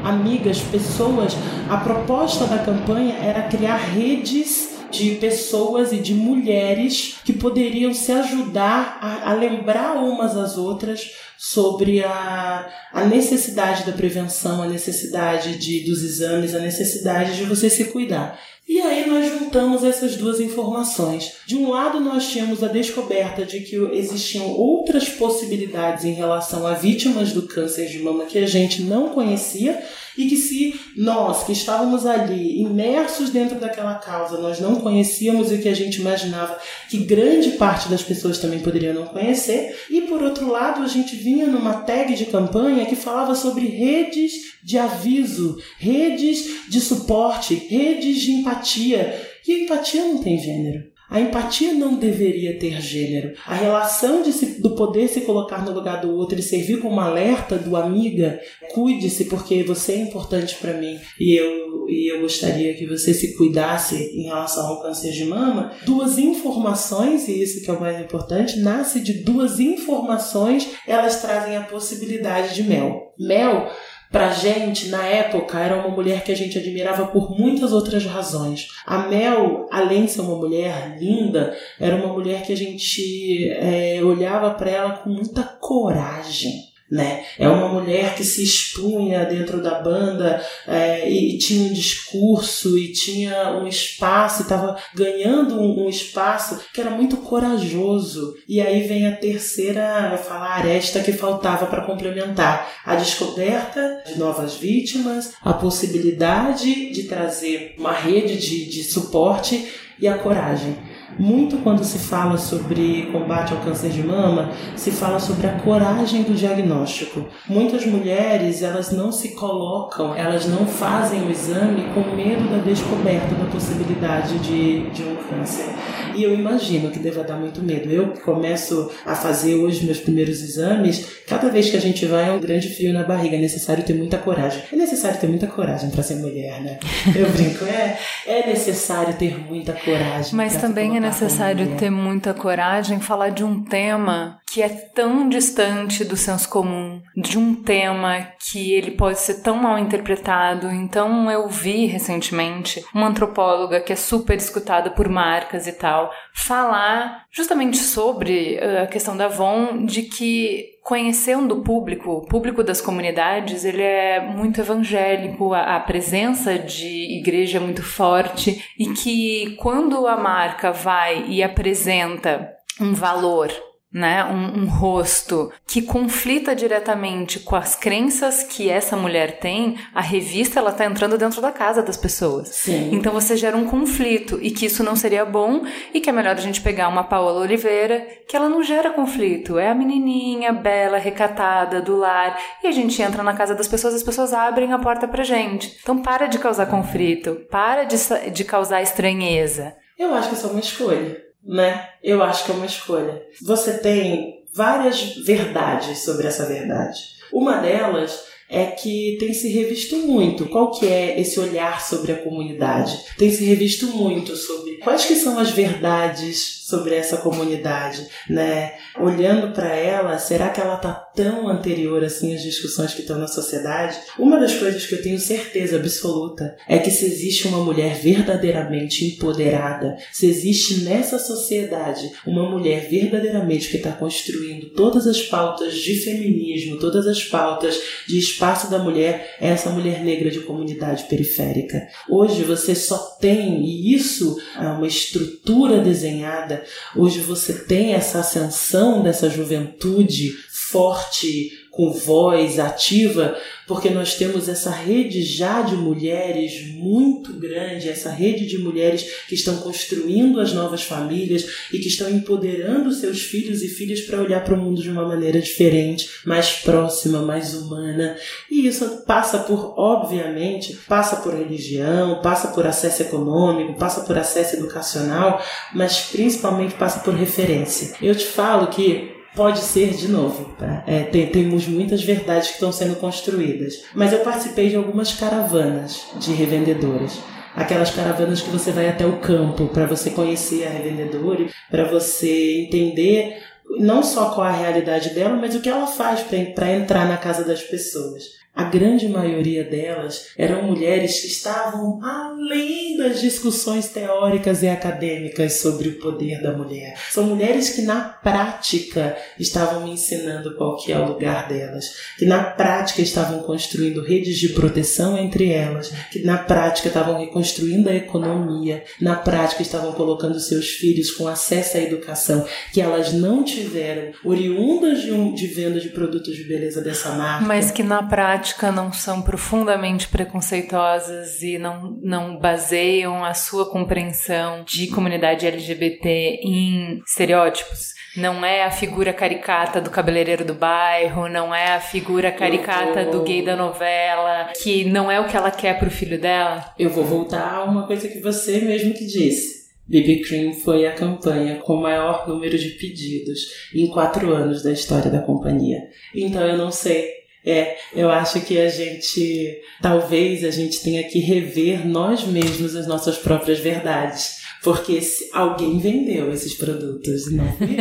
amigas, 0.09 0.59
pessoas, 0.59 1.33
a 1.69 1.77
proposta 1.77 2.45
da 2.45 2.59
campanha 2.59 3.15
era 3.15 3.43
criar 3.43 3.77
redes 3.77 4.77
de 4.89 5.15
pessoas 5.15 5.91
e 5.91 5.97
de 5.97 6.13
mulheres 6.13 7.17
que 7.23 7.33
poderiam 7.33 7.93
se 7.93 8.11
ajudar 8.11 8.99
a, 9.01 9.31
a 9.31 9.33
lembrar 9.33 9.97
umas 9.97 10.35
às 10.37 10.57
outras 10.57 11.11
sobre 11.37 12.03
a, 12.03 12.67
a 12.93 13.05
necessidade 13.05 13.85
da 13.85 13.91
prevenção, 13.91 14.63
a 14.63 14.67
necessidade 14.67 15.57
de, 15.57 15.85
dos 15.85 16.03
exames, 16.03 16.55
a 16.55 16.59
necessidade 16.59 17.35
de 17.35 17.43
você 17.43 17.69
se 17.69 17.85
cuidar. 17.85 18.39
E 18.67 18.81
aí 18.81 19.07
nós 19.07 19.25
juntamos 19.29 19.83
essas 19.83 20.17
duas 20.17 20.41
informações. 20.41 21.35
De 21.45 21.55
um 21.55 21.69
lado, 21.69 22.01
nós 22.01 22.27
tínhamos 22.27 22.61
a 22.61 22.67
descoberta 22.67 23.45
de 23.45 23.61
que 23.61 23.77
existiam 23.93 24.45
outras 24.51 25.07
possibilidades 25.07 26.03
em 26.03 26.11
relação 26.11 26.67
a 26.67 26.73
vítimas 26.73 27.31
do 27.31 27.43
câncer 27.43 27.87
de 27.87 27.99
mama 27.99 28.25
que 28.25 28.37
a 28.37 28.45
gente 28.45 28.81
não 28.81 29.09
conhecia 29.09 29.81
e 30.17 30.27
que 30.27 30.35
se 30.35 30.79
nós 30.95 31.43
que 31.43 31.51
estávamos 31.51 32.05
ali 32.05 32.61
imersos 32.61 33.29
dentro 33.29 33.59
daquela 33.59 33.95
causa, 33.95 34.39
nós 34.39 34.59
não 34.59 34.75
conhecíamos 34.75 35.51
e 35.51 35.59
que 35.59 35.69
a 35.69 35.75
gente 35.75 36.01
imaginava 36.01 36.57
que 36.89 36.97
grande 36.97 37.51
parte 37.51 37.87
das 37.89 38.01
pessoas 38.01 38.39
também 38.39 38.59
poderiam 38.59 38.93
não 38.93 39.05
conhecer. 39.05 39.77
E 39.89 40.01
por 40.01 40.23
outro 40.23 40.49
lado, 40.49 40.81
a 40.81 40.87
gente 40.87 41.15
vinha 41.15 41.47
numa 41.47 41.73
tag 41.81 42.15
de 42.15 42.25
campanha 42.25 42.85
que 42.85 42.95
falava 42.95 43.35
sobre 43.35 43.67
redes 43.67 44.57
de 44.63 44.77
aviso, 44.77 45.57
redes 45.77 46.67
de 46.69 46.81
suporte, 46.81 47.55
redes 47.55 48.19
de 48.19 48.31
empatia. 48.31 49.21
E 49.47 49.63
empatia 49.63 50.03
não 50.03 50.17
tem 50.17 50.37
gênero. 50.39 50.96
A 51.09 51.21
empatia 51.21 51.73
não 51.73 51.95
deveria 51.95 52.59
ter 52.59 52.81
gênero. 52.81 53.33
A 53.45 53.55
relação 53.55 54.29
se, 54.31 54.61
do 54.61 54.75
poder 54.75 55.07
se 55.07 55.21
colocar 55.21 55.63
no 55.63 55.71
lugar 55.71 56.01
do 56.01 56.13
outro 56.13 56.37
e 56.37 56.43
servir 56.43 56.81
como 56.81 56.99
alerta 56.99 57.57
do 57.57 57.77
amiga, 57.77 58.39
cuide-se 58.73 59.25
porque 59.25 59.63
você 59.63 59.93
é 59.93 59.97
importante 60.01 60.55
para 60.55 60.73
mim 60.73 60.99
e 61.19 61.33
eu, 61.33 61.87
e 61.87 62.11
eu 62.11 62.21
gostaria 62.21 62.73
que 62.73 62.85
você 62.85 63.13
se 63.13 63.37
cuidasse 63.37 63.95
em 63.95 64.23
relação 64.23 64.67
ao 64.67 64.81
câncer 64.81 65.11
de 65.11 65.25
mama. 65.25 65.71
Duas 65.85 66.17
informações, 66.17 67.27
e 67.27 67.41
isso 67.41 67.63
que 67.63 67.69
é 67.69 67.73
o 67.73 67.79
mais 67.79 67.99
importante, 68.01 68.59
nasce 68.59 68.99
de 68.99 69.13
duas 69.23 69.59
informações, 69.59 70.67
elas 70.85 71.21
trazem 71.21 71.55
a 71.55 71.63
possibilidade 71.63 72.53
de 72.53 72.63
mel. 72.63 73.13
Mel 73.17 73.69
Pra 74.11 74.29
gente, 74.29 74.87
na 74.89 75.05
época, 75.05 75.59
era 75.59 75.75
uma 75.75 75.89
mulher 75.89 76.23
que 76.23 76.31
a 76.31 76.35
gente 76.35 76.57
admirava 76.57 77.07
por 77.07 77.37
muitas 77.37 77.73
outras 77.73 78.05
razões. 78.05 78.69
A 78.85 78.99
Mel, 79.07 79.67
além 79.71 80.05
de 80.05 80.11
ser 80.11 80.21
uma 80.21 80.37
mulher 80.37 80.97
linda, 80.97 81.55
era 81.79 81.95
uma 81.95 82.13
mulher 82.13 82.43
que 82.43 82.53
a 82.53 82.57
gente 82.57 83.49
é, 83.51 83.99
olhava 84.03 84.51
para 84.51 84.69
ela 84.69 84.91
com 84.97 85.09
muita 85.09 85.43
coragem 85.43 86.67
né? 86.89 87.25
É 87.37 87.47
uma 87.49 87.67
mulher 87.67 88.15
que 88.15 88.23
se 88.23 88.43
expunha 88.43 89.25
dentro 89.25 89.61
da 89.61 89.81
banda 89.81 90.41
é, 90.65 91.09
e 91.09 91.37
tinha 91.37 91.69
um 91.69 91.73
discurso 91.73 92.77
e 92.77 92.93
tinha 92.93 93.51
um 93.51 93.67
espaço, 93.67 94.43
estava 94.43 94.77
ganhando 94.95 95.59
um, 95.59 95.85
um, 95.85 95.89
espaço 95.89 96.59
que 96.73 96.79
era 96.79 96.91
muito 96.91 97.17
corajoso. 97.17 98.35
E 98.47 98.61
aí 98.61 98.87
vem 98.87 99.05
a 99.07 99.15
terceira, 99.15 100.09
vai 100.09 100.17
falar, 100.17 100.57
aresta 100.57 101.01
que 101.01 101.11
faltava 101.11 101.65
para 101.65 101.85
complementar 101.85 102.71
a 102.85 102.95
descoberta 102.95 104.03
de 104.05 104.17
novas 104.17 104.55
vítimas, 104.55 105.33
a 105.41 105.53
possibilidade 105.53 106.91
de 106.91 107.03
trazer 107.03 107.75
uma 107.77 107.91
rede 107.91 108.37
de, 108.37 108.69
de 108.69 108.83
suporte 108.83 109.71
e 109.99 110.07
a 110.07 110.17
coragem. 110.17 110.77
Muito 111.19 111.57
quando 111.57 111.83
se 111.83 111.97
fala 111.97 112.37
sobre 112.37 113.09
combate 113.11 113.53
ao 113.53 113.59
câncer 113.59 113.89
de 113.89 114.03
mama, 114.03 114.51
se 114.75 114.91
fala 114.91 115.19
sobre 115.19 115.47
a 115.47 115.53
coragem 115.59 116.23
do 116.23 116.33
diagnóstico. 116.33 117.25
Muitas 117.47 117.85
mulheres, 117.85 118.61
elas 118.61 118.91
não 118.91 119.11
se 119.11 119.29
colocam, 119.29 120.15
elas 120.15 120.45
não 120.45 120.65
fazem 120.65 121.23
o 121.23 121.31
exame 121.31 121.85
com 121.93 122.15
medo 122.15 122.49
da 122.49 122.57
descoberta 122.57 123.33
da 123.35 123.45
possibilidade 123.45 124.37
de, 124.39 124.89
de 124.91 125.03
um 125.03 125.15
câncer. 125.29 125.73
E 126.15 126.23
eu 126.23 126.33
imagino 126.33 126.89
que 126.89 126.97
deva 126.97 127.23
dar 127.23 127.35
muito 127.35 127.61
medo. 127.61 127.91
Eu 127.91 128.07
começo 128.25 128.91
a 129.05 129.13
fazer 129.13 129.55
hoje 129.55 129.85
meus 129.85 129.99
primeiros 129.99 130.41
exames, 130.41 131.05
cada 131.27 131.49
vez 131.49 131.69
que 131.69 131.77
a 131.77 131.79
gente 131.79 132.05
vai 132.05 132.29
é 132.29 132.31
um 132.31 132.39
grande 132.39 132.69
frio 132.69 132.91
na 132.91 133.03
barriga. 133.03 133.35
É 133.35 133.39
necessário 133.39 133.83
ter 133.83 133.93
muita 133.93 134.17
coragem. 134.17 134.63
É 134.71 134.75
necessário 134.75 135.19
ter 135.19 135.27
muita 135.27 135.45
coragem 135.45 135.89
para 135.91 136.01
ser 136.01 136.15
mulher, 136.15 136.59
né? 136.61 136.79
Eu 137.15 137.29
brinco, 137.29 137.65
é, 137.65 137.97
é 138.25 138.47
necessário 138.47 139.13
ter 139.13 139.37
muita 139.37 139.73
coragem. 139.73 140.33
Mas 140.33 140.57
também 140.57 140.97
é 140.97 140.99
necessário 141.07 141.77
ter 141.77 141.89
muita 141.89 142.33
coragem 142.33 142.99
falar 142.99 143.29
de 143.29 143.41
um 143.41 143.63
tema 143.63 144.39
que 144.45 144.61
é 144.61 144.67
tão 144.67 145.27
distante 145.29 146.03
do 146.03 146.17
senso 146.17 146.49
comum, 146.49 147.01
de 147.15 147.37
um 147.37 147.55
tema 147.55 148.27
que 148.39 148.73
ele 148.73 148.91
pode 148.91 149.19
ser 149.19 149.35
tão 149.35 149.55
mal 149.55 149.79
interpretado. 149.79 150.69
Então 150.69 151.31
eu 151.31 151.47
vi 151.47 151.85
recentemente 151.85 152.83
uma 152.93 153.07
antropóloga 153.07 153.79
que 153.79 153.93
é 153.93 153.95
super 153.95 154.37
escutada 154.37 154.89
por 154.89 155.07
marcas 155.07 155.65
e 155.65 155.71
tal, 155.71 156.11
falar 156.33 157.25
justamente 157.31 157.77
sobre 157.77 158.59
uh, 158.61 158.83
a 158.83 158.87
questão 158.87 159.15
da 159.15 159.25
Avon, 159.25 159.85
de 159.85 160.03
que 160.03 160.76
conhecendo 160.87 161.55
o 161.55 161.61
público, 161.63 162.11
o 162.11 162.21
público 162.21 162.63
das 162.63 162.79
comunidades, 162.79 163.65
ele 163.65 163.81
é 163.81 164.21
muito 164.21 164.61
evangélico, 164.61 165.53
a, 165.53 165.75
a, 165.75 165.79
presença 165.81 166.57
de 166.57 167.17
igreja 167.17 167.57
é 167.57 167.59
muito 167.59 167.83
forte 167.83 168.63
e 168.79 168.93
que 168.93 169.57
quando 169.57 170.07
a 170.07 170.15
marca 170.15 170.71
vai 170.71 171.25
e 171.27 171.43
apresenta 171.43 172.53
um 172.79 172.93
valor 172.93 173.51
né, 173.97 174.23
um, 174.25 174.59
um, 174.59 174.65
rosto 174.67 175.51
que 175.65 175.81
conflita 175.81 176.55
diretamente 176.55 177.39
com 177.39 177.55
as 177.55 177.75
crenças 177.75 178.43
que 178.43 178.69
essa 178.69 178.95
mulher 178.95 179.39
tem, 179.39 179.75
a 179.93 180.01
revista 180.01 180.59
ela 180.59 180.71
tá 180.71 180.85
entrando 180.85 181.17
dentro 181.17 181.41
da 181.41 181.51
casa 181.51 181.81
das 181.81 181.97
pessoas. 181.97 182.49
Sim. 182.49 182.91
Então 182.93 183.11
você 183.11 183.35
gera 183.35 183.57
um 183.57 183.65
conflito 183.65 184.37
e 184.39 184.51
que 184.51 184.67
isso 184.67 184.83
não 184.83 184.95
seria 184.95 185.25
bom 185.25 185.63
e 185.91 185.99
que 185.99 186.11
é 186.11 186.13
melhor 186.13 186.35
a 186.35 186.39
gente 186.39 186.61
pegar 186.61 186.87
uma 186.87 187.03
Paola 187.03 187.41
Oliveira 187.41 188.07
que 188.27 188.35
ela 188.35 188.47
não 188.47 188.61
gera 188.61 188.91
conflito, 188.91 189.57
é 189.57 189.69
a 189.69 189.75
menininha 189.75 190.53
bela, 190.53 190.99
recatada 190.99 191.81
do 191.81 191.97
lar 191.97 192.37
e 192.63 192.67
a 192.67 192.71
gente 192.71 193.01
entra 193.01 193.23
na 193.23 193.33
casa 193.33 193.55
das 193.55 193.67
pessoas, 193.67 193.95
as 193.95 194.03
pessoas 194.03 194.31
abrem 194.31 194.73
a 194.73 194.79
porta 194.79 195.07
pra 195.07 195.23
gente. 195.23 195.75
Então 195.81 196.03
para 196.03 196.27
de 196.27 196.37
causar 196.37 196.67
conflito, 196.67 197.47
para 197.49 197.83
de, 197.83 197.97
de 198.31 198.43
causar 198.43 198.83
estranheza. 198.83 199.75
Eu 199.97 200.13
acho 200.13 200.29
que 200.29 200.35
isso 200.35 200.45
é 200.45 200.51
uma 200.51 200.59
escolha 200.59 201.26
né? 201.47 201.87
Eu 202.03 202.21
acho 202.21 202.45
que 202.45 202.51
é 202.51 202.55
uma 202.55 202.65
escolha. 202.65 203.21
Você 203.41 203.77
tem 203.77 204.43
várias 204.53 205.15
verdades 205.17 205.99
sobre 206.03 206.27
essa 206.27 206.45
verdade. 206.45 206.99
Uma 207.31 207.57
delas 207.57 208.25
é 208.49 208.65
que 208.65 209.17
tem 209.19 209.33
se 209.33 209.49
revisto 209.49 209.97
muito. 209.97 210.45
Qual 210.47 210.71
que 210.71 210.87
é 210.87 211.19
esse 211.19 211.39
olhar 211.39 211.81
sobre 211.81 212.13
a 212.13 212.23
comunidade? 212.23 212.97
Tem 213.17 213.29
se 213.29 213.43
revisto 213.43 213.87
muito 213.87 214.35
sobre 214.35 214.77
quais 214.77 215.05
que 215.05 215.15
são 215.15 215.37
as 215.37 215.51
verdades 215.51 216.63
sobre 216.65 216.95
essa 216.95 217.17
comunidade, 217.17 218.07
né? 218.29 218.75
Olhando 218.99 219.53
para 219.53 219.75
ela, 219.75 220.17
será 220.17 220.49
que 220.49 220.61
ela 220.61 220.77
tá 220.77 221.06
tão 221.17 221.49
anterior 221.49 222.03
assim 222.03 222.35
às 222.35 222.43
discussões 222.43 222.93
que 222.93 223.01
estão 223.01 223.17
na 223.17 223.27
sociedade? 223.27 223.97
Uma 224.19 224.39
das 224.39 224.53
coisas 224.53 224.85
que 224.85 224.93
eu 224.93 225.01
tenho 225.01 225.19
certeza 225.19 225.75
absoluta 225.75 226.55
é 226.69 226.77
que 226.77 226.91
se 226.91 227.05
existe 227.05 227.47
uma 227.47 227.63
mulher 227.63 227.99
verdadeiramente 227.99 229.03
empoderada, 229.03 229.97
se 230.13 230.27
existe 230.27 230.81
nessa 230.81 231.17
sociedade 231.17 232.11
uma 232.25 232.47
mulher 232.47 232.87
verdadeiramente 232.87 233.69
que 233.69 233.77
está 233.77 233.91
construindo 233.91 234.69
todas 234.69 235.07
as 235.07 235.23
pautas 235.23 235.75
de 235.75 235.95
feminismo, 235.95 236.77
todas 236.77 237.07
as 237.07 237.23
pautas 237.23 237.81
de 238.07 238.19
espaço 238.19 238.69
da 238.69 238.77
mulher, 238.77 239.35
é 239.41 239.49
essa 239.49 239.71
mulher 239.71 240.03
negra 240.03 240.29
de 240.29 240.41
comunidade 240.41 241.05
periférica. 241.05 241.87
Hoje 242.07 242.43
você 242.43 242.75
só 242.75 242.97
tem, 243.19 243.65
e 243.65 243.95
isso 243.95 244.39
é 244.55 244.67
uma 244.67 244.85
estrutura 244.85 245.79
desenhada, 245.79 246.63
hoje 246.95 247.19
você 247.21 247.53
tem 247.53 247.93
essa 247.93 248.19
ascensão 248.19 249.01
dessa 249.01 249.27
juventude 249.29 250.35
forte, 250.69 251.51
com 251.77 251.91
voz 251.91 252.57
ativa, 252.57 253.37
porque 253.67 253.91
nós 253.91 254.15
temos 254.15 254.49
essa 254.49 254.71
rede 254.71 255.21
já 255.21 255.61
de 255.61 255.75
mulheres 255.75 256.73
muito 256.73 257.33
grande, 257.33 257.87
essa 257.87 258.09
rede 258.09 258.47
de 258.47 258.57
mulheres 258.57 259.05
que 259.27 259.35
estão 259.35 259.57
construindo 259.57 260.39
as 260.39 260.53
novas 260.53 260.81
famílias 260.81 261.47
e 261.71 261.77
que 261.77 261.87
estão 261.87 262.09
empoderando 262.09 262.91
seus 262.91 263.21
filhos 263.21 263.61
e 263.61 263.67
filhas 263.67 264.01
para 264.01 264.19
olhar 264.19 264.43
para 264.43 264.55
o 264.55 264.57
mundo 264.57 264.81
de 264.81 264.89
uma 264.89 265.07
maneira 265.07 265.39
diferente, 265.39 266.09
mais 266.25 266.49
próxima, 266.49 267.21
mais 267.21 267.53
humana. 267.53 268.15
E 268.49 268.65
isso 268.65 269.03
passa 269.05 269.37
por, 269.39 269.75
obviamente, 269.77 270.79
passa 270.87 271.17
por 271.17 271.35
religião, 271.35 272.21
passa 272.23 272.47
por 272.47 272.65
acesso 272.65 273.03
econômico, 273.03 273.77
passa 273.77 274.01
por 274.01 274.17
acesso 274.17 274.55
educacional, 274.55 275.43
mas 275.75 275.99
principalmente 276.11 276.73
passa 276.73 277.01
por 277.01 277.13
referência. 277.13 277.93
Eu 278.01 278.15
te 278.15 278.25
falo 278.25 278.67
que 278.67 279.16
Pode 279.37 279.59
ser 279.59 279.93
de 279.93 280.07
novo, 280.07 280.53
tá? 280.57 280.83
É, 280.87 281.03
tem, 281.03 281.27
temos 281.27 281.67
muitas 281.67 282.03
verdades 282.03 282.47
que 282.47 282.55
estão 282.55 282.71
sendo 282.71 282.95
construídas. 282.95 283.83
Mas 283.93 284.11
eu 284.11 284.19
participei 284.19 284.69
de 284.69 284.75
algumas 284.75 285.13
caravanas 285.13 286.07
de 286.19 286.33
revendedoras 286.33 287.19
aquelas 287.55 287.89
caravanas 287.89 288.39
que 288.39 288.51
você 288.51 288.71
vai 288.71 288.87
até 288.87 289.03
o 289.03 289.17
campo 289.17 289.65
para 289.69 289.87
você 289.87 290.11
conhecer 290.11 290.67
a 290.67 290.69
revendedora, 290.69 291.47
para 291.71 291.85
você 291.85 292.61
entender 292.61 293.41
não 293.79 294.03
só 294.03 294.29
qual 294.29 294.45
a 294.45 294.51
realidade 294.51 295.09
dela, 295.09 295.35
mas 295.35 295.55
o 295.55 295.59
que 295.59 295.67
ela 295.67 295.87
faz 295.87 296.21
para 296.21 296.71
entrar 296.71 297.07
na 297.07 297.17
casa 297.17 297.43
das 297.43 297.63
pessoas. 297.63 298.37
A 298.57 298.63
grande 298.63 299.07
maioria 299.07 299.63
delas 299.63 300.29
eram 300.35 300.63
mulheres 300.63 301.21
que 301.21 301.27
estavam 301.27 302.03
além 302.03 302.97
das 302.97 303.21
discussões 303.21 303.87
teóricas 303.89 304.63
e 304.63 304.67
acadêmicas 304.67 305.59
sobre 305.59 305.89
o 305.89 305.99
poder 305.99 306.41
da 306.41 306.57
mulher. 306.57 306.97
São 307.11 307.25
mulheres 307.25 307.69
que 307.69 307.83
na 307.83 308.01
prática 308.01 309.15
estavam 309.39 309.83
me 309.83 309.91
ensinando 309.91 310.55
qual 310.55 310.75
que 310.75 310.91
é 310.91 310.97
o 310.97 311.07
lugar 311.07 311.47
delas, 311.47 311.85
que 312.17 312.25
na 312.25 312.43
prática 312.45 312.99
estavam 312.99 313.43
construindo 313.43 314.01
redes 314.01 314.39
de 314.39 314.49
proteção 314.49 315.15
entre 315.15 315.51
elas, 315.51 315.93
que 316.11 316.23
na 316.23 316.39
prática 316.39 316.87
estavam 316.87 317.19
reconstruindo 317.19 317.89
a 317.89 317.93
economia, 317.95 318.83
na 318.99 319.15
prática 319.17 319.61
estavam 319.61 319.91
colocando 319.91 320.39
seus 320.39 320.69
filhos 320.69 321.11
com 321.11 321.27
acesso 321.27 321.77
à 321.77 321.79
educação 321.79 322.43
que 322.73 322.81
elas 322.81 323.13
não 323.13 323.43
tiveram, 323.43 324.13
oriundas 324.25 325.03
de, 325.03 325.11
um, 325.11 325.35
de 325.35 325.45
venda 325.45 325.79
de 325.79 325.89
produtos 325.89 326.35
de 326.35 326.43
beleza 326.43 326.81
dessa 326.81 327.11
marca. 327.11 327.45
Mas 327.45 327.69
que 327.69 327.83
na 327.83 328.01
prática 328.01 328.46
prática 328.47 328.71
não 328.71 328.93
são 328.93 329.21
profundamente 329.21 330.07
preconceituosas 330.07 331.41
e 331.41 331.57
não, 331.57 331.99
não 332.01 332.39
baseiam 332.39 333.25
a 333.25 333.33
sua 333.33 333.69
compreensão 333.69 334.63
de 334.63 334.87
comunidade 334.87 335.45
LGBT 335.45 336.39
em 336.41 337.01
estereótipos. 337.05 337.93
Não 338.15 338.45
é 338.45 338.63
a 338.63 338.71
figura 338.71 339.11
caricata 339.11 339.81
do 339.81 339.89
cabeleireiro 339.89 340.45
do 340.45 340.53
bairro, 340.53 341.27
não 341.27 341.53
é 341.53 341.75
a 341.75 341.81
figura 341.81 342.31
caricata 342.31 343.03
vou... 343.03 343.11
do 343.11 343.23
gay 343.23 343.43
da 343.43 343.55
novela, 343.55 344.51
que 344.61 344.85
não 344.85 345.11
é 345.11 345.19
o 345.19 345.27
que 345.27 345.35
ela 345.35 345.51
quer 345.51 345.77
pro 345.77 345.91
filho 345.91 346.19
dela. 346.19 346.73
Eu 346.79 346.89
vou 346.89 347.03
voltar 347.03 347.53
a 347.53 347.63
uma 347.65 347.85
coisa 347.85 348.07
que 348.07 348.19
você 348.19 348.61
mesmo 348.61 348.93
que 348.93 349.05
disse. 349.05 349.57
BB 349.87 350.21
Cream 350.21 350.53
foi 350.53 350.85
a 350.85 350.93
campanha 350.93 351.57
com 351.57 351.75
o 351.75 351.81
maior 351.81 352.27
número 352.27 352.57
de 352.57 352.69
pedidos 352.71 353.39
em 353.73 353.87
quatro 353.87 354.33
anos 354.33 354.61
da 354.61 354.71
história 354.71 355.09
da 355.09 355.21
companhia. 355.21 355.87
Então 356.13 356.41
eu 356.41 356.57
não 356.57 356.71
sei 356.71 357.16
é, 357.49 357.77
eu 357.95 358.09
acho 358.09 358.41
que 358.41 358.59
a 358.59 358.67
gente, 358.67 359.61
talvez 359.81 360.43
a 360.43 360.51
gente 360.51 360.83
tenha 360.83 361.01
que 361.05 361.19
rever 361.19 361.87
nós 361.87 362.25
mesmos 362.25 362.75
as 362.75 362.85
nossas 362.85 363.17
próprias 363.17 363.59
verdades. 363.59 364.35
Porque 364.61 364.99
alguém 365.31 365.79
vendeu 365.79 366.29
esses 366.33 366.55
produtos, 366.55 367.31
não 367.31 367.49
fui 367.53 367.77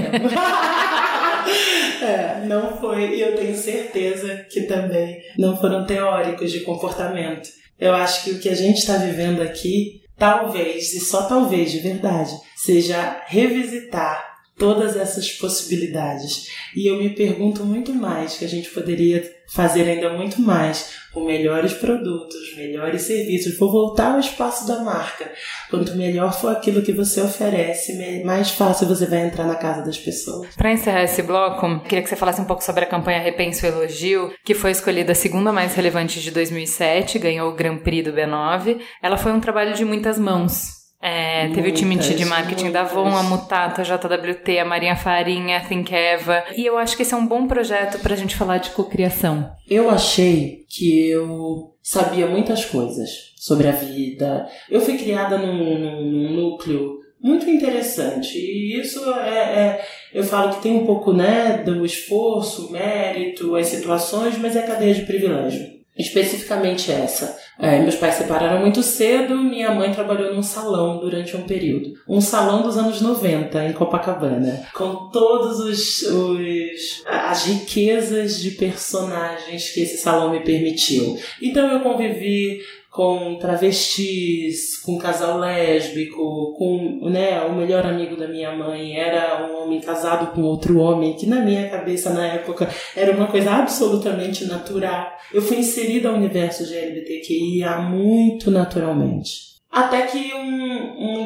é, 2.00 2.44
não 2.46 2.76
foi, 2.76 3.16
e 3.16 3.20
eu 3.20 3.34
tenho 3.34 3.56
certeza 3.56 4.46
que 4.50 4.62
também 4.62 5.20
não 5.36 5.56
foram 5.56 5.84
teóricos 5.84 6.52
de 6.52 6.60
comportamento. 6.60 7.48
Eu 7.80 7.92
acho 7.92 8.22
que 8.24 8.30
o 8.32 8.38
que 8.38 8.48
a 8.48 8.54
gente 8.54 8.78
está 8.78 8.98
vivendo 8.98 9.42
aqui, 9.42 10.02
talvez, 10.16 10.94
e 10.94 11.00
só 11.00 11.22
talvez 11.22 11.72
de 11.72 11.80
verdade, 11.80 12.30
seja 12.54 13.20
revisitar 13.26 14.25
todas 14.58 14.96
essas 14.96 15.30
possibilidades. 15.32 16.48
E 16.74 16.86
eu 16.86 16.98
me 16.98 17.10
pergunto 17.10 17.64
muito 17.64 17.92
mais 17.94 18.36
que 18.36 18.44
a 18.44 18.48
gente 18.48 18.70
poderia 18.70 19.36
fazer 19.48 19.88
ainda 19.88 20.12
muito 20.12 20.40
mais 20.40 20.96
com 21.12 21.24
melhores 21.24 21.72
produtos, 21.72 22.54
melhores 22.56 23.02
serviços. 23.02 23.56
Vou 23.58 23.70
voltar 23.70 24.12
ao 24.12 24.20
espaço 24.20 24.66
da 24.66 24.80
marca. 24.80 25.30
Quanto 25.70 25.94
melhor 25.94 26.32
for 26.32 26.50
aquilo 26.50 26.82
que 26.82 26.92
você 26.92 27.20
oferece, 27.20 28.22
mais 28.24 28.50
fácil 28.50 28.86
você 28.86 29.06
vai 29.06 29.26
entrar 29.26 29.46
na 29.46 29.54
casa 29.54 29.82
das 29.82 29.98
pessoas. 29.98 30.54
Para 30.56 30.72
encerrar 30.72 31.04
esse 31.04 31.22
bloco, 31.22 31.80
queria 31.80 32.02
que 32.02 32.08
você 32.08 32.16
falasse 32.16 32.40
um 32.40 32.44
pouco 32.44 32.64
sobre 32.64 32.84
a 32.84 32.88
campanha 32.88 33.20
Repenso 33.20 33.64
Elogio, 33.64 34.32
que 34.44 34.54
foi 34.54 34.72
escolhida 34.72 35.12
a 35.12 35.14
segunda 35.14 35.52
mais 35.52 35.74
relevante 35.74 36.20
de 36.20 36.30
2007, 36.30 37.18
ganhou 37.18 37.50
o 37.50 37.54
Grand 37.54 37.78
Prix 37.78 38.04
do 38.04 38.12
B9. 38.12 38.80
Ela 39.02 39.16
foi 39.16 39.32
um 39.32 39.40
trabalho 39.40 39.74
de 39.74 39.84
muitas 39.84 40.18
mãos. 40.18 40.85
É, 41.00 41.48
teve 41.48 41.68
o 41.68 41.74
time 41.74 41.96
de 41.96 42.24
marketing 42.24 42.70
da 42.70 42.80
Avon, 42.80 43.14
a 43.16 43.22
Mutata, 43.22 43.82
a 43.82 43.84
JWT, 43.84 44.58
a 44.58 44.64
Marinha 44.64 44.96
Farinha, 44.96 45.58
a 45.58 45.60
Think 45.60 45.94
Eva. 45.94 46.42
E 46.56 46.64
eu 46.64 46.78
acho 46.78 46.96
que 46.96 47.02
esse 47.02 47.14
é 47.14 47.16
um 47.16 47.26
bom 47.26 47.46
projeto 47.46 47.98
pra 48.00 48.16
gente 48.16 48.34
falar 48.34 48.58
de 48.58 48.70
cocriação. 48.70 49.50
Eu 49.68 49.90
achei 49.90 50.64
que 50.68 51.08
eu 51.08 51.74
sabia 51.82 52.26
muitas 52.26 52.64
coisas 52.64 53.32
sobre 53.36 53.68
a 53.68 53.72
vida. 53.72 54.48
Eu 54.70 54.80
fui 54.80 54.96
criada 54.96 55.38
num, 55.38 55.78
num 55.78 56.32
núcleo 56.32 56.98
muito 57.22 57.48
interessante. 57.48 58.38
E 58.38 58.80
isso 58.80 59.08
é, 59.12 59.38
é, 59.38 59.86
eu 60.12 60.24
falo 60.24 60.54
que 60.54 60.62
tem 60.62 60.74
um 60.76 60.86
pouco 60.86 61.12
né, 61.12 61.58
do 61.58 61.84
esforço, 61.84 62.72
mérito, 62.72 63.54
as 63.54 63.66
situações, 63.66 64.38
mas 64.38 64.56
é 64.56 64.62
cadeia 64.62 64.94
de 64.94 65.02
privilégio 65.02 65.75
especificamente 65.96 66.92
essa. 66.92 67.38
É, 67.58 67.78
meus 67.78 67.94
pais 67.94 68.14
se 68.14 68.22
separaram 68.22 68.60
muito 68.60 68.82
cedo, 68.82 69.36
minha 69.36 69.70
mãe 69.74 69.92
trabalhou 69.92 70.34
num 70.34 70.42
salão 70.42 70.98
durante 70.98 71.36
um 71.36 71.46
período. 71.46 71.94
Um 72.06 72.20
salão 72.20 72.62
dos 72.62 72.76
anos 72.76 73.00
90, 73.00 73.64
em 73.64 73.72
Copacabana, 73.72 74.62
com 74.74 75.08
todos 75.10 75.58
os, 75.60 76.02
os 76.02 77.02
as 77.06 77.46
riquezas 77.46 78.40
de 78.40 78.52
personagens 78.52 79.70
que 79.70 79.80
esse 79.80 79.96
salão 79.96 80.30
me 80.30 80.40
permitiu. 80.40 81.18
Então 81.40 81.66
eu 81.70 81.80
convivi 81.80 82.60
com 82.96 83.36
travestis, 83.38 84.78
com 84.78 84.96
casal 84.96 85.38
lésbico, 85.38 86.54
com 86.56 87.10
né, 87.10 87.42
o 87.42 87.54
melhor 87.54 87.84
amigo 87.84 88.16
da 88.16 88.26
minha 88.26 88.56
mãe 88.56 88.96
era 88.96 89.46
um 89.46 89.62
homem 89.62 89.80
casado 89.80 90.32
com 90.32 90.40
outro 90.40 90.78
homem, 90.78 91.12
que 91.12 91.26
na 91.26 91.40
minha 91.42 91.68
cabeça 91.68 92.08
na 92.08 92.26
época 92.26 92.66
era 92.96 93.14
uma 93.14 93.26
coisa 93.26 93.50
absolutamente 93.50 94.46
natural. 94.46 95.12
Eu 95.30 95.42
fui 95.42 95.58
inserida 95.58 96.08
ao 96.08 96.14
universo 96.14 96.64
de 96.64 96.74
LGBTQIA 96.74 97.76
muito 97.80 98.50
naturalmente. 98.50 99.56
Até 99.70 100.06
que 100.06 100.32
um, 100.32 100.65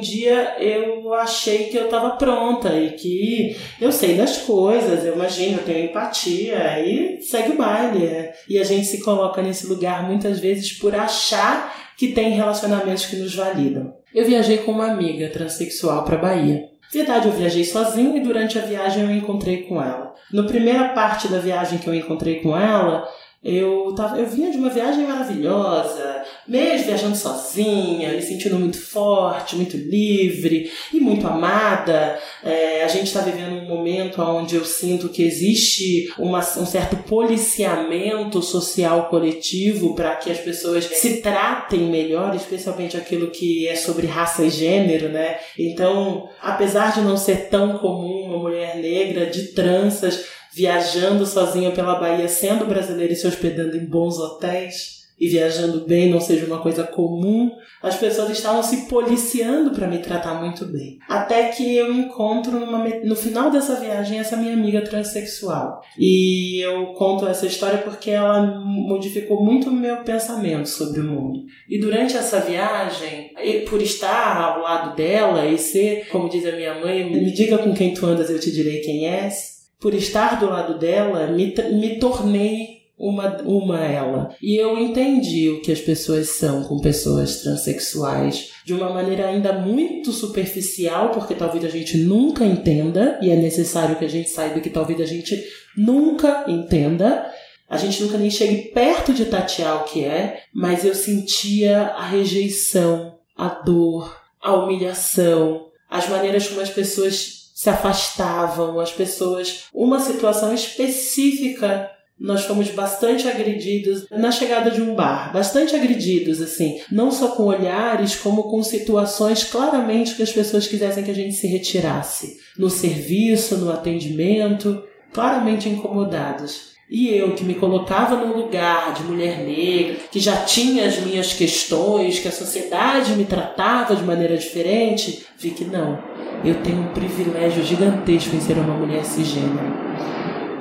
um 0.01 0.03
dia 0.03 0.57
eu 0.59 1.13
achei 1.13 1.65
que 1.65 1.77
eu 1.77 1.85
estava 1.85 2.11
pronta 2.17 2.75
e 2.75 2.93
que 2.93 3.57
eu 3.81 3.93
sei 3.93 4.15
das 4.15 4.39
coisas, 4.39 5.05
eu 5.05 5.15
imagino, 5.15 5.59
eu 5.59 5.65
tenho 5.65 5.85
empatia 5.85 6.81
e 6.81 7.21
segue 7.21 7.53
o 7.53 7.57
baile. 7.57 8.07
É. 8.07 8.33
E 8.49 8.59
a 8.59 8.65
gente 8.65 8.87
se 8.87 9.03
coloca 9.03 9.43
nesse 9.43 9.67
lugar 9.67 10.09
muitas 10.09 10.41
vezes 10.41 10.73
por 10.73 10.95
achar 10.95 11.93
que 11.97 12.09
tem 12.09 12.31
relacionamentos 12.31 13.05
que 13.05 13.17
nos 13.17 13.35
validam. 13.35 13.93
Eu 14.15 14.25
viajei 14.25 14.59
com 14.59 14.73
uma 14.73 14.91
amiga 14.91 15.29
transexual 15.29 16.05
para 16.05 16.17
Bahia. 16.17 16.65
Verdade, 16.93 17.29
eu 17.29 17.33
viajei 17.33 17.65
sozinho 17.65 18.17
e 18.17 18.21
durante 18.21 18.59
a 18.59 18.63
viagem 18.63 19.05
eu 19.05 19.11
encontrei 19.11 19.65
com 19.65 19.81
ela. 19.81 20.13
Na 20.33 20.43
primeira 20.45 20.89
parte 20.89 21.29
da 21.29 21.39
viagem 21.39 21.79
que 21.79 21.87
eu 21.87 21.95
encontrei 21.95 22.41
com 22.41 22.59
ela, 22.59 23.07
Eu, 23.43 23.95
tava, 23.97 24.19
eu 24.19 24.27
vinha 24.27 24.51
de 24.51 24.59
uma 24.59 24.69
viagem 24.69 25.07
maravilhosa, 25.07 26.23
mês 26.47 26.85
viajando 26.85 27.17
sozinha, 27.17 28.12
me 28.12 28.21
sentindo 28.21 28.59
muito 28.59 28.79
forte, 28.79 29.57
muito 29.57 29.79
livre 29.79 30.71
e 30.93 31.01
muito 31.01 31.27
amada. 31.27 32.19
É, 32.45 32.85
a 32.85 32.89
gente 32.89 33.07
está 33.07 33.21
vivendo 33.21 33.55
um 33.55 33.67
momento 33.67 34.21
onde 34.21 34.57
eu 34.57 34.65
sinto 34.67 35.09
que 35.09 35.23
existe 35.23 36.12
uma, 36.19 36.41
um 36.41 36.67
certo 36.67 36.97
policiamento 37.09 38.43
social 38.43 39.09
coletivo 39.09 39.95
para 39.95 40.17
que 40.17 40.31
as 40.31 40.39
pessoas 40.39 40.85
se 40.85 41.23
tratem 41.23 41.81
melhor, 41.81 42.37
especialmente 42.37 42.99
aquilo 42.99 43.31
que 43.31 43.67
é 43.67 43.75
sobre 43.75 44.07
raça 44.07 44.45
e 44.45 44.51
gênero, 44.51 45.09
né? 45.09 45.39
Então, 45.59 46.29
apesar 46.43 46.93
de 46.93 47.01
não 47.01 47.17
ser 47.17 47.49
tão 47.49 47.79
comum 47.79 48.27
uma 48.27 48.39
mulher 48.39 48.77
negra 48.77 49.25
de 49.25 49.55
tranças 49.55 50.40
viajando 50.55 51.27
sozinha 51.27 51.71
pela 51.71 51.99
Bahia, 51.99 52.29
sendo 52.29 52.67
brasileira 52.67 53.13
e 53.13 53.17
se 53.17 53.27
hospedando 53.27 53.77
em 53.77 53.85
bons 53.85 54.19
hotéis 54.19 55.01
e 55.21 55.29
viajando 55.29 55.85
bem 55.87 56.09
não 56.09 56.19
seja 56.19 56.47
uma 56.47 56.63
coisa 56.63 56.83
comum, 56.83 57.53
as 57.83 57.95
pessoas 57.97 58.31
estavam 58.31 58.63
se 58.63 58.89
policiando 58.89 59.71
para 59.71 59.87
me 59.87 59.99
tratar 59.99 60.43
muito 60.43 60.65
bem. 60.65 60.99
Até 61.07 61.49
que 61.49 61.77
eu 61.77 61.93
encontro 61.93 62.59
numa, 62.59 62.89
no 63.05 63.15
final 63.15 63.51
dessa 63.51 63.77
viagem 63.77 64.19
essa 64.19 64.39
minha 64.39 64.55
amiga 64.55 64.81
transexual. 64.81 65.83
E 65.99 66.59
eu 66.65 66.95
conto 66.95 67.29
essa 67.29 67.47
história 67.47 67.79
porque 67.79 68.11
ela 68.11 68.43
modificou 68.65 69.45
muito 69.45 69.69
o 69.69 69.73
meu 69.73 69.99
pensamento 69.99 70.71
sobre 70.71 71.01
o 71.01 71.05
mundo. 71.05 71.45
E 71.69 71.79
durante 71.79 72.17
essa 72.17 72.41
viagem, 72.41 73.35
por 73.69 73.83
estar 73.83 74.41
ao 74.41 74.63
lado 74.63 74.97
dela 74.97 75.45
e 75.45 75.59
ser, 75.59 76.09
como 76.09 76.31
diz 76.31 76.47
a 76.47 76.53
minha 76.53 76.81
mãe, 76.81 77.11
me 77.11 77.31
diga 77.31 77.59
com 77.59 77.75
quem 77.75 77.93
tu 77.93 78.07
andas, 78.07 78.31
eu 78.31 78.41
te 78.41 78.51
direi 78.51 78.81
quem 78.81 79.07
és 79.07 79.60
por 79.81 79.94
estar 79.94 80.39
do 80.39 80.47
lado 80.47 80.78
dela, 80.78 81.27
me, 81.28 81.55
me 81.73 81.98
tornei 81.98 82.81
uma, 83.01 83.39
uma 83.43 83.82
ela. 83.82 84.36
E 84.43 84.55
eu 84.57 84.78
entendi 84.78 85.48
o 85.48 85.62
que 85.62 85.73
as 85.73 85.81
pessoas 85.81 86.28
são 86.28 86.62
com 86.65 86.78
pessoas 86.81 87.40
transexuais 87.40 88.51
de 88.66 88.74
uma 88.74 88.90
maneira 88.90 89.27
ainda 89.27 89.55
muito 89.55 90.12
superficial, 90.12 91.11
porque 91.11 91.35
talvez 91.35 91.65
a 91.65 91.69
gente 91.69 91.97
nunca 91.97 92.44
entenda, 92.44 93.19
e 93.23 93.31
é 93.31 93.36
necessário 93.36 93.97
que 93.97 94.05
a 94.05 94.09
gente 94.09 94.28
saiba 94.28 94.61
que 94.61 94.69
talvez 94.69 95.01
a 95.01 95.07
gente 95.07 95.43
nunca 95.74 96.44
entenda. 96.47 97.27
A 97.69 97.78
gente 97.78 98.02
nunca 98.02 98.19
nem 98.19 98.31
chegue 98.31 98.69
perto 98.74 99.15
de 99.15 99.24
tatear 99.24 99.81
o 99.81 99.85
que 99.85 100.05
é, 100.05 100.43
mas 100.52 100.85
eu 100.85 100.94
sentia 100.94 101.82
a 101.97 102.05
rejeição, 102.05 103.15
a 103.35 103.48
dor, 103.48 104.20
a 104.43 104.55
humilhação, 104.55 105.69
as 105.89 106.09
maneiras 106.09 106.48
como 106.48 106.61
as 106.61 106.69
pessoas 106.69 107.40
se 107.61 107.69
afastavam, 107.69 108.81
as 108.81 108.91
pessoas. 108.91 109.65
Uma 109.74 110.01
situação 110.01 110.55
específica 110.55 111.91
nós 112.19 112.45
fomos 112.45 112.70
bastante 112.70 113.28
agredidos 113.28 114.07
na 114.11 114.31
chegada 114.31 114.70
de 114.70 114.81
um 114.81 114.95
bar, 114.95 115.31
bastante 115.31 115.77
agredidos, 115.77 116.41
assim, 116.41 116.81
não 116.91 117.11
só 117.11 117.28
com 117.28 117.45
olhares, 117.45 118.15
como 118.16 118.45
com 118.45 118.62
situações 118.62 119.45
claramente 119.45 120.15
que 120.15 120.23
as 120.23 120.32
pessoas 120.32 120.66
quisessem 120.66 121.05
que 121.05 121.11
a 121.11 121.15
gente 121.15 121.35
se 121.35 121.47
retirasse, 121.47 122.39
no 122.57 122.70
serviço, 122.70 123.59
no 123.59 123.70
atendimento, 123.70 124.82
claramente 125.12 125.69
incomodados. 125.69 126.70
E 126.91 127.09
eu, 127.15 127.37
que 127.37 127.45
me 127.45 127.55
colocava 127.55 128.17
no 128.17 128.37
lugar 128.37 128.93
de 128.95 129.05
mulher 129.05 129.39
negra, 129.45 129.97
que 130.11 130.19
já 130.19 130.39
tinha 130.39 130.87
as 130.87 130.99
minhas 130.99 131.33
questões, 131.33 132.19
que 132.19 132.27
a 132.27 132.33
sociedade 132.33 133.12
me 133.12 133.25
tratava 133.25 133.95
de 133.95 134.03
maneira 134.03 134.37
diferente, 134.37 135.25
vi 135.39 135.53
que 135.53 135.65
não. 135.65 136.03
Eu 136.45 136.61
tenho 136.62 136.81
um 136.81 136.93
privilégio 136.93 137.62
gigantesco 137.62 138.35
em 138.35 138.41
ser 138.41 138.59
uma 138.59 138.75
mulher 138.75 139.05
cisgênero. 139.05 139.73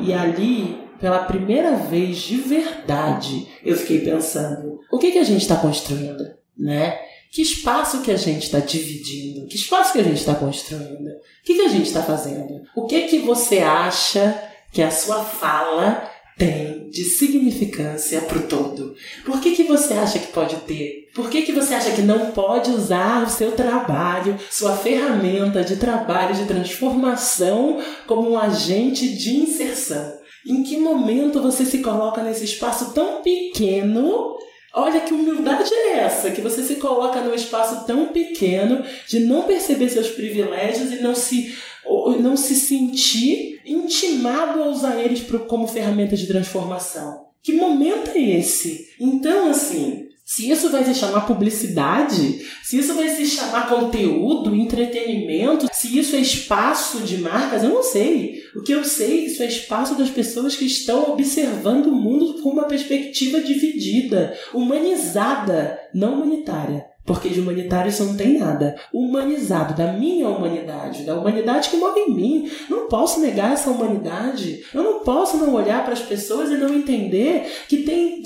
E 0.02 0.14
ali, 0.14 0.78
pela 1.02 1.24
primeira 1.24 1.76
vez 1.76 2.18
de 2.18 2.38
verdade, 2.38 3.48
eu 3.66 3.76
fiquei 3.76 4.02
pensando: 4.02 4.80
o 4.92 5.00
que, 5.00 5.12
que 5.12 5.18
a 5.18 5.24
gente 5.24 5.42
está 5.42 5.56
construindo? 5.56 6.24
Né? 6.56 6.96
Que 7.32 7.42
espaço 7.42 8.02
que 8.02 8.12
a 8.12 8.18
gente 8.18 8.44
está 8.44 8.60
dividindo? 8.60 9.48
Que 9.48 9.56
espaço 9.56 9.94
que 9.94 10.00
a 10.00 10.04
gente 10.04 10.18
está 10.18 10.36
construindo? 10.36 11.08
O 11.08 11.44
que, 11.44 11.56
que 11.56 11.62
a 11.62 11.70
gente 11.70 11.88
está 11.88 12.04
fazendo? 12.04 12.62
O 12.76 12.86
que 12.86 13.04
que 13.04 13.20
você 13.20 13.60
acha 13.60 14.44
que 14.72 14.82
a 14.82 14.92
sua 14.92 15.24
fala 15.24 16.10
tem 16.40 16.90
de 16.90 17.04
significância 17.04 18.22
para 18.22 18.40
o 18.40 18.48
todo? 18.48 18.96
Por 19.26 19.40
que, 19.42 19.52
que 19.52 19.64
você 19.64 19.94
acha 19.94 20.18
que 20.18 20.32
pode 20.32 20.56
ter? 20.62 21.10
Por 21.14 21.30
que, 21.30 21.42
que 21.42 21.52
você 21.52 21.76
acha 21.76 21.92
que 21.92 22.02
não 22.02 22.32
pode 22.32 22.72
usar 22.72 23.24
o 23.24 23.30
seu 23.30 23.52
trabalho, 23.52 24.40
sua 24.50 24.76
ferramenta 24.78 25.64
de 25.64 25.76
trabalho, 25.76 26.34
de 26.34 26.46
transformação, 26.46 27.80
como 28.08 28.32
um 28.32 28.40
agente 28.40 29.10
de 29.10 29.36
inserção? 29.36 30.18
Em 30.48 30.64
que 30.64 30.78
momento 30.78 31.42
você 31.42 31.66
se 31.66 31.80
coloca 31.80 32.24
nesse 32.24 32.46
espaço 32.46 32.94
tão 32.94 33.22
pequeno 33.22 34.40
Olha 34.72 35.02
que 35.02 35.14
humildade 35.14 35.74
é 35.74 35.98
essa, 35.98 36.30
que 36.30 36.42
você 36.42 36.62
se 36.62 36.76
coloca 36.76 37.20
num 37.22 37.34
espaço 37.34 37.88
tão 37.88 38.10
pequeno 38.10 38.84
de 39.08 39.22
não 39.22 39.42
perceber 39.42 39.90
seus 39.90 40.10
privilégios 40.10 40.92
e 40.92 41.02
não 41.02 41.16
se 41.16 41.58
não 42.22 42.36
se 42.36 42.56
sentir 42.56 43.62
intimado 43.66 44.64
a 44.64 44.68
usar 44.68 45.00
eles 45.00 45.24
como 45.48 45.68
ferramenta 45.68 46.16
de 46.16 46.28
transformação. 46.28 47.28
Que 47.42 47.54
momento 47.54 48.12
é 48.12 48.20
esse? 48.20 48.90
Então, 49.00 49.50
assim, 49.50 50.10
se 50.30 50.48
isso 50.52 50.70
vai 50.70 50.84
se 50.84 50.94
chamar 50.94 51.26
publicidade, 51.26 52.46
se 52.64 52.78
isso 52.78 52.94
vai 52.94 53.10
se 53.10 53.26
chamar 53.26 53.68
conteúdo, 53.68 54.56
entretenimento, 54.56 55.68
se 55.74 55.98
isso 55.98 56.16
é 56.16 56.20
espaço 56.20 57.00
de 57.00 57.18
marcas, 57.18 57.64
eu 57.64 57.72
não 57.72 57.82
sei. 57.82 58.44
O 58.56 58.62
que 58.62 58.72
eu 58.72 58.84
sei 58.84 59.22
é 59.22 59.26
isso 59.26 59.42
é 59.42 59.48
espaço 59.48 59.96
das 59.96 60.12
pessoas 60.12 60.56
que 60.56 60.66
estão 60.66 61.14
observando 61.14 61.88
o 61.88 61.96
mundo 61.96 62.44
com 62.44 62.50
uma 62.50 62.66
perspectiva 62.66 63.42
dividida, 63.42 64.38
humanizada, 64.54 65.80
não 65.94 66.14
humanitária. 66.14 66.86
Porque 67.10 67.30
de 67.30 67.40
humanitário 67.40 67.90
isso 67.90 68.06
não 68.06 68.16
tem 68.16 68.38
nada. 68.38 68.80
Humanizado, 68.94 69.74
da 69.74 69.94
minha 69.94 70.30
humanidade, 70.30 71.02
da 71.02 71.16
humanidade 71.16 71.68
que 71.68 71.78
mora 71.78 71.98
em 71.98 72.14
mim. 72.14 72.52
Não 72.70 72.88
posso 72.88 73.20
negar 73.20 73.52
essa 73.52 73.72
humanidade. 73.72 74.64
Eu 74.72 74.84
não 74.84 75.00
posso 75.00 75.38
não 75.38 75.56
olhar 75.56 75.84
para 75.84 75.94
as 75.94 76.04
pessoas 76.04 76.52
e 76.52 76.58
não 76.58 76.72
entender 76.72 77.52
que 77.68 77.78
tem, 77.78 78.22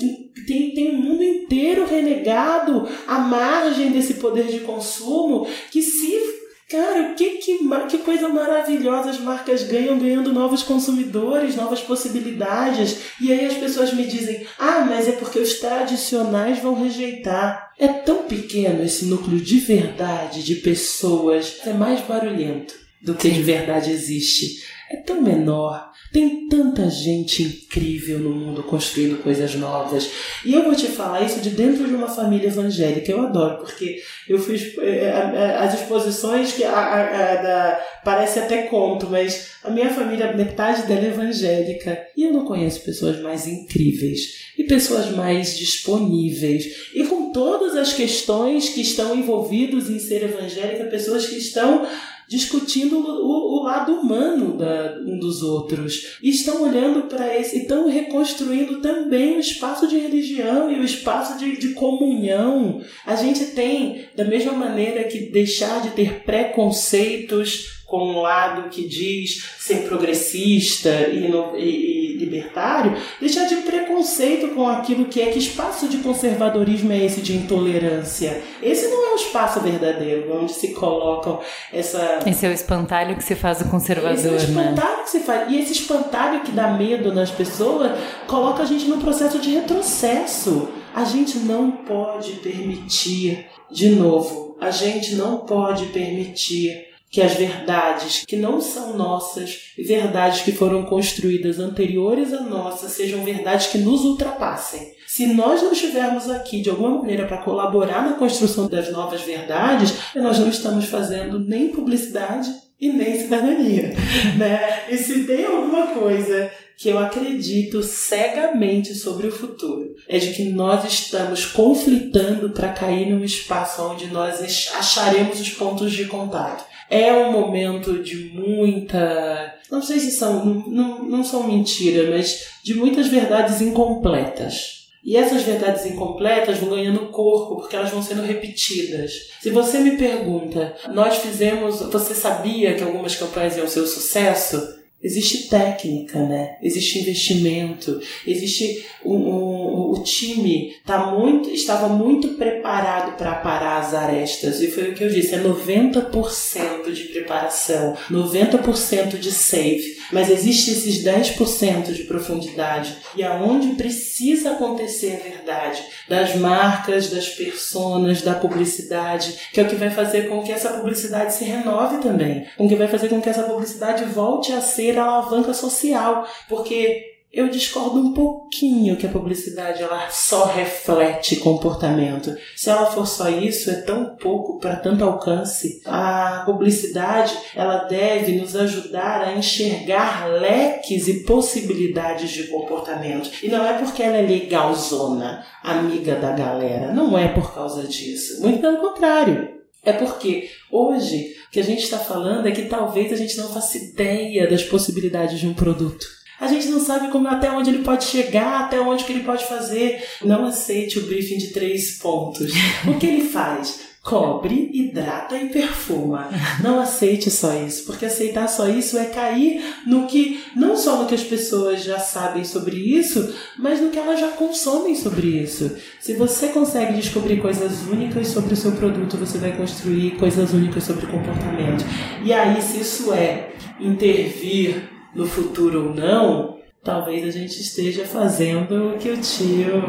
tem, 0.46 0.74
tem 0.74 0.94
um 0.94 1.00
mundo 1.00 1.24
inteiro 1.24 1.86
renegado 1.86 2.86
à 3.06 3.20
margem 3.20 3.90
desse 3.90 4.14
poder 4.14 4.48
de 4.48 4.60
consumo 4.60 5.46
que 5.70 5.80
se 5.80 6.43
Cara, 6.74 7.14
que, 7.14 7.38
que, 7.38 7.58
que 7.88 7.98
coisa 7.98 8.28
maravilhosa 8.28 9.10
as 9.10 9.20
marcas 9.20 9.62
ganham, 9.62 9.96
ganhando 9.96 10.32
novos 10.32 10.64
consumidores, 10.64 11.54
novas 11.54 11.80
possibilidades. 11.80 12.98
E 13.20 13.32
aí 13.32 13.46
as 13.46 13.54
pessoas 13.54 13.94
me 13.94 14.04
dizem: 14.04 14.44
ah, 14.58 14.84
mas 14.84 15.06
é 15.06 15.12
porque 15.12 15.38
os 15.38 15.60
tradicionais 15.60 16.58
vão 16.58 16.74
rejeitar. 16.74 17.72
É 17.78 17.86
tão 17.86 18.24
pequeno 18.24 18.82
esse 18.82 19.04
núcleo 19.04 19.38
de 19.38 19.60
verdade 19.60 20.42
de 20.42 20.56
pessoas, 20.56 21.60
é 21.64 21.72
mais 21.72 22.00
barulhento 22.00 22.74
do 23.00 23.14
que 23.14 23.30
de 23.30 23.42
verdade 23.42 23.92
existe. 23.92 24.64
É 24.90 24.96
tão 24.96 25.22
menor. 25.22 25.92
Tem 26.14 26.46
tanta 26.46 26.88
gente 26.88 27.42
incrível 27.42 28.20
no 28.20 28.30
mundo 28.30 28.62
construindo 28.62 29.20
coisas 29.20 29.56
novas. 29.56 30.08
E 30.44 30.54
eu 30.54 30.62
vou 30.62 30.72
te 30.72 30.86
falar 30.86 31.22
isso 31.22 31.40
de 31.40 31.50
dentro 31.50 31.88
de 31.88 31.92
uma 31.92 32.06
família 32.06 32.46
evangélica. 32.46 33.10
Eu 33.10 33.22
adoro, 33.22 33.56
porque 33.56 34.00
eu 34.28 34.38
fiz 34.38 34.78
é, 34.78 35.10
as 35.58 35.74
exposições 35.74 36.52
que 36.52 36.62
a, 36.62 36.70
a, 36.70 37.00
a, 37.00 37.42
da, 37.42 37.80
parece 38.04 38.38
até 38.38 38.62
conto, 38.62 39.08
mas 39.10 39.54
a 39.64 39.70
minha 39.70 39.90
família, 39.90 40.32
metade 40.32 40.86
dela 40.86 41.04
é 41.04 41.08
evangélica. 41.08 42.06
E 42.16 42.22
eu 42.22 42.32
não 42.32 42.44
conheço 42.44 42.84
pessoas 42.84 43.20
mais 43.20 43.48
incríveis 43.48 44.52
e 44.56 44.62
pessoas 44.62 45.10
mais 45.10 45.58
disponíveis. 45.58 46.92
E 46.94 47.02
com 47.08 47.32
todas 47.32 47.76
as 47.76 47.92
questões 47.92 48.68
que 48.68 48.82
estão 48.82 49.16
envolvidas 49.16 49.90
em 49.90 49.98
ser 49.98 50.22
evangélica, 50.22 50.84
pessoas 50.84 51.26
que 51.26 51.38
estão 51.38 51.84
discutindo 52.28 52.98
o, 52.98 53.60
o 53.60 53.62
lado 53.62 53.92
humano 53.92 54.56
da, 54.56 54.98
um 55.06 55.18
dos 55.18 55.42
outros. 55.42 56.18
E 56.22 56.30
estão 56.30 56.62
olhando 56.62 57.02
para 57.08 57.38
esse, 57.38 57.56
e 57.56 57.62
estão 57.62 57.88
reconstruindo 57.88 58.80
também 58.80 59.36
o 59.36 59.40
espaço 59.40 59.86
de 59.86 59.98
religião 59.98 60.70
e 60.70 60.78
o 60.80 60.84
espaço 60.84 61.38
de, 61.38 61.56
de 61.56 61.68
comunhão. 61.74 62.80
A 63.04 63.16
gente 63.16 63.46
tem, 63.46 64.06
da 64.16 64.24
mesma 64.24 64.52
maneira 64.52 65.04
que 65.04 65.30
deixar 65.30 65.82
de 65.82 65.90
ter 65.90 66.22
preconceitos 66.24 67.73
com 67.86 68.12
um 68.12 68.20
lado 68.20 68.70
que 68.70 68.86
diz 68.86 69.44
ser 69.58 69.86
progressista 69.88 70.90
e, 71.08 71.28
no, 71.28 71.56
e, 71.56 72.14
e, 72.14 72.16
libertário, 72.16 72.96
deixar 73.20 73.46
de 73.46 73.56
preconceito 73.56 74.48
com 74.54 74.68
aquilo 74.68 75.06
que 75.06 75.20
é 75.20 75.30
que 75.30 75.38
espaço 75.38 75.88
de 75.88 75.98
conservadorismo 75.98 76.92
é 76.92 77.04
esse 77.04 77.20
de 77.20 77.36
intolerância. 77.36 78.42
Esse 78.62 78.88
não 78.88 79.10
é 79.10 79.12
o 79.12 79.16
espaço 79.16 79.60
verdadeiro, 79.60 80.34
onde 80.34 80.52
se 80.52 80.72
colocam 80.72 81.40
essa. 81.72 82.20
Esse 82.26 82.46
é 82.46 82.48
o 82.48 82.52
espantalho 82.52 83.16
que 83.16 83.24
se 83.24 83.34
faz 83.34 83.60
o 83.60 83.66
conservador. 83.66 84.18
Esse 84.18 84.26
é 84.26 84.30
o 84.30 84.34
né? 84.34 84.38
espantalho 84.38 84.96
né? 84.96 85.02
que 85.02 85.10
se 85.10 85.20
faz. 85.20 85.52
E 85.52 85.58
esse 85.58 85.72
espantalho 85.72 86.40
que 86.40 86.52
dá 86.52 86.68
medo 86.68 87.12
nas 87.12 87.30
pessoas 87.30 87.92
coloca 88.26 88.62
a 88.62 88.66
gente 88.66 88.86
num 88.86 89.00
processo 89.00 89.38
de 89.38 89.50
retrocesso. 89.50 90.68
A 90.94 91.04
gente 91.04 91.38
não 91.38 91.72
pode 91.72 92.34
permitir, 92.34 93.46
de 93.70 93.90
novo, 93.90 94.56
a 94.60 94.70
gente 94.70 95.16
não 95.16 95.38
pode 95.38 95.86
permitir 95.86 96.93
que 97.14 97.22
as 97.22 97.34
verdades 97.34 98.24
que 98.26 98.34
não 98.34 98.60
são 98.60 98.96
nossas, 98.96 99.70
verdades 99.78 100.40
que 100.40 100.50
foram 100.50 100.82
construídas 100.84 101.60
anteriores 101.60 102.32
a 102.32 102.40
nossa, 102.40 102.88
sejam 102.88 103.22
verdades 103.22 103.68
que 103.68 103.78
nos 103.78 104.04
ultrapassem. 104.04 104.92
Se 105.06 105.28
nós 105.28 105.62
não 105.62 105.70
estivermos 105.70 106.28
aqui 106.28 106.60
de 106.60 106.70
alguma 106.70 106.98
maneira 106.98 107.24
para 107.24 107.38
colaborar 107.38 108.04
na 108.04 108.14
construção 108.14 108.66
das 108.66 108.90
novas 108.90 109.20
verdades, 109.20 109.94
nós 110.16 110.40
não 110.40 110.48
estamos 110.48 110.86
fazendo 110.86 111.38
nem 111.38 111.68
publicidade 111.68 112.50
e 112.80 112.92
nem 112.92 113.16
cidadania, 113.16 113.94
né? 114.36 114.86
E 114.90 114.98
se 114.98 115.22
tem 115.22 115.44
alguma 115.44 115.86
coisa 115.86 116.50
que 116.76 116.88
eu 116.88 116.98
acredito 116.98 117.80
cegamente 117.80 118.92
sobre 118.92 119.28
o 119.28 119.32
futuro 119.32 119.94
é 120.08 120.18
de 120.18 120.32
que 120.32 120.46
nós 120.46 120.84
estamos 120.84 121.46
conflitando 121.46 122.50
para 122.50 122.72
cair 122.72 123.08
num 123.08 123.22
espaço 123.22 123.80
onde 123.84 124.08
nós 124.08 124.42
acharemos 124.74 125.40
os 125.40 125.50
pontos 125.50 125.92
de 125.92 126.06
contato. 126.06 126.73
É 126.94 127.12
um 127.12 127.32
momento 127.32 128.00
de 128.04 128.30
muita. 128.32 129.52
Não 129.68 129.82
sei 129.82 129.98
se 129.98 130.12
são. 130.12 130.44
Não, 130.44 131.02
não, 131.02 131.24
são 131.24 131.42
mentiras, 131.42 132.08
mas 132.08 132.46
de 132.62 132.74
muitas 132.74 133.08
verdades 133.08 133.60
incompletas. 133.60 134.84
E 135.02 135.16
essas 135.16 135.42
verdades 135.42 135.84
incompletas 135.84 136.58
vão 136.58 136.70
ganhando 136.70 137.10
corpo, 137.10 137.56
porque 137.56 137.74
elas 137.74 137.90
vão 137.90 138.00
sendo 138.00 138.22
repetidas. 138.22 139.12
Se 139.42 139.50
você 139.50 139.78
me 139.78 139.96
pergunta, 139.96 140.72
nós 140.92 141.16
fizemos. 141.16 141.80
Você 141.80 142.14
sabia 142.14 142.74
que 142.74 142.84
algumas 142.84 143.16
campanhas 143.16 143.56
iam 143.56 143.66
ser 143.66 143.80
um 143.80 143.86
sucesso? 143.86 144.84
Existe 145.04 145.50
técnica, 145.50 146.18
né? 146.20 146.56
Existe 146.62 147.00
investimento, 147.00 148.00
existe 148.26 148.86
um, 149.04 149.14
um, 149.14 149.90
o 149.90 150.02
time 150.02 150.74
tá 150.86 151.08
muito, 151.08 151.50
estava 151.50 151.90
muito 151.90 152.28
preparado 152.28 153.14
para 153.18 153.34
parar 153.34 153.80
as 153.80 153.92
arestas 153.92 154.62
e 154.62 154.68
foi 154.68 154.84
o 154.84 154.94
que 154.94 155.04
eu 155.04 155.10
disse, 155.10 155.34
é 155.34 155.42
90% 155.42 156.73
de 156.92 157.04
preparação, 157.04 157.96
90% 158.10 159.18
de 159.18 159.32
save, 159.32 159.98
mas 160.12 160.30
existe 160.30 160.70
esses 160.70 161.04
10% 161.04 161.92
de 161.92 162.04
profundidade. 162.04 162.96
E 163.16 163.22
aonde 163.22 163.74
precisa 163.74 164.52
acontecer 164.52 165.20
a 165.20 165.28
verdade 165.28 165.82
das 166.08 166.34
marcas, 166.36 167.10
das 167.10 167.28
personas, 167.28 168.22
da 168.22 168.34
publicidade, 168.34 169.34
que 169.52 169.60
é 169.60 169.62
o 169.62 169.68
que 169.68 169.76
vai 169.76 169.90
fazer 169.90 170.28
com 170.28 170.42
que 170.42 170.52
essa 170.52 170.70
publicidade 170.70 171.34
se 171.34 171.44
renove 171.44 171.98
também, 171.98 172.46
com 172.56 172.68
que 172.68 172.76
vai 172.76 172.88
fazer 172.88 173.08
com 173.08 173.20
que 173.20 173.28
essa 173.28 173.44
publicidade 173.44 174.04
volte 174.04 174.52
a 174.52 174.60
ser 174.60 174.98
a 174.98 175.04
alavanca 175.04 175.54
social, 175.54 176.28
porque 176.48 177.13
eu 177.34 177.48
discordo 177.48 177.98
um 177.98 178.12
pouquinho 178.14 178.96
que 178.96 179.06
a 179.06 179.10
publicidade 179.10 179.82
ela 179.82 180.08
só 180.08 180.44
reflete 180.44 181.36
comportamento. 181.36 182.34
Se 182.54 182.70
ela 182.70 182.86
for 182.86 183.06
só 183.06 183.28
isso, 183.28 183.70
é 183.70 183.82
tão 183.82 184.14
pouco 184.14 184.60
para 184.60 184.76
tanto 184.76 185.02
alcance. 185.02 185.82
A 185.84 186.44
publicidade 186.46 187.36
ela 187.56 187.78
deve 187.84 188.36
nos 188.36 188.54
ajudar 188.54 189.22
a 189.22 189.36
enxergar 189.36 190.28
leques 190.28 191.08
e 191.08 191.24
possibilidades 191.24 192.30
de 192.30 192.44
comportamento. 192.44 193.28
E 193.42 193.48
não 193.48 193.66
é 193.66 193.78
porque 193.78 194.02
ela 194.02 194.18
é 194.18 194.22
legalzona, 194.22 195.44
amiga 195.62 196.14
da 196.14 196.30
galera. 196.30 196.92
Não 196.92 197.18
é 197.18 197.26
por 197.26 197.52
causa 197.52 197.82
disso. 197.82 198.40
Muito 198.42 198.60
pelo 198.60 198.78
contrário. 198.78 199.54
É 199.82 199.92
porque 199.92 200.48
hoje 200.70 201.34
o 201.48 201.50
que 201.50 201.60
a 201.60 201.64
gente 201.64 201.82
está 201.82 201.98
falando 201.98 202.46
é 202.46 202.52
que 202.52 202.62
talvez 202.62 203.12
a 203.12 203.16
gente 203.16 203.36
não 203.36 203.48
faça 203.48 203.76
ideia 203.76 204.48
das 204.48 204.62
possibilidades 204.62 205.40
de 205.40 205.48
um 205.48 205.52
produto. 205.52 206.06
A 206.40 206.48
gente 206.48 206.68
não 206.68 206.80
sabe 206.80 207.08
como 207.08 207.28
até 207.28 207.50
onde 207.50 207.70
ele 207.70 207.84
pode 207.84 208.04
chegar, 208.04 208.64
até 208.64 208.80
onde 208.80 209.04
que 209.04 209.12
ele 209.12 209.24
pode 209.24 209.44
fazer. 209.44 210.02
Não 210.22 210.46
aceite 210.46 210.98
o 210.98 211.06
briefing 211.06 211.38
de 211.38 211.48
três 211.48 211.98
pontos. 211.98 212.52
O 212.86 212.98
que 212.98 213.06
ele 213.06 213.28
faz? 213.28 213.94
cobre, 214.04 214.70
hidrata 214.74 215.34
e 215.34 215.48
perfuma. 215.48 216.28
Não 216.62 216.78
aceite 216.78 217.30
só 217.30 217.54
isso, 217.54 217.86
porque 217.86 218.04
aceitar 218.04 218.46
só 218.48 218.68
isso 218.68 218.98
é 218.98 219.06
cair 219.06 219.64
no 219.86 220.06
que 220.06 220.44
não 220.54 220.76
só 220.76 220.98
no 220.98 221.08
que 221.08 221.14
as 221.14 221.24
pessoas 221.24 221.82
já 221.82 221.98
sabem 221.98 222.44
sobre 222.44 222.76
isso, 222.76 223.34
mas 223.58 223.80
no 223.80 223.88
que 223.88 223.98
elas 223.98 224.20
já 224.20 224.28
consomem 224.28 224.94
sobre 224.94 225.26
isso. 225.26 225.74
Se 225.98 226.12
você 226.12 226.48
consegue 226.48 226.92
descobrir 226.92 227.40
coisas 227.40 227.86
únicas 227.90 228.28
sobre 228.28 228.52
o 228.52 228.56
seu 228.56 228.72
produto, 228.72 229.16
você 229.16 229.38
vai 229.38 229.56
construir 229.56 230.12
coisas 230.18 230.52
únicas 230.52 230.84
sobre 230.84 231.06
comportamento. 231.06 231.84
E 232.22 232.30
aí, 232.30 232.60
se 232.60 232.80
isso 232.80 233.12
é 233.12 233.52
intervir 233.80 234.93
no 235.14 235.26
futuro 235.26 235.88
ou 235.88 235.94
não, 235.94 236.58
talvez 236.82 237.26
a 237.26 237.30
gente 237.30 237.60
esteja 237.60 238.04
fazendo 238.04 238.94
o 238.94 238.98
que 238.98 239.10
o 239.10 239.20
tio 239.20 239.82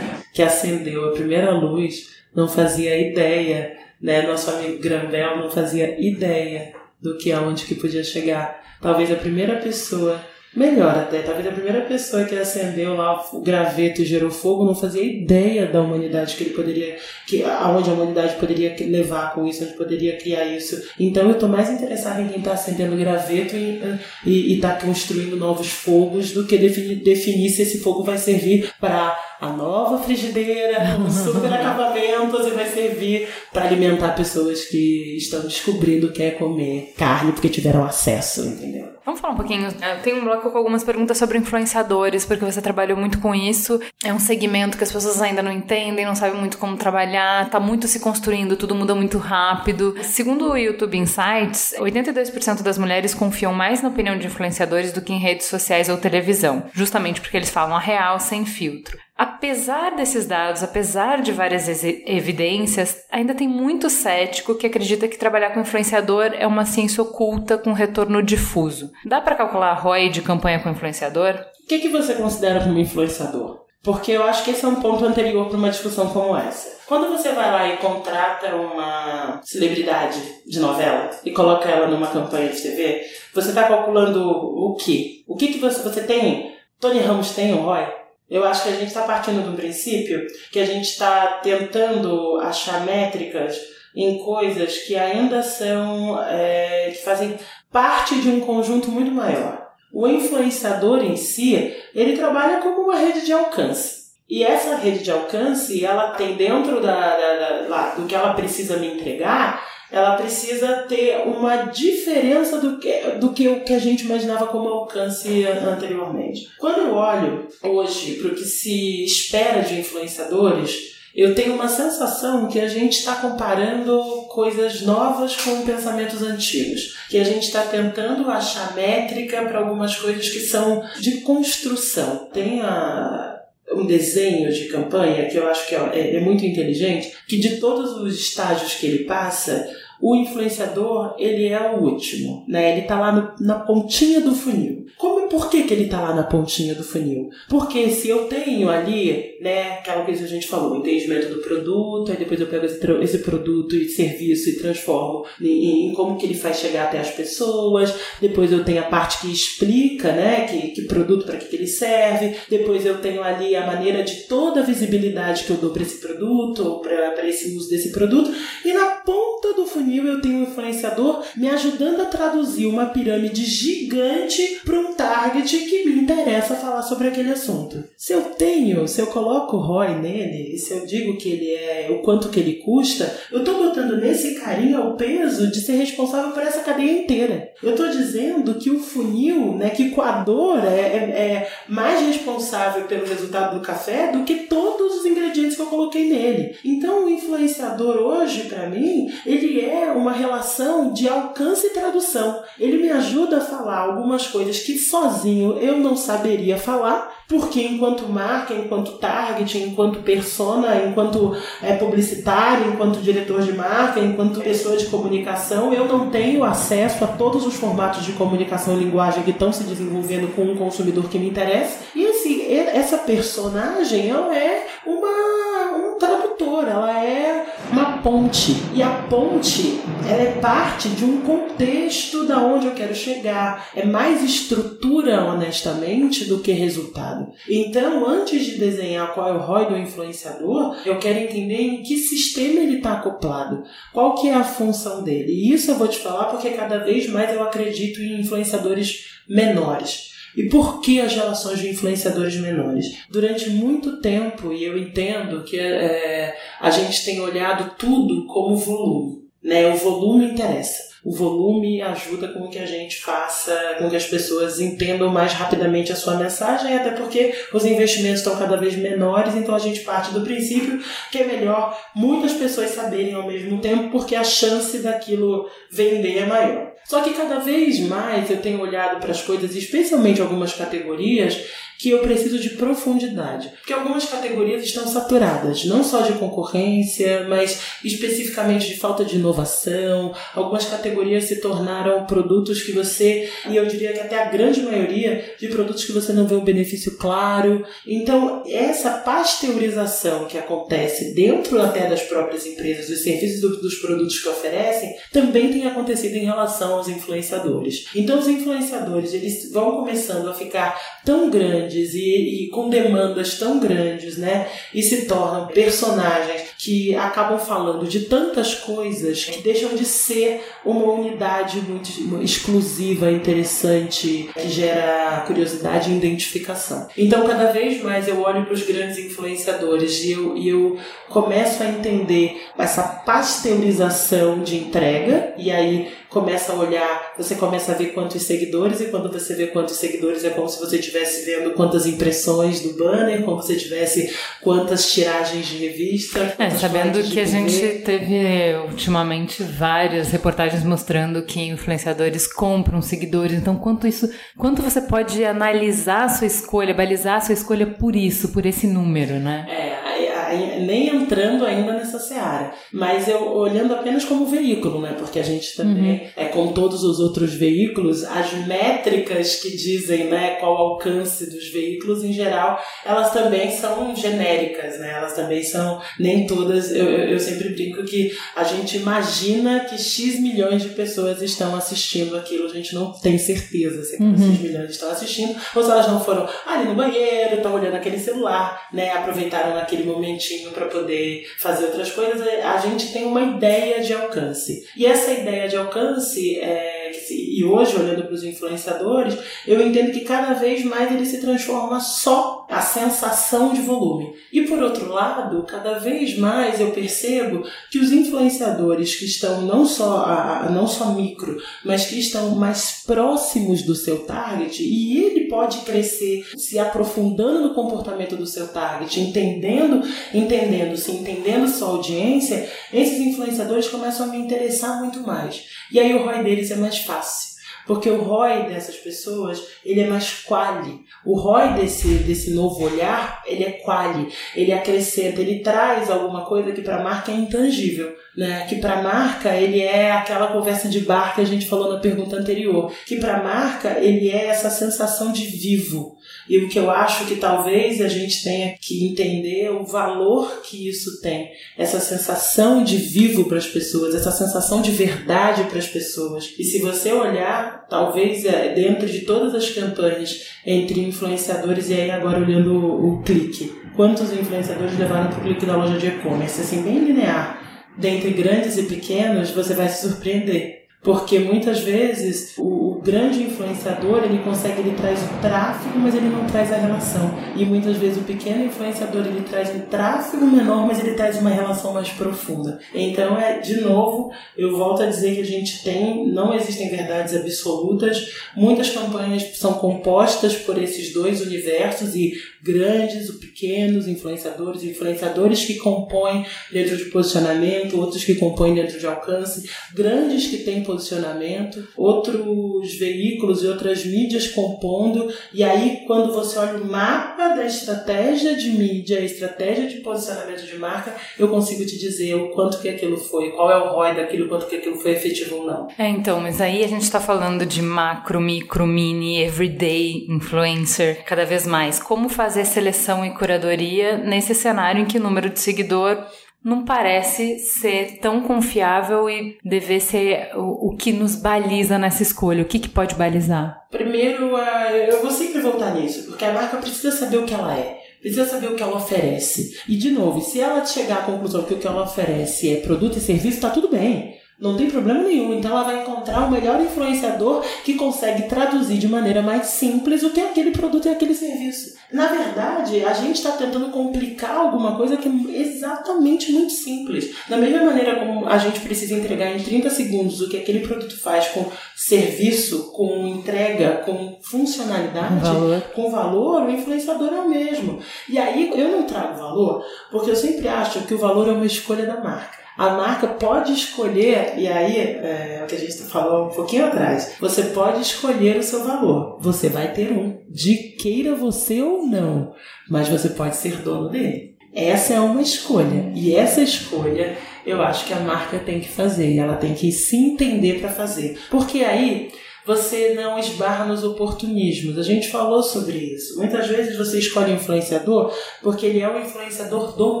que 0.32 0.42
acendeu 0.42 1.08
a 1.08 1.12
primeira 1.12 1.50
luz 1.52 2.10
não 2.34 2.48
fazia 2.48 2.98
ideia 2.98 3.82
né? 4.02 4.26
Nosso 4.26 4.50
amigo 4.50 4.82
Grambel 4.82 5.36
não 5.36 5.50
fazia 5.50 5.98
ideia 6.00 6.74
do 7.00 7.16
que 7.16 7.30
aonde 7.30 7.64
que 7.64 7.76
podia 7.76 8.02
chegar. 8.02 8.60
Talvez 8.80 9.10
a 9.12 9.16
primeira 9.16 9.60
pessoa, 9.60 10.20
melhor 10.54 10.90
até, 10.90 11.22
talvez 11.22 11.46
a 11.46 11.52
primeira 11.52 11.80
pessoa 11.82 12.24
que 12.24 12.34
acendeu 12.34 12.94
lá 12.94 13.24
o 13.32 13.40
graveto 13.40 14.02
e 14.02 14.04
gerou 14.04 14.30
fogo 14.30 14.64
não 14.64 14.74
fazia 14.74 15.02
ideia 15.02 15.66
da 15.66 15.80
humanidade 15.80 16.36
que 16.36 16.44
ele 16.44 16.54
poderia, 16.54 16.96
que 17.26 17.42
aonde 17.42 17.88
a 17.88 17.92
humanidade 17.94 18.36
poderia 18.36 18.76
levar 18.80 19.34
com 19.34 19.46
isso, 19.46 19.64
onde 19.64 19.74
poderia 19.74 20.16
criar 20.18 20.44
isso. 20.44 20.82
Então 20.98 21.24
eu 21.24 21.32
estou 21.32 21.48
mais 21.48 21.70
interessado 21.70 22.20
em 22.20 22.28
quem 22.28 22.38
está 22.38 22.52
acendendo 22.52 22.94
o 22.94 22.98
graveto 22.98 23.56
e 23.56 24.54
está 24.54 24.74
construindo 24.74 25.36
novos 25.36 25.68
fogos 25.68 26.32
do 26.32 26.46
que 26.46 26.58
definir, 26.58 26.96
definir 26.96 27.48
se 27.50 27.62
esse 27.62 27.78
fogo 27.78 28.02
vai 28.02 28.18
servir 28.18 28.70
para 28.80 29.16
a 29.42 29.48
nova 29.48 29.98
frigideira 29.98 30.96
com 30.96 31.10
super 31.10 31.52
acabamentos 31.52 32.46
e 32.46 32.50
vai 32.50 32.66
servir 32.66 33.28
para 33.52 33.64
alimentar 33.64 34.12
pessoas 34.12 34.64
que 34.66 35.16
estão 35.16 35.40
descobrindo 35.40 36.06
o 36.06 36.12
que 36.12 36.22
é 36.22 36.30
comer 36.30 36.94
carne 36.96 37.32
porque 37.32 37.48
tiveram 37.48 37.84
acesso, 37.84 38.46
entendeu? 38.46 38.92
Vamos 39.04 39.20
falar 39.20 39.32
um 39.32 39.36
pouquinho. 39.36 39.68
É, 39.80 39.96
tem 39.96 40.14
um 40.14 40.22
bloco 40.22 40.48
com 40.48 40.56
algumas 40.56 40.84
perguntas 40.84 41.18
sobre 41.18 41.36
influenciadores, 41.36 42.24
porque 42.24 42.44
você 42.44 42.62
trabalhou 42.62 42.96
muito 42.96 43.18
com 43.18 43.34
isso. 43.34 43.80
É 44.04 44.12
um 44.12 44.18
segmento 44.20 44.78
que 44.78 44.84
as 44.84 44.92
pessoas 44.92 45.20
ainda 45.20 45.42
não 45.42 45.50
entendem, 45.50 46.06
não 46.06 46.14
sabem 46.14 46.38
muito 46.38 46.56
como 46.56 46.76
trabalhar, 46.76 47.50
tá 47.50 47.58
muito 47.58 47.88
se 47.88 47.98
construindo, 47.98 48.56
tudo 48.56 48.76
muda 48.76 48.94
muito 48.94 49.18
rápido. 49.18 49.96
Segundo 50.04 50.52
o 50.52 50.56
YouTube 50.56 50.96
Insights, 50.96 51.74
82% 51.80 52.62
das 52.62 52.78
mulheres 52.78 53.12
confiam 53.12 53.52
mais 53.52 53.82
na 53.82 53.88
opinião 53.88 54.16
de 54.16 54.28
influenciadores 54.28 54.92
do 54.92 55.02
que 55.02 55.12
em 55.12 55.18
redes 55.18 55.46
sociais 55.46 55.88
ou 55.88 55.96
televisão, 55.96 56.66
justamente 56.72 57.20
porque 57.20 57.36
eles 57.36 57.50
falam 57.50 57.74
a 57.74 57.80
real 57.80 58.20
sem 58.20 58.46
filtro. 58.46 58.96
Apesar 59.22 59.94
desses 59.94 60.26
dados, 60.26 60.64
apesar 60.64 61.22
de 61.22 61.30
várias 61.30 61.84
evidências, 61.84 63.04
ainda 63.08 63.32
tem 63.36 63.46
muito 63.46 63.88
cético 63.88 64.56
que 64.56 64.66
acredita 64.66 65.06
que 65.06 65.16
trabalhar 65.16 65.50
com 65.50 65.60
influenciador 65.60 66.32
é 66.34 66.44
uma 66.44 66.64
ciência 66.64 67.00
oculta 67.00 67.56
com 67.56 67.72
retorno 67.72 68.20
difuso. 68.20 68.90
Dá 69.06 69.20
para 69.20 69.36
calcular 69.36 69.74
ROI 69.74 70.08
de 70.08 70.22
campanha 70.22 70.58
com 70.58 70.70
influenciador? 70.70 71.36
O 71.62 71.68
que, 71.68 71.78
que 71.78 71.88
você 71.88 72.16
considera 72.16 72.64
como 72.64 72.76
influenciador? 72.80 73.60
Porque 73.80 74.10
eu 74.10 74.24
acho 74.24 74.42
que 74.42 74.50
esse 74.50 74.64
é 74.64 74.68
um 74.68 74.80
ponto 74.80 75.04
anterior 75.04 75.46
para 75.46 75.56
uma 75.56 75.70
discussão 75.70 76.08
como 76.08 76.36
essa. 76.36 76.80
Quando 76.88 77.08
você 77.08 77.30
vai 77.30 77.48
lá 77.48 77.68
e 77.68 77.76
contrata 77.76 78.56
uma 78.56 79.40
celebridade 79.44 80.20
de 80.44 80.58
novela 80.58 81.10
e 81.24 81.30
coloca 81.30 81.68
ela 81.68 81.86
numa 81.86 82.08
campanha 82.08 82.48
de 82.48 82.60
TV, 82.60 83.02
você 83.32 83.50
está 83.50 83.68
calculando 83.68 84.28
o 84.28 84.74
quê? 84.74 85.22
O 85.28 85.36
que, 85.36 85.52
que 85.52 85.60
você, 85.60 85.80
você 85.80 86.02
tem? 86.02 86.56
Tony 86.80 86.98
Ramos 86.98 87.30
tem 87.30 87.54
um 87.54 87.62
ROI? 87.62 88.01
Eu 88.32 88.46
acho 88.46 88.62
que 88.62 88.70
a 88.70 88.72
gente 88.72 88.88
está 88.88 89.02
partindo 89.02 89.44
do 89.44 89.54
princípio 89.54 90.26
que 90.50 90.58
a 90.58 90.64
gente 90.64 90.88
está 90.88 91.40
tentando 91.42 92.38
achar 92.40 92.80
métricas 92.80 93.60
em 93.94 94.24
coisas 94.24 94.78
que 94.78 94.96
ainda 94.96 95.42
são. 95.42 96.18
É, 96.24 96.92
que 96.92 97.04
fazem 97.04 97.38
parte 97.70 98.18
de 98.22 98.30
um 98.30 98.40
conjunto 98.40 98.90
muito 98.90 99.12
maior. 99.12 99.66
O 99.92 100.08
influenciador 100.08 101.04
em 101.04 101.14
si, 101.14 101.76
ele 101.94 102.16
trabalha 102.16 102.62
como 102.62 102.84
uma 102.84 102.96
rede 102.96 103.26
de 103.26 103.34
alcance. 103.34 104.12
E 104.26 104.42
essa 104.42 104.76
rede 104.76 105.04
de 105.04 105.10
alcance, 105.10 105.84
ela 105.84 106.12
tem 106.12 106.34
dentro 106.34 106.80
da, 106.80 107.16
da, 107.18 107.66
da, 107.68 107.94
do 107.96 108.06
que 108.06 108.14
ela 108.14 108.32
precisa 108.32 108.78
me 108.78 108.94
entregar, 108.94 109.62
ela 109.92 110.16
precisa 110.16 110.86
ter 110.88 111.18
uma 111.26 111.66
diferença 111.66 112.58
do 112.58 112.78
que, 112.78 112.92
do 113.20 113.32
que 113.32 113.46
o 113.46 113.60
que 113.60 113.74
a 113.74 113.78
gente 113.78 114.04
imaginava 114.04 114.46
como 114.46 114.68
alcance 114.68 115.44
anteriormente. 115.44 116.48
Quando 116.58 116.80
eu 116.80 116.94
olho 116.94 117.46
hoje 117.62 118.14
para 118.14 118.32
o 118.32 118.34
que 118.34 118.44
se 118.44 119.04
espera 119.04 119.60
de 119.60 119.78
influenciadores, 119.78 120.92
eu 121.14 121.34
tenho 121.34 121.54
uma 121.54 121.68
sensação 121.68 122.48
que 122.48 122.58
a 122.58 122.66
gente 122.66 123.00
está 123.00 123.16
comparando 123.16 124.02
coisas 124.30 124.80
novas 124.80 125.36
com 125.36 125.60
pensamentos 125.60 126.22
antigos, 126.22 126.96
que 127.10 127.18
a 127.18 127.24
gente 127.24 127.44
está 127.44 127.60
tentando 127.62 128.30
achar 128.30 128.74
métrica 128.74 129.42
para 129.42 129.58
algumas 129.58 129.94
coisas 129.94 130.30
que 130.30 130.40
são 130.40 130.82
de 130.98 131.20
construção. 131.20 132.30
Tem 132.32 132.62
a 132.62 133.32
um 133.74 133.86
desenho 133.86 134.52
de 134.52 134.66
campanha 134.66 135.26
que 135.28 135.36
eu 135.36 135.48
acho 135.48 135.66
que 135.66 135.74
é, 135.74 136.16
é, 136.16 136.20
muito 136.20 136.44
inteligente, 136.44 137.12
que 137.26 137.38
de 137.38 137.56
todos 137.56 137.96
os 137.96 138.18
estágios 138.18 138.74
que 138.74 138.86
ele 138.86 139.04
passa, 139.04 139.68
o 140.02 140.16
influenciador 140.16 141.14
ele 141.16 141.46
é 141.46 141.70
o 141.70 141.84
último, 141.84 142.44
né? 142.48 142.72
Ele 142.72 142.80
está 142.80 142.98
lá 142.98 143.12
no, 143.12 143.32
na 143.38 143.60
pontinha 143.60 144.20
do 144.20 144.34
funil. 144.34 144.86
Como 144.98 145.11
por 145.32 145.48
que, 145.48 145.62
que 145.62 145.72
ele 145.72 145.84
está 145.84 145.98
lá 145.98 146.14
na 146.14 146.24
pontinha 146.24 146.74
do 146.74 146.84
funil? 146.84 147.30
Porque 147.48 147.88
se 147.88 148.06
eu 148.10 148.24
tenho 148.24 148.68
ali, 148.68 149.38
né, 149.40 149.78
aquela 149.78 150.04
coisa 150.04 150.20
que 150.20 150.26
a 150.26 150.28
gente 150.28 150.46
falou, 150.46 150.76
entendimento 150.76 151.30
do 151.30 151.40
produto, 151.40 152.12
aí 152.12 152.18
depois 152.18 152.38
eu 152.38 152.48
pego 152.48 152.66
esse, 152.66 152.78
esse 153.00 153.18
produto 153.20 153.74
e 153.74 153.88
serviço 153.88 154.50
e 154.50 154.58
transformo 154.58 155.24
em, 155.40 155.88
em, 155.88 155.94
como 155.94 156.18
que 156.18 156.26
ele 156.26 156.34
faz 156.34 156.58
chegar 156.58 156.84
até 156.84 156.98
as 156.98 157.12
pessoas, 157.12 157.94
depois 158.20 158.52
eu 158.52 158.62
tenho 158.62 158.80
a 158.80 158.82
parte 158.82 159.22
que 159.22 159.32
explica, 159.32 160.12
né, 160.12 160.46
que, 160.46 160.72
que 160.72 160.82
produto, 160.82 161.24
para 161.24 161.38
que, 161.38 161.46
que 161.46 161.56
ele 161.56 161.66
serve, 161.66 162.36
depois 162.50 162.84
eu 162.84 162.98
tenho 162.98 163.22
ali 163.22 163.56
a 163.56 163.66
maneira 163.66 164.02
de 164.02 164.24
toda 164.24 164.60
a 164.60 164.64
visibilidade 164.64 165.44
que 165.44 165.50
eu 165.50 165.56
dou 165.56 165.70
para 165.70 165.82
esse 165.82 165.96
produto, 165.96 166.62
ou 166.62 166.80
para 166.80 167.26
esse 167.26 167.56
uso 167.56 167.70
desse 167.70 167.90
produto, 167.90 168.30
e 168.66 168.70
na 168.74 168.96
ponta 168.96 169.54
do 169.54 169.64
funil 169.64 170.06
eu 170.06 170.20
tenho 170.20 170.40
um 170.40 170.42
influenciador 170.42 171.24
me 171.34 171.48
ajudando 171.48 172.02
a 172.02 172.04
traduzir 172.04 172.66
uma 172.66 172.84
pirâmide 172.84 173.46
gigante 173.46 174.60
para 174.62 174.78
um 174.78 174.92
target 174.92 175.21
que 175.30 175.84
me 175.84 176.00
interessa 176.00 176.54
falar 176.54 176.82
sobre 176.82 177.08
aquele 177.08 177.30
assunto. 177.30 177.84
Se 177.96 178.12
eu 178.12 178.22
tenho, 178.22 178.86
se 178.86 179.00
eu 179.00 179.06
coloco 179.06 179.56
ROI 179.56 179.98
nele, 180.00 180.54
e 180.54 180.58
se 180.58 180.72
eu 180.72 180.86
digo 180.86 181.16
que 181.16 181.30
ele 181.30 181.50
é 181.50 181.88
o 181.90 182.02
quanto 182.02 182.28
que 182.28 182.40
ele 182.40 182.54
custa, 182.54 183.14
eu 183.30 183.40
estou 183.40 183.56
botando 183.62 183.96
nesse 183.96 184.34
carinha 184.34 184.80
o 184.80 184.96
peso 184.96 185.50
de 185.50 185.60
ser 185.60 185.76
responsável 185.76 186.32
por 186.32 186.42
essa 186.42 186.60
cadeia 186.60 187.02
inteira. 187.02 187.52
Eu 187.62 187.70
estou 187.70 187.88
dizendo 187.88 188.54
que 188.56 188.70
o 188.70 188.80
funil, 188.80 189.54
né, 189.54 189.70
que 189.70 189.90
coador 189.90 190.64
é, 190.64 190.80
é, 190.80 190.94
é 191.10 191.50
mais 191.68 192.00
responsável 192.00 192.84
pelo 192.84 193.06
resultado 193.06 193.58
do 193.58 193.64
café 193.64 194.12
do 194.12 194.24
que 194.24 194.46
todos 194.46 194.96
os 194.96 195.06
ingredientes 195.06 195.56
que 195.56 195.62
eu 195.62 195.66
coloquei 195.66 196.08
nele. 196.08 196.56
Então, 196.64 197.04
o 197.04 197.10
influenciador 197.10 197.96
hoje, 197.96 198.42
para 198.42 198.68
mim, 198.68 199.12
ele 199.24 199.60
é 199.60 199.90
uma 199.92 200.12
relação 200.12 200.92
de 200.92 201.08
alcance 201.08 201.66
e 201.66 201.70
tradução. 201.70 202.42
Ele 202.58 202.78
me 202.82 202.90
ajuda 202.90 203.38
a 203.38 203.40
falar 203.40 203.78
algumas 203.78 204.26
coisas 204.26 204.60
que 204.60 204.78
sozinho 204.78 205.11
eu 205.60 205.78
não 205.78 205.96
saberia 205.96 206.56
falar, 206.56 207.12
porque 207.28 207.62
enquanto 207.62 208.08
marca, 208.08 208.52
enquanto 208.52 208.98
target, 208.98 209.58
enquanto 209.58 210.02
persona, 210.02 210.84
enquanto 210.86 211.36
é, 211.62 211.74
publicitário, 211.74 212.72
enquanto 212.72 213.00
diretor 213.00 213.40
de 213.42 213.52
marca, 213.52 214.00
enquanto 214.00 214.40
pessoa 214.40 214.76
de 214.76 214.86
comunicação, 214.86 215.72
eu 215.72 215.86
não 215.86 216.10
tenho 216.10 216.44
acesso 216.44 217.04
a 217.04 217.06
todos 217.06 217.46
os 217.46 217.54
formatos 217.54 218.04
de 218.04 218.12
comunicação 218.12 218.74
e 218.74 218.84
linguagem 218.84 219.22
que 219.22 219.30
estão 219.30 219.52
se 219.52 219.64
desenvolvendo 219.64 220.34
com 220.34 220.42
um 220.42 220.56
consumidor 220.56 221.08
que 221.08 221.18
me 221.18 221.28
interessa. 221.28 221.78
E 221.94 222.06
assim, 222.06 222.52
essa 222.52 222.98
personagem 222.98 224.10
ela 224.10 224.36
é 224.36 224.66
uma, 224.86 225.76
um 225.76 225.98
tradutor, 225.98 226.68
ela 226.68 227.02
é 227.02 227.51
uma 227.72 227.98
ponte. 227.98 228.54
E 228.74 228.82
a 228.82 228.90
ponte 229.08 229.80
ela 230.08 230.22
é 230.22 230.32
parte 230.40 230.88
de 230.90 231.04
um 231.04 231.22
contexto 231.22 232.26
da 232.26 232.38
onde 232.38 232.66
eu 232.66 232.74
quero 232.74 232.94
chegar. 232.94 233.68
É 233.74 233.84
mais 233.84 234.22
estrutura, 234.22 235.24
honestamente, 235.24 236.26
do 236.26 236.40
que 236.40 236.52
resultado. 236.52 237.32
Então, 237.48 238.06
antes 238.06 238.44
de 238.44 238.58
desenhar 238.58 239.14
qual 239.14 239.28
é 239.28 239.32
o 239.32 239.40
ROI 239.40 239.66
do 239.66 239.78
influenciador, 239.78 240.76
eu 240.84 240.98
quero 240.98 241.18
entender 241.18 241.60
em 241.60 241.82
que 241.82 241.96
sistema 241.96 242.60
ele 242.60 242.76
está 242.76 242.94
acoplado. 242.94 243.64
Qual 243.92 244.14
que 244.14 244.28
é 244.28 244.34
a 244.34 244.44
função 244.44 245.02
dele. 245.02 245.32
E 245.32 245.52
isso 245.52 245.70
eu 245.70 245.76
vou 245.76 245.88
te 245.88 245.98
falar 245.98 246.24
porque 246.24 246.50
cada 246.50 246.78
vez 246.78 247.08
mais 247.08 247.32
eu 247.32 247.42
acredito 247.42 248.00
em 248.00 248.20
influenciadores 248.20 249.06
menores. 249.28 250.11
E 250.36 250.48
por 250.48 250.80
que 250.80 251.00
as 251.00 251.14
relações 251.14 251.58
de 251.58 251.70
influenciadores 251.70 252.36
menores? 252.36 252.86
Durante 253.10 253.50
muito 253.50 254.00
tempo, 254.00 254.52
e 254.52 254.64
eu 254.64 254.78
entendo 254.78 255.44
que 255.44 255.58
é, 255.58 256.36
a 256.60 256.70
gente 256.70 257.04
tem 257.04 257.20
olhado 257.20 257.74
tudo 257.76 258.26
como 258.26 258.56
volume. 258.56 259.22
Né? 259.42 259.68
O 259.68 259.76
volume 259.76 260.26
interessa 260.32 260.91
o 261.04 261.12
volume 261.12 261.82
ajuda 261.82 262.28
com 262.28 262.48
que 262.48 262.58
a 262.58 262.66
gente 262.66 263.00
faça, 263.00 263.76
com 263.78 263.90
que 263.90 263.96
as 263.96 264.06
pessoas 264.06 264.60
entendam 264.60 265.08
mais 265.08 265.32
rapidamente 265.32 265.90
a 265.90 265.96
sua 265.96 266.16
mensagem, 266.16 266.74
até 266.74 266.92
porque 266.92 267.34
os 267.52 267.64
investimentos 267.64 268.18
estão 268.20 268.38
cada 268.38 268.56
vez 268.56 268.76
menores, 268.76 269.34
então 269.34 269.54
a 269.54 269.58
gente 269.58 269.80
parte 269.80 270.12
do 270.12 270.22
princípio 270.22 270.80
que 271.10 271.18
é 271.18 271.24
melhor 271.24 271.76
muitas 271.94 272.32
pessoas 272.32 272.70
saberem 272.70 273.14
ao 273.14 273.26
mesmo 273.26 273.60
tempo, 273.60 273.90
porque 273.90 274.14
a 274.14 274.22
chance 274.22 274.78
daquilo 274.78 275.48
vender 275.70 276.18
é 276.18 276.26
maior. 276.26 276.72
Só 276.84 277.00
que 277.00 277.14
cada 277.14 277.38
vez 277.38 277.80
mais 277.80 278.30
eu 278.30 278.40
tenho 278.40 278.60
olhado 278.60 279.00
para 279.00 279.10
as 279.10 279.22
coisas, 279.22 279.56
especialmente 279.56 280.20
algumas 280.20 280.52
categorias, 280.52 281.40
que 281.82 281.90
eu 281.90 281.98
preciso 281.98 282.38
de 282.38 282.50
profundidade. 282.50 283.48
Porque 283.58 283.72
algumas 283.72 284.04
categorias 284.04 284.62
estão 284.62 284.86
saturadas, 284.86 285.64
não 285.64 285.82
só 285.82 286.02
de 286.02 286.12
concorrência, 286.12 287.26
mas 287.28 287.60
especificamente 287.82 288.68
de 288.68 288.76
falta 288.76 289.04
de 289.04 289.16
inovação. 289.16 290.14
Algumas 290.32 290.64
categorias 290.66 291.24
se 291.24 291.40
tornaram 291.40 292.06
produtos 292.06 292.62
que 292.62 292.70
você, 292.70 293.28
e 293.50 293.56
eu 293.56 293.66
diria 293.66 293.92
que 293.92 293.98
até 293.98 294.22
a 294.22 294.26
grande 294.26 294.62
maioria, 294.62 295.34
de 295.40 295.48
produtos 295.48 295.84
que 295.84 295.90
você 295.90 296.12
não 296.12 296.24
vê 296.24 296.36
um 296.36 296.44
benefício 296.44 296.96
claro. 296.98 297.66
Então, 297.84 298.44
essa 298.46 298.98
pasteurização 298.98 300.26
que 300.26 300.38
acontece 300.38 301.12
dentro 301.14 301.60
até 301.60 301.88
das 301.88 302.02
próprias 302.02 302.46
empresas, 302.46 302.86
dos 302.86 303.02
serviços 303.02 303.40
dos 303.40 303.74
produtos 303.80 304.20
que 304.20 304.28
oferecem, 304.28 304.94
também 305.12 305.52
tem 305.52 305.66
acontecido 305.66 306.14
em 306.14 306.26
relação 306.26 306.74
aos 306.74 306.86
influenciadores. 306.86 307.86
Então, 307.92 308.20
os 308.20 308.28
influenciadores, 308.28 309.12
eles 309.12 309.50
vão 309.50 309.78
começando 309.78 310.28
a 310.28 310.34
ficar 310.34 310.80
tão 311.04 311.28
grandes 311.28 311.71
grandes 311.72 311.94
e, 311.94 312.44
e 312.44 312.48
com 312.48 312.68
demandas 312.68 313.38
tão 313.38 313.58
grandes, 313.58 314.18
né? 314.18 314.48
E 314.74 314.82
se 314.82 315.06
tornam 315.06 315.48
personagens 315.48 316.51
que 316.62 316.94
acabam 316.94 317.40
falando 317.40 317.88
de 317.88 318.00
tantas 318.00 318.54
coisas 318.54 319.24
que 319.24 319.42
deixam 319.42 319.74
de 319.74 319.84
ser 319.84 320.44
uma 320.64 320.92
unidade 320.92 321.60
muito 321.60 321.90
exclusiva, 322.22 323.10
interessante, 323.10 324.30
que 324.32 324.48
gera 324.48 325.24
curiosidade 325.26 325.90
e 325.90 325.96
identificação. 325.96 326.86
Então, 326.96 327.26
cada 327.26 327.50
vez 327.50 327.82
mais 327.82 328.06
eu 328.06 328.20
olho 328.22 328.44
para 328.44 328.54
os 328.54 328.62
grandes 328.62 328.96
influenciadores 328.96 330.04
e 330.04 330.12
eu, 330.12 330.36
e 330.36 330.48
eu 330.48 330.78
começo 331.08 331.64
a 331.64 331.66
entender 331.66 332.40
essa 332.56 332.82
pasteurização 332.82 334.40
de 334.42 334.56
entrega, 334.56 335.34
e 335.36 335.50
aí 335.50 335.90
começa 336.08 336.52
a 336.52 336.56
olhar, 336.56 337.14
você 337.16 337.34
começa 337.34 337.72
a 337.72 337.74
ver 337.74 337.94
quantos 337.94 338.22
seguidores, 338.22 338.80
e 338.80 338.86
quando 338.86 339.10
você 339.10 339.34
vê 339.34 339.46
quantos 339.48 339.76
seguidores, 339.76 340.24
é 340.24 340.30
como 340.30 340.48
se 340.48 340.60
você 340.60 340.78
estivesse 340.78 341.24
vendo 341.24 341.52
quantas 341.52 341.86
impressões 341.86 342.60
do 342.60 342.74
banner, 342.74 343.22
como 343.24 343.40
se 343.40 343.48
você 343.48 343.56
tivesse 343.56 344.14
quantas 344.42 344.92
tiragens 344.92 345.46
de 345.46 345.56
revista. 345.56 346.34
É, 346.38 346.50
sabendo 346.58 347.02
que 347.02 347.20
a 347.20 347.24
gente 347.24 347.82
teve 347.84 348.54
ultimamente 348.68 349.42
várias 349.42 350.10
reportagens 350.10 350.64
mostrando 350.64 351.22
que 351.22 351.40
influenciadores 351.40 352.26
compram 352.26 352.80
seguidores, 352.82 353.36
então 353.36 353.56
quanto 353.56 353.86
isso, 353.86 354.10
quanto 354.36 354.62
você 354.62 354.80
pode 354.80 355.24
analisar 355.24 356.04
a 356.04 356.08
sua 356.08 356.26
escolha, 356.26 356.74
balizar 356.74 357.16
a 357.16 357.20
sua 357.20 357.34
escolha 357.34 357.66
por 357.66 357.96
isso, 357.96 358.28
por 358.28 358.46
esse 358.46 358.66
número, 358.66 359.14
né? 359.14 359.46
É, 359.48 360.11
nem 360.36 360.88
entrando 360.88 361.44
ainda 361.44 361.72
nessa 361.72 361.98
seara, 361.98 362.52
mas 362.72 363.08
eu 363.08 363.32
olhando 363.32 363.74
apenas 363.74 364.04
como 364.04 364.26
veículo, 364.26 364.80
né? 364.80 364.94
Porque 364.98 365.18
a 365.18 365.22
gente 365.22 365.56
também, 365.56 365.92
uhum. 365.92 366.08
é 366.16 366.24
como 366.26 366.52
todos 366.52 366.82
os 366.82 366.98
outros 366.98 367.34
veículos, 367.34 368.04
as 368.04 368.32
métricas 368.46 369.36
que 369.36 369.56
dizem, 369.56 370.04
né, 370.04 370.36
qual 370.36 370.54
o 370.54 370.58
alcance 370.58 371.30
dos 371.30 371.50
veículos 371.50 372.04
em 372.04 372.12
geral, 372.12 372.60
elas 372.84 373.12
também 373.12 373.50
são 373.50 373.94
genéricas, 373.94 374.78
né? 374.78 374.92
Elas 374.96 375.14
também 375.14 375.42
são 375.42 375.80
nem 375.98 376.26
todas. 376.26 376.70
Eu, 376.72 376.86
eu 376.86 377.18
sempre 377.18 377.50
brinco 377.50 377.84
que 377.84 378.12
a 378.34 378.44
gente 378.44 378.76
imagina 378.76 379.60
que 379.60 379.78
x 379.78 380.20
milhões 380.20 380.62
de 380.62 380.70
pessoas 380.70 381.20
estão 381.22 381.54
assistindo 381.54 382.16
aquilo, 382.16 382.46
a 382.46 382.54
gente 382.54 382.74
não 382.74 382.92
tem 382.92 383.18
certeza 383.18 383.82
se 383.84 384.02
uhum. 384.02 384.14
esses 384.14 384.40
milhões 384.40 384.70
estão 384.70 384.90
assistindo, 384.90 385.34
ou 385.54 385.62
se 385.62 385.70
elas 385.70 385.88
não 385.88 386.02
foram 386.02 386.28
ali 386.46 386.68
no 386.68 386.74
banheiro, 386.74 387.36
estão 387.36 387.54
olhando 387.54 387.76
aquele 387.76 387.98
celular, 387.98 388.68
né? 388.72 388.90
Aproveitaram 388.92 389.54
naquele 389.54 389.84
momento 389.84 390.21
para 390.50 390.66
poder 390.66 391.26
fazer 391.38 391.66
outras 391.66 391.90
coisas, 391.90 392.20
a 392.20 392.58
gente 392.58 392.92
tem 392.92 393.04
uma 393.04 393.22
ideia 393.22 393.82
de 393.82 393.92
alcance. 393.92 394.66
E 394.76 394.86
essa 394.86 395.12
ideia 395.12 395.48
de 395.48 395.56
alcance 395.56 396.38
é 396.38 396.81
e 397.12 397.44
hoje, 397.44 397.76
olhando 397.76 398.04
para 398.04 398.14
os 398.14 398.24
influenciadores, 398.24 399.16
eu 399.46 399.66
entendo 399.66 399.92
que 399.92 400.00
cada 400.00 400.34
vez 400.34 400.64
mais 400.64 400.92
ele 400.92 401.06
se 401.06 401.20
transforma 401.20 401.80
só 401.80 402.46
a 402.48 402.60
sensação 402.60 403.52
de 403.52 403.62
volume. 403.62 404.14
E 404.32 404.42
por 404.42 404.62
outro 404.62 404.88
lado, 404.90 405.42
cada 405.44 405.78
vez 405.78 406.16
mais 406.18 406.60
eu 406.60 406.70
percebo 406.70 407.44
que 407.70 407.78
os 407.78 407.92
influenciadores 407.92 408.94
que 408.94 409.04
estão 409.04 409.42
não 409.42 409.64
só, 409.64 410.48
não 410.50 410.66
só 410.66 410.92
micro, 410.92 411.40
mas 411.64 411.86
que 411.86 411.98
estão 411.98 412.34
mais 412.34 412.82
próximos 412.86 413.62
do 413.62 413.74
seu 413.74 414.00
target, 414.00 414.62
e 414.62 415.02
ele 415.02 415.28
pode 415.28 415.58
crescer 415.58 416.26
se 416.36 416.58
aprofundando 416.58 417.40
no 417.40 417.54
comportamento 417.54 418.16
do 418.16 418.26
seu 418.26 418.48
target, 418.48 419.00
entendendo, 419.00 419.82
entendendo-se, 420.12 420.92
entendendo 420.92 421.48
sua 421.48 421.68
audiência, 421.68 422.48
esses 422.72 422.98
influenciadores 422.98 423.68
começam 423.68 424.06
a 424.06 424.08
me 424.10 424.18
interessar 424.18 424.78
muito 424.80 425.00
mais. 425.00 425.44
E 425.72 425.80
aí 425.80 425.94
o 425.94 426.04
ROI 426.04 426.22
deles 426.22 426.50
é 426.50 426.56
mais 426.56 426.78
fácil. 426.78 427.32
Porque 427.66 427.88
o 427.88 428.02
ROI 428.02 428.48
dessas 428.48 428.76
pessoas, 428.76 429.40
ele 429.64 429.80
é 429.80 429.86
mais 429.86 430.24
quali. 430.24 430.80
O 431.04 431.16
ROI 431.16 431.54
desse, 431.54 431.88
desse 431.98 432.32
novo 432.32 432.64
olhar, 432.64 433.22
ele 433.26 433.44
é 433.44 433.52
quali. 433.52 434.12
Ele 434.34 434.52
acrescenta, 434.52 435.20
ele 435.20 435.40
traz 435.40 435.90
alguma 435.90 436.24
coisa 436.24 436.52
que 436.52 436.62
para 436.62 436.78
a 436.78 436.82
marca 436.82 437.12
é 437.12 437.14
intangível. 437.14 437.94
Né? 438.16 438.46
Que 438.48 438.56
para 438.56 438.80
a 438.80 438.82
marca, 438.82 439.34
ele 439.34 439.60
é 439.60 439.92
aquela 439.92 440.32
conversa 440.32 440.68
de 440.68 440.80
bar 440.80 441.14
que 441.14 441.20
a 441.20 441.26
gente 441.26 441.46
falou 441.46 441.72
na 441.72 441.80
pergunta 441.80 442.16
anterior. 442.16 442.72
Que 442.84 442.96
para 442.96 443.16
a 443.16 443.22
marca, 443.22 443.78
ele 443.78 444.10
é 444.10 444.26
essa 444.26 444.50
sensação 444.50 445.12
de 445.12 445.24
vivo. 445.24 445.96
E 446.28 446.38
o 446.38 446.48
que 446.48 446.58
eu 446.58 446.70
acho 446.70 447.06
que 447.06 447.16
talvez 447.16 447.80
a 447.80 447.88
gente 447.88 448.22
tenha 448.22 448.54
que 448.60 448.86
entender 448.86 449.50
o 449.50 449.64
valor 449.64 450.42
que 450.42 450.68
isso 450.68 451.00
tem. 451.00 451.30
Essa 451.58 451.80
sensação 451.80 452.62
de 452.62 452.76
vivo 452.76 453.24
para 453.24 453.38
as 453.38 453.46
pessoas, 453.46 453.94
essa 453.94 454.10
sensação 454.10 454.62
de 454.62 454.70
verdade 454.70 455.44
para 455.44 455.58
as 455.58 455.66
pessoas. 455.66 456.34
E 456.38 456.44
se 456.44 456.60
você 456.60 456.92
olhar, 456.92 457.66
talvez 457.68 458.24
é, 458.24 458.54
dentro 458.54 458.86
de 458.86 459.00
todas 459.00 459.34
as 459.34 459.50
campanhas 459.50 460.26
entre 460.46 460.80
influenciadores, 460.80 461.68
e 461.70 461.74
aí 461.74 461.90
agora 461.90 462.20
olhando 462.20 462.54
o, 462.54 462.94
o 462.94 463.02
clique, 463.02 463.52
quantos 463.74 464.12
influenciadores 464.12 464.78
levaram 464.78 465.10
para 465.10 465.20
o 465.20 465.22
clique 465.22 465.46
da 465.46 465.56
loja 465.56 465.78
de 465.78 465.88
e-commerce? 465.88 466.40
Assim, 466.40 466.62
bem 466.62 466.78
linear. 466.78 467.40
Dentre 467.76 468.10
grandes 468.10 468.58
e 468.58 468.64
pequenos, 468.64 469.30
você 469.30 469.54
vai 469.54 469.68
se 469.68 469.88
surpreender 469.88 470.61
porque 470.82 471.20
muitas 471.20 471.60
vezes 471.60 472.36
o, 472.36 472.72
o, 472.72 472.82
grande 472.82 473.22
influenciador 473.22 474.02
ele 474.02 474.18
consegue, 474.18 474.60
ele 474.60 474.76
traz 474.76 475.00
o 475.00 475.20
tráfego, 475.20 475.78
mas 475.78 475.94
ele 475.94 476.08
não 476.08 476.26
traz 476.26 476.52
a 476.52 476.56
relação. 476.56 477.14
E 477.36 477.44
muitas 477.44 477.76
vezes 477.76 477.98
o 477.98 478.04
pequeno 478.04 478.46
influenciador 478.46 479.06
ele 479.06 479.20
traz 479.22 479.54
um 479.54 479.60
tráfego 479.60 480.26
menor, 480.26 480.66
mas 480.66 480.80
ele 480.80 480.94
traz 480.94 481.18
uma 481.18 481.30
relação 481.30 481.72
mais 481.72 481.88
profunda. 481.90 482.58
Então 482.74 483.16
é 483.16 483.38
de 483.38 483.60
novo, 483.60 484.10
eu 484.36 484.56
volto 484.56 484.82
a 484.82 484.86
dizer 484.86 485.14
que 485.14 485.20
a 485.20 485.24
gente 485.24 485.62
tem, 485.62 486.08
não 486.08 486.34
existem 486.34 486.68
verdades 486.68 487.14
absolutas. 487.14 488.12
Muitas 488.36 488.70
campanhas 488.70 489.38
são 489.38 489.54
compostas 489.54 490.34
por 490.34 490.60
esses 490.60 490.92
dois 490.92 491.20
universos 491.20 491.94
e 491.94 492.12
grandes, 492.42 493.08
ou 493.08 493.20
pequenos 493.20 493.86
influenciadores, 493.86 494.64
influenciadores 494.64 495.44
que 495.44 495.54
compõem 495.54 496.26
dentro 496.50 496.76
de 496.76 496.86
posicionamento, 496.86 497.78
outros 497.78 498.04
que 498.04 498.16
compõem 498.16 498.54
dentro 498.54 498.80
de 498.80 498.86
alcance, 498.86 499.48
grandes 499.72 500.26
que 500.26 500.38
têm 500.38 500.64
posicionamento, 500.72 501.66
outros 501.76 502.74
veículos 502.78 503.42
e 503.42 503.46
outras 503.46 503.84
mídias 503.84 504.28
compondo, 504.28 505.12
e 505.32 505.42
aí 505.42 505.84
quando 505.86 506.12
você 506.12 506.38
olha 506.38 506.58
o 506.58 506.70
mapa 506.70 507.28
da 507.28 507.44
estratégia 507.44 508.34
de 508.36 508.50
mídia, 508.50 508.98
a 508.98 509.04
estratégia 509.04 509.68
de 509.68 509.76
posicionamento 509.76 510.44
de 510.44 510.56
marca, 510.56 510.94
eu 511.18 511.28
consigo 511.28 511.64
te 511.64 511.78
dizer 511.78 512.14
o 512.14 512.30
quanto 512.30 512.60
que 512.60 512.68
aquilo 512.68 512.96
foi, 512.96 513.30
qual 513.30 513.50
é 513.50 513.56
o 513.56 513.74
ROI 513.74 513.94
daquilo, 513.96 514.28
quanto 514.28 514.46
que 514.46 514.56
aquilo 514.56 514.76
foi 514.76 514.92
efetivo 514.92 515.36
ou 515.36 515.46
não. 515.46 515.68
É, 515.78 515.88
então, 515.88 516.20
mas 516.20 516.40
aí 516.40 516.64
a 516.64 516.68
gente 516.68 516.82
está 516.82 517.00
falando 517.00 517.44
de 517.44 517.62
macro, 517.62 518.20
micro, 518.20 518.66
mini, 518.66 519.22
everyday 519.22 520.06
influencer, 520.08 521.04
cada 521.04 521.24
vez 521.24 521.46
mais. 521.46 521.78
Como 521.78 522.08
fazer 522.08 522.44
seleção 522.44 523.04
e 523.04 523.10
curadoria 523.10 523.96
nesse 523.98 524.34
cenário 524.34 524.82
em 524.82 524.86
que 524.86 524.98
o 524.98 525.02
número 525.02 525.28
de 525.28 525.40
seguidor 525.40 525.98
não 526.44 526.64
parece 526.64 527.38
ser 527.38 527.98
tão 528.00 528.22
confiável 528.22 529.08
e 529.08 529.38
dever 529.44 529.80
ser 529.80 530.30
o, 530.34 530.68
o 530.68 530.76
que 530.76 530.92
nos 530.92 531.14
baliza 531.14 531.78
nessa 531.78 532.02
escolha. 532.02 532.42
O 532.42 532.46
que, 532.46 532.58
que 532.58 532.68
pode 532.68 532.94
balizar? 532.94 533.66
Primeiro, 533.70 534.36
eu 534.36 535.00
vou 535.02 535.10
sempre 535.10 535.40
voltar 535.40 535.74
nisso, 535.74 536.04
porque 536.06 536.24
a 536.24 536.32
marca 536.32 536.56
precisa 536.56 536.90
saber 536.90 537.18
o 537.18 537.24
que 537.24 537.34
ela 537.34 537.56
é. 537.56 537.80
Precisa 538.00 538.26
saber 538.26 538.48
o 538.48 538.56
que 538.56 538.62
ela 538.62 538.76
oferece. 538.76 539.60
E, 539.68 539.76
de 539.76 539.92
novo, 539.92 540.20
se 540.20 540.40
ela 540.40 540.64
chegar 540.64 540.98
à 540.98 541.02
conclusão 541.02 541.44
que 541.44 541.54
o 541.54 541.58
que 541.58 541.66
ela 541.66 541.84
oferece 541.84 542.50
é 542.50 542.56
produto 542.56 542.98
e 542.98 543.00
serviço, 543.00 543.36
está 543.36 543.50
tudo 543.50 543.68
bem. 543.68 544.16
Não 544.38 544.56
tem 544.56 544.68
problema 544.68 545.02
nenhum. 545.02 545.34
Então 545.34 545.52
ela 545.52 545.62
vai 545.62 545.82
encontrar 545.82 546.26
o 546.26 546.30
melhor 546.30 546.60
influenciador 546.60 547.44
que 547.64 547.74
consegue 547.74 548.28
traduzir 548.28 548.78
de 548.78 548.88
maneira 548.88 549.22
mais 549.22 549.46
simples 549.46 550.02
o 550.02 550.10
que 550.10 550.20
é 550.20 550.24
aquele 550.24 550.50
produto 550.50 550.86
e 550.86 550.90
aquele 550.90 551.14
serviço. 551.14 551.74
Na 551.92 552.08
verdade, 552.08 552.82
a 552.84 552.92
gente 552.92 553.16
está 553.16 553.32
tentando 553.32 553.70
complicar 553.70 554.36
alguma 554.36 554.76
coisa 554.76 554.96
que 554.96 555.08
é 555.08 555.38
exatamente 555.38 556.32
muito 556.32 556.52
simples. 556.52 557.14
Da 557.28 557.36
mesma 557.36 557.64
maneira 557.64 557.96
como 557.96 558.26
a 558.26 558.38
gente 558.38 558.60
precisa 558.60 558.94
entregar 558.94 559.30
em 559.30 559.42
30 559.42 559.70
segundos 559.70 560.20
o 560.20 560.28
que 560.28 560.38
aquele 560.38 560.60
produto 560.60 560.98
faz 560.98 561.28
com 561.28 561.44
serviço, 561.76 562.72
com 562.72 563.06
entrega, 563.06 563.82
com 563.84 564.18
funcionalidade, 564.22 565.20
valor. 565.20 565.60
com 565.74 565.90
valor, 565.90 566.42
o 566.42 566.50
influenciador 566.50 567.12
é 567.12 567.20
o 567.20 567.28
mesmo. 567.28 567.78
E 568.08 568.18
aí 568.18 568.50
eu 568.54 568.68
não 568.70 568.84
trago 568.84 569.18
valor 569.18 569.64
porque 569.90 570.10
eu 570.10 570.16
sempre 570.16 570.48
acho 570.48 570.80
que 570.82 570.94
o 570.94 570.98
valor 570.98 571.28
é 571.28 571.32
uma 571.32 571.46
escolha 571.46 571.86
da 571.86 572.00
marca. 572.00 572.41
A 572.56 572.70
marca 572.70 573.06
pode 573.06 573.52
escolher, 573.52 574.34
e 574.36 574.46
aí 574.46 574.76
é, 574.76 575.38
é 575.38 575.42
o 575.42 575.46
que 575.46 575.54
a 575.54 575.58
gente 575.58 575.72
falou 575.84 576.26
um 576.26 576.30
pouquinho 576.30 576.66
atrás, 576.66 577.14
você 577.18 577.44
pode 577.44 577.80
escolher 577.80 578.36
o 578.36 578.42
seu 578.42 578.64
valor. 578.64 579.18
Você 579.20 579.48
vai 579.48 579.72
ter 579.72 579.90
um, 579.90 580.20
de 580.28 580.56
queira 580.78 581.14
você 581.14 581.62
ou 581.62 581.86
não, 581.86 582.34
mas 582.68 582.88
você 582.88 583.08
pode 583.08 583.36
ser 583.36 583.56
dono 583.62 583.88
dele. 583.88 584.36
Essa 584.54 584.94
é 584.94 585.00
uma 585.00 585.22
escolha, 585.22 585.90
e 585.94 586.14
essa 586.14 586.42
escolha 586.42 587.16
eu 587.44 587.60
acho 587.62 587.86
que 587.86 587.92
a 587.92 588.00
marca 588.00 588.38
tem 588.38 588.60
que 588.60 588.68
fazer, 588.68 589.16
ela 589.16 589.36
tem 589.36 589.54
que 589.54 589.72
se 589.72 589.96
entender 589.96 590.60
para 590.60 590.68
fazer. 590.68 591.18
Porque 591.30 591.64
aí 591.64 592.10
você 592.46 592.94
não 592.94 593.18
esbarra 593.18 593.64
nos 593.64 593.84
oportunismos. 593.84 594.78
A 594.78 594.82
gente 594.82 595.08
falou 595.08 595.42
sobre 595.42 595.78
isso. 595.78 596.16
Muitas 596.18 596.46
vezes 596.48 596.76
você 596.76 596.98
escolhe 596.98 597.32
um 597.32 597.36
influenciador 597.36 598.12
porque 598.42 598.66
ele 598.66 598.80
é 598.80 598.88
o 598.88 599.00
influenciador 599.00 599.76
do 599.76 600.00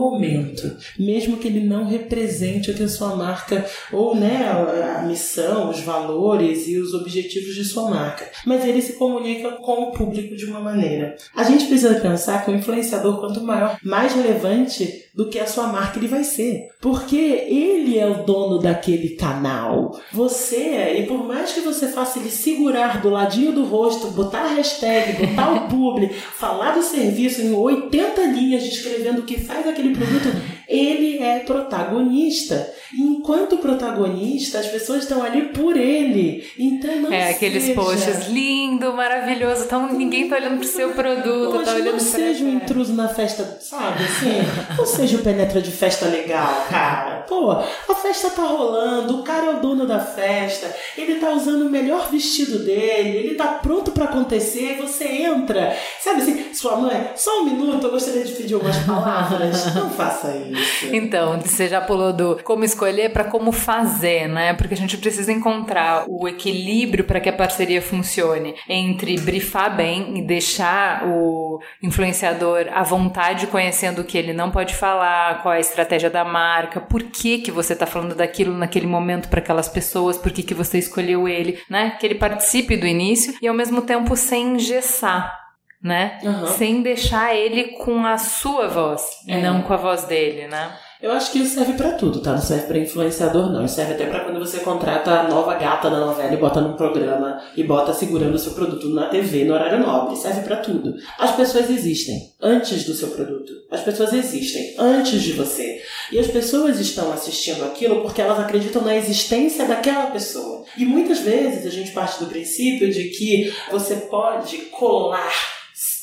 momento, 0.00 0.76
mesmo 0.98 1.36
que 1.36 1.48
ele 1.48 1.60
não 1.60 1.86
represente 1.86 2.70
o 2.70 2.74
que 2.74 2.82
a 2.82 2.88
sua 2.88 3.14
marca 3.16 3.64
ou 3.92 4.14
né, 4.14 4.50
a 4.98 5.02
missão, 5.02 5.70
os 5.70 5.80
valores 5.80 6.66
e 6.66 6.78
os 6.78 6.94
objetivos 6.94 7.54
de 7.54 7.64
sua 7.64 7.90
marca. 7.90 8.30
Mas 8.46 8.64
ele 8.64 8.82
se 8.82 8.94
comunica 8.94 9.52
com 9.52 9.84
o 9.84 9.92
público 9.92 10.36
de 10.36 10.46
uma 10.46 10.60
maneira. 10.60 11.16
A 11.34 11.44
gente 11.44 11.66
precisa 11.66 12.00
pensar 12.00 12.44
que 12.44 12.50
o 12.50 12.54
influenciador, 12.54 13.20
quanto 13.20 13.40
maior, 13.40 13.78
mais 13.82 14.14
relevante 14.14 15.10
do 15.14 15.28
que 15.28 15.38
a 15.38 15.46
sua 15.46 15.66
marca 15.66 15.98
ele 15.98 16.08
vai 16.08 16.24
ser. 16.24 16.68
Porque 16.80 17.16
ele 17.16 17.98
é 17.98 18.06
o 18.06 18.24
dono 18.24 18.58
daquele 18.58 19.10
canal. 19.10 20.00
Você, 20.12 20.98
e 20.98 21.06
por 21.06 21.24
mais 21.26 21.52
que 21.52 21.60
você 21.60 21.88
faça 21.88 22.18
ele 22.18 22.30
segurar 22.30 23.00
do 23.00 23.10
ladinho 23.10 23.52
do 23.52 23.64
rosto, 23.64 24.10
botar 24.12 24.42
a 24.42 24.54
hashtag, 24.54 25.26
botar 25.26 25.52
o 25.52 25.68
publi, 25.68 26.08
falar 26.34 26.72
do 26.72 26.82
serviço 26.82 27.42
em 27.42 27.52
80 27.52 28.22
linhas 28.26 28.62
descrevendo 28.62 29.20
o 29.20 29.24
que 29.24 29.38
faz 29.38 29.66
aquele 29.66 29.94
produto, 29.94 30.28
ele 30.72 31.22
é 31.22 31.40
protagonista. 31.40 32.72
E 32.96 33.02
enquanto 33.02 33.58
protagonista, 33.58 34.58
as 34.58 34.66
pessoas 34.66 35.02
estão 35.02 35.22
ali 35.22 35.48
por 35.48 35.76
ele. 35.76 36.46
Então 36.58 36.94
não 36.96 37.12
É, 37.12 37.30
aqueles 37.30 37.62
seja... 37.64 37.74
posts 37.74 38.28
lindo, 38.28 38.92
maravilhoso. 38.94 39.64
Então 39.64 39.92
ninguém 39.92 40.28
tá 40.28 40.36
olhando 40.36 40.58
pro 40.58 40.68
seu 40.68 40.90
produto, 40.90 41.52
Poxa, 41.52 41.64
tá 41.64 41.74
olhando 41.74 41.92
não 41.92 42.00
seja 42.00 42.44
um 42.44 42.54
intruso 42.54 42.94
na 42.94 43.08
festa, 43.08 43.58
sabe 43.60 44.04
assim? 44.04 44.76
Não 44.76 44.86
seja 44.86 45.16
o 45.18 45.22
penetra 45.22 45.60
de 45.60 45.70
festa 45.70 46.06
legal, 46.06 46.66
cara. 46.70 47.22
Pô, 47.28 47.50
a 47.50 47.94
festa 47.94 48.30
tá 48.30 48.42
rolando, 48.42 49.20
o 49.20 49.22
cara 49.22 49.46
é 49.46 49.50
o 49.50 49.60
dono 49.60 49.86
da 49.86 50.00
festa, 50.00 50.74
ele 50.96 51.16
tá 51.16 51.30
usando 51.30 51.62
o 51.62 51.70
melhor 51.70 52.10
vestido 52.10 52.58
dele, 52.60 53.18
ele 53.18 53.34
tá 53.34 53.46
pronto 53.62 53.90
para 53.92 54.04
acontecer, 54.04 54.78
você 54.80 55.04
entra. 55.04 55.76
Sabe 56.00 56.22
assim, 56.22 56.54
sua 56.54 56.76
mãe, 56.76 57.10
só 57.16 57.40
um 57.40 57.44
minuto, 57.44 57.86
eu 57.86 57.90
gostaria 57.90 58.24
de 58.24 58.32
pedir 58.32 58.54
algumas 58.54 58.76
palavras. 58.78 59.74
Não 59.74 59.90
faça 59.90 60.34
isso. 60.36 60.61
Então, 60.92 61.40
você 61.40 61.68
já 61.68 61.80
pulou 61.80 62.12
do 62.12 62.40
como 62.44 62.64
escolher 62.64 63.12
para 63.12 63.24
como 63.24 63.52
fazer, 63.52 64.28
né? 64.28 64.52
Porque 64.54 64.74
a 64.74 64.76
gente 64.76 64.96
precisa 64.96 65.32
encontrar 65.32 66.04
o 66.08 66.28
equilíbrio 66.28 67.04
para 67.04 67.20
que 67.20 67.28
a 67.28 67.32
parceria 67.32 67.80
funcione 67.80 68.54
entre 68.68 69.18
brifar 69.20 69.74
bem 69.74 70.18
e 70.18 70.22
deixar 70.22 71.06
o 71.06 71.60
influenciador 71.82 72.66
à 72.72 72.82
vontade 72.82 73.46
conhecendo 73.46 74.00
o 74.00 74.04
que 74.04 74.18
ele 74.18 74.32
não 74.32 74.50
pode 74.50 74.74
falar, 74.74 75.42
qual 75.42 75.54
é 75.54 75.58
a 75.58 75.60
estratégia 75.60 76.10
da 76.10 76.24
marca, 76.24 76.80
por 76.80 77.02
que 77.04 77.38
que 77.38 77.50
você 77.50 77.74
tá 77.74 77.86
falando 77.86 78.14
daquilo 78.14 78.56
naquele 78.56 78.86
momento 78.86 79.28
para 79.28 79.40
aquelas 79.40 79.68
pessoas, 79.68 80.18
por 80.18 80.32
que 80.32 80.42
que 80.42 80.54
você 80.54 80.78
escolheu 80.78 81.28
ele, 81.28 81.60
né? 81.68 81.96
Que 81.98 82.06
ele 82.06 82.14
participe 82.16 82.76
do 82.76 82.86
início 82.86 83.34
e 83.40 83.48
ao 83.48 83.54
mesmo 83.54 83.82
tempo 83.82 84.16
sem 84.16 84.54
engessar 84.54 85.41
né? 85.82 86.18
Uhum. 86.22 86.46
Sem 86.46 86.82
deixar 86.82 87.34
ele 87.34 87.64
com 87.78 88.04
a 88.06 88.16
sua 88.18 88.68
voz 88.68 89.02
É. 89.28 89.38
e 89.38 89.42
não 89.42 89.62
com 89.62 89.72
a 89.72 89.76
voz 89.76 90.04
dele, 90.04 90.46
né? 90.46 90.72
Eu 91.02 91.10
acho 91.10 91.32
que 91.32 91.40
isso 91.40 91.56
serve 91.56 91.72
pra 91.72 91.90
tudo, 91.94 92.20
tá? 92.20 92.30
Não 92.30 92.40
serve 92.40 92.66
pra 92.68 92.78
influenciador, 92.78 93.50
não. 93.50 93.64
Isso 93.64 93.74
serve 93.74 93.94
até 93.94 94.06
pra 94.06 94.20
quando 94.20 94.38
você 94.38 94.60
contrata 94.60 95.10
a 95.10 95.22
nova 95.28 95.54
gata 95.56 95.90
da 95.90 95.98
novela 95.98 96.32
e 96.32 96.36
bota 96.36 96.60
num 96.60 96.74
programa 96.76 97.42
e 97.56 97.64
bota 97.64 97.92
segurando 97.92 98.36
o 98.36 98.38
seu 98.38 98.52
produto 98.52 98.88
na 98.88 99.08
TV, 99.08 99.42
no 99.44 99.54
horário 99.54 99.80
nobre. 99.80 100.14
Serve 100.14 100.42
pra 100.42 100.58
tudo. 100.58 100.94
As 101.18 101.34
pessoas 101.34 101.68
existem 101.68 102.16
antes 102.40 102.84
do 102.84 102.94
seu 102.94 103.08
produto. 103.08 103.52
As 103.68 103.80
pessoas 103.80 104.12
existem 104.12 104.76
antes 104.78 105.20
de 105.20 105.32
você. 105.32 105.82
E 106.12 106.20
as 106.20 106.28
pessoas 106.28 106.78
estão 106.78 107.12
assistindo 107.12 107.64
aquilo 107.64 108.02
porque 108.02 108.22
elas 108.22 108.38
acreditam 108.38 108.82
na 108.82 108.94
existência 108.96 109.66
daquela 109.66 110.06
pessoa. 110.12 110.62
E 110.78 110.84
muitas 110.84 111.18
vezes 111.18 111.66
a 111.66 111.70
gente 111.70 111.90
parte 111.90 112.20
do 112.20 112.26
princípio 112.30 112.88
de 112.92 113.08
que 113.08 113.52
você 113.72 113.96
pode 113.96 114.56
colar 114.70 115.32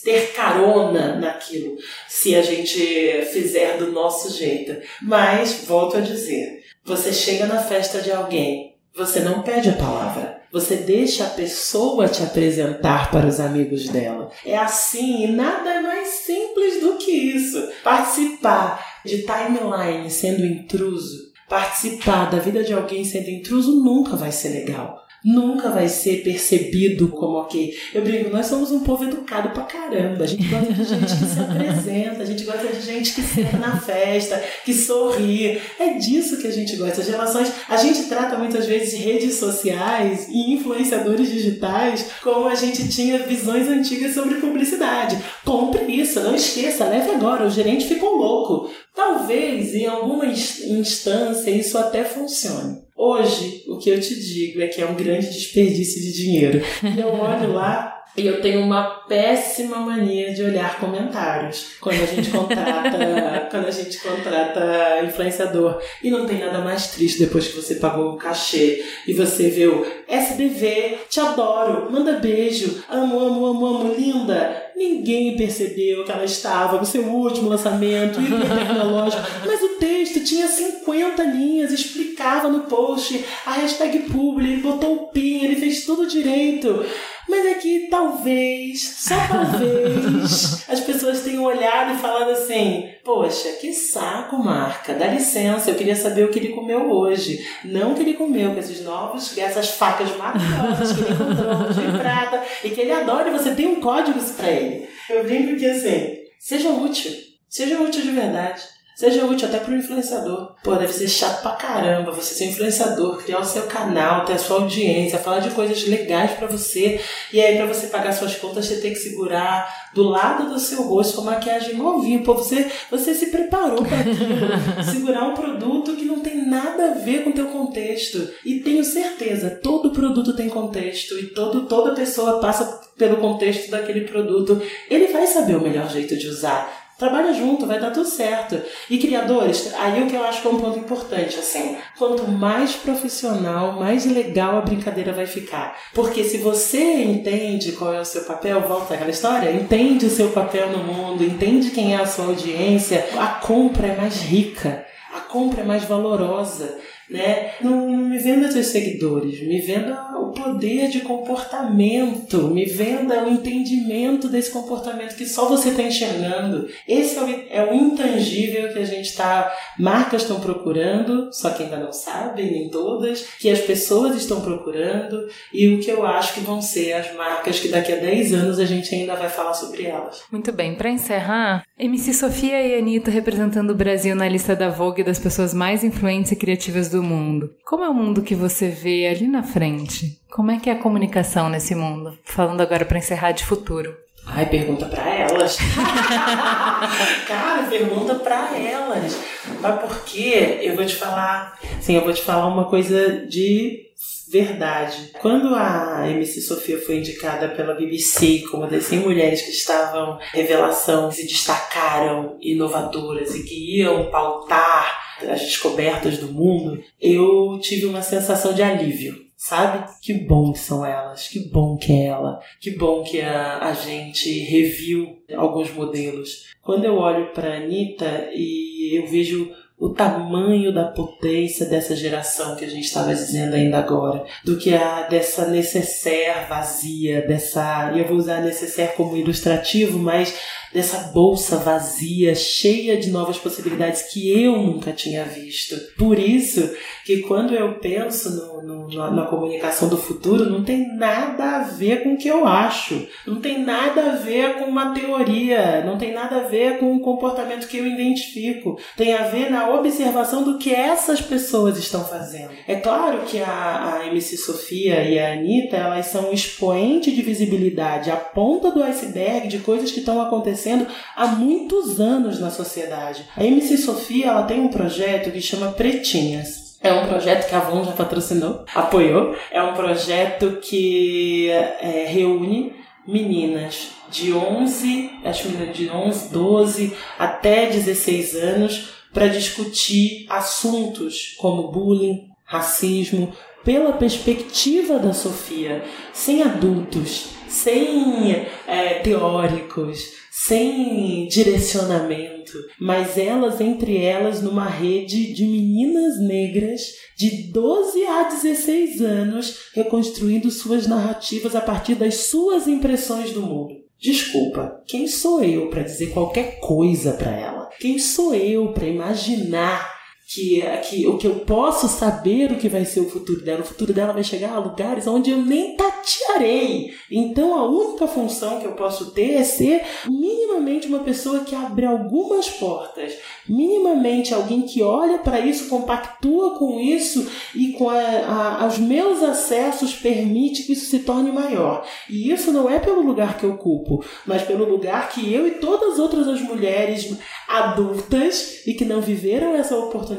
ter 0.04 0.34
carona 0.34 1.16
naquilo, 1.16 1.76
se 2.08 2.36
a 2.36 2.42
gente 2.42 3.26
fizer 3.32 3.78
do 3.78 3.92
nosso 3.92 4.36
jeito. 4.36 4.76
Mas, 5.02 5.66
volto 5.66 5.98
a 5.98 6.02
dizer, 6.02 6.64
você 6.84 7.14
chega 7.14 7.46
na 7.46 7.62
festa 7.62 8.02
de 8.02 8.12
alguém, 8.12 8.76
você 8.96 9.20
não 9.20 9.42
pede 9.42 9.70
a 9.70 9.74
palavra. 9.74 10.40
Você 10.52 10.78
deixa 10.78 11.26
a 11.26 11.30
pessoa 11.30 12.08
te 12.08 12.24
apresentar 12.24 13.12
para 13.12 13.28
os 13.28 13.40
amigos 13.40 13.88
dela. 13.88 14.32
É 14.44 14.58
assim, 14.58 15.24
e 15.24 15.28
nada 15.28 15.80
mais 15.82 16.08
simples 16.08 16.82
do 16.82 16.98
que 16.98 17.12
isso. 17.12 17.70
Participar 17.84 18.84
de 19.06 19.24
timeline 19.24 20.10
sendo 20.10 20.44
intruso, 20.44 21.32
participar 21.48 22.32
da 22.32 22.40
vida 22.40 22.64
de 22.64 22.74
alguém 22.74 23.06
sendo 23.06 23.30
intruso 23.30 23.84
nunca 23.84 24.16
vai 24.16 24.32
ser 24.32 24.50
legal 24.50 25.00
nunca 25.24 25.70
vai 25.70 25.88
ser 25.88 26.24
percebido 26.24 27.10
como 27.10 27.38
ok. 27.38 27.74
Eu 27.94 28.02
brinco, 28.02 28.30
nós 28.30 28.46
somos 28.46 28.72
um 28.72 28.82
povo 28.82 29.04
educado 29.04 29.50
pra 29.50 29.64
caramba. 29.64 30.24
A 30.24 30.28
gente 30.28 30.48
gosta 30.48 30.74
de 30.74 30.84
gente 30.84 31.16
que 31.16 31.26
se 31.26 31.40
apresenta, 31.40 32.22
a 32.22 32.26
gente 32.26 32.44
gosta 32.44 32.68
de 32.68 32.82
gente 32.82 33.14
que 33.14 33.22
serve 33.22 33.58
na 33.58 33.80
festa, 33.80 34.42
que 34.64 34.74
sorri. 34.74 35.62
É 35.80 35.94
disso 35.94 36.38
que 36.38 36.48
a 36.48 36.52
gente 36.52 36.76
gosta. 36.76 37.02
As 37.02 37.08
relações, 37.08 37.52
a 37.68 37.78
gente 37.78 38.04
trata 38.04 38.38
muitas 38.38 38.66
vezes 38.66 39.00
redes 39.00 39.36
sociais 39.36 40.28
e 40.30 40.54
influenciadores 40.54 41.30
digitais 41.30 42.06
como 42.22 42.48
a 42.48 42.56
gente 42.56 42.88
tinha 42.90 43.20
visões 43.20 43.68
antigas 43.68 44.14
sobre 44.14 44.36
publicidade. 44.36 45.18
Compre 45.44 45.92
isso, 45.92 46.20
não 46.22 46.36
esqueça, 46.36 46.86
leve 46.86 47.12
agora. 47.12 47.46
O 47.46 47.50
gerente 47.50 47.88
ficou 47.88 48.16
louco. 48.16 48.70
Talvez 48.96 49.74
em 49.74 49.86
alguma 49.86 50.26
instância 50.26 51.50
isso 51.50 51.78
até 51.78 52.04
funcione. 52.04 52.89
Hoje, 53.02 53.64
o 53.66 53.78
que 53.78 53.90
eu 53.90 53.98
te 53.98 54.14
digo 54.14 54.62
é 54.62 54.68
que 54.68 54.82
é 54.82 54.86
um 54.86 54.94
grande 54.94 55.30
desperdício 55.30 56.02
de 56.02 56.12
dinheiro. 56.12 56.62
E 56.84 57.00
eu 57.00 57.08
olho 57.08 57.54
lá 57.54 58.00
e 58.18 58.28
eu 58.28 58.42
tenho 58.42 58.62
uma 58.62 58.84
péssima 59.08 59.78
mania 59.78 60.34
de 60.34 60.44
olhar 60.44 60.78
comentários 60.82 61.78
quando 61.80 62.02
a 62.02 62.06
gente 62.06 62.30
contrata, 62.30 63.48
quando 63.50 63.68
a 63.68 63.72
gente 63.72 63.98
contrata 64.00 65.02
influenciador. 65.06 65.82
E 66.04 66.12
não 66.12 66.26
tem 66.26 66.40
nada 66.40 66.60
mais 66.60 66.88
triste 66.88 67.20
depois 67.20 67.48
que 67.48 67.56
você 67.56 67.76
pagou 67.76 68.14
o 68.14 68.18
cachê 68.18 68.84
e 69.08 69.14
você 69.14 69.50
vê 69.50 69.68
o 69.68 69.86
SBV, 70.06 70.98
te 71.10 71.22
adoro, 71.22 71.90
manda 71.90 72.20
beijo, 72.20 72.84
amo, 72.90 73.18
amo, 73.18 73.46
amo, 73.46 73.66
amo, 73.66 73.94
linda. 73.94 74.69
Ninguém 74.80 75.36
percebeu 75.36 76.06
que 76.06 76.12
ela 76.14 76.24
estava 76.24 76.78
no 76.78 76.86
seu 76.86 77.04
último 77.04 77.50
lançamento 77.50 78.22
hiper-tecnológico, 78.22 79.22
mas 79.46 79.62
o 79.62 79.76
texto 79.78 80.24
tinha 80.24 80.48
50 80.48 81.22
linhas, 81.24 81.74
explicava 81.74 82.48
no 82.48 82.62
post 82.62 83.26
a 83.46 83.56
hashtag 83.56 84.00
publi, 84.10 84.54
ele 84.54 84.62
botou 84.62 84.96
o 84.96 85.08
pin, 85.08 85.44
ele 85.44 85.58
fez 85.58 85.84
tudo 85.84 86.08
direito. 86.08 86.86
Mas 87.30 87.46
é 87.46 87.54
que 87.56 87.88
talvez, 87.92 88.82
só 88.98 89.16
talvez, 89.28 90.66
as 90.68 90.80
pessoas 90.80 91.22
tenham 91.22 91.44
olhado 91.44 91.94
e 91.94 91.98
falado 91.98 92.32
assim: 92.32 92.90
Poxa, 93.04 93.50
que 93.62 93.72
saco, 93.72 94.36
marca, 94.38 94.96
dá 94.96 95.06
licença, 95.06 95.70
eu 95.70 95.76
queria 95.76 95.96
saber 95.96 96.24
o 96.24 96.30
que 96.30 96.40
ele 96.40 96.54
comeu 96.54 96.90
hoje. 96.90 97.40
Não 97.64 97.92
o 97.92 97.96
que 97.96 98.02
ele 98.02 98.16
comeu 98.16 98.54
com 98.54 98.60
esses 98.60 98.84
novos, 98.84 99.38
essas 99.38 99.70
facas 99.70 100.10
maravilhosas 100.18 100.94
que 100.94 101.02
ele 101.02 101.14
encontrou 101.14 101.92
de 101.92 102.00
prata 102.00 102.44
e 102.64 102.70
que 102.72 102.82
ele 102.82 102.92
adora 102.92 103.30
e 103.30 103.32
você 103.32 103.54
tem 103.54 103.68
um 103.68 103.80
código 103.80 104.20
para 104.36 104.50
ele. 104.50 104.69
Eu 105.10 105.24
brinco 105.24 105.58
que 105.58 105.66
assim, 105.66 106.18
seja 106.40 106.70
útil, 106.70 107.12
seja 107.48 107.82
útil 107.82 108.02
de 108.02 108.12
verdade. 108.12 108.62
Seja 109.00 109.26
útil 109.26 109.48
até 109.48 109.60
para 109.60 109.72
o 109.72 109.78
influenciador. 109.78 110.56
Pô, 110.62 110.76
deve 110.76 110.92
ser 110.92 111.08
chato 111.08 111.42
pra 111.42 111.52
caramba 111.52 112.12
você 112.12 112.34
ser 112.34 112.48
influenciador, 112.48 113.24
criar 113.24 113.40
o 113.40 113.46
seu 113.46 113.62
canal, 113.62 114.26
ter 114.26 114.34
a 114.34 114.38
sua 114.38 114.58
audiência, 114.58 115.18
falar 115.18 115.40
de 115.40 115.52
coisas 115.52 115.88
legais 115.88 116.32
para 116.32 116.48
você. 116.48 117.00
E 117.32 117.40
aí, 117.40 117.56
para 117.56 117.66
você 117.66 117.88
pagar 117.88 118.12
suas 118.12 118.36
contas, 118.36 118.66
você 118.66 118.82
tem 118.82 118.92
que 118.92 119.00
segurar 119.00 119.74
do 119.96 120.04
lado 120.04 120.50
do 120.50 120.60
seu 120.60 120.84
rosto 120.84 121.16
com 121.16 121.22
maquiagem 121.22 121.76
novinha. 121.76 122.22
Pô, 122.24 122.34
você, 122.34 122.70
você 122.92 123.16
se 123.16 123.28
preparou 123.28 123.86
para 123.86 124.00
aquilo. 124.00 124.84
segurar 124.92 125.30
um 125.30 125.34
produto 125.34 125.96
que 125.96 126.04
não 126.04 126.20
tem 126.20 126.46
nada 126.46 126.92
a 126.92 126.94
ver 126.96 127.24
com 127.24 127.30
o 127.30 127.34
teu 127.34 127.46
contexto. 127.46 128.30
E 128.44 128.60
tenho 128.60 128.84
certeza, 128.84 129.50
todo 129.64 129.92
produto 129.92 130.36
tem 130.36 130.50
contexto 130.50 131.18
e 131.18 131.28
todo, 131.28 131.68
toda 131.68 131.96
pessoa 131.96 132.42
passa 132.42 132.82
pelo 132.98 133.16
contexto 133.16 133.72
daquele 133.72 134.02
produto. 134.02 134.62
Ele 134.90 135.08
vai 135.08 135.26
saber 135.26 135.56
o 135.56 135.62
melhor 135.62 135.90
jeito 135.90 136.18
de 136.18 136.28
usar. 136.28 136.79
Trabalha 137.00 137.34
junto, 137.34 137.66
vai 137.66 137.80
dar 137.80 137.92
tudo 137.92 138.10
certo. 138.10 138.62
E 138.90 138.98
criadores, 138.98 139.74
aí 139.76 140.04
o 140.04 140.08
que 140.08 140.16
eu 140.18 140.24
acho 140.26 140.42
que 140.42 140.48
é 140.50 140.52
um 140.52 140.60
ponto 140.60 140.78
importante, 140.78 141.40
assim, 141.40 141.78
quanto 141.98 142.28
mais 142.28 142.76
profissional, 142.76 143.80
mais 143.80 144.06
legal 144.06 144.58
a 144.58 144.62
brincadeira 144.62 145.14
vai 145.14 145.26
ficar. 145.26 145.78
Porque 145.94 146.26
se 146.26 146.40
você 146.40 147.02
entende 147.04 147.72
qual 147.72 147.94
é 147.94 148.02
o 148.02 148.06
seu 148.06 148.26
papel, 148.26 148.60
volta 148.60 148.96
àquela 148.96 149.12
história, 149.12 149.50
entende 149.50 150.08
o 150.08 150.10
seu 150.10 150.32
papel 150.32 150.72
no 150.72 150.84
mundo, 150.84 151.24
entende 151.24 151.72
quem 151.72 151.94
é 151.94 152.02
a 152.02 152.06
sua 152.06 152.26
audiência, 152.26 153.08
a 153.18 153.28
compra 153.28 153.88
é 153.88 153.96
mais 153.96 154.22
rica, 154.22 154.86
a 155.16 155.22
compra 155.22 155.62
é 155.62 155.66
mais 155.66 155.86
valorosa 155.86 156.80
né? 157.10 157.52
Não, 157.62 157.88
me 157.88 158.18
venda 158.18 158.52
seus 158.52 158.68
seguidores, 158.68 159.42
me 159.42 159.60
venda 159.60 160.10
o 160.18 160.32
poder 160.32 160.90
de 160.90 161.02
comportamento, 161.02 162.50
me 162.50 162.66
venda 162.66 163.24
o 163.24 163.30
entendimento 163.30 164.28
desse 164.28 164.52
comportamento 164.52 165.16
que 165.16 165.26
só 165.26 165.48
você 165.48 165.70
está 165.70 165.84
enxergando. 165.84 166.70
Esse 166.88 167.18
é 167.18 167.22
o, 167.22 167.46
é 167.50 167.72
o 167.72 167.74
intangível 167.74 168.72
que 168.72 168.80
a 168.80 168.86
gente 168.86 169.08
está. 169.08 169.52
Marcas 169.78 170.22
estão 170.22 170.40
procurando, 170.40 171.30
só 171.34 171.50
que 171.50 171.64
ainda 171.64 171.78
não 171.78 171.92
sabem, 171.92 172.52
nem 172.52 172.70
todas, 172.70 173.26
que 173.40 173.50
as 173.50 173.60
pessoas 173.60 174.16
estão 174.16 174.42
procurando 174.42 175.28
e 175.54 175.74
o 175.74 175.80
que 175.80 175.90
eu 175.90 176.06
acho 176.06 176.34
que 176.36 176.42
vão 176.42 176.62
ser 176.62 176.94
as 176.94 177.14
marcas 177.16 177.60
que 177.60 177.70
daqui 177.70 177.92
a 177.92 177.98
10 177.98 178.34
anos 178.34 178.60
a 178.60 178.66
gente 178.66 178.94
ainda 178.94 179.16
vai 179.16 179.30
falar 179.30 179.54
sobre 179.54 179.86
elas. 179.86 180.22
Muito 180.32 180.52
bem, 180.52 180.76
para 180.76 180.90
encerrar, 180.90 181.64
MC 181.78 182.14
Sofia 182.14 182.62
e 182.62 182.78
Anitta 182.78 183.10
representando 183.10 183.72
o 183.72 183.76
Brasil 183.76 184.16
na 184.16 184.28
lista 184.28 184.56
da 184.56 184.70
Vogue 184.70 185.04
das 185.04 185.20
pessoas 185.20 185.54
mais 185.54 185.84
influentes 185.84 186.32
e 186.32 186.36
criativas 186.36 186.90
do 186.90 186.99
do 187.00 187.04
mundo. 187.04 187.56
Como 187.66 187.84
é 187.84 187.90
o 187.90 187.94
mundo 187.94 188.22
que 188.22 188.36
você 188.36 188.68
vê 188.68 189.08
ali 189.08 189.28
na 189.28 189.42
frente? 189.42 190.20
Como 190.30 190.52
é 190.52 190.60
que 190.60 190.70
é 190.70 190.74
a 190.74 190.80
comunicação 190.80 191.50
nesse 191.50 191.74
mundo? 191.74 192.18
Falando 192.26 192.62
agora 192.62 192.86
para 192.86 192.98
encerrar 192.98 193.32
de 193.32 193.46
futuro. 193.46 193.96
Ai, 194.28 194.46
pergunta 194.46 194.86
para 194.86 195.10
elas. 195.10 195.58
Cara, 197.26 197.64
pergunta 197.70 198.16
para 198.16 198.58
elas. 198.58 199.18
Mas 199.62 199.80
por 199.80 200.04
quê? 200.04 200.60
Eu 200.62 200.76
vou 200.76 200.86
te 200.86 200.96
falar, 200.96 201.58
sim, 201.80 201.96
eu 201.96 202.04
vou 202.04 202.14
te 202.14 202.22
falar 202.22 202.48
uma 202.48 202.66
coisa 202.66 203.26
de 203.26 203.89
verdade. 204.30 205.12
Quando 205.20 205.56
a 205.56 206.08
MC 206.08 206.42
Sofia 206.42 206.80
foi 206.80 206.98
indicada 206.98 207.50
pela 207.50 207.74
BBC 207.74 208.44
como 208.52 208.68
das 208.68 208.84
100 208.86 209.00
mulheres 209.00 209.42
que 209.42 209.50
estavam 209.50 210.20
revelação, 210.32 211.12
se 211.12 211.26
destacaram 211.26 212.38
inovadoras 212.40 213.34
e 213.36 213.44
que 213.44 213.78
iam 213.78 214.10
pautar 214.12 215.00
as 215.28 215.42
descobertas 215.42 216.20
do 216.20 216.32
mundo, 216.32 216.82
eu 217.02 217.60
tive 217.62 217.88
uma 217.88 218.02
sensação 218.02 218.54
de 218.54 218.62
alívio. 218.62 219.28
Sabe? 219.36 219.90
Que 220.02 220.14
bom 220.14 220.52
que 220.52 220.60
são 220.60 220.86
elas, 220.86 221.30
que 221.30 221.40
bom 221.40 221.78
que 221.78 221.94
é 221.94 222.08
ela, 222.08 222.42
que 222.60 222.72
bom 222.72 223.04
que 223.04 223.22
a, 223.22 223.70
a 223.70 223.74
gente 223.74 224.38
reviu 224.40 225.24
alguns 225.34 225.72
modelos. 225.72 226.50
Quando 226.62 226.84
eu 226.84 226.96
olho 226.96 227.32
para 227.32 227.56
Anitta 227.56 228.30
e 228.34 229.00
eu 229.00 229.08
vejo 229.08 229.50
o 229.80 229.90
tamanho 229.90 230.74
da 230.74 230.84
potência 230.84 231.66
dessa 231.66 231.96
geração 231.96 232.58
que 232.58 232.66
a 232.66 232.70
gente 232.70 232.84
estava 232.84 233.14
dizendo 233.14 233.56
ainda 233.56 233.78
agora, 233.78 234.26
do 234.44 234.58
que 234.58 234.76
a 234.76 235.04
dessa 235.04 235.48
necessaire 235.48 236.48
vazia, 236.50 237.26
dessa, 237.26 237.94
e 237.96 238.00
eu 238.00 238.06
vou 238.06 238.18
usar 238.18 238.42
necessaire 238.42 238.92
como 238.98 239.16
ilustrativo, 239.16 239.98
mas 239.98 240.38
dessa 240.74 241.12
bolsa 241.12 241.58
vazia, 241.58 242.36
cheia 242.36 242.98
de 242.98 243.10
novas 243.10 243.38
possibilidades 243.38 244.04
que 244.04 244.30
eu 244.42 244.58
nunca 244.58 244.92
tinha 244.92 245.24
visto. 245.26 245.76
Por 245.98 246.20
isso 246.20 246.70
que 247.06 247.22
quando 247.22 247.56
eu 247.56 247.80
penso 247.80 248.62
no, 248.62 248.88
no, 248.88 249.12
na 249.12 249.26
comunicação 249.26 249.90
do 249.90 249.98
futuro, 249.98 250.50
não 250.50 250.64
tem 250.64 250.96
nada 250.96 251.58
a 251.58 251.64
ver 251.64 252.04
com 252.04 252.14
o 252.14 252.18
que 252.18 252.28
eu 252.28 252.46
acho, 252.46 253.08
não 253.26 253.38
tem 253.38 253.64
nada 253.64 254.12
a 254.12 254.16
ver 254.16 254.60
com 254.60 254.66
uma 254.66 254.94
teoria, 254.94 255.84
não 255.84 255.98
tem 255.98 256.14
nada 256.14 256.38
a 256.38 256.48
ver 256.48 256.78
com 256.78 256.96
o 256.96 257.00
comportamento 257.00 257.68
que 257.68 257.78
eu 257.78 257.88
identifico, 257.88 258.80
tem 258.96 259.14
a 259.14 259.24
ver 259.24 259.50
na 259.50 259.70
observação 259.70 260.44
do 260.44 260.60
que 260.60 260.74
essas 260.74 261.20
pessoas 261.20 261.78
estão 261.78 262.04
fazendo. 262.04 262.52
É 262.68 262.76
claro 262.76 263.22
que 263.26 263.40
a, 263.40 264.00
a 264.02 264.08
MC 264.08 264.38
Sofia 264.38 265.04
e 265.04 265.18
a 265.18 265.34
Anitta, 265.34 265.78
elas 265.78 266.08
são 266.08 266.30
um 266.30 266.34
expoente 266.34 267.12
de 267.12 267.22
visibilidade, 267.22 268.12
a 268.12 268.16
ponta 268.16 268.72
do 268.72 268.84
iceberg 268.84 269.48
de 269.48 269.60
coisas 269.60 269.92
que 269.92 270.00
estão 270.00 270.22
acontecendo 270.22 270.59
acontecendo 270.60 270.88
há 271.16 271.28
muitos 271.28 272.00
anos 272.00 272.40
na 272.40 272.52
sociedade. 272.52 273.26
A 273.36 273.44
MC 273.44 273.78
Sofia 273.78 274.28
ela 274.28 274.44
tem 274.44 274.60
um 274.60 274.68
projeto 274.68 275.32
que 275.32 275.42
chama 275.42 275.72
Pretinhas. 275.72 276.78
É 276.82 276.94
um 276.94 277.08
projeto 277.08 277.48
que 277.48 277.56
a 277.56 277.60
Avon 277.60 277.84
já 277.84 277.92
patrocinou, 277.92 278.64
apoiou. 278.74 279.36
É 279.52 279.62
um 279.62 279.74
projeto 279.74 280.60
que 280.62 281.50
é, 281.50 282.06
reúne 282.08 282.74
meninas 283.08 283.90
de 284.10 284.34
11, 284.34 285.12
acho 285.26 285.50
que 285.50 285.66
de 285.68 285.90
11, 285.90 286.32
12 286.32 286.94
até 287.18 287.68
16 287.68 288.36
anos 288.36 288.90
para 289.14 289.28
discutir 289.28 290.26
assuntos 290.30 291.36
como 291.40 291.70
bullying, 291.70 292.30
racismo, 292.46 293.34
pela 293.64 293.94
perspectiva 293.94 295.00
da 295.00 295.14
Sofia, 295.14 295.84
sem 296.14 296.44
adultos, 296.44 297.30
sem 297.48 298.46
é, 298.68 299.00
teóricos, 299.00 300.19
sem 300.46 301.28
direcionamento, 301.28 302.54
mas 302.80 303.18
elas 303.18 303.60
entre 303.60 303.98
elas 303.98 304.42
numa 304.42 304.66
rede 304.66 305.34
de 305.34 305.44
meninas 305.44 306.18
negras 306.20 306.82
de 307.18 307.52
12 307.52 308.06
a 308.06 308.24
16 308.24 309.02
anos 309.02 309.70
reconstruindo 309.74 310.50
suas 310.50 310.88
narrativas 310.88 311.56
a 311.56 311.62
partir 311.62 311.96
das 311.96 312.16
suas 312.16 312.68
impressões 312.68 313.32
do 313.32 313.42
mundo. 313.42 313.76
Desculpa, 314.00 314.82
quem 314.88 315.08
sou 315.10 315.44
eu 315.44 315.70
para 315.70 315.84
dizer 315.84 316.12
qualquer 316.12 316.60
coisa 316.62 317.14
para 317.14 317.32
ela? 317.32 317.70
Quem 317.78 318.00
sou 318.00 318.34
eu 318.34 318.72
para 318.72 318.88
imaginar 318.88 319.99
que, 320.32 320.62
que 320.88 321.08
o 321.08 321.18
que 321.18 321.26
eu 321.26 321.40
posso 321.40 321.88
saber 321.88 322.52
o 322.52 322.58
que 322.58 322.70
vai 322.70 322.86
ser 322.86 323.00
o 323.00 323.10
futuro 323.10 323.42
dela. 323.42 323.62
O 323.62 323.66
futuro 323.66 323.92
dela 323.92 324.14
vai 324.14 324.24
chegar 324.24 324.54
a 324.54 324.60
lugares 324.60 325.08
onde 325.08 325.32
eu 325.32 325.38
nem 325.38 325.76
tatearei. 325.76 326.94
Então 327.10 327.58
a 327.58 327.68
única 327.68 328.06
função 328.06 328.60
que 328.60 328.68
eu 328.68 328.74
posso 328.74 329.10
ter 329.10 329.34
é 329.34 329.44
ser 329.44 329.82
minimamente 330.08 330.88
uma 330.88 331.00
pessoa 331.00 331.40
que 331.40 331.56
abre 331.56 331.84
algumas 331.84 332.48
portas, 332.48 333.14
minimamente 333.48 334.32
alguém 334.32 334.62
que 334.62 334.84
olha 334.84 335.18
para 335.18 335.40
isso, 335.40 335.68
compactua 335.68 336.60
com 336.60 336.80
isso 336.80 337.28
e 337.56 337.74
com 337.74 337.90
a, 337.90 338.60
a, 338.62 338.68
os 338.68 338.78
meus 338.78 339.24
acessos 339.24 339.96
permite 339.96 340.64
que 340.64 340.74
isso 340.74 340.92
se 340.92 341.00
torne 341.00 341.32
maior. 341.32 341.84
E 342.08 342.32
isso 342.32 342.52
não 342.52 342.70
é 342.70 342.78
pelo 342.78 343.02
lugar 343.02 343.36
que 343.36 343.46
eu 343.46 343.54
ocupo, 343.54 344.06
mas 344.28 344.44
pelo 344.44 344.70
lugar 344.70 345.10
que 345.10 345.34
eu 345.34 345.48
e 345.48 345.52
todas 345.52 345.94
as 345.94 346.00
outras 346.00 346.28
as 346.28 346.42
mulheres 346.42 347.18
adultas 347.48 348.62
e 348.68 348.76
que 348.76 348.86
não 348.86 349.02
viveram 349.02 349.56
essa 349.56 349.76
oportunidade 349.76 350.19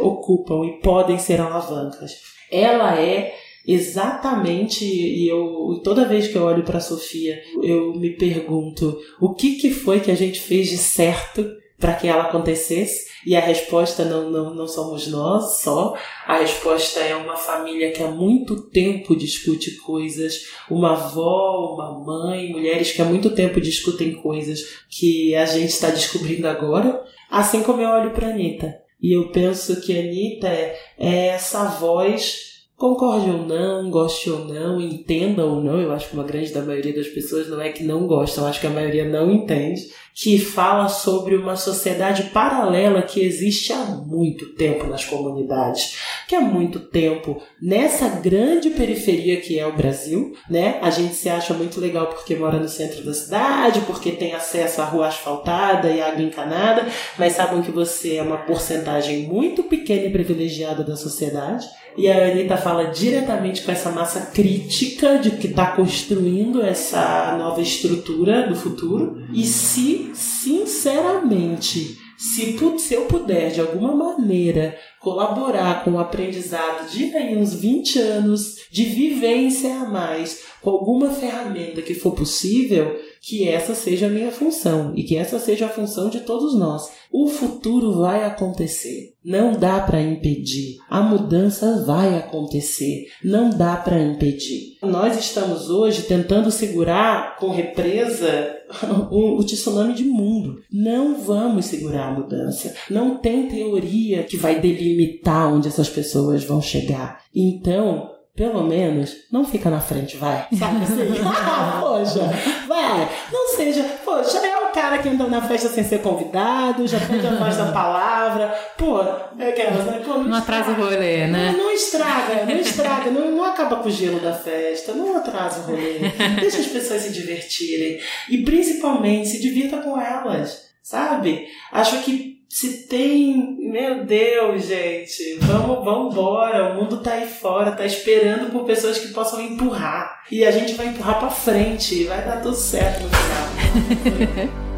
ocupam 0.00 0.64
e 0.66 0.80
podem 0.80 1.18
ser 1.18 1.40
alavancas. 1.40 2.12
Ela 2.50 2.98
é 3.00 3.34
exatamente 3.66 4.84
e 4.84 5.28
eu 5.28 5.80
toda 5.84 6.08
vez 6.08 6.28
que 6.28 6.36
eu 6.36 6.42
olho 6.42 6.62
para 6.62 6.80
Sofia 6.80 7.38
eu 7.62 7.92
me 7.92 8.16
pergunto 8.16 8.98
o 9.20 9.34
que 9.34 9.56
que 9.56 9.70
foi 9.70 10.00
que 10.00 10.10
a 10.10 10.14
gente 10.14 10.40
fez 10.40 10.70
de 10.70 10.78
certo 10.78 11.44
para 11.78 11.94
que 11.94 12.08
ela 12.08 12.24
acontecesse? 12.24 13.06
E 13.24 13.36
a 13.36 13.40
resposta 13.40 14.04
não, 14.04 14.30
não, 14.30 14.52
não 14.52 14.66
somos 14.66 15.06
nós 15.06 15.60
só. 15.60 15.96
A 16.26 16.38
resposta 16.38 16.98
é 17.00 17.14
uma 17.14 17.36
família 17.36 17.92
que 17.92 18.02
há 18.02 18.08
muito 18.08 18.68
tempo 18.68 19.14
discute 19.14 19.76
coisas. 19.76 20.48
Uma 20.68 20.92
avó 20.92 21.74
uma 21.74 22.04
mãe 22.04 22.50
mulheres 22.50 22.90
que 22.90 23.00
há 23.00 23.04
muito 23.04 23.30
tempo 23.30 23.60
discutem 23.60 24.14
coisas 24.14 24.60
que 24.90 25.34
a 25.34 25.46
gente 25.46 25.70
está 25.70 25.90
descobrindo 25.90 26.48
agora. 26.48 27.00
Assim 27.30 27.62
como 27.62 27.80
eu 27.80 27.90
olho 27.90 28.10
para 28.10 28.28
Anitta 28.28 28.87
e 29.00 29.16
eu 29.16 29.30
penso 29.30 29.80
que 29.80 29.96
a 29.96 30.00
Anitta 30.00 30.48
é, 30.48 30.78
é 30.98 31.26
essa 31.28 31.64
voz 31.64 32.47
Concorde 32.78 33.28
ou 33.28 33.44
não, 33.44 33.90
goste 33.90 34.30
ou 34.30 34.44
não, 34.44 34.80
entenda 34.80 35.44
ou 35.44 35.60
não, 35.60 35.80
eu 35.80 35.90
acho 35.90 36.10
que 36.10 36.14
uma 36.14 36.22
grande 36.22 36.52
da 36.52 36.62
maioria 36.62 36.94
das 36.94 37.08
pessoas 37.08 37.48
não 37.48 37.60
é 37.60 37.70
que 37.70 37.82
não 37.82 38.06
gostam, 38.06 38.46
acho 38.46 38.60
que 38.60 38.68
a 38.68 38.70
maioria 38.70 39.04
não 39.04 39.28
entende, 39.32 39.88
que 40.14 40.38
fala 40.38 40.88
sobre 40.88 41.34
uma 41.34 41.56
sociedade 41.56 42.30
paralela 42.30 43.02
que 43.02 43.20
existe 43.20 43.72
há 43.72 43.84
muito 43.84 44.54
tempo 44.54 44.86
nas 44.86 45.04
comunidades, 45.04 45.96
que 46.28 46.36
há 46.36 46.40
muito 46.40 46.78
tempo 46.78 47.42
nessa 47.60 48.08
grande 48.08 48.70
periferia 48.70 49.40
que 49.40 49.58
é 49.58 49.66
o 49.66 49.76
Brasil, 49.76 50.36
né? 50.48 50.78
A 50.80 50.90
gente 50.90 51.14
se 51.14 51.28
acha 51.28 51.54
muito 51.54 51.80
legal 51.80 52.06
porque 52.06 52.36
mora 52.36 52.60
no 52.60 52.68
centro 52.68 53.04
da 53.04 53.12
cidade, 53.12 53.80
porque 53.88 54.12
tem 54.12 54.34
acesso 54.34 54.80
à 54.80 54.84
rua 54.84 55.08
asfaltada 55.08 55.90
e 55.90 56.00
água 56.00 56.22
encanada, 56.22 56.86
mas 57.18 57.32
sabem 57.32 57.60
que 57.60 57.72
você 57.72 58.18
é 58.18 58.22
uma 58.22 58.38
porcentagem 58.38 59.26
muito 59.26 59.64
pequena 59.64 60.06
e 60.06 60.12
privilegiada 60.12 60.84
da 60.84 60.94
sociedade 60.94 61.66
e 61.98 62.08
a 62.08 62.30
Anitta 62.30 62.56
fala 62.56 62.84
diretamente 62.84 63.62
com 63.62 63.72
essa 63.72 63.90
massa 63.90 64.30
crítica 64.32 65.18
de 65.18 65.32
que 65.32 65.48
está 65.48 65.72
construindo 65.72 66.62
essa 66.62 67.36
nova 67.36 67.60
estrutura 67.60 68.46
do 68.46 68.54
futuro. 68.54 69.20
E 69.34 69.44
se, 69.44 70.12
sinceramente, 70.14 71.98
se, 72.16 72.56
se 72.78 72.94
eu 72.94 73.06
puder 73.06 73.50
de 73.50 73.60
alguma 73.60 73.94
maneira 73.94 74.76
colaborar 75.00 75.84
com 75.84 75.92
o 75.92 75.98
aprendizado 75.98 76.88
de 76.88 77.14
aí 77.16 77.36
uns 77.36 77.54
20 77.54 77.98
anos 77.98 78.56
de 78.70 78.84
vivência 78.84 79.74
a 79.74 79.84
mais, 79.84 80.42
com 80.68 80.76
alguma 80.76 81.10
ferramenta 81.10 81.80
que 81.80 81.94
for 81.94 82.12
possível, 82.14 83.00
que 83.22 83.48
essa 83.48 83.74
seja 83.74 84.06
a 84.06 84.10
minha 84.10 84.30
função 84.30 84.92
e 84.94 85.02
que 85.02 85.16
essa 85.16 85.38
seja 85.38 85.66
a 85.66 85.70
função 85.70 86.10
de 86.10 86.20
todos 86.20 86.54
nós. 86.58 86.90
O 87.10 87.26
futuro 87.26 87.92
vai 87.94 88.24
acontecer. 88.24 89.14
Não 89.24 89.52
dá 89.52 89.80
para 89.80 90.00
impedir. 90.00 90.76
A 90.90 91.00
mudança 91.00 91.84
vai 91.86 92.18
acontecer. 92.18 93.06
Não 93.24 93.48
dá 93.48 93.76
para 93.76 94.00
impedir. 94.00 94.76
Nós 94.82 95.18
estamos 95.18 95.70
hoje 95.70 96.02
tentando 96.02 96.50
segurar 96.50 97.36
com 97.36 97.48
represa 97.48 98.56
o, 99.10 99.38
o 99.38 99.44
tsunami 99.44 99.94
de 99.94 100.04
mundo. 100.04 100.60
Não 100.70 101.18
vamos 101.18 101.64
segurar 101.64 102.08
a 102.08 102.20
mudança. 102.20 102.74
Não 102.90 103.16
tem 103.16 103.48
teoria 103.48 104.22
que 104.22 104.36
vai 104.36 104.60
delimitar 104.60 105.52
onde 105.52 105.68
essas 105.68 105.88
pessoas 105.88 106.44
vão 106.44 106.60
chegar. 106.60 107.22
Então, 107.34 108.17
pelo 108.38 108.62
menos, 108.62 109.16
não 109.32 109.44
fica 109.44 109.68
na 109.68 109.80
frente, 109.80 110.16
vai. 110.16 110.46
Sabe 110.56 110.84
assim? 110.84 111.20
ah, 111.26 111.78
poxa, 111.80 112.20
vai. 112.68 113.08
Não 113.32 113.48
seja, 113.48 113.82
poxa, 114.04 114.38
é 114.38 114.56
o 114.58 114.70
cara 114.70 114.98
que 114.98 115.08
andou 115.08 115.28
na 115.28 115.42
festa 115.42 115.68
sem 115.68 115.82
ser 115.82 116.00
convidado, 116.02 116.86
já 116.86 117.00
pede 117.00 117.26
a 117.26 117.30
voz 117.34 117.56
da 117.56 117.72
palavra. 117.72 118.46
Pô, 118.78 119.00
é 119.40 119.48
aquelas, 119.48 119.84
né? 119.84 120.00
Pô, 120.04 120.14
não, 120.14 120.24
não 120.24 120.38
atrasa 120.38 120.70
o 120.70 120.74
rolê, 120.74 121.26
né? 121.26 121.50
Não, 121.50 121.64
não 121.64 121.72
estraga, 121.72 122.44
não 122.46 122.56
estraga, 122.56 123.10
não, 123.10 123.32
não 123.32 123.44
acaba 123.44 123.76
com 123.76 123.88
o 123.88 123.92
gelo 123.92 124.20
da 124.20 124.32
festa, 124.32 124.92
não 124.92 125.16
atrasa 125.16 125.62
o 125.62 125.64
rolê. 125.64 125.98
Deixa 126.40 126.58
as 126.58 126.66
pessoas 126.66 127.02
se 127.02 127.12
divertirem. 127.12 127.98
E 128.28 128.38
principalmente, 128.44 129.30
se 129.30 129.40
divirta 129.40 129.78
com 129.78 130.00
elas, 130.00 130.62
sabe? 130.80 131.48
Acho 131.72 132.02
que 132.02 132.37
se 132.48 132.88
tem, 132.88 133.58
meu 133.60 134.06
Deus, 134.06 134.64
gente, 134.64 135.38
vamos, 135.42 135.84
vamos 135.84 136.12
embora. 136.12 136.72
O 136.72 136.76
mundo 136.76 137.02
tá 137.02 137.12
aí 137.12 137.28
fora, 137.28 137.72
tá 137.72 137.84
esperando 137.84 138.50
por 138.50 138.64
pessoas 138.64 138.98
que 138.98 139.08
possam 139.08 139.40
empurrar. 139.40 140.22
E 140.30 140.44
a 140.44 140.50
gente 140.50 140.72
vai 140.72 140.86
empurrar 140.86 141.18
para 141.18 141.28
frente, 141.28 142.04
vai 142.04 142.24
dar 142.24 142.40
tudo 142.40 142.56
certo 142.56 143.02
no 143.02 143.10
final. 143.10 144.68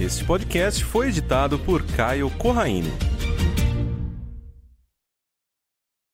Este 0.00 0.24
podcast 0.24 0.84
foi 0.84 1.08
editado 1.08 1.58
por 1.58 1.82
Caio 1.82 2.30
Corraine. 2.30 2.92